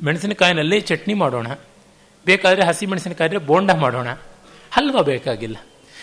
ಮೆಣಸಿನಕಾಯಿನಲ್ಲೇ 0.03 0.81
ಚಟ್ನಿ 0.81 1.15
ಮಾಡೋಣ. 1.15 1.47
ಬೇಕಾದರೆ 2.25 2.65
ಹಸಿ 2.65 2.87
ಮೆಣಸಿನಕಾಯಿದ್ರೆ 2.87 3.39
ಬೋಂಡ 3.39 3.71
ಮಾಡೋಣ. 3.71 4.09
ಹಲ್ವ 4.71 5.03
ಬೇಕಾಗಿಲ್ಲ. 5.03 5.57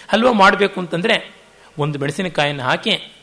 ಹಲ್ವ 0.10 0.34
ಮಾಡಬೇಕು 0.34 0.80
ಅಂತಂದರೆ 0.80 1.36
ಒಂದು 1.78 2.00
ಮೆಣಸಿನಕಾಯಿನ 2.00 2.62
ಹಾಕಿ, 2.62 3.14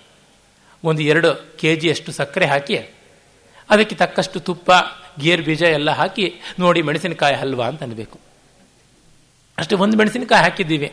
ಒಂದು 0.84 1.02
ಎರಡು 1.02 1.58
ಕೆ 1.58 1.76
ಜಿಯಷ್ಟು 1.76 2.12
ಸಕ್ಕರೆ 2.12 2.46
ಹಾಕಿ, 2.46 2.76
ಅದಕ್ಕೆ 3.70 3.96
ತಕ್ಕಷ್ಟು 3.96 4.40
ತುಪ್ಪ, 4.40 4.70
ಗೇರ್ 5.20 5.42
ಬೀಜ 5.42 5.62
ಎಲ್ಲ 5.62 5.90
ಹಾಕಿ 5.90 6.34
ನೋಡಿ 6.58 6.82
ಮೆಣಸಿನಕಾಯಿ 6.82 7.36
ಹಲ್ವ 7.36 7.64
ಅಂತ 7.64 7.82
ಅನ್ಬೇಕು. 7.82 8.20
ಅಷ್ಟೇ 9.58 9.74
ಒಂದು 9.74 9.96
ಮೆಣಸಿನಕಾಯಿ 9.96 10.42
ಹಾಕಿದ್ದೀವಿ. 10.42 10.92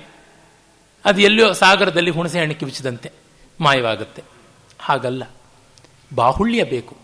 ಅದು 1.05 1.21
ಎಲ್ಲೋ 1.21 1.53
ಸಾಗರದಲ್ಲಿ 1.53 2.11
ಹುಣಸೆ 2.11 2.39
ಹಣ್ಣು 2.39 2.55
ಕಿವಿಚಿದಂತೆ 2.55 3.11
ಮಾಯವಾಗುತ್ತೆ. 3.59 4.23
ಹಾಗಲ್ಲ. 4.79 5.23
ಬಾಹುಳ್ಯ 6.15 6.63
ಬೇಕು. 6.63 6.97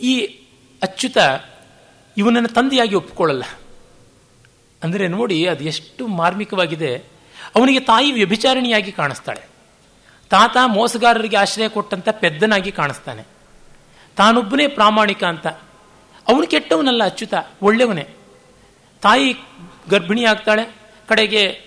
ಈ 0.00 0.43
ಅಚ್ಯುತ 0.84 1.18
ಇವನನ್ನು 2.16 2.48
ತಂದೆಯಾಗಿ 2.48 2.94
ಒಪ್ಪಿಕೊಳ್ಳಲ್ಲ 2.94 3.42
ಅಂದರೆ 4.82 5.08
ನೋಡಿ 5.08 5.46
ಅದು 5.46 5.64
ಎಷ್ಟು 5.64 6.06
ಮಾರ್ಮಿಕವಾಗಿದೆ. 6.06 6.96
ಅವನಿಗೆ 7.56 7.80
ತಾಯಿ 7.80 8.12
ವ್ಯಭಿಚಾರಿಣಿಯಾಗಿ 8.12 8.92
ಕಾಣಿಸ್ತಾಳೆ. 8.92 9.40
ತಾತ 10.30 10.56
ಮೋಸಗಾರರಿಗೆ 10.66 11.36
ಆಶ್ರಯ 11.36 11.68
ಕೊಟ್ಟಂತ 11.68 12.08
ಪೆದ್ದನಾಗಿ 12.08 12.72
ಕಾಣಿಸ್ತಾನೆ. 12.72 13.22
ತಾನೊಬ್ಬನೇ 14.16 14.66
ಪ್ರಾಮಾಣಿಕ 14.66 15.24
ಅಂತ. 15.24 15.46
ಅವನು 16.28 16.46
ಕೆಟ್ಟವನಲ್ಲ 16.46 17.04
ಅಚ್ಯುತ, 17.04 17.34
ಒಳ್ಳೆಯವನೇ. 17.62 18.06
ತಾಯಿ 19.02 19.34
ಗರ್ಭಿಣಿ 19.90 20.24
ಆಗ್ತಾಳೆ. 20.24 20.76
ಕಡೆಗೆ, 21.08 21.60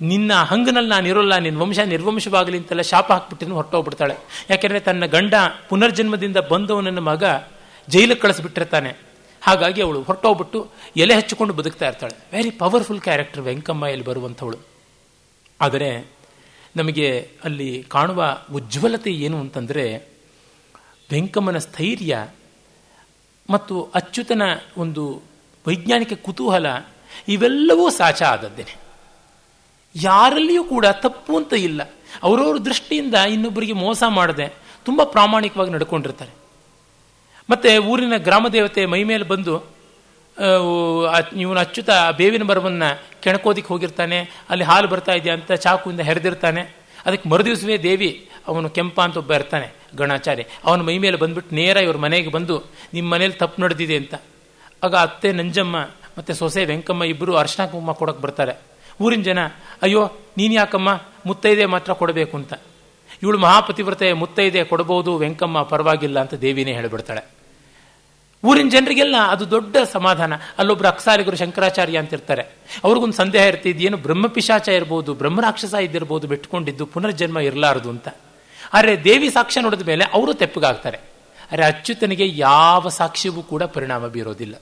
ನಿನ್ನ 0.00 0.34
ಹಂಗನಲ್ಲಿ 0.34 0.90
ನಾನು 0.90 1.08
ಇರೋಲ್ಲ, 1.08 1.38
ನಿನ್ನ 1.38 1.58
ವಂಶ 1.58 1.78
ನಿರ್ವಂಶವಾಗಲಿ 1.78 2.58
ಅಂತೆಲ್ಲ 2.58 2.82
ಶಾಪ 2.82 3.12
ಹಾಕ್ಬಿಟ್ಟಿನ 3.12 3.52
ಹೊರಟೋಗ್ಬಿಡ್ತಾಳೆ. 3.52 4.46
ಯಾಕೆಂದರೆ 4.50 4.80
ತನ್ನ 4.80 5.06
ಗಂಡ 5.06 5.34
ಪುನರ್ಜನ್ಮದಿಂದ 5.68 6.36
ಬಂದವನನ್ನ 6.36 6.98
ಮಗ 6.98 7.24
ಜೈಲಿಗೆ 7.88 8.20
ಕಳಿಸ್ಬಿಟ್ಟಿರ್ತಾನೆ. 8.20 8.96
ಹಾಗಾಗಿ 9.42 9.82
ಅವಳು 9.82 10.02
ಹೊರಟೋಗ್ಬಿಟ್ಟು 10.02 10.70
ಎಲೆ 10.96 11.14
ಹಚ್ಚಿಕೊಂಡು 11.14 11.54
ಬದುಕ್ತಾ 11.54 11.86
ಇರ್ತಾಳೆ. 11.86 12.36
ವೆರಿ 12.36 12.50
ಪವರ್ಫುಲ್ 12.50 13.00
ಕ್ಯಾರೆಕ್ಟರ್ 13.00 13.40
ವೆಂಕಮ್ಮ 13.40 13.86
ಇಲ್ಲಿ 13.86 14.04
ಬರುವಂಥವಳು. 14.04 14.58
ಆದರೆ 15.60 16.10
ನಮಗೆ 16.76 17.30
ಅಲ್ಲಿ 17.44 17.84
ಕಾಣುವ 17.88 18.38
ಉಜ್ವಲತೆ 18.54 19.10
ಏನು 19.10 19.40
ಅಂತಂದರೆ 19.40 20.08
ವೆಂಕಮ್ಮನ 21.12 21.58
ಸ್ಥೈರ್ಯ 21.58 22.28
ಮತ್ತು 23.50 23.90
ಅಚ್ಯುತನ 23.94 24.42
ಒಂದು 24.76 25.22
ವೈಜ್ಞಾನಿಕ 25.68 26.12
ಕುತೂಹಲ 26.12 26.66
ಇವೆಲ್ಲವೂ 27.28 27.90
ಸಾಚ 27.90 28.22
ಆದದ್ದೇನೆ. 28.22 28.76
ಯಾರಲ್ಲಿಯೂ 29.96 30.64
ಕೂಡ 30.64 30.86
ತಪ್ಪು 30.86 31.36
ಅಂತ 31.36 31.52
ಇಲ್ಲ. 31.52 31.82
ಅವರವ್ರ 32.22 32.58
ದೃಷ್ಟಿಯಿಂದ 32.58 33.14
ಇನ್ನೊಬ್ಬರಿಗೆ 33.14 33.72
ಮೋಸ 33.72 34.02
ಮಾಡದೆ 34.08 34.54
ತುಂಬ 34.84 35.02
ಪ್ರಾಮಾಣಿಕವಾಗಿ 35.02 35.70
ನಡ್ಕೊಂಡಿರ್ತಾರೆ. 35.70 36.39
ಮತ್ತೆ 37.50 37.70
ಊರಿನ 37.90 38.16
ಗ್ರಾಮ 38.26 38.46
ದೇವತೆ 38.48 38.82
ಮೈ 38.86 39.02
ಮೇಲೆ 39.10 39.24
ಬಂದು 39.24 39.54
ಇವನು 41.36 41.58
ಅಚ್ಚುತ 41.60 41.90
ಬೇವಿನ 42.16 42.44
ಮರವನ್ನು 42.50 42.88
ಕೆಣಕೋದಿಕ್ಕೆ 43.22 43.70
ಹೋಗಿರ್ತಾನೆ, 43.72 44.18
ಅಲ್ಲಿ 44.50 44.64
ಹಾಲು 44.64 44.88
ಬರ್ತಾ 44.88 45.12
ಇದೆಯಾ 45.12 45.34
ಅಂತ 45.34 45.52
ಚಾಕುವಿಂದ 45.64 46.02
ಹೆರೆದಿರ್ತಾನೆ. 46.08 46.62
ಅದಕ್ಕೆ 47.06 47.26
ಮರುದಿವಸವೇ 47.28 47.76
ದೇವಿ 47.82 48.10
ಅವನು 48.48 48.68
ಕೆಂಪ 48.70 48.96
ಅಂತ 49.00 49.16
ಒಬ್ಬ 49.16 49.32
ಇರ್ತಾನೆ, 49.32 49.66
ಗಣಾಚಾರ್ಯ. 49.96 50.44
ಅವನ 50.64 50.80
ಮೈ 50.80 50.96
ಮೇಲೆ 50.98 51.16
ಬಂದ್ಬಿಟ್ಟು 51.16 51.52
ನೇರ 51.54 51.76
ಇವ್ರ 51.86 51.96
ಮನೆಗೆ 51.96 52.30
ಬಂದು 52.30 52.56
ನಿಮ್ಮ 52.94 53.06
ಮನೇಲಿ 53.14 53.36
ತಪ್ಪು 53.42 53.58
ನಡೆದಿದೆ 53.62 53.96
ಅಂತ. 53.96 54.14
ಆಗ 54.82 54.94
ಅತ್ತೆ 54.96 55.30
ನಂಜಮ್ಮ 55.32 55.76
ಮತ್ತು 56.18 56.34
ಸೊಸೆ 56.34 56.62
ವೆಂಕಮ್ಮ 56.64 57.02
ಇಬ್ಬರು 57.04 57.32
ಅರ್ಶನ 57.36 57.64
ಕುಮ್ಮ 57.66 57.92
ಕೊಡೋಕೆ 57.92 58.22
ಬರ್ತಾರೆ. 58.22 58.54
ಊರಿನ 59.00 59.22
ಜನ, 59.22 59.40
ಅಯ್ಯೋ, 59.82 60.02
ನೀನು 60.36 60.54
ಯಾಕಮ್ಮ? 60.54 60.90
ಮುತ್ತೈದೆ 61.26 61.66
ಮಾತ್ರ 61.66 61.92
ಕೊಡಬೇಕು 61.92 62.34
ಅಂತ. 62.36 62.52
ಇವಳು 63.22 63.38
ಮಹಾಪತಿವ್ರತೆ, 63.38 64.08
ಮುತ್ತೈದೆ 64.12 64.62
ಕೊಡಬಹುದು 64.64 65.12
ವೆಂಕಮ್ಮ 65.16 65.62
ಪರವಾಗಿಲ್ಲ 65.62 66.18
ಅಂತ 66.20 66.34
ದೇವಿನೇ 66.44 66.72
ಹೇಳಿಬಿಡ್ತಾಳೆ. 66.72 67.22
ಊರಿನ 68.44 68.68
ಜನರಿಗೆಲ್ಲ 68.68 69.16
ಅದು 69.32 69.44
ದೊಡ್ಡ 69.50 69.76
ಸಮಾಧಾನ. 69.92 70.32
ಅಲ್ಲೊಬ್ರು 70.58 70.88
ಅಕ್ಸಾಲಿಗರು 70.88 71.36
ಶಂಕರಾಚಾರ್ಯ 71.36 72.02
ಅಂತ 72.02 72.12
ಇರ್ತಾರೆ 72.12 72.44
ಅವ್ರಿಗೊಂದು 72.84 73.16
ಸಂದೇಹ 73.16 73.44
ಇರ್ತಿದ್ದು 73.46 73.84
ಏನು 73.84 73.96
ಬ್ರಹ್ಮಪಿಶಾಚ 73.96 74.68
ಇರ್ಬೋದು 74.78 75.14
ಬ್ರಹ್ಮರಾಕ್ಷಸ 75.14 75.74
ಇದ್ದಿರ್ಬೋದು 75.86 76.26
ಬಿಟ್ಕೊಂಡಿದ್ದು 76.28 76.86
ಪುನರ್ಜನ್ಮ 76.86 77.38
ಇರಲಾರದು 77.48 77.90
ಅಂತ. 77.90 78.08
ಆದರೆ 78.74 78.92
ದೇವಿ 79.04 79.28
ಸಾಕ್ಷ್ಯ 79.30 79.60
ನೋಡಿದ 79.60 79.84
ಮೇಲೆ 79.86 80.04
ಅವರು 80.16 80.32
ತೆಪ್ಪಗಾಗ್ತಾರೆ. 80.34 80.98
ಆದರೆ 81.50 81.62
ಅಚ್ಯುತನಿಗೆ 81.64 82.26
ಯಾವ 82.38 82.88
ಸಾಕ್ಷ್ಯವೂ 82.88 83.42
ಕೂಡ 83.42 83.62
ಪರಿಣಾಮ 83.76 84.06
ಬೀರೋದಿಲ್ಲ. 84.06 84.54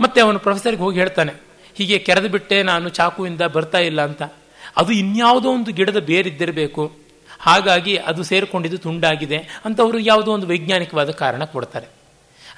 ಮತ್ತೆ 0.00 0.18
ಅವನು 0.20 0.38
ಪ್ರೊಫೆಸರ್ಗೆ 0.38 0.82
ಹೋಗಿ 0.82 0.98
ಹೇಳ್ತಾನೆ, 0.98 1.32
ಹೀಗೆ 1.76 1.96
ಕೆರೆದು 1.98 2.28
ಬಿಟ್ಟೆ 2.28 2.58
ನಾನು 2.62 2.88
ಚಾಕುವಿಂದ 2.88 3.42
ಬರ್ತಾ 3.56 3.80
ಇಲ್ಲ 3.88 4.00
ಅಂತ. 4.02 4.22
ಅದು 4.76 4.90
ಇನ್ಯಾವುದೋ 4.92 5.48
ಒಂದು 5.52 5.72
ಗಿಡದ 5.72 6.00
ಬೇರಿದ್ದಿರಬೇಕು. 6.10 6.84
ಹಾಗಾಗಿ 7.40 7.94
ಅದು 8.10 8.22
ಸೇರಿಕೊಂಡಿದ್ದು 8.22 8.78
ತುಂಡಾಗಿದೆ 8.78 9.38
ಅಂತ 9.64 9.78
ಅವರು 9.80 9.98
ಯಾವುದೋ 10.10 10.30
ಒಂದು 10.32 10.46
ವೈಜ್ಞಾನಿಕವಾದ 10.46 11.10
ಕಾರಣ 11.22 11.44
ಕೊಡ್ತಾರೆ. 11.54 11.88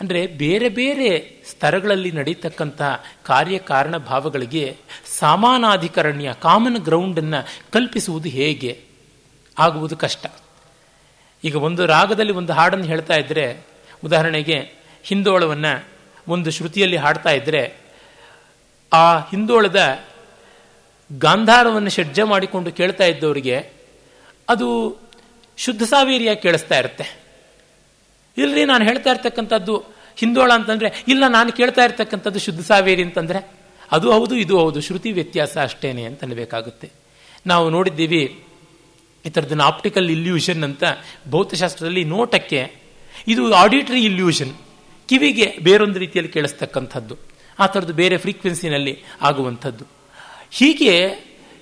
ಅಂದರೆ 0.01 0.27
ಬೇರೆ 0.27 0.69
ಬೇರೆ 0.69 1.43
ಸ್ತರಗಳಲ್ಲಿ 1.51 2.13
ನಡೀತಕ್ಕಂಥ 2.13 2.83
ಕಾರ್ಯಕಾರಣ 3.23 3.97
ಭಾವಗಳಿಗೆ 3.97 4.77
ಸಮಾನಾಧಿಕರಣ್ಯ 5.19 6.35
ಕಾಮನ್ 6.41 6.77
ಗ್ರೌಂಡನ್ನು 6.77 7.47
ಕಲ್ಪಿಸುವುದು 7.73 8.29
ಹೇಗೆ? 8.29 8.81
ಆಗುವುದು 9.59 9.97
ಕಷ್ಟ. 9.97 10.27
ಈಗ 11.45 11.57
ಒಂದು 11.57 11.87
ರಾಗದಲ್ಲಿ 11.87 12.33
ಒಂದು 12.33 12.53
ಹಾಡನ್ನು 12.53 12.85
ಹೇಳ್ತಾ 12.85 13.15
ಇದ್ದರೆ 13.15 13.67
ಉದಾಹರಣೆಗೆ 14.05 14.59
ಹಿಂದೋಳವನ್ನು 15.03 15.85
ಒಂದು 16.29 16.51
ಶ್ರುತಿಯಲ್ಲಿ 16.51 16.97
ಹಾಡ್ತಾ 16.97 17.31
ಇದ್ದರೆ 17.31 17.77
ಆ 18.93 19.19
ಹಿಂದೋಳದ 19.19 20.05
ಗಾಂಧಾರವನ್ನು 21.19 21.91
ಷಡ್ಜ 21.91 22.21
ಮಾಡಿಕೊಂಡು 22.21 22.73
ಕೇಳ್ತಾ 22.73 23.05
ಇದ್ದವರಿಗೆ 23.05 23.73
ಅದು 24.49 24.99
ಶುದ್ಧ 25.57 25.83
ಸಾವೇರಿಯಾಗಿ 25.83 26.41
ಕೇಳಿಸ್ತಾ 26.41 26.79
ಇರುತ್ತೆ. 26.79 27.24
ಇಲ್ರಿ, 28.37 28.65
ನಾನು 28.65 28.85
ಹೇಳ್ತಾ 28.85 29.11
ಇರ್ತಕ್ಕಂಥದ್ದು 29.11 29.75
ಹಿಂದೋಳ 30.19 30.51
ಅಂತಂದರೆ, 30.53 31.05
ಇಲ್ಲ, 31.09 31.25
ನಾನು 31.29 31.53
ಕೇಳ್ತಾ 31.53 31.85
ಇರ್ತಕ್ಕಂಥದ್ದು 31.85 32.39
ಶುದ್ಧ 32.39 32.61
ಸಾವೇರಿ 32.61 33.03
ಅಂತಂದರೆ, 33.03 33.41
ಅದು 33.93 34.13
ಹೌದು, 34.13 34.35
ಇದು 34.37 34.59
ಹೌದು, 34.59 34.81
ಶ್ರುತಿ 34.81 35.13
ವ್ಯತ್ಯಾಸ 35.13 35.57
ಅಷ್ಟೇನೆ 35.63 36.05
ಅಂತ 36.05 36.25
ಅನ್ನಬೇಕಾಗುತ್ತೆ 36.25 36.89
ನಾವು 37.47 37.71
ನೋಡಿದ್ದೀವಿ, 37.71 38.23
ಈ 39.25 39.31
ಥರದನ್ನು 39.31 39.65
ಆಪ್ಟಿಕಲ್ 39.65 40.11
ಇಲ್ಯೂಷನ್ 40.11 40.65
ಅಂತ 40.65 40.85
ಭೌತಶಾಸ್ತ್ರದಲ್ಲಿ 41.31 42.05
ನೋಟಕ್ಕೆ, 42.05 42.61
ಇದು 43.27 43.55
ಆಡಿಟರಿ 43.55 44.05
ಇಲ್ಯೂಷನ್ 44.05 44.53
ಕಿವಿಗೆ 45.09 45.47
ಬೇರೊಂದು 45.63 45.99
ರೀತಿಯಲ್ಲಿ 45.99 46.33
ಕೇಳಿಸ್ತಕ್ಕಂಥದ್ದು, 46.33 47.15
ಆ 47.59 47.67
ಥರದ್ದು 47.67 47.95
ಬೇರೆ 47.95 48.17
ಫ್ರೀಕ್ವೆನ್ಸಿನಲ್ಲಿ 48.17 48.95
ಆಗುವಂಥದ್ದು. 49.21 49.85
ಹೀಗೆ 50.51 50.95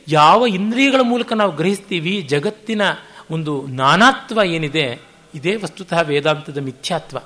ಯಾವ 0.09 0.47
ಇಂದ್ರಿಯಗಳ 0.47 1.01
ಮೂಲಕ 1.01 1.33
ನಾವು 1.33 1.53
ಗ್ರಹಿಸ್ತೀವಿ, 1.53 2.23
ಜಗತ್ತಿನ 2.23 2.83
ಒಂದು 3.31 3.67
ನಾನಾತ್ವ 3.67 4.41
ಏನಿದೆ 4.45 5.12
ಇದೇ 5.35 5.57
ವಸ್ತುತಃ 5.57 6.01
ವೇದಾಂತದ 6.01 6.59
ಮಿಥ್ಯಾತ್ವ. 6.59 7.19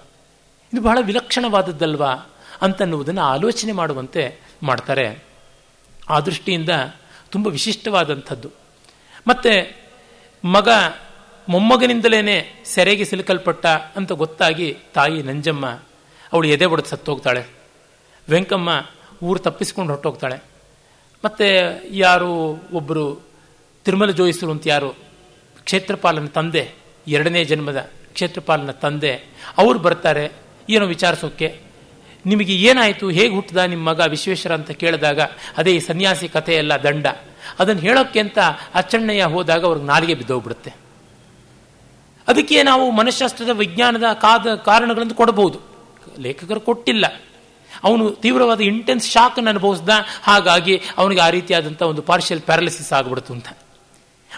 ಇದು 0.72 0.82
ಬಹಳ 0.82 0.98
ವಿಲಕ್ಷಣವಾದದ್ದಲ್ವಾ 1.00 2.14
ಅಂತನ್ನುವುದನ್ನು 2.62 3.20
ಆಲೋಚನೆ 3.20 3.72
ಮಾಡುವಂತೆ 3.72 4.40
ಮಾಡ್ತಾರೆ. 4.62 5.24
ಆ 6.08 6.20
ದೃಷ್ಟಿಯಿಂದ 6.20 6.68
ತುಂಬ 7.30 7.46
ವಿಶಿಷ್ಟವಾದಂಥದ್ದು. 7.46 8.50
ಮತ್ತೆ 9.28 9.86
ಮಗ 10.44 10.68
ಮೊಮ್ಮಗನಿಂದಲೇ 11.48 12.62
ಸೆರೆಗೆ 12.64 13.04
ಸಿಲುಕಲ್ಪಟ್ಟ 13.04 13.66
ಅಂತ 13.66 14.12
ಗೊತ್ತಾಗಿ 14.12 14.76
ತಾಯಿ 14.94 15.22
ನಂಜಮ್ಮ 15.22 15.66
ಅವಳು 16.32 16.48
ಎದೆ 16.48 16.64
ಒಡೆದು 16.64 16.88
ಸತ್ತೋಗ್ತಾಳೆ. 16.88 17.46
ವೆಂಕಮ್ಮ 18.30 18.86
ಊರು 19.22 19.38
ತಪ್ಪಿಸ್ಕೊಂಡು 19.38 19.92
ಹೊರಟೋಗ್ತಾಳೆ. 19.92 20.44
ಮತ್ತು 21.24 21.44
ಯಾರು 21.94 22.32
ಒಬ್ಬರು 22.72 23.20
ತಿರುಮಲ 23.84 24.10
ಜೋಯಿಸರು 24.10 24.50
ಅಂತ 24.50 24.66
ಯಾರು? 24.66 24.90
ಕ್ಷೇತ್ರಪಾಲನ 25.64 26.26
ತಂದೆ 26.26 26.70
ಎರಡನೇ 27.08 27.44
ಜನ್ಮದ 27.44 27.90
ಕ್ಷೇತ್ರಪಾಲನ 28.16 28.70
ತಂದೆ, 28.70 29.14
ಅವ್ರು 29.58 29.78
ಬರ್ತಾರೆ, 29.78 30.32
ಏನೋ 30.70 30.86
ವಿಚಾರಿಸೋಕ್ಕೆ 30.86 31.48
ನಿಮಗೆ 32.26 32.54
ಏನಾಯಿತು, 32.54 33.10
ಹೇಗೆ 33.10 33.34
ಹುಟ್ಟಿದ 33.34 33.56
ನಿಮ್ಮ 33.56 33.88
ಮಗ 33.88 34.00
ವಿಶ್ವೇಶ್ವರ 34.00 34.54
ಅಂತ 34.54 34.70
ಕೇಳಿದಾಗ, 34.70 35.20
ಅದೇ 35.56 35.72
ಈ 35.72 35.78
ಸನ್ಯಾಸಿ 35.78 36.28
ಕಥೆಯೆಲ್ಲ 36.28 36.72
ದಂಡ. 36.82 37.06
ಅದನ್ನು 37.58 37.82
ಹೇಳೋಕ್ಕೆ 37.82 38.20
ಅಂತ 38.20 38.38
ಅಚ್ಚಣ್ಣಯ್ಯ 38.74 39.24
ಹೋದಾಗ 39.24 39.64
ಅವ್ರಿಗೆ 39.64 39.86
ನಾಲಿಗೆ 39.86 40.14
ಬಿದ್ದೋಗ್ಬಿಡುತ್ತೆ. 40.14 40.74
ಅದಕ್ಕೆ 42.28 42.62
ನಾವು 42.62 42.90
ಮನಃಶಾಸ್ತ್ರದ 42.90 43.48
ವಿಜ್ಞಾನದ 43.48 44.04
ಕಾದ, 44.12 44.54
ಕಾರಣಗಳನ್ನು 44.54 45.14
ಕೊಡಬಹುದು 45.14 45.60
ಲೇಖಕರು 46.18 46.60
ಕೊಟ್ಟಿಲ್ಲ. 46.60 47.06
ಅವನು 47.84 48.10
ತೀವ್ರವಾದ 48.10 48.60
ಇಂಟೆನ್ಸ್ 48.60 49.10
ಶಾಕ್ 49.10 49.38
ಅನುಭವಿಸ್ದ 49.38 49.88
ಹಾಗಾಗಿ 50.22 50.82
ಅವನಿಗೆ 50.96 51.20
ಆ 51.20 51.28
ರೀತಿಯಾದಂಥ 51.28 51.82
ಒಂದು 51.82 52.02
ಪಾರ್ಷಿಯಲ್ 52.02 52.42
ಪ್ಯಾರಾಲಿಸಿಸ್ 52.42 52.92
ಆಗ್ಬಿಡ್ತು 52.92 53.32
ಅಂತ. 53.32 53.46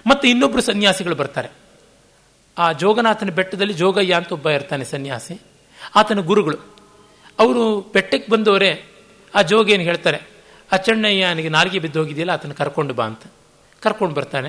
ಮತ್ತೆ 0.07 0.31
ಇನ್ನೊಬ್ಬರು 0.31 0.63
ಸನ್ಯಾಸಿಗಳು 0.63 1.15
ಬರ್ತಾರೆ. 1.15 1.49
ಆ 2.59 2.73
ಜೋಗನಾಥನ 2.73 3.31
ಬೆಟ್ಟದಲ್ಲಿ 3.31 3.73
ಜೋಗಯ್ಯ 3.73 4.15
ಅಂತ 4.15 4.33
ಒಬ್ಬ 4.33 4.51
ಇರ್ತಾನೆ 4.51 4.85
ಸನ್ಯಾಸಿ. 4.85 5.41
ಆತನ 5.95 6.21
ಗುರುಗಳು. 6.21 6.59
ಅವರು 7.39 7.81
ಬೆಟ್ಟಕ್ಕೆ 7.81 8.33
ಬಂದವರೇ 8.33 8.85
ಆ 9.35 9.43
ಜೋಗ 9.43 9.71
ಏನು 9.71 9.83
ಹೇಳ್ತಾರೆ? 9.83 10.19
ಅಚ್ಚಣ್ಣಯ್ಯನಿಗೆ 10.73 11.49
ನಾಲಿಗೆ 11.49 11.79
ಬಿದ್ದು 11.79 11.99
ಹೋಗಿದೆಯಲ್ಲ, 11.99 12.31
ಆತನ 12.31 12.53
ಕರ್ಕೊಂಡು 12.53 12.95
ಬಾ 12.95 13.05
ಅಂತ. 13.05 13.21
ಕರ್ಕೊಂಡು 13.81 14.15
ಬರ್ತಾನೆ. 14.15 14.49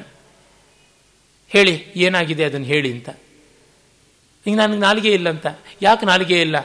ಹೇಳಿ, 1.50 1.86
ಏನಾಗಿದೆ 1.96 2.44
ಅದನ್ನು 2.44 2.66
ಹೇಳಿ 2.66 2.92
ಅಂತ. 2.92 3.10
ಈಗ 4.48 4.56
ನನಗೆ 4.56 4.80
ನಾಲಿಗೆ 4.80 5.14
ಇಲ್ಲ 5.14 5.30
ಅಂತ. 5.30 5.48
ಯಾಕೆ 5.82 6.06
ನಾಲಿಗೆ 6.06 6.42
ಇಲ್ಲ? 6.42 6.58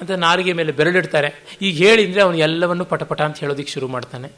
ಅಂತ 0.00 0.10
ನಾಲಿಗೆ 0.10 0.52
ಮೇಲೆ 0.52 0.72
ಬೆರಳಿಡ್ತಾರೆ. 0.72 1.58
ಈಗ 1.62 1.76
ಹೇಳಿ 1.76 2.06
ಅಂದರೆ 2.06 2.22
ಅವನು 2.22 2.36
ಎಲ್ಲವನ್ನು 2.36 2.84
ಪಟಪಟ 2.84 3.22
ಅಂತ 3.22 3.38
ಹೇಳೋದಿಕ್ಕೆ 3.38 3.74
ಶುರು 3.74 3.88
ಮಾಡ್ತಾನೆ. 3.88 4.32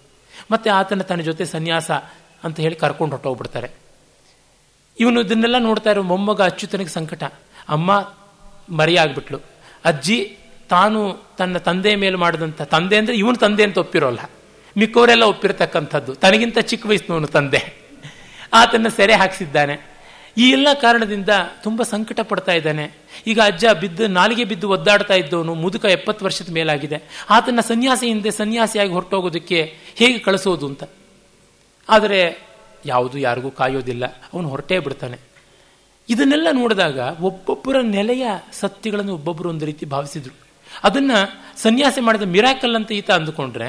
ಮತ್ತೆ 0.51 0.71
ಆತನ 0.71 1.03
ತನ್ನ 1.03 1.21
ಜೊತೆ 1.21 1.45
ಸನ್ಯಾಸ 1.45 1.91
ಅಂತ 2.45 2.61
ಹೇಳಿ 2.61 2.75
ಕರ್ಕೊಂಡು 2.75 3.17
ಹೊಟ್ಟೋಗ್ಬಿಡ್ತಾರೆ 3.17 3.84
ಇವನು 5.01 5.21
ಇದನ್ನೆಲ್ಲ 5.21 5.59
ನೋಡ್ತಾ 5.59 5.91
ಇರೋ 5.91 6.03
ಮೊಮ್ಮಗ 6.03 6.43
ಅಚ್ಯುತನಿಗೆ 6.43 6.91
ಸಂಕಟ. 6.91 7.25
ಅಮ್ಮ 7.69 8.15
ಮರೆಯಾಗ್ಬಿಟ್ಲು 8.77 9.39
ಅಜ್ಜಿ, 9.85 10.39
ತಾನು 10.69 11.25
ತನ್ನ 11.39 11.57
ತಂದೆ 11.57 11.95
ಮೇಲೆ 11.95 12.17
ಮಾಡಿದಂಥ 12.17 12.63
ತಂದೆ 12.63 12.97
ಅಂದರೆ 12.97 13.15
ಇವನು 13.15 13.37
ತಂದೆ 13.37 13.63
ಅಂತ 13.63 13.79
ಒಪ್ಪಿರೋಲ್ಲ. 13.79 14.31
ಮಿಕ್ಕವರೆಲ್ಲ 14.77 15.23
ಒಪ್ಪಿರತಕ್ಕಂಥದ್ದು. 15.23 16.15
ತನಗಿಂತ 16.15 16.59
ಚಿಕ್ಕ 16.59 16.87
ವಯಸ್ಸಿನವನು 16.87 17.27
ತಂದೆ. 17.27 17.85
ಆತನ 18.53 18.87
ಸೆರೆ 18.97 19.15
ಹಾಕಿಸಿದ್ದಾನೆ. 19.15 19.95
ಈ 20.39 20.51
ಎಲ್ಲ 20.51 20.69
ಕಾರಣದಿಂದ 20.81 21.29
ತುಂಬ 21.63 21.83
ಸಂಕಟ 21.83 22.21
ಪಡ್ತಾ 22.21 22.53
ಇದ್ದಾನೆ. 22.53 22.93
ಈಗ 23.27 23.41
ಅಜ್ಜ 23.41 23.65
ಬಿದ್ದು 23.81 24.07
ನಾಲಿಗೆ 24.07 24.45
ಬಿದ್ದು 24.45 24.69
ಒದ್ದಾಡ್ತಾ 24.69 25.15
ಇದ್ದವನು, 25.15 25.55
ಮುದುಕ 25.55 25.85
ಎಪ್ಪತ್ತು 25.85 26.25
ವರ್ಷದ 26.25 26.53
ಮೇಲಾಗಿದೆ. 26.53 27.27
ಆತನ 27.31 27.61
ಸನ್ಯಾಸಿ 27.61 28.07
ಹಿಂದೆ 28.07 28.31
ಸನ್ಯಾಸಿಯಾಗಿ 28.31 28.93
ಹೊರಟೋಗೋದಕ್ಕೆ 28.93 29.79
ಹೇಗೆ 29.95 30.19
ಕಳಿಸೋದು 30.19 30.67
ಅಂತ. 30.67 30.85
ಆದರೆ 31.89 32.54
ಯಾವುದು 32.85 33.19
ಯಾರಿಗೂ 33.19 33.51
ಕಾಯೋದಿಲ್ಲ. 33.51 34.07
ಅವನು 34.07 34.49
ಹೊರಟೇ 34.49 34.79
ಬಿಡ್ತಾನೆ. 34.79 35.19
ಇದನ್ನೆಲ್ಲ 36.09 36.49
ನೋಡಿದಾಗ 36.53 36.99
ಒಬ್ಬೊಬ್ಬರ 37.21 37.77
ನೆಲೆಯ 37.81 38.27
ಸತ್ಯಗಳನ್ನು 38.53 39.15
ಒಬ್ಬೊಬ್ಬರು 39.15 39.49
ಒಂದು 39.49 39.65
ರೀತಿ 39.65 39.87
ಭಾವಿಸಿದ್ರು. 39.87 40.35
ಅದನ್ನ 40.85 41.11
ಸನ್ಯಾಸಿ 41.57 42.01
ಮಾಡಿದ 42.01 42.23
ಮಿರಾಕಲ್ 42.23 42.77
ಅಂತ 42.77 42.93
ಈತ 42.93 43.11
ಅಂದುಕೊಂಡ್ರೆ, 43.11 43.69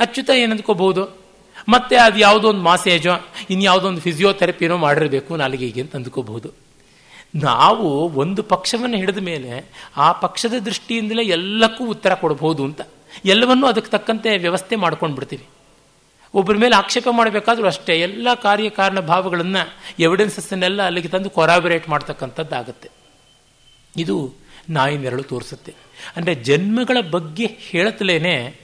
ಅಚ್ಯುತ 0.00 0.30
ಏನಂದ್ಕೋಬಹುದು? 0.30 1.22
ಮತ್ತೆ 1.68 1.96
ಅದು 1.96 2.18
ಯಾವುದೋ 2.18 2.48
ಒಂದು 2.48 2.60
ಮಾಸೇಜೋ 2.60 3.10
ಇನ್ಯಾವುದೋ 3.50 3.88
ಒಂದು 3.88 4.00
ಫಿಸಿಯೋಥೆರಪಿನೋ 4.00 4.76
ಮಾಡಿರಬೇಕು 4.76 5.36
ನಾಲಿಗೆಗೆ 5.36 5.80
ಅಂತ 5.80 5.96
ಅಂದ್ಕೋಬಹುದು. 5.96 6.50
ನಾವು 7.34 8.08
ಒಂದು 8.08 8.42
ಪಕ್ಷವನ್ನು 8.42 8.96
ಹಿಡಿದ 8.96 9.18
ಮೇಲೆ 9.18 9.64
ಆ 9.96 10.12
ಪಕ್ಷದ 10.12 10.54
ದೃಷ್ಟಿಯಿಂದಲೇ 10.64 11.22
ಎಲ್ಲಕ್ಕೂ 11.22 11.86
ಉತ್ತರ 11.86 12.14
ಕೊಡಬಹುದು 12.14 12.64
ಅಂತ. 12.64 12.80
ಎಲ್ಲವನ್ನೂ 13.24 13.66
ಅದಕ್ಕೆ 13.66 13.90
ತಕ್ಕಂತೆ 13.90 14.38
ವ್ಯವಸ್ಥೆ 14.38 14.76
ಮಾಡ್ಕೊಂಡು 14.76 15.14
ಬಿಡ್ತೀವಿ 15.16 15.46
ಒಬ್ಬರ 16.34 16.56
ಮೇಲೆ 16.56 16.76
ಆಕ್ಷೇಪ 16.76 17.08
ಮಾಡಬೇಕಾದ್ರೂ 17.10 17.66
ಅಷ್ಟೇ 17.66 17.94
ಎಲ್ಲ 17.94 18.28
ಕಾರ್ಯಕಾರಣ 18.42 19.00
ಭಾವಗಳನ್ನು 19.00 19.76
ಎವಿಡೆನ್ಸಸ್ಸನ್ನೆಲ್ಲ 19.98 20.82
ಅಲ್ಲಿಗೆ 20.82 21.08
ತಂದು 21.08 21.30
ಕೊರಾಬರೇಟ್ 21.30 21.88
ಮಾಡ್ತಕ್ಕಂಥದ್ದಾಗುತ್ತೆ. 21.88 22.90
ಇದು 23.96 24.34
ನಾಯಿ 24.70 24.98
ನೆರಳು 24.98 25.22
ತೋರಿಸುತ್ತೆ. 25.22 25.74
ಅಂದರೆ 26.16 26.34
ಜನ್ಮಗಳ 26.34 26.96
ಬಗ್ಗೆ 27.10 27.46
ಹೇಳುತ್ತಲೇ 27.46 28.60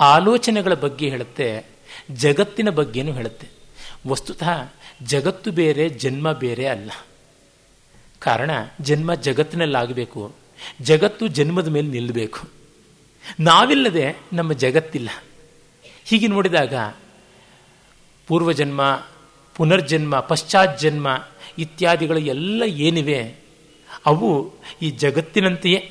ಆಲೋಚನೆಗಳ 0.00 0.74
ಬಗ್ಗೆ 0.74 1.08
ಹೇಳುತ್ತೆ, 1.08 1.64
ಜಗತ್ತಿನ 2.10 2.70
ಬಗ್ಗೆನೂ 2.70 3.12
ಹೇಳುತ್ತೆ. 3.12 3.48
ವಸ್ತುತಃ 4.06 4.72
ಜಗತ್ತು 5.02 5.50
ಬೇರೆ, 5.50 5.88
ಜನ್ಮ 5.88 6.32
ಬೇರೆ 6.32 6.66
ಅಲ್ಲ. 6.66 6.90
ಕಾರಣ 8.18 8.50
ಜನ್ಮ 8.80 9.14
ಜಗತ್ತಿನಲ್ಲಾಗಬೇಕು. 9.14 10.34
ಜಗತ್ತು 10.80 11.26
ಜನ್ಮದ 11.26 11.68
ಮೇಲೆ 11.68 11.88
ನಿಲ್ಲಬೇಕು 11.88 12.48
ನಾವಿಲ್ಲದೆ 13.40 14.16
ನಮ್ಮ 14.32 14.52
ಜಗತ್ತಿಲ್ಲ. 14.52 15.24
ಹೀಗೆ 16.04 16.26
ನೋಡಿದಾಗ 16.26 16.74
ಪೂರ್ವಜನ್ಮ, 18.26 19.06
ಪುನರ್ಜನ್ಮ 19.54 20.20
ಪಶ್ಚಾತ್ 20.20 20.80
ಜನ್ಮ 20.80 21.24
ಇತ್ಯಾದಿಗಳು 21.58 22.18
ಎಲ್ಲ 22.18 22.62
ಏನಿವೆ, 22.62 23.36
ಅವು 24.06 24.54
ಈ 24.82 24.90
ಜಗತ್ತಿನಂತೆಯೇ. 24.90 25.90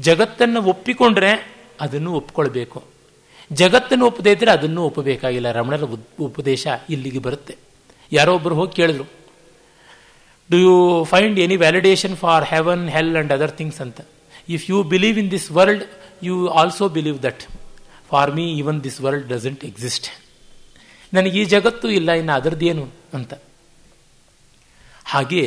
ಜಗತ್ತನ್ನು 0.00 0.62
ಒಪ್ಪಿಕೊಂಡ್ರೆ 0.62 1.56
ಅದನ್ನು 1.80 2.12
ಒಪ್ಕೊಳ್ಬೇಕು. 2.12 2.84
ಜಗತ್ತನ್ನು 3.52 4.06
ಒಪ್ಪದೇ 4.06 4.32
ಇದ್ರೆ 4.32 4.50
ಅದನ್ನು 4.50 4.84
ಒಪ್ಪಬೇಕಾಗಿಲ್ಲ. 4.84 5.52
ರಮಣರ 5.52 5.82
ಉಪದೇಶ 6.20 6.66
ಇಲ್ಲಿಗೆ 6.90 7.18
ಬರುತ್ತೆ. 7.18 7.56
ಯಾರೋ 8.12 8.34
ಒಬ್ಬರು 8.34 8.54
ಹೋಗಿ 8.54 8.72
ಕೇಳಿದ್ರು 8.76 9.04
do 10.50 10.56
you 10.56 11.04
find 11.04 11.38
any 11.38 11.56
validation 11.56 12.16
for 12.16 12.44
heaven 12.44 12.88
hell 12.88 13.16
and 13.16 13.32
other 13.32 13.52
things 13.52 13.80
ಅಂತ. 13.80 14.00
If 14.48 14.70
you 14.70 14.82
believe 14.82 15.18
in 15.18 15.30
this 15.30 15.50
world 15.50 15.84
you 16.22 16.48
also 16.48 16.88
believe 16.88 17.22
that 17.22 17.42
for 18.08 18.34
me 18.34 18.44
even 18.52 18.84
this 18.84 19.00
world 19.00 19.28
doesn't 19.28 19.64
exist 19.64 20.23
ನನಗೆ 21.14 21.40
ಈ 21.40 21.44
ಜಗತ್ತು 21.44 21.90
ಇಲ್ಲ, 21.90 22.10
ಇನ್ನು 22.12 22.32
ಅದರದ್ದೇನು 22.32 22.84
ಅಂತ. 23.14 23.34
ಹಾಗೆ 25.04 25.42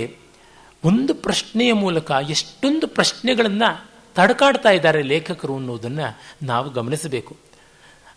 ಒಂದು 0.84 1.14
ಪ್ರಶ್ನೆಯ 1.14 1.74
ಮೂಲಕ 1.74 2.12
ಎಷ್ಟೊಂದು 2.30 2.88
ಪ್ರಶ್ನೆಗಳನ್ನು 2.88 3.70
ತಡ್ಕಾಡ್ತಾ 4.16 4.70
ಇದ್ದಾರೆ 4.70 5.02
ಲೇಖಕರು 5.02 5.56
ಅನ್ನೋದನ್ನು 5.56 6.08
ನಾವು 6.46 6.70
ಗಮನಿಸಬೇಕು. 6.70 7.34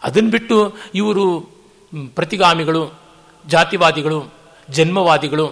ಅದನ್ನು 0.03 0.31
ಬಿಟ್ಟು 0.31 0.57
ಇವರು 0.95 1.25
ಪ್ರತಿಗಾಮಿಗಳು, 2.15 2.83
ಜಾತಿವಾದಿಗಳು, 3.49 4.21
ಜನ್ಮವಾದಿಗಳು, 4.71 5.47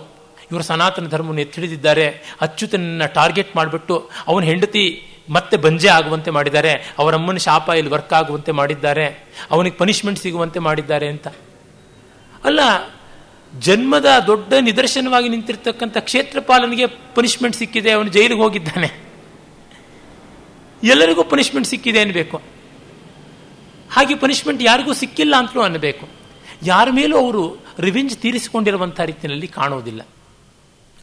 ಇವರು 0.51 0.62
ಸನಾತನ 0.62 1.09
ಧರ್ಮವನ್ನು 1.09 1.41
ಎತ್ತಿಡಿದಿದ್ದಾರೆ 1.41 2.07
ಅಚ್ಯುತನನ್ನು 2.41 3.15
ಟಾರ್ಗೆಟ್ 3.15 3.57
ಮಾಡಿಬಿಟ್ಟು 3.57 4.11
ಅವನ 4.27 4.43
ಹೆಂಡತಿ 4.43 4.85
ಮತ್ತೆ 5.31 5.57
ಬಂಜೆ 5.57 5.89
ಆಗುವಂತೆ 5.89 6.31
ಮಾಡಿದ್ದಾರೆ, 6.31 6.73
ಅವರಮ್ಮನ 6.99 7.37
ಶಾಪ 7.37 7.69
ಇಲ್ಲಿ 7.69 7.93
ವರ್ಕ್ 7.93 8.12
ಆಗುವಂತೆ 8.12 8.53
ಮಾಡಿದ್ದಾರೆ, 8.53 9.07
ಅವನಿಗೆ 9.51 9.77
ಪನಿಷ್ಮೆಂಟ್ 9.77 10.20
ಸಿಗುವಂತೆ 10.20 10.59
ಮಾಡಿದ್ದಾರೆ 10.59 11.09
ಅಂತ. 11.09 11.29
ಅಲ್ಲ, 12.44 12.60
ಜನ್ಮದ 13.59 14.06
ದೊಡ್ಡ 14.27 14.52
ನಿದರ್ಶನವಾಗಿ 14.60 15.28
ನಿಂತಿರ್ತಕ್ಕಂಥ 15.28 15.97
ಕ್ಷೇತ್ರಪಾಲನಿಗೆ 15.97 16.86
ಪನಿಷ್ಮೆಂಟ್ 16.86 17.56
ಸಿಕ್ಕಿದೆ, 17.56 17.90
ಅವನು 17.90 18.09
ಜೈಲಿಗೆ 18.09 18.40
ಹೋಗಿದ್ದಾನೆ. 18.40 19.09
ಎಲ್ಲರಿಗೂ 20.85 21.24
ಪನಿಷ್ಮೆಂಟ್ 21.24 21.69
ಸಿಕ್ಕಿದೆ 21.69 22.01
ಅನ್ಬೇಕು. 22.01 22.43
ಹಾಗೆ 23.90 24.15
ಪನಿಷ್ಮೆಂಟ್ 24.15 24.62
ಯಾರಿಗೂ 24.62 24.93
ಸಿಕ್ಕಿಲ್ಲ 24.93 25.36
ಅಂತಲೂ 25.36 25.62
ಅನ್ನಬೇಕು 25.62 26.09
ಯಾರ 26.62 26.89
ಮೇಲೂ 26.90 27.19
ಅವರು 27.19 27.59
ರಿವೆಂಜ್ 27.78 28.19
ತೀರಿಸಿಕೊಂಡಿರುವಂಥ 28.19 29.01
ರೀತಿಯಲ್ಲಿ 29.01 29.48
ಕಾಣೋದಿಲ್ಲ 29.48 30.06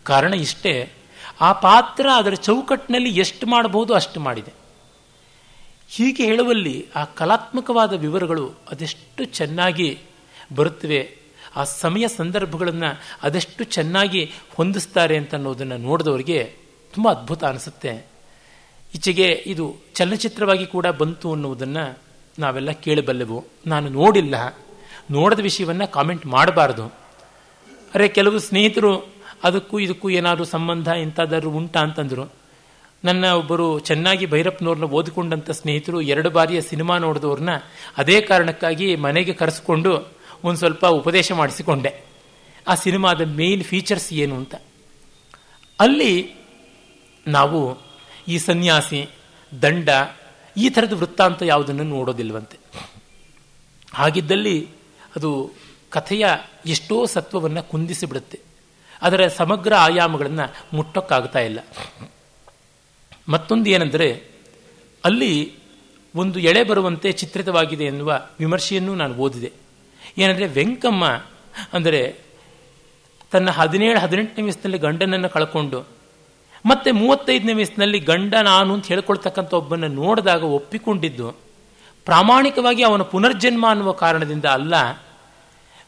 ಕಾರಣ 0.03 0.33
ಇಷ್ಟೇ, 0.33 0.91
ಆ 1.41 1.53
ಪಾತ್ರ 1.53 2.09
ಅದರ 2.15 2.33
ಚೌಕಟ್ಟಿನಲ್ಲಿ 2.33 3.09
ಎಷ್ಟು 3.09 3.47
ಮಾಡಬಹುದು 3.47 3.93
ಅಷ್ಟು 3.93 4.19
ಮಾಡಿದೆ. 4.19 4.53
ಹೀಗೆ 5.89 6.25
ಹೇಳುವಲ್ಲಿ 6.25 6.87
ಆ 6.95 7.03
ಕಲಾತ್ಮಕವಾದ 7.03 7.93
ವಿವರಗಳು 7.93 8.59
ಅದೆಷ್ಟು 8.71 9.25
ಚೆನ್ನಾಗಿ 9.25 9.97
ಬರುತ್ತವೆ 10.55 11.24
ಆ 11.55 11.63
ಸಮಯ 11.63 12.07
ಸಂದರ್ಭಗಳನ್ನು 12.07 13.01
ಅದೆಷ್ಟು 13.23 13.63
ಚೆನ್ನಾಗಿ 13.63 14.31
ಹೊಂದಿಸ್ತಾರೆ 14.55 15.17
ಅಂತ 15.17 15.35
ಅನ್ನೋದನ್ನು 15.35 15.77
ನೋಡಿದವರಿಗೆ 15.77 16.43
ತುಂಬ 16.93 17.09
ಅದ್ಭುತ 17.09 17.43
ಅನಿಸುತ್ತೆ. 17.43 18.07
ಈಚೆಗೆ 18.95 19.43
ಇದು 19.45 19.75
ಚಲನಚಿತ್ರವಾಗಿ 19.93 20.65
ಕೂಡ 20.65 20.87
ಬಂತು 20.87 21.31
ಅನ್ನುವುದನ್ನು 21.31 21.99
ನಾವೆಲ್ಲ 22.39 22.71
ಕೇಳಬಲ್ಲೆವು. 22.71 23.45
ನಾನು 23.67 23.89
ನೋಡಿಲ್ಲ. 23.89 24.57
ನೋಡಿದ 25.11 25.39
ವಿಷಯವನ್ನು 25.39 25.91
ಕಾಮೆಂಟ್ 25.91 26.25
ಮಾಡಬಾರ್ದು. 26.25 26.85
ಅರೆ, 27.95 28.07
ಕೆಲವು 28.07 28.39
ಸ್ನೇಹಿತರು 28.39 28.97
ಅದಕ್ಕೂ 29.43 29.79
ಇದಕ್ಕೂ 29.79 30.09
ಏನಾದರೂ 30.09 30.43
ಸಂಬಂಧ 30.43 30.87
ಇಂಥದ್ದಾದ್ರು 30.87 31.49
ಉಂಟಾ 31.49 31.79
ಅಂತಂದರು. 31.79 32.33
ನನ್ನ 33.03 33.25
ಒಬ್ಬರು 33.25 33.79
ಚೆನ್ನಾಗಿ 33.79 34.25
ಭೈರಪ್ಪನವ್ರನ್ನ 34.25 34.83
ಓದಿಕೊಂಡಂಥ 34.83 35.51
ಸ್ನೇಹಿತರು 35.51 36.01
ಎರಡು 36.01 36.29
ಬಾರಿಯ 36.29 36.61
ಸಿನಿಮಾ 36.61 36.97
ನೋಡಿದವ್ರನ್ನ 36.97 37.49
ಅದೇ 37.97 38.21
ಕಾರಣಕ್ಕಾಗಿ 38.21 38.95
ಮನೆಗೆ 38.95 39.33
ಕರೆಸ್ಕೊಂಡು 39.33 40.14
ಒಂದು 40.45 40.59
ಸ್ವಲ್ಪ 40.59 40.85
ಉಪದೇಶ 40.85 41.31
ಮಾಡಿಸಿಕೊಂಡೆ. 41.31 42.05
ಆ 42.67 42.75
ಸಿನಿಮಾದ 42.75 43.21
ಮೇನ್ 43.21 43.63
ಫೀಚರ್ಸ್ 43.63 44.13
ಏನು 44.13 44.35
ಅಂತ. 44.35 44.55
ಅಲ್ಲಿ 45.79 46.33
ನಾವು 47.27 47.77
ಈ 48.27 48.37
ಸನ್ಯಾಸಿ, 48.37 49.09
ದಂಡ, 49.61 49.89
ಈ 50.57 50.69
ಥರದ 50.69 50.93
ವೃತ್ತಾಂತ 50.93 51.41
ಯಾವುದನ್ನು 51.41 51.83
ನೋಡೋದಿಲ್ವಂತೆ. 51.83 52.57
ಹಾಗಿದ್ದಲ್ಲಿ 53.93 54.67
ಅದು 55.15 55.51
ಕಥೆಯ 55.89 56.25
ಎಷ್ಟೋ 56.65 57.05
ಸತ್ವವನ್ನು 57.05 57.63
ಕುಂದಿಸಿಬಿಡುತ್ತೆ. 57.63 58.39
ಅದರ 59.01 59.27
ಸಮಗ್ರ 59.27 59.73
ಆಯಾಮಗಳನ್ನು 59.73 60.77
ಮುಟ್ಟೋಕ್ಕಾಗ್ತಾ 60.77 61.39
ಇಲ್ಲ. 61.39 61.59
ಮತ್ತೊಂದು 63.29 63.69
ಏನೆಂದರೆ, 63.69 64.31
ಅಲ್ಲಿ 65.05 65.53
ಒಂದು 66.15 66.39
ಎಳೆ 66.39 66.63
ಬರುವಂತೆ 66.63 67.11
ಚಿತ್ರಿತವಾಗಿದೆ 67.11 67.83
ಎನ್ನುವ 67.83 68.27
ವಿಮರ್ಶೆಯನ್ನು 68.39 68.95
ನಾನು 68.95 69.15
ಓದಿದೆ. 69.15 69.64
ಏನಂದರೆ 70.17 70.45
ವೆಂಕಮ್ಮ 70.47 71.05
ಅಂದರೆ 71.73 72.01
ತನ್ನ 73.31 73.49
ಹದಿನೇಳು, 73.49 73.97
ಹದಿನೆಂಟನೇ 73.99 74.43
ವಯಸ್ಸಿನಲ್ಲಿ 74.43 74.77
ಗಂಡನನ್ನು 74.77 75.29
ಕಳ್ಕೊಂಡು, 75.29 75.79
ಮತ್ತೆ 76.65 76.89
ಮೂವತ್ತೈದನೇ 76.91 77.53
ವಯಸ್ಸಿನಲ್ಲಿ 77.53 77.99
ಗಂಡ 77.99 78.33
ನಾನು 78.43 78.73
ಅಂತ 78.73 78.85
ಹೇಳ್ಕೊಳ್ತಕ್ಕಂಥ 78.87 79.53
ಒಬ್ಬನ 79.53 79.87
ನೋಡಿದಾಗ 79.93 80.43
ಒಪ್ಪಿಕೊಂಡಿದ್ದು, 80.43 81.27
ಪ್ರಾಮಾಣಿಕವಾಗಿ 82.07 82.83
ಅವನ 82.83 83.01
ಪುನರ್ಜನ್ಮ 83.01 83.65
ಅನ್ನುವ 83.69 83.91
ಕಾರಣದಿಂದ 83.91 84.45
ಅಲ್ಲ, 84.45 84.75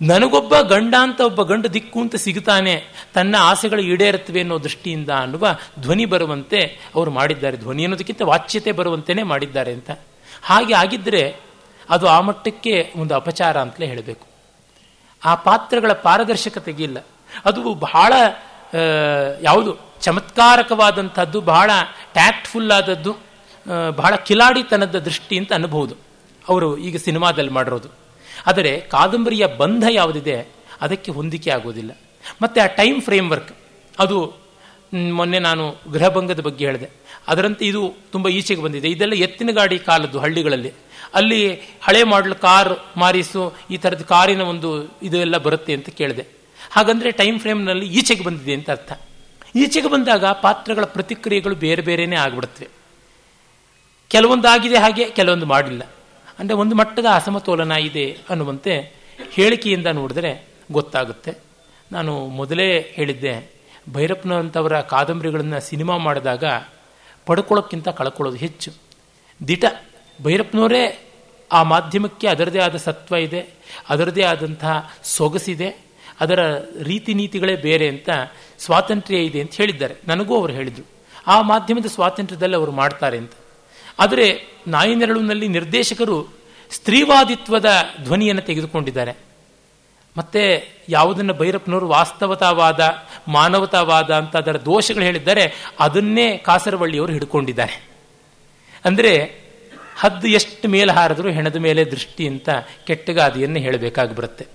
ನನಗೊಬ್ಬ 0.02 0.54
ಗಂಡ 0.70 0.94
ಅಂತ 1.00 1.20
ಒಬ್ಬ 1.22 1.42
ಗಂಡ 1.42 1.66
ದಿಕ್ಕು 1.66 2.00
ಅಂತ 2.02 2.16
ಸಿಗುತ್ತಾನೆ, 2.16 2.76
ತನ್ನ 3.14 3.36
ಆಸೆಗಳು 3.40 3.82
ಈಡೇರುತ್ತವೆ 3.82 4.40
ಅನ್ನೋ 4.40 4.58
ದೃಷ್ಟಿಯಿಂದ 4.64 5.10
ಅನ್ನುವ 5.10 5.48
ಧ್ವನಿ 5.80 6.06
ಬರುವಂತೆ 6.06 6.60
ಅವರು 6.96 7.12
ಮಾಡಿದ್ದಾರೆ. 7.12 7.58
ಧ್ವನಿ 7.58 7.84
ಅನ್ನೋದಕ್ಕಿಂತ 7.84 8.22
ವಾಚ್ಯತೆ 8.22 8.72
ಬರುವಂತೆಯೇ 8.72 9.24
ಮಾಡಿದ್ದಾರೆ 9.24 9.74
ಅಂತ. 9.74 9.92
ಹಾಗೆ 10.42 10.74
ಆಗಿದ್ದರೆ 10.74 11.24
ಅದು 11.90 12.08
ಆ 12.08 12.20
ಮಟ್ಟಕ್ಕೆ 12.22 12.94
ಒಂದು 12.96 13.16
ಅಪಚಾರ 13.16 13.62
ಅಂತಲೇ 13.62 13.88
ಹೇಳಬೇಕು. 13.88 14.28
ಆ 15.26 15.36
ಪಾತ್ರಗಳ 15.36 15.94
ಪಾರದರ್ಶಕತೆಗೆ 15.94 16.84
ಇಲ್ಲ. 16.84 17.06
ಅದು 17.46 17.74
ಬಹಳ 17.74 18.14
ಯಾವುದು 19.42 19.78
ಚಮತ್ಕಾರಕವಾದಂಥದ್ದು, 20.02 21.42
ಬಹಳ 21.42 21.72
ಟ್ಯಾಕ್ಟ್ಫುಲ್ 22.14 22.72
ಆದದ್ದು 22.72 23.16
ಬಹಳ 23.96 24.16
ಕಿಲಾಡಿತನದ 24.16 25.00
ದೃಷ್ಟಿ 25.00 25.38
ಅಂತ 25.38 25.54
ಅನ್ನಬಹುದು. 25.54 25.96
ಅವರು 26.48 26.78
ಈಗ 26.78 26.98
ಸಿನಿಮಾದಲ್ಲಿ 26.98 27.52
ಮಾಡಿರೋದು. 27.52 27.90
ಆದರೆ 28.48 28.80
ಕಾದಂಬರಿಯ 28.80 29.48
ಬಂಧ 29.48 29.84
ಯಾವುದಿದೆ, 29.92 30.48
ಅದಕ್ಕೆ 30.82 31.12
ಹೊಂದಿಕೆ 31.12 31.50
ಆಗೋದಿಲ್ಲ. 31.52 31.92
ಮತ್ತು 32.42 32.62
ಆ 32.62 32.66
ಟೈಮ್ 32.66 33.02
ಫ್ರೇಮ್ 33.02 33.32
ವರ್ಕ್ 33.32 33.56
ಅದು 34.00 34.47
ಮೊನ್ನೆ 34.94 35.40
ನಾನು 35.40 35.78
ಗೃಹಭಂಗದ 35.92 36.40
ಬಗ್ಗೆ 36.40 36.66
ಹೇಳಿದೆ. 36.66 36.90
ಅದರಂತೆ 37.28 37.66
ಇದು 37.66 37.94
ತುಂಬ 38.12 38.28
ಈಚೆಗೆ 38.28 38.62
ಬಂದಿದೆ. 38.62 38.90
ಇದೆಲ್ಲ 38.90 39.14
ಎತ್ತಿನ 39.14 39.52
ಗಾಡಿ 39.52 39.80
ಕಾಲದ್ದು 39.80 40.20
ಹಳ್ಳಿಗಳಲ್ಲಿ. 40.20 40.74
ಅಲ್ಲಿ 41.14 41.54
ಹಳೆ 41.82 42.04
ಮಾಡಲ್ 42.04 42.36
ಕಾರ್ 42.36 42.98
ಮಾರಿಸು, 42.98 43.54
ಈ 43.72 43.78
ಥರದ 43.78 44.02
ಕಾರಿನ 44.02 44.42
ಒಂದು 44.42 45.00
ಇದು 45.04 45.18
ಎಲ್ಲ 45.18 45.38
ಬರುತ್ತೆ 45.38 45.74
ಅಂತ 45.74 45.90
ಕೇಳಿದೆ. 45.90 46.28
ಹಾಗಂದರೆ 46.72 47.12
ಟೈಮ್ 47.12 47.40
ಫ್ರೇಮ್ನಲ್ಲಿ 47.40 47.86
ಈಚೆಗೆ 47.86 48.24
ಬಂದಿದೆ 48.24 48.54
ಅಂತ 48.54 48.70
ಅರ್ಥ. 48.70 48.92
ಈಚೆಗೆ 49.56 49.88
ಬಂದಾಗ 49.88 50.26
ಪಾತ್ರಗಳ 50.26 50.86
ಪ್ರತಿಕ್ರಿಯೆಗಳು 50.86 51.56
ಬೇರೆ 51.56 51.82
ಬೇರೆಯೇ 51.82 52.16
ಆಗಿಬಿಡುತ್ತವೆ 52.16 52.68
ಕೆಲವೊಂದು 54.10 54.48
ಆಗಿದೆ 54.48 54.78
ಹಾಗೆ, 54.78 55.06
ಕೆಲವೊಂದು 55.10 55.46
ಮಾಡಿಲ್ಲ. 55.46 55.82
ಅಂದರೆ 56.40 56.56
ಒಂದು 56.56 56.76
ಮಟ್ಟದ 56.76 57.06
ಅಸಮತೋಲನ 57.14 57.72
ಇದೆ 57.72 58.18
ಅನ್ನುವಂತೆ 58.30 58.74
ಹೇಳಿಕೆಯಿಂದ 59.32 59.88
ನೋಡಿದ್ರೆ 59.88 60.48
ಗೊತ್ತಾಗುತ್ತೆ. 60.72 61.38
ನಾನು 61.92 62.28
ಮೊದಲೇ 62.28 62.80
ಹೇಳಿದ್ದೆ 62.94 63.57
ಭೈರಪ್ಪನಂಥವರ 63.94 64.82
ಕಾದಂಬರಿಗಳನ್ನು 64.82 65.60
ಸಿನಿಮಾ 65.60 65.98
ಮಾಡಿದಾಗ 65.98 66.44
ಪಡ್ಕೊಳ್ಳೋಕ್ಕಿಂತ 67.26 67.90
ಕಳ್ಕೊಳ್ಳೋದು 67.90 68.38
ಹೆಚ್ಚು. 68.38 68.72
ದಿಟ 69.48 69.66
ಭೈರಪ್ಪನವರೇ 70.24 71.04
ಆ 71.52 71.64
ಮಾಧ್ಯಮಕ್ಕೆ 71.64 72.28
ಅದರದೇ 72.28 72.60
ಆದ 72.60 72.76
ಸತ್ವ 72.76 73.16
ಇದೆ, 73.16 73.54
ಅದರದೇ 73.90 74.24
ಆದಂತಹ 74.24 74.94
ಸೊಗಸಿದೆ, 75.04 75.86
ಅದರ 76.20 76.40
ರೀತಿ 76.84 77.14
ನೀತಿಗಳೇ 77.14 77.56
ಬೇರೆ 77.56 77.90
ಅಂತ 77.90 78.10
ಸ್ವಾತಂತ್ರ್ಯ 78.60 79.18
ಇದೆ 79.18 79.42
ಅಂತ 79.42 79.54
ಹೇಳಿದ್ದಾರೆ. 79.54 79.96
ನನಗೂ 80.08 80.40
ಅವರು 80.40 80.54
ಹೇಳಿದರು. 80.54 80.88
ಆ 81.28 81.42
ಮಾಧ್ಯಮದ 81.42 81.86
ಸ್ವಾತಂತ್ರ್ಯದಲ್ಲಿ 81.86 82.56
ಅವರು 82.56 82.72
ಮಾಡ್ತಾರೆ 82.72 83.18
ಅಂತ. 83.18 83.32
ಆದರೆ 84.00 84.58
ನಾಯಿನೆರಳುನಲ್ಲಿ 84.68 85.48
ನಿರ್ದೇಶಕರು 85.48 86.28
ಸ್ತ್ರೀವಾದಿತ್ವದ 86.72 87.66
ಧ್ವನಿಯನ್ನು 88.04 88.42
ತೆಗೆದುಕೊಂಡಿದ್ದಾರೆ. 88.42 89.27
ಮತ್ತೆ 90.18 90.68
ಯಾವುದನ್ನು 90.90 91.34
ಭೈರಪ್ಪನವರು 91.34 91.88
ವಾಸ್ತವತಾವಾದ, 91.88 92.80
ಮಾನವತಾವಾದ 93.28 94.12
ಅಂತ 94.12 94.36
ಅದರ 94.36 94.62
ದೋಷಗಳು 94.62 95.04
ಹೇಳಿದ್ದಾರೆ 95.04 95.74
ಅದನ್ನೇ 95.80 96.38
ಕಾಸರವಳ್ಳಿಯವರು 96.38 97.12
ಹಿಡ್ಕೊಂಡಿದ್ದಾರೆ. 97.12 97.90
ಅಂದರೆ 98.86 99.48
ಹದ್ದು 100.00 100.28
ಎಷ್ಟು 100.28 100.68
ಮೇಲೆ 100.68 100.92
ಹಾರಿದ್ರು 100.92 101.30
ಹೆಣದ 101.30 101.56
ಮೇಲೆ 101.56 101.86
ದೃಷ್ಟಿ 101.86 102.28
ಅಂತ 102.28 102.50
ಕೆಟ್ಟಗಾದಿಯನ್ನು 102.88 103.60
ಹೇಳಬೇಕಾಗಿ 103.60 104.16
ಬರುತ್ತೆ 104.16 104.48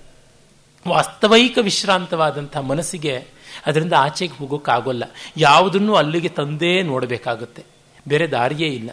ವಾಸ್ತವೈಕ 0.87 1.57
ವಿಶ್ರಾಂತವಾದಂಥ 1.61 2.57
ಮನಸ್ಸಿಗೆ 2.57 3.17
ಅದರಿಂದ 3.65 3.93
ಆಚೆಗೆ 3.93 4.33
ಹೋಗೋಕ್ಕಾಗೋಲ್ಲ. 4.33 5.03
ಯಾವುದನ್ನು 5.37 5.95
ಅಲ್ಲಿಗೆ 5.95 6.29
ತಂದೇ 6.29 6.81
ನೋಡಬೇಕಾಗುತ್ತೆ. 6.81 7.63
ಬೇರೆ 8.07 8.27
ದಾರಿಯೇ 8.27 8.67
ಇಲ್ಲ. 8.67 8.89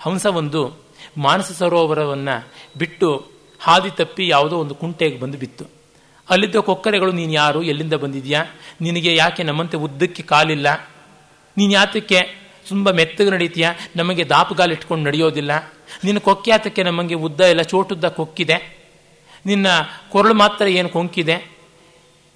ಹಂಸ 0.00 0.26
ಒಂದು 0.26 0.80
ಮಾನಸ 1.18 1.52
ಸರೋವರವನ್ನು 1.52 2.48
ಬಿಟ್ಟು 2.78 3.26
ಹಾದಿ 3.60 3.90
ತಪ್ಪಿ 3.90 4.28
ಯಾವುದೋ 4.28 4.58
ಒಂದು 4.58 4.74
ಕುಂಟೆಗೆ 4.74 5.20
ಬಂದು 5.20 5.38
ಬಿತ್ತು. 5.38 5.81
ಅಲ್ಲಿದ್ದ 6.30 6.56
ಕೊಕ್ಕರೆಗಳು, 6.56 7.12
ನೀನು 7.12 7.32
ಯಾರು? 7.32 7.62
ಎಲ್ಲಿಂದ 7.62 7.92
ಬಂದಿದ್ಯಾ? 7.92 8.44
ನಿನಗೆ 8.80 9.14
ಯಾಕೆ 9.14 9.42
ನಮ್ಮಂತೆ 9.42 9.76
ಉದ್ದಕ್ಕೆ 9.76 10.22
ಕಾಲಿಲ್ಲ? 10.22 10.90
ನೀನು 11.56 11.72
ಯಾತಕ್ಕೆ 11.72 12.42
ತುಂಬ 12.68 12.90
ಮೆತ್ತಗೆ 12.90 13.30
ನಡೀತೀಯ? 13.30 13.68
ನಮಗೆ 13.96 14.24
ದಾಪುಗಾಲು 14.24 14.72
ಇಟ್ಕೊಂಡು 14.72 15.04
ನಡೆಯೋದಿಲ್ಲ. 15.04 15.72
ನಿನ್ನ 16.04 16.18
ಕೊಕ್ಕ್ಯಾತಕ್ಕೆ 16.18 16.82
ನಮಗೆ 16.82 17.14
ಉದ್ದ 17.14 17.40
ಎಲ್ಲ 17.40 17.62
ಚೋಟುದ್ದ 17.62 18.04
ಕೊಕ್ಕಿದೆ. 18.04 18.82
ನಿನ್ನ 19.46 19.66
ಕೊರಳು 20.10 20.34
ಮಾತ್ರ 20.34 20.66
ಏನು 20.66 20.88
ಕೊಂಕಿದೆ? 20.88 21.52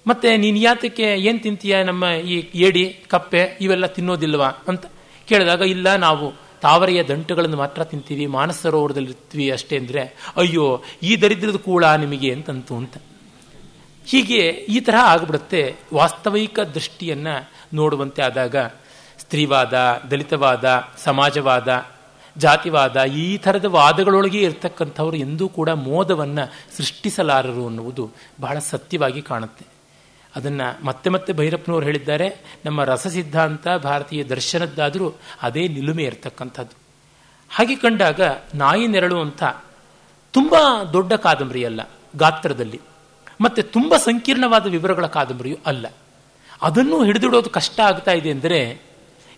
ಮತ್ತೆ 0.07 0.37
ನೀನು 0.37 0.57
ಯಾತಕ್ಕೆ 0.57 1.03
ಏನು 1.03 1.39
ತಿಂತೀಯ 1.39 1.83
ನಮ್ಮ 1.83 2.03
ಈ 2.03 2.47
ಏಡಿ, 2.55 3.03
ಕಪ್ಪೆ, 3.07 3.57
ಇವೆಲ್ಲ 3.61 3.85
ತಿನ್ನೋದಿಲ್ವಾ? 3.85 4.47
ಅಂತ 4.47 4.85
ಕೇಳಿದಾಗ, 5.29 5.61
ಇಲ್ಲ, 5.61 5.95
ನಾವು 5.95 6.33
ತಾವರೆಯ 6.61 7.03
ದಂಟುಗಳನ್ನು 7.03 7.57
ಮಾತ್ರ 7.57 7.83
ತಿಂತೀವಿ 7.83 8.25
ಮಾನಸರೋವರದಲ್ಲಿರ್ತೀವಿ 8.25 9.51
ಅಷ್ಟೇ. 9.51 9.77
ಅಂದರೆ, 9.77 10.17
ಅಯ್ಯೋ, 10.37 10.83
ಈ 11.03 11.15
ದರಿದ್ರದ 11.15 11.55
ಕೂಳ 11.55 11.85
ನಿಮಗೆ 11.85 12.33
ಅಂತಂತು 12.33 12.75
ಅಂತ. 12.75 12.97
ಹೀಗೆ 14.07 14.47
ಈ 14.47 14.79
ತರಹ 14.79 15.03
ಆಗಿಬಿಡುತ್ತೆ 15.03 15.75
ವಾಸ್ತವಿಕ 15.93 16.59
ದೃಷ್ಟಿಯನ್ನು 16.59 17.49
ನೋಡುವಂತೆ 17.73 18.21
ಆದಾಗ 18.21 18.55
ಸ್ತ್ರೀವಾದ, 19.19 20.01
ದಲಿತವಾದ, 20.11 20.83
ಸಮಾಜವಾದ, 20.97 21.85
ಜಾತಿವಾದ 22.37 23.03
ಈ 23.03 23.37
ಥರದ 23.37 23.65
ವಾದಗಳೊಳಗೆ 23.65 24.41
ಇರ್ತಕ್ಕಂಥವ್ರು 24.41 25.17
ಎಂದೂ 25.17 25.49
ಕೂಡ 25.49 25.69
ಮೋದವನ್ನು 25.69 26.53
ಸೃಷ್ಟಿಸಲಾರರು 26.77 27.67
ಅನ್ನುವುದು 27.67 28.11
ಬಹಳ 28.41 28.59
ಸತ್ಯವಾಗಿ 28.59 29.21
ಕಾಣುತ್ತೆ. 29.21 29.65
ಅದನ್ನು 30.35 30.85
ಮತ್ತೆ 30.85 31.09
ಮತ್ತೆ 31.09 31.33
ಭೈರಪ್ಪನವರು 31.33 31.85
ಹೇಳಿದ್ದಾರೆ, 31.85 32.41
ನಮ್ಮ 32.65 32.83
ರಸ 32.83 33.07
ಸಿದ್ಧಾಂತ 33.07 33.67
ಭಾರತೀಯ 33.67 34.23
ದರ್ಶನದ್ದಾದರೂ 34.23 35.13
ಅದೇ 35.41 35.67
ನಿಲುಮೆ 35.67 36.03
ಇರತಕ್ಕಂಥದ್ದು. 36.03 36.77
ಹಾಗೆ 37.49 37.75
ಕಂಡಾಗ 37.75 38.21
ನಾಯಿ 38.55 38.87
ನೆರಳು 38.87 39.21
ಅಂತ 39.21 39.43
ತುಂಬ 40.31 40.55
ದೊಡ್ಡ 40.93 41.13
ಕಾದಂಬರಿ 41.13 41.65
ಅಲ್ಲ 41.65 41.81
ಗಾತ್ರದಲ್ಲಿ. 42.15 42.81
ಮತ್ತೆ 43.39 43.61
ತುಂಬ 43.61 43.97
ಸಂಕೀರ್ಣವಾದ 43.97 44.65
ವಿವರಗಳ 44.67 45.07
ಕಾದಂಬರಿಯೂ 45.07 45.57
ಅಲ್ಲ. 45.65 45.85
ಅದನ್ನು 46.61 46.97
ಹಿಡಿದಿಡೋದು 47.03 47.49
ಕಷ್ಟ 47.49 47.79
ಆಗ್ತಾ 47.79 48.11
ಇದೆ 48.11 48.29
ಅಂದರೆ 48.31 48.59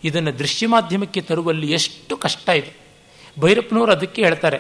ಇದನ್ನು 0.04 0.32
ದೃಶ್ಯ 0.40 0.68
ಮಾಧ್ಯಮಕ್ಕೆ 0.68 1.22
ತರುವಲ್ಲಿ 1.22 1.68
ಎಷ್ಟು 1.72 2.14
ಕಷ್ಟ 2.18 2.50
ಇದೆ. 2.50 2.72
ಭೈರಪ್ಪನವರು 3.40 3.92
ಅದಕ್ಕೆ 3.92 4.24
ಹೇಳ್ತಾರೆ, 4.24 4.60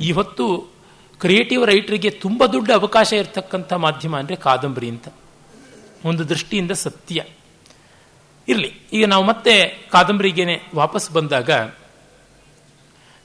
ಇವತ್ತು 0.00 0.46
ಕ್ರಿಯೇಟಿವ್ 1.20 1.66
ರೈಟರಿಗೆ 1.66 2.10
ತುಂಬ 2.10 2.46
ದೊಡ್ಡ 2.46 2.70
ಅವಕಾಶ 2.72 3.12
ಇರತಕ್ಕಂಥ 3.12 3.72
ಮಾಧ್ಯಮ 3.72 4.16
ಅಂದರೆ 4.16 4.36
ಕಾದಂಬರಿ 4.36 4.88
ಅಂತ. 4.88 5.08
ಒಂದು 6.04 6.22
ದೃಷ್ಟಿಯಿಂದ 6.28 6.70
ಸತ್ಯ. 6.70 7.24
ಇರಲಿ, 8.48 8.70
ಈಗ 8.92 9.04
ನಾವು 9.04 9.24
ಮತ್ತೆ 9.24 9.54
ಕಾದಂಬರಿಗೇನೆ 9.92 10.56
ವಾಪಸ್ 10.74 11.10
ಬಂದಾಗ, 11.10 11.50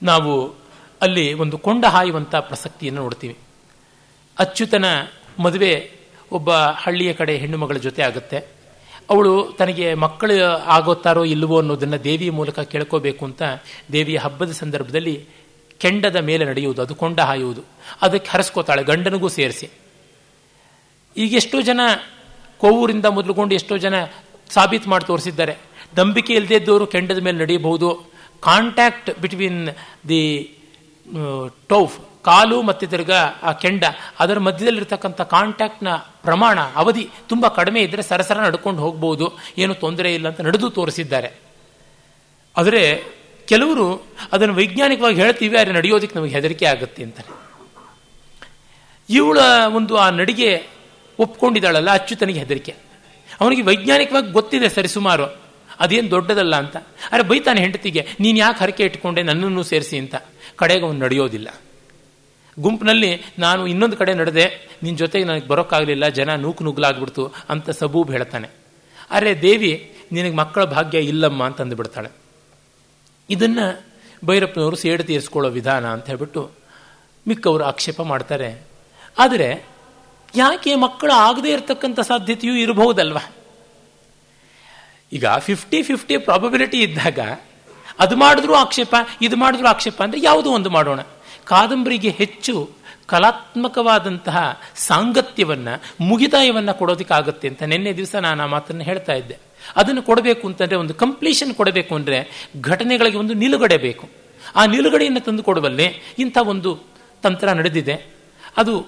ನಾವು 0.01 0.33
ಅಲ್ಲಿ 1.01 1.33
ಒಂದು 1.33 1.57
ಕೊಂಡ 1.57 1.85
ಹಾಯುವಂಥ 1.85 2.35
ಪ್ರಸಕ್ತಿಯನ್ನು 2.35 3.01
ನೋಡ್ತೀವಿ. 3.01 3.35
ಅಚ್ಯುತನ 4.37 4.85
ಮದುವೆ 5.39 5.91
ಒಬ್ಬ 6.31 6.51
ಹಳ್ಳಿಯ 6.51 7.13
ಕಡೆ 7.13 7.37
ಹೆಣ್ಣು 7.37 7.57
ಮಗಳ 7.57 7.77
ಜೊತೆ 7.77 8.01
ಆಗುತ್ತೆ. 8.01 8.39
ಅವಳು 9.09 9.55
ತನಗೆ 9.59 9.93
ಮಕ್ಕಳು 9.93 10.45
ಆಗೋತಾರೋ 10.65 11.23
ಇಲ್ಲವೋ 11.23 11.59
ಅನ್ನೋದನ್ನು 11.59 12.03
ದೇವಿಯ 12.03 12.31
ಮೂಲಕ 12.31 12.59
ಕೇಳ್ಕೋಬೇಕು 12.59 13.25
ಅಂತ 13.25 13.43
ದೇವಿಯ 13.91 14.17
ಹಬ್ಬದ 14.17 14.51
ಸಂದರ್ಭದಲ್ಲಿ 14.51 15.25
ಕೆಂಡದ 15.79 16.15
ಮೇಲೆ 16.15 16.45
ನಡೆಯುವುದು, 16.45 16.81
ಅದು 16.81 16.95
ಕೊಂಡ 16.95 17.19
ಹಾಯುವುದು. 17.19 17.61
ಅದಕ್ಕೆ 18.01 18.29
ಹರಸ್ಕೋತಾಳೆ, 18.31 18.83
ಗಂಡನಿಗೂ 18.83 19.27
ಸೇರಿಸಿ. 19.27 19.69
ಈಗ 21.17 21.33
ಎಷ್ಟೋ 21.33 21.61
ಜನ 21.61 21.79
ಕೋವೂರಿಂದ 22.57 23.05
ಮೊದಲುಗೊಂಡು 23.05 23.55
ಎಷ್ಟೋ 23.55 23.77
ಜನ 23.77 23.93
ಸಾಬೀತು 24.49 24.89
ಮಾಡಿ 24.89 25.05
ತೋರಿಸಿದ್ದಾರೆ. 25.05 25.57
ದಂಬಿಕೆ 25.97 26.33
ಇಲ್ಲದೇ 26.33 26.55
ಇದ್ದವರು 26.55 26.87
ಕೆಂಡದ 26.87 27.17
ಮೇಲೆ 27.17 27.37
ನಡೆಯಬಹುದು. 27.37 27.89
ಕಾಂಟ್ಯಾಕ್ಟ್ 28.41 29.19
ಬಿಟ್ವೀನ್ 29.21 29.69
ದಿ 30.09 30.21
ಟೌಫ್ 31.67 31.95
ಕಾಲು 32.27 32.57
ಮತ್ತು 32.69 32.85
ತಿರ್ಗ 32.93 33.13
ಆ 33.49 33.51
ಕೆಂಡ, 33.63 33.83
ಅದರ 34.23 34.37
ಮಧ್ಯದಲ್ಲಿರ್ತಕ್ಕಂಥ 34.47 35.19
ಕಾಂಟ್ಯಾಕ್ಟ್ನ 35.35 35.89
ಪ್ರಮಾಣ, 36.27 36.57
ಅವಧಿ 36.81 37.03
ತುಂಬ 37.31 37.47
ಕಡಿಮೆ 37.57 37.81
ಇದ್ದರೆ 37.87 38.03
ಸರಸರ 38.11 38.37
ನಡ್ಕೊಂಡು 38.47 38.81
ಹೋಗ್ಬೋದು. 38.85 39.27
ಏನು 39.63 39.73
ತೊಂದರೆ 39.83 40.09
ಇಲ್ಲ 40.17 40.27
ಅಂತ 40.31 40.41
ನಡೆದು 40.47 40.69
ತೋರಿಸಿದ್ದಾರೆ. 40.77 41.29
ಆದರೆ 42.55 42.83
ಕೆಲವರು 43.47 43.85
ಅದನ್ನು 44.33 44.55
ವೈಜ್ಞಾನಿಕವಾಗಿ 44.59 45.17
ಹೇಳ್ತೀವಿ, 45.23 45.55
ಆದರೆ 45.59 45.73
ನಡೆಯೋದಕ್ಕೆ 45.79 46.15
ನಮಗೆ 46.19 46.33
ಹೆದರಿಕೆ 46.37 46.65
ಆಗುತ್ತೆ 46.73 47.01
ಅಂತಾರೆ. 47.07 47.29
ಇವಳ 49.09 49.39
ಒಂದು 49.77 49.93
ಆ 50.05 50.07
ನಡಿಗೆ 50.19 50.49
ಒಪ್ಕೊಂಡಿದ್ದಾಳಲ್ಲ 51.19 51.91
ಅಚ್ಯುತನಿಗೆ 51.99 52.39
ಹೆದರಿಕೆ. 52.43 52.73
ಅವನಿಗೆ 53.41 53.63
ವೈಜ್ಞಾನಿಕವಾಗಿ 53.69 54.29
ಗೊತ್ತಿದೆ 54.37 54.67
ಸರಿಸುಮಾರು 54.69 55.27
ಅದೇನು 55.83 56.09
ದೊಡ್ಡದಲ್ಲ 56.11 56.55
ಅಂತ. 56.63 56.77
ಅರೆ 57.13 57.23
ಬೈತಾನೆ 57.29 57.59
ಹೆಂಡತಿಗೆ, 57.61 58.01
ನೀನು 58.19 58.37
ಯಾಕೆ 58.37 58.59
ಹರಕೆ 58.63 58.83
ಇಟ್ಕೊಂಡೆ 58.83 59.21
ನನ್ನನ್ನು 59.29 59.63
ಸೇರಿಸಿ 59.71 59.97
ಅಂತ. 60.03 60.15
ಕಡೆಗೆ 60.61 60.83
ಅವನು 60.87 60.99
ನಡೆಯೋದಿಲ್ಲ. 61.05 61.49
ಗುಂಪಿನಲ್ಲಿ 62.65 63.09
ನಾನು 63.45 63.61
ಇನ್ನೊಂದು 63.71 63.97
ಕಡೆ 64.01 64.13
ನಡೆದೆ 64.21 64.45
ನಿನ್ನ 64.83 64.97
ಜೊತೆಗೆ 65.03 65.25
ನನಗೆ 65.29 65.47
ಬರೋಕ್ಕಾಗಲಿಲ್ಲ, 65.51 66.05
ಜನ 66.19 66.29
ನೂಕು 66.45 66.61
ನುಗ್ಲಾಗ್ಬಿಡ್ತು 66.67 67.23
ಅಂತ 67.53 67.75
ಸಬೂಬ್ 67.79 68.09
ಹೇಳ್ತಾನೆ. 68.15 68.47
ಅರೆ 69.17 69.33
ದೇವಿ, 69.45 69.71
ನಿನಗೆ 70.15 70.35
ಮಕ್ಕಳ 70.41 70.63
ಭಾಗ್ಯ 70.75 70.97
ಇಲ್ಲಮ್ಮ 71.11 71.41
ಅಂತ 71.49 71.59
ಅಂದುಬಿಡ್ತಾಳೆ. 71.65 72.09
ಇದನ್ನು 73.29 73.65
ಭೈರಪ್ಪನವರು 74.27 74.77
ಸೇಡು 74.83 75.03
ತೀರಿಸ್ಕೊಳ್ಳೋ 75.09 75.49
ವಿಧಾನ 75.57 75.85
ಅಂತ 75.95 76.05
ಹೇಳ್ಬಿಟ್ಟು 76.11 76.43
ಮಿಕ್ಕವರು 77.25 77.63
ಆಕ್ಷೇಪ 77.71 77.99
ಮಾಡ್ತಾರೆ. 78.11 78.49
ಆದರೆ 79.23 79.49
ಯಾಕೆ 80.33 80.71
ಮಕ್ಕಳು 80.85 81.13
ಆಗದೇ 81.27 81.49
ಇರತಕ್ಕಂಥ 81.55 81.99
ಸಾಧ್ಯತೆಯೂ 82.11 82.55
ಇರಬಹುದಲ್ವ? 82.63 83.19
ಈಗ 85.17 85.25
ಫಿಫ್ಟಿ 85.47 85.79
ಫಿಫ್ಟಿ 85.89 86.15
ಪ್ರಾಬಬಿಲಿಟಿ 86.29 86.79
ಇದ್ದಾಗ 86.87 87.19
ಅದು 88.03 88.15
ಮಾಡಿದ್ರೂ 88.23 88.53
ಆಕ್ಷೇಪ, 88.63 88.95
ಇದು 89.25 89.35
ಮಾಡಿದ್ರೂ 89.43 89.67
ಆಕ್ಷೇಪ 89.73 89.97
ಅಂದರೆ 90.05 90.19
ಯಾವುದೋ 90.29 90.49
ಒಂದು 90.57 90.69
ಮಾಡೋಣ. 90.77 91.01
ಕಾದಂಬರಿಗೆ 91.47 92.09
ಹೆಚ್ಚು 92.09 92.69
ಕಲಾತ್ಮಕವಾದಂತಹ 93.05 94.61
ಸಾಂಗತ್ಯವನ್ನು 94.75 95.81
ಮುಗಿತಾಯವನ್ನು 96.03 96.73
ಕೊಡೋದಕ್ಕಾಗತ್ತೆ 96.73 97.47
ಅಂತ 97.47 97.63
ನಿನ್ನೆ 97.63 97.93
ದಿವಸ 97.93 98.15
ನಾನು 98.15 98.43
ಆ 98.43 98.45
ಮಾತನ್ನು 98.45 98.83
ಹೇಳ್ತಾ 98.83 99.13
ಇದ್ದೆ. 99.13 99.37
ಅದನ್ನು 99.75 100.01
ಕೊಡಬೇಕು 100.01 100.47
ಅಂತಂದರೆ 100.47 100.75
ಒಂದು 100.75 100.93
ಕಂಪ್ಲೀಷನ್ 100.93 101.53
ಕೊಡಬೇಕು 101.53 101.95
ಅಂದರೆ 101.95 102.49
ಘಟನೆಗಳಿಗೆ 102.61 103.17
ಒಂದು 103.17 103.33
ನಿಲುಗಡೆ 103.33 103.77
ಬೇಕು. 103.77 104.09
ಆ 104.55 104.65
ನಿಲುಗಡೆಯನ್ನು 104.65 105.19
ತಂದು 105.19 105.43
ಕೊಡುವಲ್ಲಿ 105.43 106.15
ಇಂಥ 106.19 106.37
ಒಂದು 106.37 106.79
ತಂತ್ರ 107.23 107.51
ನಡೆದಿದೆ. 107.51 108.15
ಅದು 108.57 108.87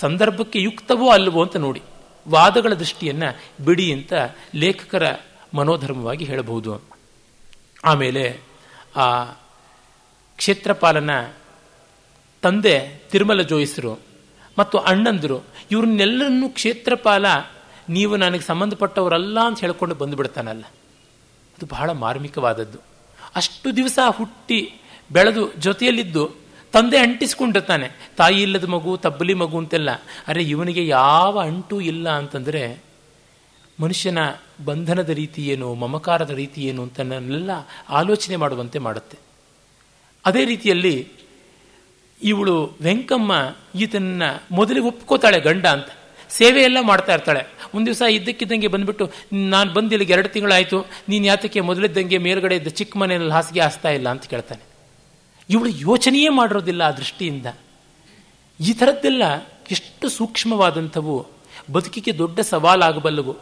ಸಂದರ್ಭಕ್ಕೆ 0.00 0.60
ಯುಕ್ತವೋ 0.60 1.10
ಅಲ್ಲವೋ 1.10 1.42
ಅಂತ 1.42 1.56
ನೋಡಿ. 1.56 1.82
ವಾದಗಳ 2.28 2.72
ದೃಷ್ಟಿಯನ್ನು 2.72 3.64
ಬಿಡಿ 3.64 3.92
ಅಂತ 3.92 4.12
ಲೇಖಕರ 4.54 5.14
ಮನೋಧರ್ಮವಾಗಿ 5.54 6.24
ಹೇಳಬಹುದು. 6.24 6.82
ಆಮೇಲೆ 7.84 8.40
ಆ 8.96 9.24
ಕ್ಷೇತ್ರಪಾಲನ 10.36 11.10
ತಂದೆ 12.42 13.02
ತಿರುಮಲ 13.10 13.42
ಜೋಯಿಸರು 13.42 14.00
ಮತ್ತು 14.58 14.78
ಅಣ್ಣಂದರು, 14.78 15.44
ಇವ್ರನ್ನೆಲ್ಲರನ್ನು 15.70 16.48
ಕ್ಷೇತ್ರಪಾಲ, 16.48 17.26
ನೀವು 17.88 18.16
ನನಗೆ 18.16 18.40
ಸಂಬಂಧಪಟ್ಟವರಲ್ಲ 18.40 19.40
ಅಂತ 19.40 19.60
ಹೇಳ್ಕೊಂಡು 19.60 19.94
ಬಂದುಬಿಡ್ತಾನಲ್ಲ. 19.94 20.64
ಅದು 21.56 21.66
ಬಹಳ 21.66 21.90
ಮಾರ್ಮಿಕವಾದದ್ದು. 21.92 22.78
ಅಷ್ಟು 23.34 23.76
ದಿವಸ 23.76 23.98
ಹುಟ್ಟಿ 24.10 24.72
ಬೆಳೆದು 25.12 25.52
ಜೊತೆಯಲ್ಲಿದ್ದು 25.52 26.30
ತಂದೆ 26.72 26.98
ಅಂಟಿಸ್ಕೊಂಡಿರ್ತಾನೆ, 26.98 28.10
ತಾಯಿ 28.16 28.42
ಇಲ್ಲದ 28.42 28.64
ಮಗು, 28.64 28.96
ತಬ್ಬಲಿ 28.96 29.34
ಮಗು 29.34 29.58
ಅಂತೆಲ್ಲ. 29.58 29.90
ಅರೆ, 30.28 30.42
ಇವನಿಗೆ 30.42 30.86
ಯಾವ 30.86 31.40
ಅಂಟು 31.40 31.80
ಇಲ್ಲ 31.80 32.10
ಅಂತಂದರೆ, 32.10 32.82
ಮನುಷ್ಯನ 33.80 34.18
ಬಂಧನದ 34.64 35.08
ರೀತಿ 35.08 35.46
ಏನು, 35.46 35.74
ಮಮಕಾರದ 35.74 36.30
ರೀತಿ 36.30 36.62
ಏನು 36.62 36.82
ಅಂತನ್ನೆಲ್ಲ 36.82 37.50
ಆಲೋಚನೆ 37.88 38.36
ಮಾಡುವಂತೆ 38.36 38.78
ಮಾಡುತ್ತೆ. 38.78 39.18
ಅದೇ 40.26 40.44
ರೀತಿಯಲ್ಲಿ 40.44 41.08
ಇವಳು 42.22 42.72
ವೆಂಕಮ್ಮ 42.82 43.56
ಈತನ 43.74 44.22
ಮೊದಲಿಗೆ 44.50 44.86
ಒಪ್ಕೋತಾಳೆ 44.86 45.40
ಗಂಡ 45.40 45.66
ಅಂತ. 45.66 45.86
ಸೇವೆ 46.30 46.62
ಎಲ್ಲ 46.62 46.78
ಮಾಡ್ತಾ 46.80 47.14
ಇರ್ತಾಳೆ. 47.14 47.46
ಒಂದು 47.74 47.86
ದಿವಸ 47.86 48.02
ಇದ್ದಕ್ಕಿದ್ದಂಗೆ 48.02 48.68
ಬಂದ್ಬಿಟ್ಟು, 48.68 49.10
ನಾನು 49.32 49.72
ಬಂದು 49.72 49.90
ಇಲ್ಲಿಗೆ 49.90 50.12
ಎರಡು 50.12 50.28
ತಿಂಗಳಾಯಿತು. 50.28 50.86
ನೀನು 51.08 51.26
ಯಾತಕ್ಕೆ 51.26 51.60
ಮೊದಲಿದ್ದಂಗೆ 51.60 52.18
ಮೇಲ್ಗಡೆ 52.18 52.56
ಇದ್ದ 52.56 52.68
ಚಿಕ್ಕ 52.68 52.96
ಮನೆಯಲ್ಲಿ 52.96 53.30
ಹಾಸಿಗೆ 53.30 53.60
ಹಾಸ್ತಾ 53.60 53.88
ಇಲ್ಲ? 53.90 54.08
ಅಂತ 54.08 54.26
ಕೇಳ್ತಾನೆ. 54.26 54.60
ಇವಳು 55.50 55.70
ಯೋಚನೆಯೇ 55.70 56.28
ಮಾಡಿರೋದಿಲ್ಲ 56.28 56.82
ಆ 56.82 56.90
ದೃಷ್ಟಿಯಿಂದ. 56.90 57.46
ಈ 58.60 58.72
ಥರದ್ದೆಲ್ಲ 58.72 59.22
ಎಷ್ಟು 59.70 60.08
ಸೂಕ್ಷ್ಮವಾದಂಥವು, 60.08 61.26
ಬದುಕಿಗೆ 61.72 62.18
ದೊಡ್ಡ 62.18 62.40
ಸವಾಲಾಗಬಲ್ಲವು. 62.40 63.36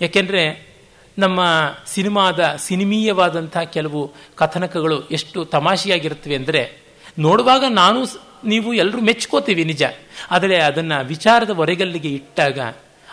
ಯಾಕೆಂದರೆ 0.00 0.74
ನಮ್ಮ 1.18 1.40
ಸಿನಿಮಾದ 1.86 2.54
ಸಿನಿಮೀಯವಾದಂಥ 2.56 3.58
ಕೆಲವು 3.58 4.12
ಕಥನಕಗಳು 4.34 5.08
ಎಷ್ಟು 5.08 5.44
ತಮಾಷೆಯಾಗಿರುತ್ತವೆ 5.44 6.34
ಅಂದರೆ 6.34 6.83
ನೋಡುವಾಗ 7.18 7.64
ನಾನು 7.68 8.04
ನೀವು 8.44 8.74
ಎಲ್ಲರೂ 8.74 9.00
ಮೆಚ್ಕೋತೀವಿ 9.00 9.64
ನಿಜ. 9.64 9.82
ಆದರೆ 10.30 10.56
ಅದನ್ನು 10.56 11.04
ವಿಚಾರದ 11.04 11.50
ಹೊರೆಗಲ್ಲಿಗೆ 11.50 12.08
ಇಟ್ಟಾಗ, 12.08 12.58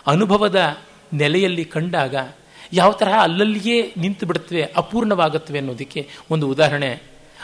ಅನುಭವದ 0.08 0.78
ನೆಲೆಯಲ್ಲಿ 1.14 1.66
ಕಂಡಾಗ, 1.66 2.16
ಯಾವ 2.74 2.92
ತರಹ 2.92 3.14
ಅಲ್ಲಲ್ಲಿಯೇ 3.22 3.94
ನಿಂತು 3.98 4.26
ಬಿಡುತ್ತವೆ, 4.26 4.64
ಅಪೂರ್ಣವಾಗುತ್ತವೆ 4.76 5.58
ಅನ್ನೋದಕ್ಕೆ 5.58 6.10
ಒಂದು 6.32 6.50
ಉದಾಹರಣೆ. 6.50 6.90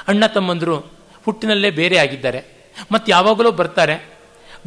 ಅಣ್ಣ 0.07 0.25
ತಮ್ಮಂದರು 0.25 0.77
ಹುಟ್ಟಿನಲ್ಲೇ 1.25 1.69
ಬೇರೆ 1.69 1.97
ಆಗಿದ್ದಾರೆ. 1.97 2.43
ಮತ್ತು 2.91 3.11
ಯಾವಾಗಲೂ 3.11 3.51
ಬರ್ತಾರೆ. 3.51 4.17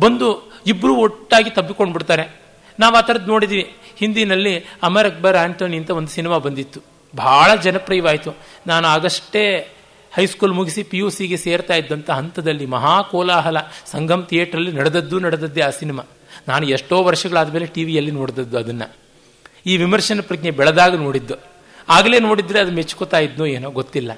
ಬಂದು 0.01 0.53
ಇಬ್ಬರು 0.67 0.95
ಒಟ್ಟಾಗಿ 0.95 1.51
ತಬ್ಬಿಕೊಂಡು 1.51 1.93
ಬಿಡ್ತಾರೆ. 1.93 2.41
ನಾವು 2.81 2.95
ಆ 2.95 3.01
ಥರದ್ದು 3.01 3.27
ನೋಡಿದ್ವಿ. 3.27 3.75
ಹಿಂದಿನಲ್ಲಿ 3.97 4.65
ಅಮರ್ 4.83 5.07
ಅಕ್ಬರ್ 5.07 5.37
ಆಂಟೋನಿ 5.37 5.77
ಅಂತ 5.77 5.91
ಒಂದು 5.91 6.09
ಸಿನಿಮಾ 6.09 6.39
ಬಂದಿತ್ತು. 6.39 6.81
ಬಹಳ 7.17 7.55
ಜನಪ್ರಿಯವಾಯಿತು. 7.55 8.37
ನಾನು 8.67 8.89
ಆಗಷ್ಟೇ 8.89 9.75
ಹೈಸ್ಕೂಲ್ 10.12 10.53
ಮುಗಿಸಿ 10.53 10.82
ಪಿ 10.82 10.99
ಯು 10.99 11.11
ಸಿಗೆ 11.11 11.37
ಸೇರ್ತಾ 11.37 11.74
ಇದ್ದಂಥ 11.74 12.11
ಹಂತದಲ್ಲಿ 12.11 12.66
ಮಹಾ 12.66 13.03
ಕೋಲಾಹಲ 13.03 13.57
ಸಂಗಮ್ 13.87 14.27
ಥಿಯೇಟ್ರಲ್ಲಿ 14.27 14.73
ನಡೆದದ್ದು 14.73 15.19
ನಡೆದದ್ದೇ 15.19 15.61
ಆ 15.61 15.70
ಸಿನಿಮಾ. 15.70 16.03
ನಾನು 16.49 16.69
ಎಷ್ಟೋ 16.69 17.03
ವರ್ಷಗಳಾದ 17.03 17.53
ಮೇಲೆ 17.53 17.66
ಟಿ 17.66 17.85
ವಿಯಲ್ಲಿ 17.85 18.11
ನೋಡಿದದ್ದು 18.11 18.59
ಅದನ್ನು. 18.59 18.97
ಈ 19.66 19.77
ವಿಮರ್ಶನ 19.77 20.20
ಪ್ರಜ್ಞೆ 20.20 20.51
ಬೆಳೆದಾಗ 20.51 20.97
ನೋಡಿದ್ದು. 20.97 21.35
ಆಗಲೇ 21.89 22.19
ನೋಡಿದ್ರೆ 22.19 22.61
ಅದು 22.61 22.73
ಮೆಚ್ಕೋತಾ 22.73 23.19
ಇದ್ನೋ 23.19 23.47
ಏನೋ 23.47 23.70
ಗೊತ್ತಿಲ್ಲ. 23.70 24.12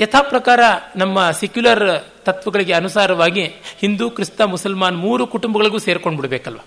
ಯಥಾ 0.00 0.20
ಪ್ರಕಾರ 0.20 0.60
ನಮ್ಮ 0.96 1.30
ಸೆಕ್ಯುಲರ್ 1.30 2.08
ತತ್ವಗಳಿಗೆ 2.24 2.72
ಅನುಸಾರವಾಗಿ 2.72 3.44
ಹಿಂದೂ, 3.78 4.10
ಕ್ರಿಸ್ತ, 4.10 4.40
ಮುಸಲ್ಮಾನ್ 4.40 4.96
ಮೂರು 4.96 5.26
ಕುಟುಂಬಗಳಿಗೂ 5.26 5.78
ಸೇರ್ಕೊಂಡು 5.78 6.16
ಬಿಡಬೇಕಲ್ವ 6.16 6.58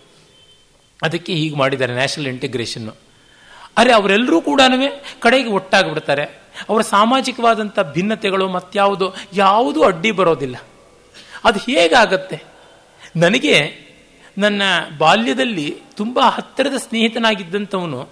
ಅದಕ್ಕೆ 1.02 1.34
ಹೀಗೆ 1.34 1.56
ಮಾಡಿದ್ದಾರೆ 1.56 1.94
ನ್ಯಾಷನಲ್ 1.94 2.28
ಇಂಟಿಗ್ರೇಷನ್ನು 2.28 2.96
ಅರೆ 3.78 3.94
ಅವರೆಲ್ಲರೂ 3.94 4.42
ಕೂಡ 4.42 4.62
ಕಡೆಗೆ 5.20 5.50
ಒಟ್ಟಾಗಿಬಿಡ್ತಾರೆ. 5.50 6.41
ಅವರ 6.70 6.82
ಸಾಮಾಜಿಕವಾದಂಥ 6.82 7.80
ಭಿನ್ನತೆಗಳು 7.80 8.50
ಮತ್ಯಾವುದು 8.50 9.14
ಯಾವುದೂ 9.34 9.84
ಅಡ್ಡಿ 9.84 10.12
ಬರೋದಿಲ್ಲ. 10.12 10.56
ಅದು 11.44 11.60
ಹೇಗಾಗತ್ತೆ? 11.60 12.44
ನನಗೆ 13.16 13.82
ನನ್ನ 14.38 14.62
ಬಾಲ್ಯದಲ್ಲಿ 14.98 15.78
ತುಂಬ 15.96 16.20
ಹತ್ತಿರದ 16.20 16.76
ಸ್ನೇಹಿತನಾಗಿದ್ದಂಥವನು 16.78 18.10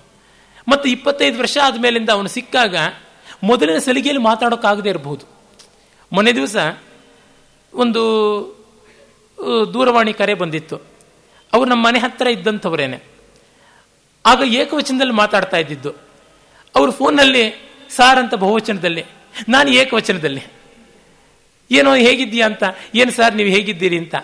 ಮತ್ತು 0.67 0.89
ಇಪ್ಪತ್ತೈದು 0.89 1.39
ವರ್ಷ 1.39 1.57
ಆದಮೇಲಿಂದ 1.63 2.09
ಅವನು 2.09 2.27
ಸಿಕ್ಕಾಗ 2.27 2.75
ಮೊದಲಿನ 3.43 3.77
ಸಲಿಗೆಯಲ್ಲಿ 3.77 4.23
ಮಾತಾಡೋಕ್ಕಾಗದೇ 4.23 4.89
ಇರಬಹುದು 4.89 5.25
ಮೊನ್ನೆ 6.11 6.31
ದಿವಸ 6.31 6.55
ಒಂದು 7.73 7.99
ದೂರವಾಣಿ 9.73 10.13
ಕರೆ 10.13 10.33
ಬಂದಿತ್ತು. 10.33 10.75
ಅವರು 11.53 11.69
ನಮ್ಮ 11.69 11.85
ಮನೆ 11.85 11.99
ಹತ್ತಿರ 11.99 12.27
ಇದ್ದಂಥವರೇನೆ. 12.27 13.01
ಆಗ 14.25 14.41
ಏಕವಚನದಲ್ಲಿ 14.45 15.13
ಮಾತಾಡ್ತಾ 15.13 15.57
ಇದ್ದಿದ್ದು. 15.57 15.91
ಅವರು 16.75 16.91
ಫೋನ್ನಲ್ಲಿ 16.91 17.68
ಸಾರ್ 17.89 18.19
ಅಂತ 18.19 18.35
ಬಹುವಚನದಲ್ಲಿ, 18.35 19.03
ನಾನು 19.49 19.69
ಏಕವಚನದಲ್ಲಿ. 19.69 20.43
ಏನೋ 21.71 21.95
ಹೇಗಿದ್ದೀಯಾ 21.95 22.45
ಅಂತ, 22.45 22.63
ಏನು 22.95 23.11
ಸರ್ 23.11 23.35
ನೀವು 23.35 23.49
ಹೇಗಿದ್ದೀರಿ 23.49 23.97
ಅಂತ. 23.97 24.15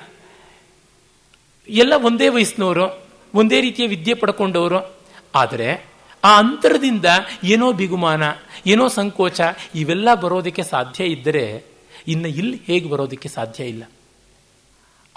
ಎಲ್ಲ 1.70 1.94
ಒಂದೇ 2.04 2.28
ವಯಸ್ಸಿನವರು, 2.28 3.04
ಒಂದೇ 3.34 3.62
ರೀತಿಯ 3.62 3.88
ವಿದ್ಯೆ 3.88 4.14
ಪಡ್ಕೊಂಡವರು, 4.14 4.98
ಆದರೆ 5.36 5.86
ಆ 6.24 6.40
ಅಂತರದಿಂದ 6.40 7.06
ಏನೋ 7.44 7.72
ಬಿಗುಮಾನ, 7.72 8.24
ಏನೋ 8.68 8.88
ಸಂಕೋಚ, 8.88 9.42
ಇವೆಲ್ಲ 9.76 10.14
ಬರೋದಕ್ಕೆ 10.14 10.64
ಸಾಧ್ಯ 10.64 11.04
ಇದ್ದರೆ, 11.06 11.66
ಇನ್ನು 12.08 12.28
ಇಲ್ಲಿ 12.28 12.62
ಹೇಗೆ 12.68 12.90
ಬರೋದಕ್ಕೆ 12.90 13.30
ಸಾಧ್ಯ 13.30 13.64
ಇಲ್ಲ. 13.64 13.84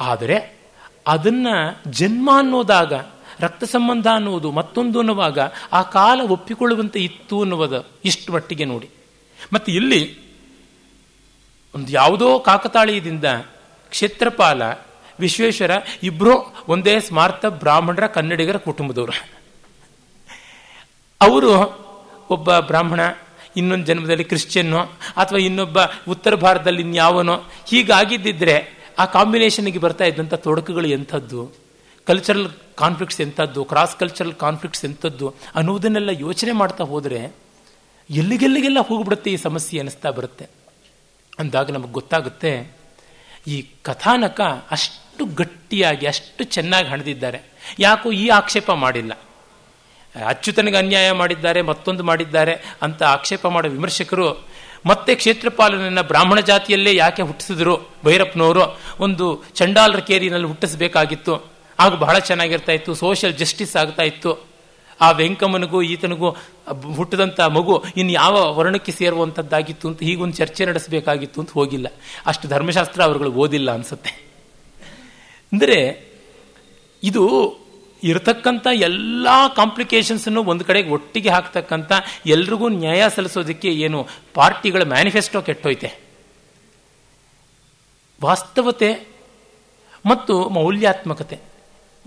ಆದರೆ 0.01 0.59
ಅದನ್ನು 1.07 1.83
ಜನ್ಮ 1.91 2.31
ಅನ್ನೋದಾಗ 2.35 2.93
ರಕ್ತ 3.41 3.65
ಸಂಬಂಧ 3.65 4.07
ಅನ್ನುವುದು 4.15 4.51
ಮತ್ತೊಂದು 4.51 4.99
ಅನ್ನುವಾಗ 4.99 5.39
ಆ 5.73 5.83
ಕಾಲ 5.83 6.21
ಒಪ್ಪಿಕೊಳ್ಳುವಂತೆ 6.21 6.99
ಇತ್ತು 6.99 7.41
ಅನ್ನುವುದು 7.41 7.89
ಇಷ್ಟು 8.05 8.33
ಮಟ್ಟಿಗೆ 8.33 8.65
ನೋಡಿ. 8.65 8.91
ಮತ್ತು 9.53 9.73
ಇಲ್ಲಿ 9.73 10.29
ಒಂದು 11.75 11.93
ಯಾವುದೋ 11.93 12.39
ಕಾಕತಾಳೀಯದಿಂದ 12.39 13.25
ಕ್ಷೇತ್ರಪಾಲ, 13.91 14.63
ವಿಶ್ವೇಶ್ವರ 15.21 15.71
ಇಬ್ಬರು 16.03 16.65
ಒಂದೇ 16.69 17.01
ಸ್ಮಾರ್ಥ 17.01 17.47
ಬ್ರಾಹ್ಮಣರ 17.47 18.07
ಕನ್ನಡಿಗರ 18.07 18.57
ಕುಟುಂಬದವರು. 18.57 19.29
ಅವರು 21.21 21.51
ಒಬ್ಬ 22.31 22.59
ಬ್ರಾಹ್ಮಣ, 22.59 23.01
ಇನ್ನೊಂದು 23.57 23.87
ಜನ್ಮದಲ್ಲಿ 23.87 24.25
ಕ್ರಿಶ್ಚಿಯನ್ನು 24.25 24.81
ಅಥವಾ 25.17 25.39
ಇನ್ನೊಬ್ಬ 25.39 25.79
ಉತ್ತರ 26.09 26.35
ಭಾರತದಲ್ಲಿ 26.35 26.81
ಇನ್ಯಾವನೋ, 26.81 27.35
ಹೀಗಾಗಿದ್ದಿದ್ರೆ 27.67 28.79
ಆ 28.99 29.05
ಕಾಂಬಿನೇಷನ್ಗೆ 29.05 29.79
ಬರ್ತಾ 29.79 30.05
ಇದ್ದಂಥ 30.05 30.35
ತೊಡಕುಗಳು 30.35 30.89
ಎಂಥದ್ದು? 30.89 31.68
ಕಲ್ಚರಲ್ 32.09 32.49
ಕಾನ್ಫ್ಲಿಕ್ಟ್ಸ್ 32.77 33.21
ಎಂಥದ್ದು 33.21 33.61
ಕ್ರಾಸ್ 33.71 33.95
ಕಲ್ಚರಲ್ 34.01 34.35
ಕಾನ್ಫ್ಲಿಕ್ಟ್ಸ್ 34.45 34.85
ಎಂಥದ್ದು 34.85 35.29
ಅನ್ನೋದನ್ನೆಲ್ಲ 35.55 36.13
ಯೋಚನೆ 36.27 36.53
ಮಾಡ್ತಾ 36.61 36.85
ಹೋದರೆ 36.93 37.21
ಎಲ್ಲಿಗೆಲ್ಲಿಗೆಲ್ಲ 38.11 38.81
ಹೋಗ್ಬಿಡುತ್ತೆ 38.89 39.29
ಈ 39.33 39.39
ಸಮಸ್ಯೆ 39.47 39.81
ಅನಿಸ್ತಾ 39.81 40.11
ಬರುತ್ತೆ. 40.19 40.45
ಅಂದಾಗ 41.39 41.71
ನಮಗೆ 41.71 41.95
ಗೊತ್ತಾಗುತ್ತೆ, 41.99 42.53
ಈ 43.47 43.57
ಕಥಾನಕ 43.83 44.41
ಅಷ್ಟು 44.71 45.25
ಗಟ್ಟಿಯಾಗಿ, 45.41 46.05
ಅಷ್ಟು 46.07 46.43
ಚೆನ್ನಾಗಿ 46.55 46.89
ಹಣದಿದ್ದಾರೆ. 46.89 47.41
ಯಾಕೋ 47.79 48.09
ಈ 48.13 48.25
ಆಕ್ಷೇಪ 48.39 48.71
ಮಾಡಿಲ್ಲ. 48.85 49.13
ಅಚ್ಯುತನಿಗೆ 50.15 50.77
ಅನ್ಯಾಯ 50.77 51.09
ಮಾಡಿದ್ದಾರೆ, 51.13 51.61
ಮತ್ತೊಂದು 51.63 52.03
ಮಾಡಿದ್ದಾರೆ 52.03 52.55
ಅಂತ 52.83 53.03
ಆಕ್ಷೇಪ 53.17 53.47
ಮಾಡೋ 53.55 53.69
ವಿಮರ್ಶಕರು 53.69 54.29
ಮತ್ತೆ 54.87 55.13
ಕ್ಷೇತ್ರಪಾಲನನ್ನು 55.21 56.03
ಬ್ರಾಹ್ಮಣ 56.03 56.41
ಜಾತಿಯಲ್ಲೇ 56.51 56.93
ಯಾಕೆ 56.97 57.23
ಹುಟ್ಟಿಸಿದ್ರು 57.23 57.75
ಭೈರಪ್ಪನವರು? 58.05 58.65
ಒಂದು 59.05 59.27
ಚಂಡಾಲರ 59.55 60.01
ಕೇರಿನಲ್ಲಿ 60.11 60.49
ಹುಟ್ಟಿಸಬೇಕಾಗಿತ್ತು. 60.49 61.35
ಆಗ 61.79 61.95
ಬಹಳ 61.95 62.19
ಚೆನ್ನಾಗಿರ್ತಾ 62.19 62.73
ಇತ್ತು 62.73 62.95
ಸೋಷಿಯಲ್ 62.95 63.35
ಜಸ್ಟಿಸ್ 63.35 63.77
ಆಗ್ತಾ 63.77 64.03
ಇತ್ತು. 64.03 64.49
ಆ 65.01 65.11
ವೆಂಕಮ್ಮನಿಗೂ, 65.11 65.83
ಈತನಿಗೂ 65.83 66.31
ಹುಟ್ಟಿದಂಥ 66.95 67.41
ಮಗು 67.41 67.85
ಇನ್ನು 67.97 68.13
ಯಾವ 68.13 68.57
ವರ್ಣಕ್ಕೆ 68.57 68.93
ಸೇರುವಂಥದ್ದಾಗಿತ್ತು 68.93 69.89
ಅಂತ 69.89 70.03
ಹೀಗೊಂದು 70.03 70.37
ಚರ್ಚೆ 70.37 70.65
ನಡೆಸಬೇಕಾಗಿತ್ತು 70.65 71.41
ಅಂತ 71.41 71.51
ಹೋಗಿಲ್ಲ. 71.53 71.87
ಅಷ್ಟು 72.27 72.49
ಧರ್ಮಶಾಸ್ತ್ರ 72.49 73.03
ಅವರುಗಳು 73.03 73.33
ಓದಿಲ್ಲ 73.33 73.71
ಅನಿಸುತ್ತೆ. 73.71 74.27
ಅಂದರೆ 75.53 76.09
ಇದು 77.03 77.25
ಇರತಕ್ಕಂಥ 78.03 78.67
ಎಲ್ಲ 78.73 79.29
ಕಾಂಪ್ಲಿಕೇಶನ್ಸನ್ನು 79.57 80.45
ಒಂದು 80.45 80.65
ಕಡೆಗೆ 80.65 80.91
ಒಟ್ಟಿಗೆ 80.91 81.29
ಹಾಕ್ತಕ್ಕಂಥ 81.29 81.93
ಎಲ್ರಿಗೂ 82.27 82.69
ನ್ಯಾಯ 82.69 83.05
ಸಲ್ಲಿಸೋದಕ್ಕೆ 83.09 83.69
ಏನು 83.69 84.09
ಪಾರ್ಟಿಗಳ 84.35 84.83
ಮ್ಯಾನಿಫೆಸ್ಟೋ 84.83 85.43
ಕೆಟ್ಟೋಯ್ತೆ. 85.43 86.01
ವಾಸ್ತವತೆ 88.23 89.09
ಮತ್ತು 90.07 90.49
ಮೌಲ್ಯಾತ್ಮಕತೆ. 90.49 91.48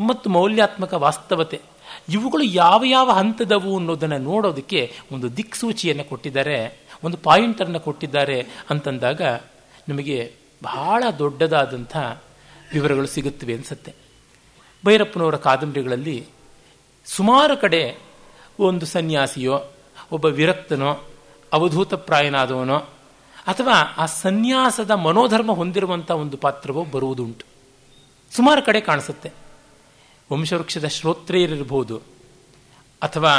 ಮತ್ತು 0.07 0.29
ಮೌಲ್ಯಾತ್ಮಕ 0.29 0.93
ವಾಸ್ತವತೆ. 0.93 1.61
ಇವುಗಳು 2.09 2.43
ಯಾವ 2.43 2.83
ಯಾವ 2.85 3.11
ಹಂತದವು 3.11 3.77
ಅನ್ನೋದನ್ನು 3.77 4.17
ನೋಡೋದಕ್ಕೆ 4.17 4.93
ಒಂದು 5.11 5.37
ದಿಕ್ಸೂಚಿಯನ್ನು 5.37 6.03
ಕೊಟ್ಟಿದ್ದಾರೆ, 6.03 6.87
ಒಂದು 7.03 7.17
ಪಾಯಿಂಟನ್ನು 7.17 7.79
ಕೊಟ್ಟಿದ್ದಾರೆ 7.79 8.41
ಅಂತಂದಾಗ 8.69 9.21
ನಮಗೆ 9.89 10.33
ಬಹಳ 10.63 11.03
ದೊಡ್ಡದಾದಂಥ 11.19 11.97
ವಿವರಗಳು 12.73 13.07
ಸಿಗುತ್ತವೆ 13.07 13.53
ಅನಿಸುತ್ತೆ. 13.53 13.93
ಭೈರಪ್ಪನವರ 14.85 15.35
ಕಾದಂಬರಿಗಳಲ್ಲಿ 15.35 16.25
ಸುಮಾರು 17.05 17.57
ಕಡೆ 17.57 17.97
ಒಂದು 18.59 18.85
ಸನ್ಯಾಸಿಯೋ, 18.85 19.71
ಒಬ್ಬ 20.11 20.25
ವಿರಕ್ತನೋ 20.25 21.03
ಅವಧೂತಪ್ರಾಯನಾದವನೋ 21.53 22.77
ಅಥವಾ 23.47 23.73
ಆ 23.97 24.05
ಸನ್ಯಾಸದ 24.05 24.91
ಮನೋಧರ್ಮ 24.91 25.51
ಹೊಂದಿರುವಂಥ 25.51 26.11
ಒಂದು 26.11 26.37
ಪಾತ್ರವೋ 26.37 26.85
ಬರುವುದುಂಟು. 26.85 27.45
ಸುಮಾರು 28.35 28.61
ಕಡೆ 28.61 28.81
ಕಾಣಿಸುತ್ತೆ. 28.81 29.40
ವಂಶವೃಕ್ಷದ 30.31 30.87
ಶ್ರೋತ್ರಿಯರಿರ್ಬೋದು 30.87 31.97
ಅಥವಾ 33.01 33.33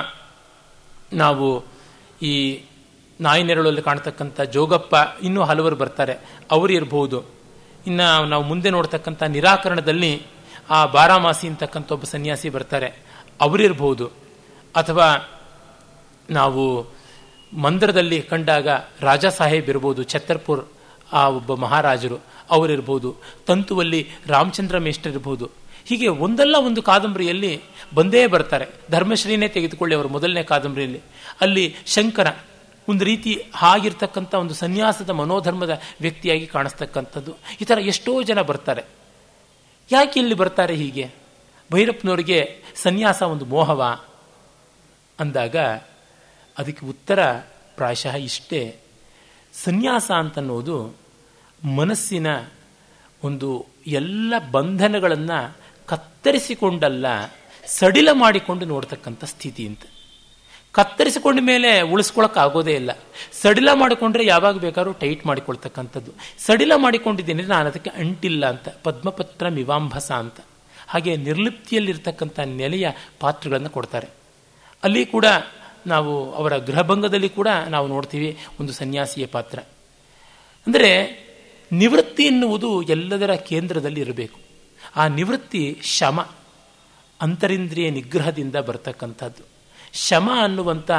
ನಾವು 1.12 1.46
ಈ 2.22 2.34
ನಾಯಿ 3.20 3.42
ನೆರಳಲ್ಲಿ 3.42 3.82
ಕಾಣ್ತಕ್ಕಂಥ 3.82 4.40
ಜೋಗಪ್ಪ 4.40 4.94
ಇನ್ನೂ 5.22 5.42
ಹಲವರು 5.42 5.76
ಬರ್ತಾರೆ, 5.76 6.14
ಅವರು 6.50 6.72
ಇರಬಹುದು. 6.72 7.18
ಇನ್ನು 7.86 8.26
ನಾವು 8.26 8.44
ಮುಂದೆ 8.44 8.70
ನೋಡ್ತಕ್ಕಂಥ 8.70 9.22
ನಿರಾಕರಣದಲ್ಲಿ 9.22 10.12
ಆ 10.70 10.86
ಬಾರಾಮಾಸಿ 10.86 11.46
ಅಂತಕ್ಕಂಥ 11.48 11.92
ಒಬ್ಬ 11.92 12.04
ಸನ್ಯಾಸಿ 12.04 12.48
ಬರ್ತಾರೆ 12.50 12.88
ಅವರಿರ್ಬೋದು 13.40 14.06
ಅಥವಾ 14.76 15.08
ನಾವು 16.30 16.64
ಮಂದಿರದಲ್ಲಿ 17.52 18.22
ಕಂಡಾಗ 18.22 18.68
ರಾಜಾ 19.00 19.30
ಸಾಹೇಬ್ 19.30 19.68
ಇರ್ಬೋದು 19.68 20.02
ಛತ್ತರ್ಪುರ್ 20.02 20.62
ಆ 21.12 21.28
ಒಬ್ಬ 21.28 21.54
ಮಹಾರಾಜರು 21.54 22.18
ಅವರಿರ್ಬೋದು 22.50 23.08
ತಂತುವಲ್ಲಿ 23.46 24.00
ರಾಮಚಂದ್ರ 24.26 24.78
ಮೇಷ್ಟ್ರ 24.78 25.10
ಇರ್ಬೋದು 25.10 25.46
ಹೀಗೆ 25.84 26.08
ಒಂದಲ್ಲ 26.08 26.56
ಒಂದು 26.58 26.82
ಕಾದಂಬರಿಯಲ್ಲಿ 26.82 27.60
ಬಂದೇ 27.94 28.26
ಬರ್ತಾರೆ. 28.26 28.66
ಧರ್ಮಶ್ರೀನೇ 28.90 29.48
ತೆಗೆದುಕೊಳ್ಳಿ 29.48 29.96
ಅವರು 29.96 30.08
ಮೊದಲನೇ 30.08 30.42
ಕಾದಂಬರಿಯಲ್ಲಿ. 30.42 31.00
ಅಲ್ಲಿ 31.40 31.74
ಶಂಕರ 31.86 32.26
ಒಂದು 32.88 33.04
ರೀತಿ 33.04 33.44
ಹಾಗಿರ್ತಕ್ಕಂಥ 33.54 34.34
ಒಂದು 34.34 34.54
ಸನ್ಯಾಸದ 34.54 35.10
ಮನೋಧರ್ಮದ 35.10 35.80
ವ್ಯಕ್ತಿಯಾಗಿ 36.00 36.46
ಕಾಣಿಸ್ತಕ್ಕಂಥದ್ದು. 36.46 37.34
ಈ 37.60 37.64
ಥರ 37.64 37.78
ಎಷ್ಟೋ 37.78 38.22
ಜನ 38.22 38.40
ಬರ್ತಾರೆ. 38.40 38.84
ಯಾಕೆ 39.92 40.20
ಇಲ್ಲಿ 40.20 40.34
ಬರ್ತಾರೆ 40.34 40.74
ಹೀಗೆ? 40.74 41.10
ಭೈರಪ್ಪನವರಿಗೆ 41.72 42.62
ಸನ್ಯಾಸ 42.82 43.22
ಒಂದು 43.22 43.44
ಮೋಹವ 43.44 44.00
ಅಂದಾಗ 45.20 45.56
ಅದಕ್ಕೆ 46.58 46.86
ಉತ್ತರ 46.86 47.32
ಪ್ರಾಯಶಃ 47.76 48.16
ಇಷ್ಟೇ. 48.16 48.76
ಸನ್ಯಾಸ 49.64 50.10
ಅಂತನ್ನೋದು 50.10 50.94
ಮನಸ್ಸಿನ 51.76 52.26
ಒಂದು 53.24 53.66
ಎಲ್ಲ 53.86 54.34
ಬಂಧನಗಳನ್ನು 54.50 55.56
ಕತ್ತರಿಸಿಕೊಂಡಲ್ಲ, 55.88 57.06
ಸಡಿಲ 57.66 58.08
ಮಾಡಿಕೊಂಡು 58.12 58.64
ನೋಡ್ತಕ್ಕಂಥ 58.64 59.24
ಸ್ಥಿತಿ 59.24 59.66
ಅಂತ. 59.66 59.84
ಕತ್ತರಿಸಿಕೊಂಡ 60.72 61.38
ಮೇಲೆ 61.42 61.80
ಉಳಿಸ್ಕೊಳಕ್ 61.80 62.38
ಆಗೋದೇ 62.38 62.74
ಇಲ್ಲ. 62.74 62.90
ಸಡಿಲ 63.42 63.68
ಮಾಡಿಕೊಂಡ್ರೆ 63.72 64.24
ಯಾವಾಗ 64.26 64.58
ಬೇಕಾದ್ರೂ 64.58 64.92
ಟೈಟ್ 64.92 65.26
ಮಾಡಿಕೊಳ್ತಕ್ಕಂಥದ್ದು. 65.26 66.12
ಸಡಿಲ 66.46 66.72
ಮಾಡಿಕೊಂಡಿದ್ದೀನಿ, 66.76 67.42
ನಾನು 67.42 67.68
ಅದಕ್ಕೆ 67.68 67.90
ಅಂಟಿಲ್ಲ 67.90 68.46
ಅಂತ, 68.46 68.68
ಪದ್ಮಪತ್ರ 68.68 69.48
ಮಿವಾಂಭಸ 69.48 70.10
ಅಂತ. 70.12 70.40
ಹಾಗೆ 70.88 71.16
ನಿರ್ಲಿಪ್ತಿಯಲ್ಲಿರ್ತಕ್ಕಂಥ 71.16 72.38
ನೆಲೆಯ 72.40 72.88
ಪಾತ್ರಗಳನ್ನು 73.20 73.70
ಕೊಡ್ತಾರೆ. 73.70 74.08
ಅಲ್ಲಿ 74.84 75.06
ಕೂಡ 75.06 75.26
ನಾವು, 75.86 76.32
ಅವರ 76.32 76.56
ಗೃಹಭಂಗದಲ್ಲಿ 76.56 77.28
ಕೂಡ 77.28 77.48
ನಾವು 77.68 77.86
ನೋಡ್ತೀವಿ 77.88 78.38
ಒಂದು 78.60 78.72
ಸನ್ಯಾಸಿಯ 78.72 79.26
ಪಾತ್ರ. 79.26 79.58
ಅಂದರೆ 80.66 80.90
ನಿವೃತ್ತಿ 81.72 82.24
ಎನ್ನುವುದು 82.24 82.82
ಎಲ್ಲದರ 82.82 83.34
ಕೇಂದ್ರದಲ್ಲಿ 83.34 84.00
ಇರಬೇಕು. 84.00 84.38
ಆ 84.96 85.06
ನಿವೃತ್ತಿ 85.06 85.80
ಶಮ, 85.82 86.28
ಅಂತರಿಂದ್ರಿಯ 87.20 87.90
ನಿಗ್ರಹದಿಂದ 87.90 88.56
ಬರ್ತಕ್ಕಂಥದ್ದು. 88.56 89.42
ಶಮ 89.92 90.30
ಅನ್ನುವಂಥ 90.42 90.90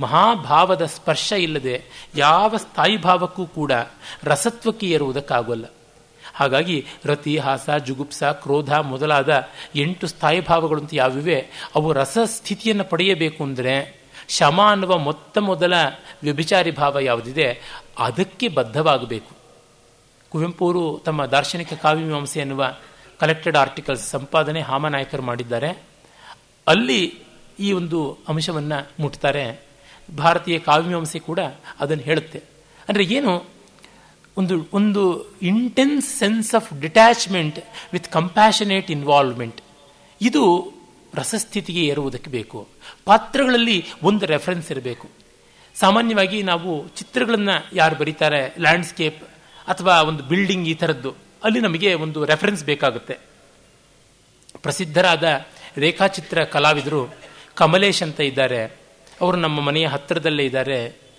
ಮಹಾಭಾವದ 0.00 0.84
ಸ್ಪರ್ಶ 0.84 1.32
ಇಲ್ಲದೆ 1.32 1.84
ಯಾವ 2.16 2.56
ಸ್ಥಾಯಿ 2.56 2.96
ಭಾವಕ್ಕೂ 2.96 3.46
ಕೂಡ 3.46 3.72
ರಸತ್ವಕ್ಕೆ 4.22 4.86
ಏರುವುದಕ್ಕಾಗೋಲ್ಲ. 4.86 5.64
ಹಾಗಾಗಿ 6.34 6.86
ರತಿ, 7.04 7.38
ಹಾಸ, 7.38 7.70
ಜುಗುಪ್ಸ, 7.86 8.22
ಕ್ರೋಧ 8.22 8.72
ಮೊದಲಾದ 8.72 9.48
ಎಂಟು 9.74 10.06
ಸ್ಥಾಯಿ 10.06 10.40
ಭಾವಗಳಂತೂ 10.40 10.96
ಯಾವಿವೆ, 10.96 11.46
ಅವು 11.74 11.92
ರಸಸ್ಥಿತಿಯನ್ನು 11.92 12.84
ಪಡೆಯಬೇಕು 12.84 13.44
ಅಂದರೆ 13.44 14.00
ಶಮ 14.28 14.60
ಅನ್ನುವ 14.70 14.98
ಮೊತ್ತ 14.98 15.38
ಮೊದಲ 15.38 15.74
ವ್ಯಭಿಚಾರಿ 16.22 16.70
ಭಾವ 16.70 16.98
ಯಾವುದಿದೆ, 16.98 17.60
ಅದಕ್ಕೆ 17.98 18.48
ಬದ್ಧವಾಗಬೇಕು. 18.48 19.32
ಕುವೆಂಪುರು 20.28 21.02
ತಮ್ಮ 21.04 21.26
ದಾರ್ಶನಿಕ 21.26 21.72
ಕಾವ್ಯಮೀಮಾಂಸೆ 21.72 22.40
ಎನ್ನುವ 22.40 22.74
ಕಲೆಕ್ಟೆಡ್ 23.20 23.56
ಆರ್ಟಿಕಲ್ಸ್ 23.56 24.10
ಸಂಪಾದನೆ 24.10 24.60
ಹಾಮನಾಯಕರು 24.60 25.22
ಮಾಡಿದ್ದಾರೆ. 25.22 25.82
ಅಲ್ಲಿ 26.68 27.14
ಈ 27.60 27.72
ಒಂದು 27.72 28.18
ಅಂಶವನ್ನು 28.28 29.02
ಮುಟ್ತಾರೆ. 29.02 29.66
ಭಾರತೀಯ 30.18 30.58
ಕಾವ್ಯಮೀಮಾಂಸೆ 30.58 31.18
ಕೂಡ 31.18 31.38
ಅದನ್ನು 31.80 32.04
ಹೇಳುತ್ತೆ. 32.04 32.42
ಅಂದರೆ 32.88 33.04
ಏನು? 33.04 33.60
ಒಂದು 34.36 34.66
ಒಂದು 34.72 35.32
intense 35.42 36.18
sense 36.18 36.54
of 36.54 36.80
detachment 36.80 37.58
with 37.92 38.08
compassionate 38.08 38.90
involvement 38.90 39.60
ಇದು 40.20 40.72
ರಸಸ್ಥಿತಿಗೆ 41.14 41.84
ಏರುವುದಕ್ಕೆ 41.84 42.30
ಬೇಕು. 42.30 42.68
ಪಾತ್ರಗಳಲ್ಲಿ 43.04 43.84
ಒಂದು 44.02 44.26
ರೆಫರೆನ್ಸ್ 44.26 44.72
ಇರಬೇಕು. 44.72 45.08
ಸಾಮಾನ್ಯವಾಗಿ 45.74 46.42
ನಾವು 46.42 46.88
ಚಿತ್ರಗಳನ್ನು 46.88 47.76
ಯಾರು 47.76 47.96
ಬರೀತಾರೆ? 47.96 48.54
ಲ್ಯಾಂಡ್ಸ್ಕೇಪ್ 48.58 49.24
ಅಥವಾ 49.68 50.02
ಒಂದು 50.02 50.22
ಬಿಲ್ಡಿಂಗ್ 50.22 50.68
ಈ 50.68 50.74
ಥರದ್ದು 50.74 51.14
ಅಲ್ಲಿ 51.44 51.60
ನಮಗೆ 51.60 51.94
ಒಂದು 51.94 52.24
ರೆಫರೆನ್ಸ್ 52.24 52.64
ಬೇಕಾಗುತ್ತೆ. 52.64 53.18
ಪ್ರಸಿದ್ಧರಾದ 54.62 55.24
ರೇಖಾಚಿತ್ರ 55.76 56.44
ಕಲಾವಿದರು 56.44 57.14
ಕಮಲೇಶ್ 57.54 58.02
ಅಂತ 58.02 58.20
ಇದ್ದಾರೆ. 58.20 58.80
ಅವರು 59.20 59.36
ನಮ್ಮ 59.36 59.60
ಮನೆಯ 59.60 59.86
ಹತ್ತಿರದಲ್ಲೇ 59.86 60.44
ಇದ್ದಾರೆ. 60.44 61.10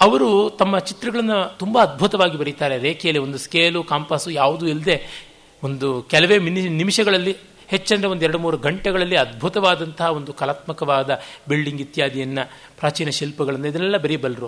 ಅವರು 0.00 0.50
ತಮ್ಮ 0.58 0.78
ಚಿತ್ರಗಳನ್ನು 0.78 1.58
ತುಂಬ 1.58 1.82
ಅದ್ಭುತವಾಗಿ 1.82 2.38
ಬರೀತಾರೆ. 2.38 2.78
ರೇಖೆಯಲ್ಲಿ 2.78 3.22
ಒಂದು 3.22 3.38
ಸ್ಕೇಲು 3.38 3.84
ಕಾಂಪಾಸು 3.84 4.30
ಯಾವುದೂ 4.30 4.66
ಇಲ್ಲದೆ 4.66 5.26
ಒಂದು 5.62 6.02
ಕೆಲವೇ 6.02 6.38
ಮಿನಿ 6.38 6.60
ನಿಮಿಷಗಳಲ್ಲಿ, 6.60 7.36
ಹೆಚ್ಚಂದರೆ 7.68 8.08
ಒಂದು 8.08 8.24
ಎರಡು 8.24 8.38
ಮೂರು 8.38 8.56
ಗಂಟೆಗಳಲ್ಲಿ 8.56 9.16
ಅದ್ಭುತವಾದಂತಹ 9.16 10.10
ಒಂದು 10.10 10.32
ಕಲಾತ್ಮಕವಾದ 10.32 11.20
ಬಿಲ್ಡಿಂಗ್ 11.48 11.80
ಇತ್ಯಾದಿಯನ್ನು, 11.80 12.50
ಪ್ರಾಚೀನ 12.78 13.10
ಶಿಲ್ಪಗಳನ್ನು 13.10 13.68
ಇದನ್ನೆಲ್ಲ 13.68 13.96
ಬರೀಬಲ್ಲರು. 13.96 14.46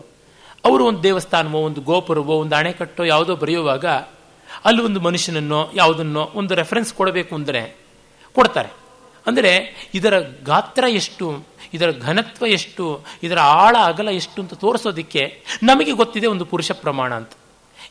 ಅವರು 0.64 0.86
ಒಂದು 0.86 1.02
ದೇವಸ್ಥಾನವೋ, 1.02 1.58
ಒಂದು 1.58 1.80
ಗೋಪುರವೋ, 1.80 2.34
ಒಂದು 2.34 2.56
ಅಣೆಕಟ್ಟೋ 2.56 3.04
ಯಾವುದೋ 3.04 3.36
ಬರೆಯುವಾಗ 3.36 3.84
ಅಲ್ಲಿ 4.64 4.82
ಒಂದು 4.82 5.00
ಮನುಷ್ಯನನ್ನೋ, 5.00 5.60
ಯಾವುದನ್ನೋ 5.74 6.22
ಒಂದು 6.34 6.52
ರೆಫರೆನ್ಸ್ 6.54 6.92
ಕೊಡಬೇಕು 6.94 7.32
ಅಂದರೆ, 7.34 7.62
ಕೊಡ್ತಾರೆ. 8.36 8.70
ಅಂದರೆ 9.26 9.52
ಇದರ 9.94 10.14
ಗಾತ್ರ 10.42 10.84
ಎಷ್ಟು, 11.00 11.26
ಇದರ 11.76 11.88
ಘನತ್ವ 12.06 12.46
ಎಷ್ಟು, 12.56 12.84
ಇದರ 13.22 13.38
ಆಳ 13.62 13.74
ಅಗಲ 13.90 14.08
ಎಷ್ಟು 14.20 14.38
ಅಂತ 14.42 14.54
ತೋರಿಸೋದಕ್ಕೆ 14.64 15.22
ನಮಗೆ 15.62 15.92
ಗೊತ್ತಿದೆ 16.00 16.26
ಒಂದು 16.26 16.44
ಪುರುಷ 16.52 16.70
ಪ್ರಮಾಣ 16.84 17.12
ಅಂತ. 17.14 17.32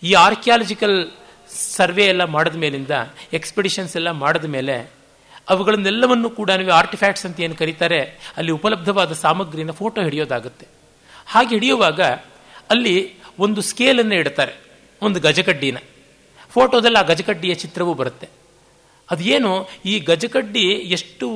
ಈ 0.03 0.11
ಆರ್ಕಿಯಾಲಜಿಕಲ್ 0.25 0.97
ಸರ್ವೆ 1.75 2.05
ಎಲ್ಲ 2.05 2.23
ಮಾಡಿದ 2.35 2.57
ಮೇಲಿಂದ 2.63 2.93
ಎಕ್ಸ್ಪಿಡಿಷನ್ಸ್ 3.33 3.95
ಎಲ್ಲ 3.99 4.11
ಮಾಡಿದ 4.23 4.47
ಮೇಲೆ, 4.57 4.75
ಅವುಗಳನ್ನೆಲ್ಲವನ್ನು 5.49 6.29
ಕೂಡ 6.29 6.49
ನೀವು 6.61 6.73
ಆರ್ಟಿಫ್ಯಾಕ್ಟ್ಸ್ 6.81 7.25
ಅಂತ 7.25 7.39
ಏನು 7.45 7.55
ಕರೀತಾರೆ, 7.55 8.01
ಅಲ್ಲಿ 8.37 8.51
ಉಪಲಬ್ಧವಾದ 8.57 9.13
ಸಾಮಗ್ರಿನ 9.23 9.71
ಫೋಟೋ 9.71 9.99
ಹಿಡಿಯೋದಾಗುತ್ತೆ. 10.01 10.65
ಹಾಗೆ 11.27 11.51
ಹಿಡಿಯುವಾಗ 11.55 12.01
ಅಲ್ಲಿ 12.73 12.95
ಒಂದು 13.39 13.61
ಸ್ಕೇಲನ್ನು 13.61 14.15
ಇಡ್ತಾರೆ, 14.15 14.53
ಒಂದು 15.01 15.19
ಗಜಕಡ್ಡಿನ 15.19 15.77
ಫೋಟೋದಲ್ಲಿ 16.53 16.99
ಆ 17.01 17.05
ಗಜಕಡ್ಡಿಯ 17.11 17.53
ಚಿತ್ರವೂ 17.63 17.93
ಬರುತ್ತೆ. 18.01 18.27
ಅದೇನು 19.09 19.51
ಈ 19.85 19.93
ಗಜಕಡ್ಡಿ 20.09 20.65
ಎಷ್ಟು 20.97 21.27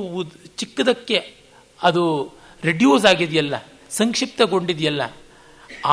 ಚಿಕ್ಕದಕ್ಕೆ 0.60 1.18
ಅದು 1.80 2.02
ರೆಡ್ಯೂಸ್ 2.62 3.06
ಆಗಿದೆಯಲ್ಲ, 3.06 3.54
ಸಂಕ್ಷಿಪ್ತಗೊಂಡಿದೆಯಲ್ಲ, 3.90 5.02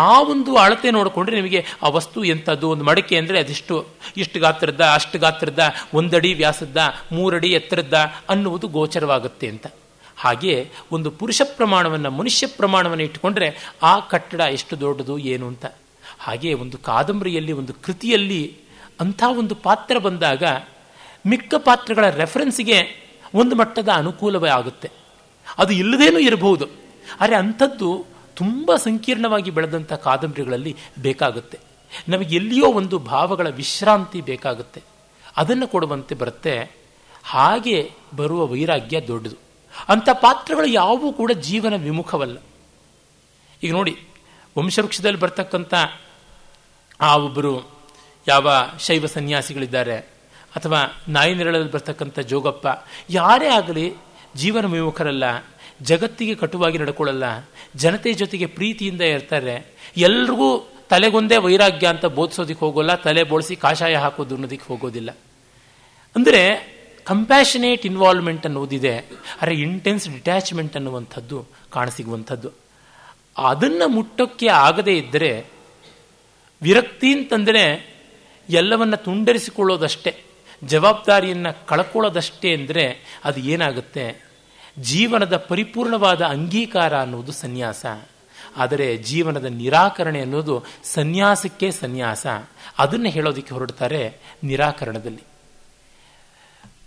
ಆ 0.06 0.10
ಒಂದು 0.32 0.52
ಅಳತೆ 0.56 0.90
ನೋಡಿಕೊಂಡ್ರೆ 0.92 1.36
ನಿಮಗೆ 1.36 1.60
ಆ 1.84 1.90
ವಸ್ತು 1.98 2.20
ಎಂಥದ್ದು, 2.24 2.66
ಒಂದು 2.70 2.84
ಮಡಿಕೆ 2.84 3.16
ಅಂದರೆ 3.18 3.38
ಅದೆಷ್ಟು, 3.40 3.76
ಇಷ್ಟು 4.18 4.38
ಗಾತ್ರದ 4.40 4.84
ಅಷ್ಟು 4.94 5.18
ಗಾತ್ರದ 5.20 5.64
ಒಂದಡಿ 5.94 6.32
ವ್ಯಾಸದ್ದ, 6.34 6.78
ಮೂರಡಿ 7.12 7.50
ಎತ್ತರದ್ದ 7.52 7.98
ಅನ್ನುವುದು 8.30 8.68
ಗೋಚರವಾಗುತ್ತೆ 8.78 9.48
ಅಂತ. 9.54 9.68
ಹಾಗೆ 10.18 10.56
ಒಂದು 10.92 11.10
ಪುರುಷ 11.12 11.42
ಪ್ರಮಾಣವನ್ನು 11.58 12.10
ಮನುಷ್ಯ 12.12 12.48
ಪ್ರಮಾಣವನ್ನು 12.60 13.04
ಇಟ್ಟುಕೊಂಡ್ರೆ 13.04 13.48
ಆ 13.84 13.94
ಕಟ್ಟಡ 14.12 14.42
ಎಷ್ಟು 14.58 14.74
ದೊಡ್ಡದು, 14.80 15.16
ಏನು 15.34 15.46
ಅಂತ. 15.52 15.66
ಹಾಗೆ 16.20 16.50
ಒಂದು 16.64 16.78
ಕಾದಂಬರಿಯಲ್ಲಿ, 16.90 17.54
ಒಂದು 17.62 17.74
ಕೃತಿಯಲ್ಲಿ 17.86 18.42
ಅಂಥ 19.00 19.24
ಒಂದು 19.38 19.56
ಪಾತ್ರ 19.56 19.98
ಬಂದಾಗ 19.98 20.44
ಮಿಕ್ಕ 21.28 21.54
ಪಾತ್ರಗಳ 21.58 22.10
ರೆಫರೆನ್ಸ್ಗೆ 22.10 23.04
ಒಂದು 23.34 23.56
ಮಟ್ಟದ 23.56 23.90
ಅನುಕೂಲವೇ 23.90 24.50
ಆಗುತ್ತೆ. 24.50 24.92
ಅದು 25.58 25.74
ಇಲ್ಲದೇನೂ 25.74 26.20
ಇರಬಹುದು. 26.20 26.68
ಆದರೆ 27.20 27.36
ಅಂಥದ್ದು 27.36 28.06
ತುಂಬ 28.36 28.76
ಸಂಕೀರ್ಣವಾಗಿ 28.76 29.52
ಬೆಳೆದಂಥ 29.52 29.94
ಕಾದಂಬರಿಗಳಲ್ಲಿ 29.94 30.76
ಬೇಕಾಗುತ್ತೆ. 31.02 31.60
ನಮಗೆ 32.08 32.36
ಎಲ್ಲಿಯೋ 32.36 32.66
ಒಂದು 32.66 33.00
ಭಾವಗಳ 33.00 33.50
ವಿಶ್ರಾಂತಿ 33.50 34.22
ಬೇಕಾಗುತ್ತೆ. 34.22 34.84
ಅದನ್ನು 35.38 35.68
ಕೊಡುವಂತೆ 35.68 36.16
ಬರುತ್ತೆ. 36.16 36.72
ಹಾಗೆ 37.24 37.92
ಬರುವ 38.16 38.48
ವೈರಾಗ್ಯ 38.48 39.02
ದೊಡ್ಡದು. 39.02 39.36
ಅಂಥ 39.90 40.10
ಪಾತ್ರಗಳು 40.14 40.66
ಯಾವುವು 40.66 41.14
ಕೂಡ 41.14 41.32
ಜೀವನ 41.32 41.76
ವಿಮುಖವಲ್ಲ. 41.76 42.38
ಈಗ 43.64 43.72
ನೋಡಿ, 43.72 44.00
ವಂಶವೃಕ್ಷದಲ್ಲಿ 44.58 45.20
ಬರ್ತಕ್ಕಂಥ 45.20 45.74
ಆ 47.02 47.18
ಒಬ್ಬರು 47.18 47.73
ಯಾವ 48.28 48.48
ಶೈವ 48.86 49.06
ಸನ್ಯಾಸಿಗಳಿದ್ದಾರೆ, 49.16 49.98
ಅಥವಾ 50.58 50.80
ನಾಯಿ 51.16 51.34
ನೆರಳಲ್ಲಿ 51.40 51.72
ಬರ್ತಕ್ಕಂಥ 51.72 52.20
ಜೋಗಪ್ಪ, 52.32 52.68
ಯಾರೇ 53.10 53.50
ಆಗಲಿ 53.60 53.86
ಜೀವನ 54.42 54.66
ವಿಮುಖರಲ್ಲ, 54.74 55.26
ಜಗತ್ತಿಗೆ 55.82 56.36
ಕಟುವಾಗಿ 56.36 56.78
ನಡ್ಕೊಳ್ಳಲ್ಲ, 56.78 57.26
ಜನತೆ 57.76 58.12
ಜೊತೆಗೆ 58.22 58.48
ಪ್ರೀತಿಯಿಂದ 58.58 59.02
ಇರ್ತಾರೆ, 59.16 59.56
ಎಲ್ರಿಗೂ 60.08 60.50
ತಲೆಗೊಂದೇ 60.92 61.38
ವೈರಾಗ್ಯ 61.38 61.88
ಅಂತ 61.88 62.06
ಬೋಧಿಸೋದಕ್ಕೆ 62.18 62.64
ಹೋಗೋಲ್ಲ, 62.66 62.94
ತಲೆ 63.06 63.22
ಬೋಳಿಸಿ 63.24 63.56
ಕಾಷಾಯ 63.56 63.96
ಹಾಕೋದು 64.04 64.36
ಅನ್ನೋದಕ್ಕೆ 64.36 64.66
ಹೋಗೋದಿಲ್ಲ. 64.72 65.12
ಅಂದರೆ 66.16 66.42
ಕಂಪ್ಯಾಷನೇಟ್ 67.08 67.86
ಇನ್ವಾಲ್ವ್ಮೆಂಟ್ 67.86 68.46
ಅನ್ನೋದಿದೆ, 68.46 68.94
ಅರೆ 69.42 69.56
ಇಂಟೆನ್ಸ್ 69.56 70.06
ಡಿಟ್ಯಾಚ್ಮೆಂಟ್ 70.10 70.76
ಅನ್ನುವಂಥದ್ದು, 70.80 71.40
ಕಾಣಸಿಗುವಂಥದ್ದು. 71.72 72.50
ಅದನ್ನು 73.52 73.88
ಮುಟ್ಟೋಕ್ಕೆ 73.88 74.48
ಆಗದೇ 74.66 74.94
ಇದ್ದರೆ 74.98 75.32
ವಿರಕ್ತಿ 76.62 77.10
ಅಂತಂದರೆ 77.14 77.64
ಎಲ್ಲವನ್ನ 78.50 78.96
ತುಂಡರಿಸಿಕೊಳ್ಳೋದಷ್ಟೇ, 78.96 80.24
ಜವಾಬ್ದಾರಿಯನ್ನು 80.64 81.68
ಕಳ್ಕೊಳ್ಳೋದಷ್ಟೇ 81.68 82.54
ಅಂದರೆ 82.54 83.00
ಅದು 83.24 83.40
ಏನಾಗುತ್ತೆ? 83.40 84.26
ಜೀವನದ 84.80 85.38
ಪರಿಪೂರ್ಣವಾದ 85.38 86.22
ಅಂಗೀಕಾರ 86.22 87.00
ಅನ್ನೋದು 87.02 87.32
ಸನ್ಯಾಸ. 87.32 87.86
ಆದರೆ 88.58 88.98
ಜೀವನದ 88.98 89.46
ನಿರಾಕರಣೆ 89.46 90.22
ಅನ್ನೋದು 90.22 90.66
ಸನ್ಯಾಸಕ್ಕೆ 90.84 91.72
ಸನ್ಯಾಸ. 91.72 92.28
ಅದನ್ನು 92.78 93.10
ಹೇಳೋದಕ್ಕೆ 93.10 93.54
ಹೊರಡ್ತಾರೆ 93.54 94.18
ನಿರಾಕರಣದಲ್ಲಿ. 94.44 95.24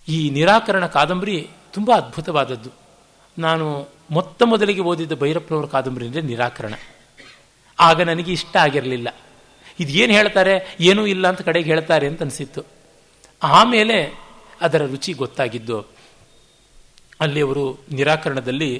ಈ 0.08 0.30
ನಿರಾಕರಣ 0.30 0.86
ಕಾದಂಬರಿ 0.86 1.50
ತುಂಬ 1.72 1.92
ಅದ್ಭುತವಾದದ್ದು. 1.94 2.70
ನಾನು 3.38 3.88
ಮೊತ್ತ 4.10 4.42
ಮೊದಲಿಗೆ 4.42 4.80
ಓದಿದ್ದ 4.80 5.12
ಭೈರಪ್ಪನವರ 5.12 5.66
ಕಾದಂಬರಿ 5.66 6.06
ಅಂದರೆ 6.06 6.20
ನಿರಾಕರಣ. 6.20 6.74
ಆಗ 7.80 8.02
ನನಗೆ 8.02 8.32
ಇಷ್ಟ 8.32 8.56
ಆಗಿರಲಿಲ್ಲ. 8.56 9.08
ಇದೇನು 9.80 10.12
ಹೇಳ್ತಾರೆ? 10.12 10.54
ಏನೂ 10.80 11.02
ಇಲ್ಲ 11.06 11.24
ಅಂತ 11.28 11.40
ಕಡೆಗೆ 11.40 11.68
ಹೇಳ್ತಾರೆ 11.70 12.06
ಅಂತ 12.06 12.22
ಅನಿಸಿತ್ತು. 12.22 12.62
ಆಮೇಲೆ 13.42 13.98
ಅದರ 14.60 14.82
ರುಚಿ 14.86 15.12
ಗೊತ್ತಾಗಿದ್ದು, 15.12 15.78
ಅಲ್ಲಿ 17.20 17.40
ಅವರು 17.40 17.64
ನಿರಾಕರಣದಲ್ಲಿ 17.92 18.70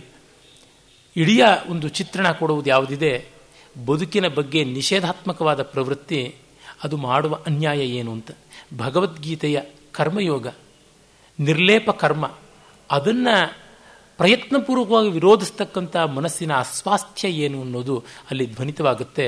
ಇಡೀ 1.17 1.37
ಒಂದು 1.69 1.89
ಚಿತ್ರಣ 1.89 2.27
ಕೊಡುವುದು 2.33 2.71
ಯಾವುದಿದೆ? 2.71 3.13
ಬದುಕಿನ 3.87 4.27
ಬಗ್ಗೆ 4.29 4.61
ನಿಷೇಧಾತ್ಮಕವಾದ 4.65 5.63
ಪ್ರವೃತ್ತಿ, 5.63 6.21
ಅದು 6.85 6.97
ಮಾಡುವ 6.97 7.35
ಅನ್ಯಾಯ 7.47 7.81
ಏನು 7.99 8.13
ಅಂತ. 8.13 8.31
ಭಗವದ್ಗೀತೆಯ 8.77 9.61
ಕರ್ಮಯೋಗ, 9.93 10.47
ನಿರ್ಲೇಪ 11.39 11.91
ಕರ್ಮ, 11.91 12.25
ಅದನ್ನು 12.91 13.37
ಪ್ರಯತ್ನಪೂರ್ವಕವಾಗಿ 14.19 15.11
ವಿರೋಧಿಸ್ತಕ್ಕಂಥ 15.11 15.97
ಮನಸ್ಸಿನ 15.97 16.53
ಅಸ್ವಾಸ್ಥ್ಯ 16.55 17.29
ಏನು 17.29 17.59
ಅನ್ನೋದು 17.61 17.97
ಅಲ್ಲಿ 18.31 18.47
ಧ್ವನಿತವಾಗುತ್ತೆ. 18.55 19.27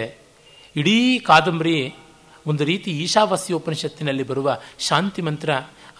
ಇಡೀ 0.76 1.18
ಕಾದಂಬರಿ 1.18 1.94
ಒಂದು 2.46 2.64
ರೀತಿ 2.64 2.90
ಈಶಾವಾಸ್ಯೋಪನಿಷತ್ತಿನಲ್ಲಿ 2.90 4.22
ಬರುವ 4.22 4.58
ಶಾಂತಿ 4.78 5.22
ಮಂತ್ರ, 5.22 5.50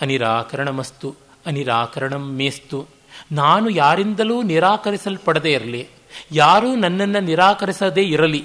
ಅನಿರಾಕರಣಮಸ್ತು 0.00 1.16
ಅನಿರಾಕರಣಂ 1.46 2.36
ಮೇಸ್ತು 2.36 2.88
ನಾನು 3.32 3.70
ಯಾರಿಂದಲೂ 3.70 4.42
ನಿರಾಕರಿಸಲ್ಪಡದೇ 4.42 5.52
ಇರಲಿ, 5.52 5.88
ಯಾರೂ 6.32 6.74
ನನ್ನನ್ನು 6.74 7.20
ನಿರಾಕರಿಸದೇ 7.20 8.02
ಇರಲಿ 8.02 8.44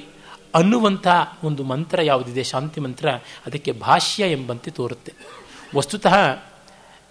ಅನ್ನುವಂಥ 0.55 1.07
ಒಂದು 1.43 1.63
ಮಂತ್ರ 1.63 2.01
ಯಾವುದಿದೆ 2.01 2.43
ಶಾಂತಿ 2.43 2.81
ಮಂತ್ರ, 2.81 3.09
ಅದಕ್ಕೆ 3.45 3.71
ಭಾಷ್ಯ 3.71 4.31
ಎಂಬಂತೆ 4.31 4.71
ತೋರುತ್ತೆ. 4.71 5.13
ವಸ್ತುತಃ 5.75 6.39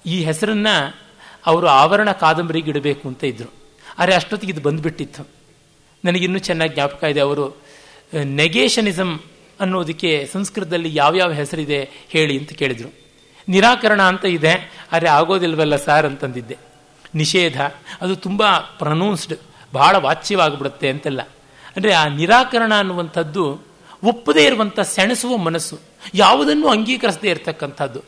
ಈ 0.07 0.25
ಹೆಸರನ್ನು 0.25 0.97
ಅವರು 1.47 1.67
ಆವರಣ 1.67 2.13
ಕಾದಂಬರಿಗೆ 2.13 2.71
ಇಡಬೇಕು 2.71 3.09
ಅಂತ 3.09 3.25
ಇದ್ದರು 3.25 3.53
ಆದರೆ 3.99 4.15
ಅಷ್ಟೊತ್ತಿಗೆ 4.15 4.53
ಇದು 4.53 4.61
ಬಂದುಬಿಟ್ಟಿತ್ತು. 4.61 5.29
ನನಗಿನ್ನೂ 6.05 6.39
ಚೆನ್ನಾಗಿ 6.39 6.75
ಜ್ಞಾಪಕ 6.75 7.05
ಇದೆ, 7.05 7.21
ಅವರು 7.21 7.62
ನೆಗೇಷನಿಸಮ್ 8.39 9.15
ಅನ್ನೋದಕ್ಕೆ 9.61 10.11
ಸಂಸ್ಕೃತದಲ್ಲಿ 10.33 10.91
ಯಾವ್ಯಾವ 10.95 11.33
ಹೆಸರಿದೆ 11.33 11.79
ಹೇಳಿ 12.09 12.35
ಅಂತ 12.39 12.53
ಕೇಳಿದರು. 12.53 12.91
ನಿರಾಕರಣ 13.49 14.01
ಅಂತ 14.03 14.25
ಇದೆ, 14.39 14.53
ಆದರೆ 14.93 15.09
ಆಗೋದಿಲ್ವಲ್ಲ 15.09 15.77
ಸಾರ್ 15.77 16.07
ಅಂತಂದಿದ್ದೆ. 16.07 16.57
ನಿಷೇಧ, 17.15 17.59
ಅದು 18.01 18.15
ತುಂಬ 18.17 18.43
ಪ್ರನೌನ್ಸ್ಡ್ 18.79 19.35
ಬಹಳ 19.73 19.95
ವಾಚ್ಯವಾಗಿಬಿಡುತ್ತೆ 19.97 20.89
ಅಂತೆಲ್ಲ. 20.89 21.21
ಅಂದರೆ 21.77 21.93
ಆ 21.93 22.05
ನಿರಾಕರಣ 22.21 22.73
ಅನ್ನುವಂಥದ್ದು 22.79 23.45
ಒಪ್ಪದೇ 24.03 24.43
ಇರುವಂಥ 24.45 24.81
ಸೆಣಸುವ 24.95 25.37
ಮನಸ್ಸು, 25.37 25.77
ಯಾವುದನ್ನು 26.15 26.69
ಅಂಗೀಕರಿಸದೇ 26.69 27.29
ಇರತಕ್ಕಂಥದ್ದು. 27.29 28.01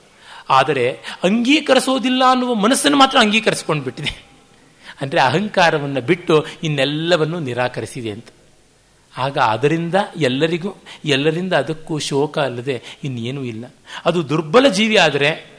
ಆದರೆ 0.50 0.86
ಅಂಗೀಕರಿಸೋದಿಲ್ಲ 1.24 2.22
ಅನ್ನುವ 2.30 2.54
ಮನಸ್ಸನ್ನು 2.54 2.98
ಮಾತ್ರ 2.98 3.16
ಅಂಗೀಕರಿಸ್ಕೊಂಡು 3.18 3.84
ಬಿಟ್ಟಿದೆ 3.84 4.12
ಅಂದರೆ 5.00 5.20
ಅಹಂಕಾರವನ್ನು 5.20 6.00
ಬಿಟ್ಟು 6.00 6.34
ಇನ್ನೆಲ್ಲವನ್ನು 6.62 7.38
ನಿರಾಕರಿಸಿದೆ 7.40 8.10
ಅಂತ. 8.10 8.28
ಆಗ 9.18 9.38
ಅದರಿಂದ 9.38 9.94
ಎಲ್ಲರಿಗೂ, 10.16 10.76
ಎಲ್ಲರಿಂದ 11.04 11.52
ಅದಕ್ಕೂ 11.52 11.98
ಶೋಕ 11.98 12.38
ಅಲ್ಲದೆ 12.38 12.82
ಇನ್ನೇನೂ 13.04 13.42
ಇಲ್ಲ. 13.42 13.64
ಅದು 14.04 14.28
ದುರ್ಬಲ 14.28 14.68
ಜೀವಿ 14.68 14.96
ಆದರೆ 14.96 15.54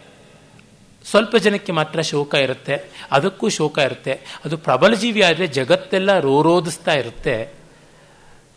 ಸ್ವಲ್ಪ 1.06 1.36
ಜನಕ್ಕೆ 1.36 1.72
ಮಾತ್ರ 1.72 2.02
ಶೋಕ 2.02 2.34
ಇರುತ್ತೆ, 2.34 2.92
ಅದಕ್ಕೂ 3.12 3.50
ಶೋಕ 3.50 3.78
ಇರುತ್ತೆ. 3.78 4.14
ಅದು 4.46 4.58
ಪ್ರಬಲ 4.58 4.94
ಜೀವಿ 4.94 5.22
ಆದರೆ 5.22 5.48
ಜಗತ್ತೆಲ್ಲ 5.48 6.20
ರೋರೋಧಿಸ್ತಾ 6.20 6.94
ಇರುತ್ತೆ. 6.94 7.54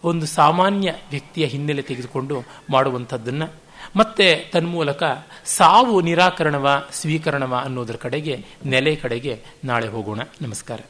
ಒಂದು 0.04 0.26
ಸಾಮಾನ್ಯ 0.26 0.92
ವ್ಯಕ್ತಿಯ 1.10 1.46
ಹಿನ್ನೆಲೆ 1.46 1.82
ತೆಗೆದುಕೊಂಡು 1.82 2.44
ಮಾಡುವಂಥದ್ದನ್ನು. 2.70 3.52
ಮತ್ತೆ 3.96 4.50
ತನ್ಮೂಲಕ 4.52 5.26
ಸಾವು 5.44 6.00
ನಿರಾಕರಣವ, 6.00 6.84
ಸ್ವೀಕರಣವ 6.92 7.62
ಅನ್ನೋದರ 7.64 7.96
ಕಡೆಗೆ, 7.96 8.44
ನೆಲೆ 8.66 8.96
ಕಡೆಗೆ 8.96 9.42
ನಾಳೆ 9.64 9.88
ಹೋಗೋಣ. 9.88 10.20
ನಮಸ್ಕಾರ. 10.42 10.80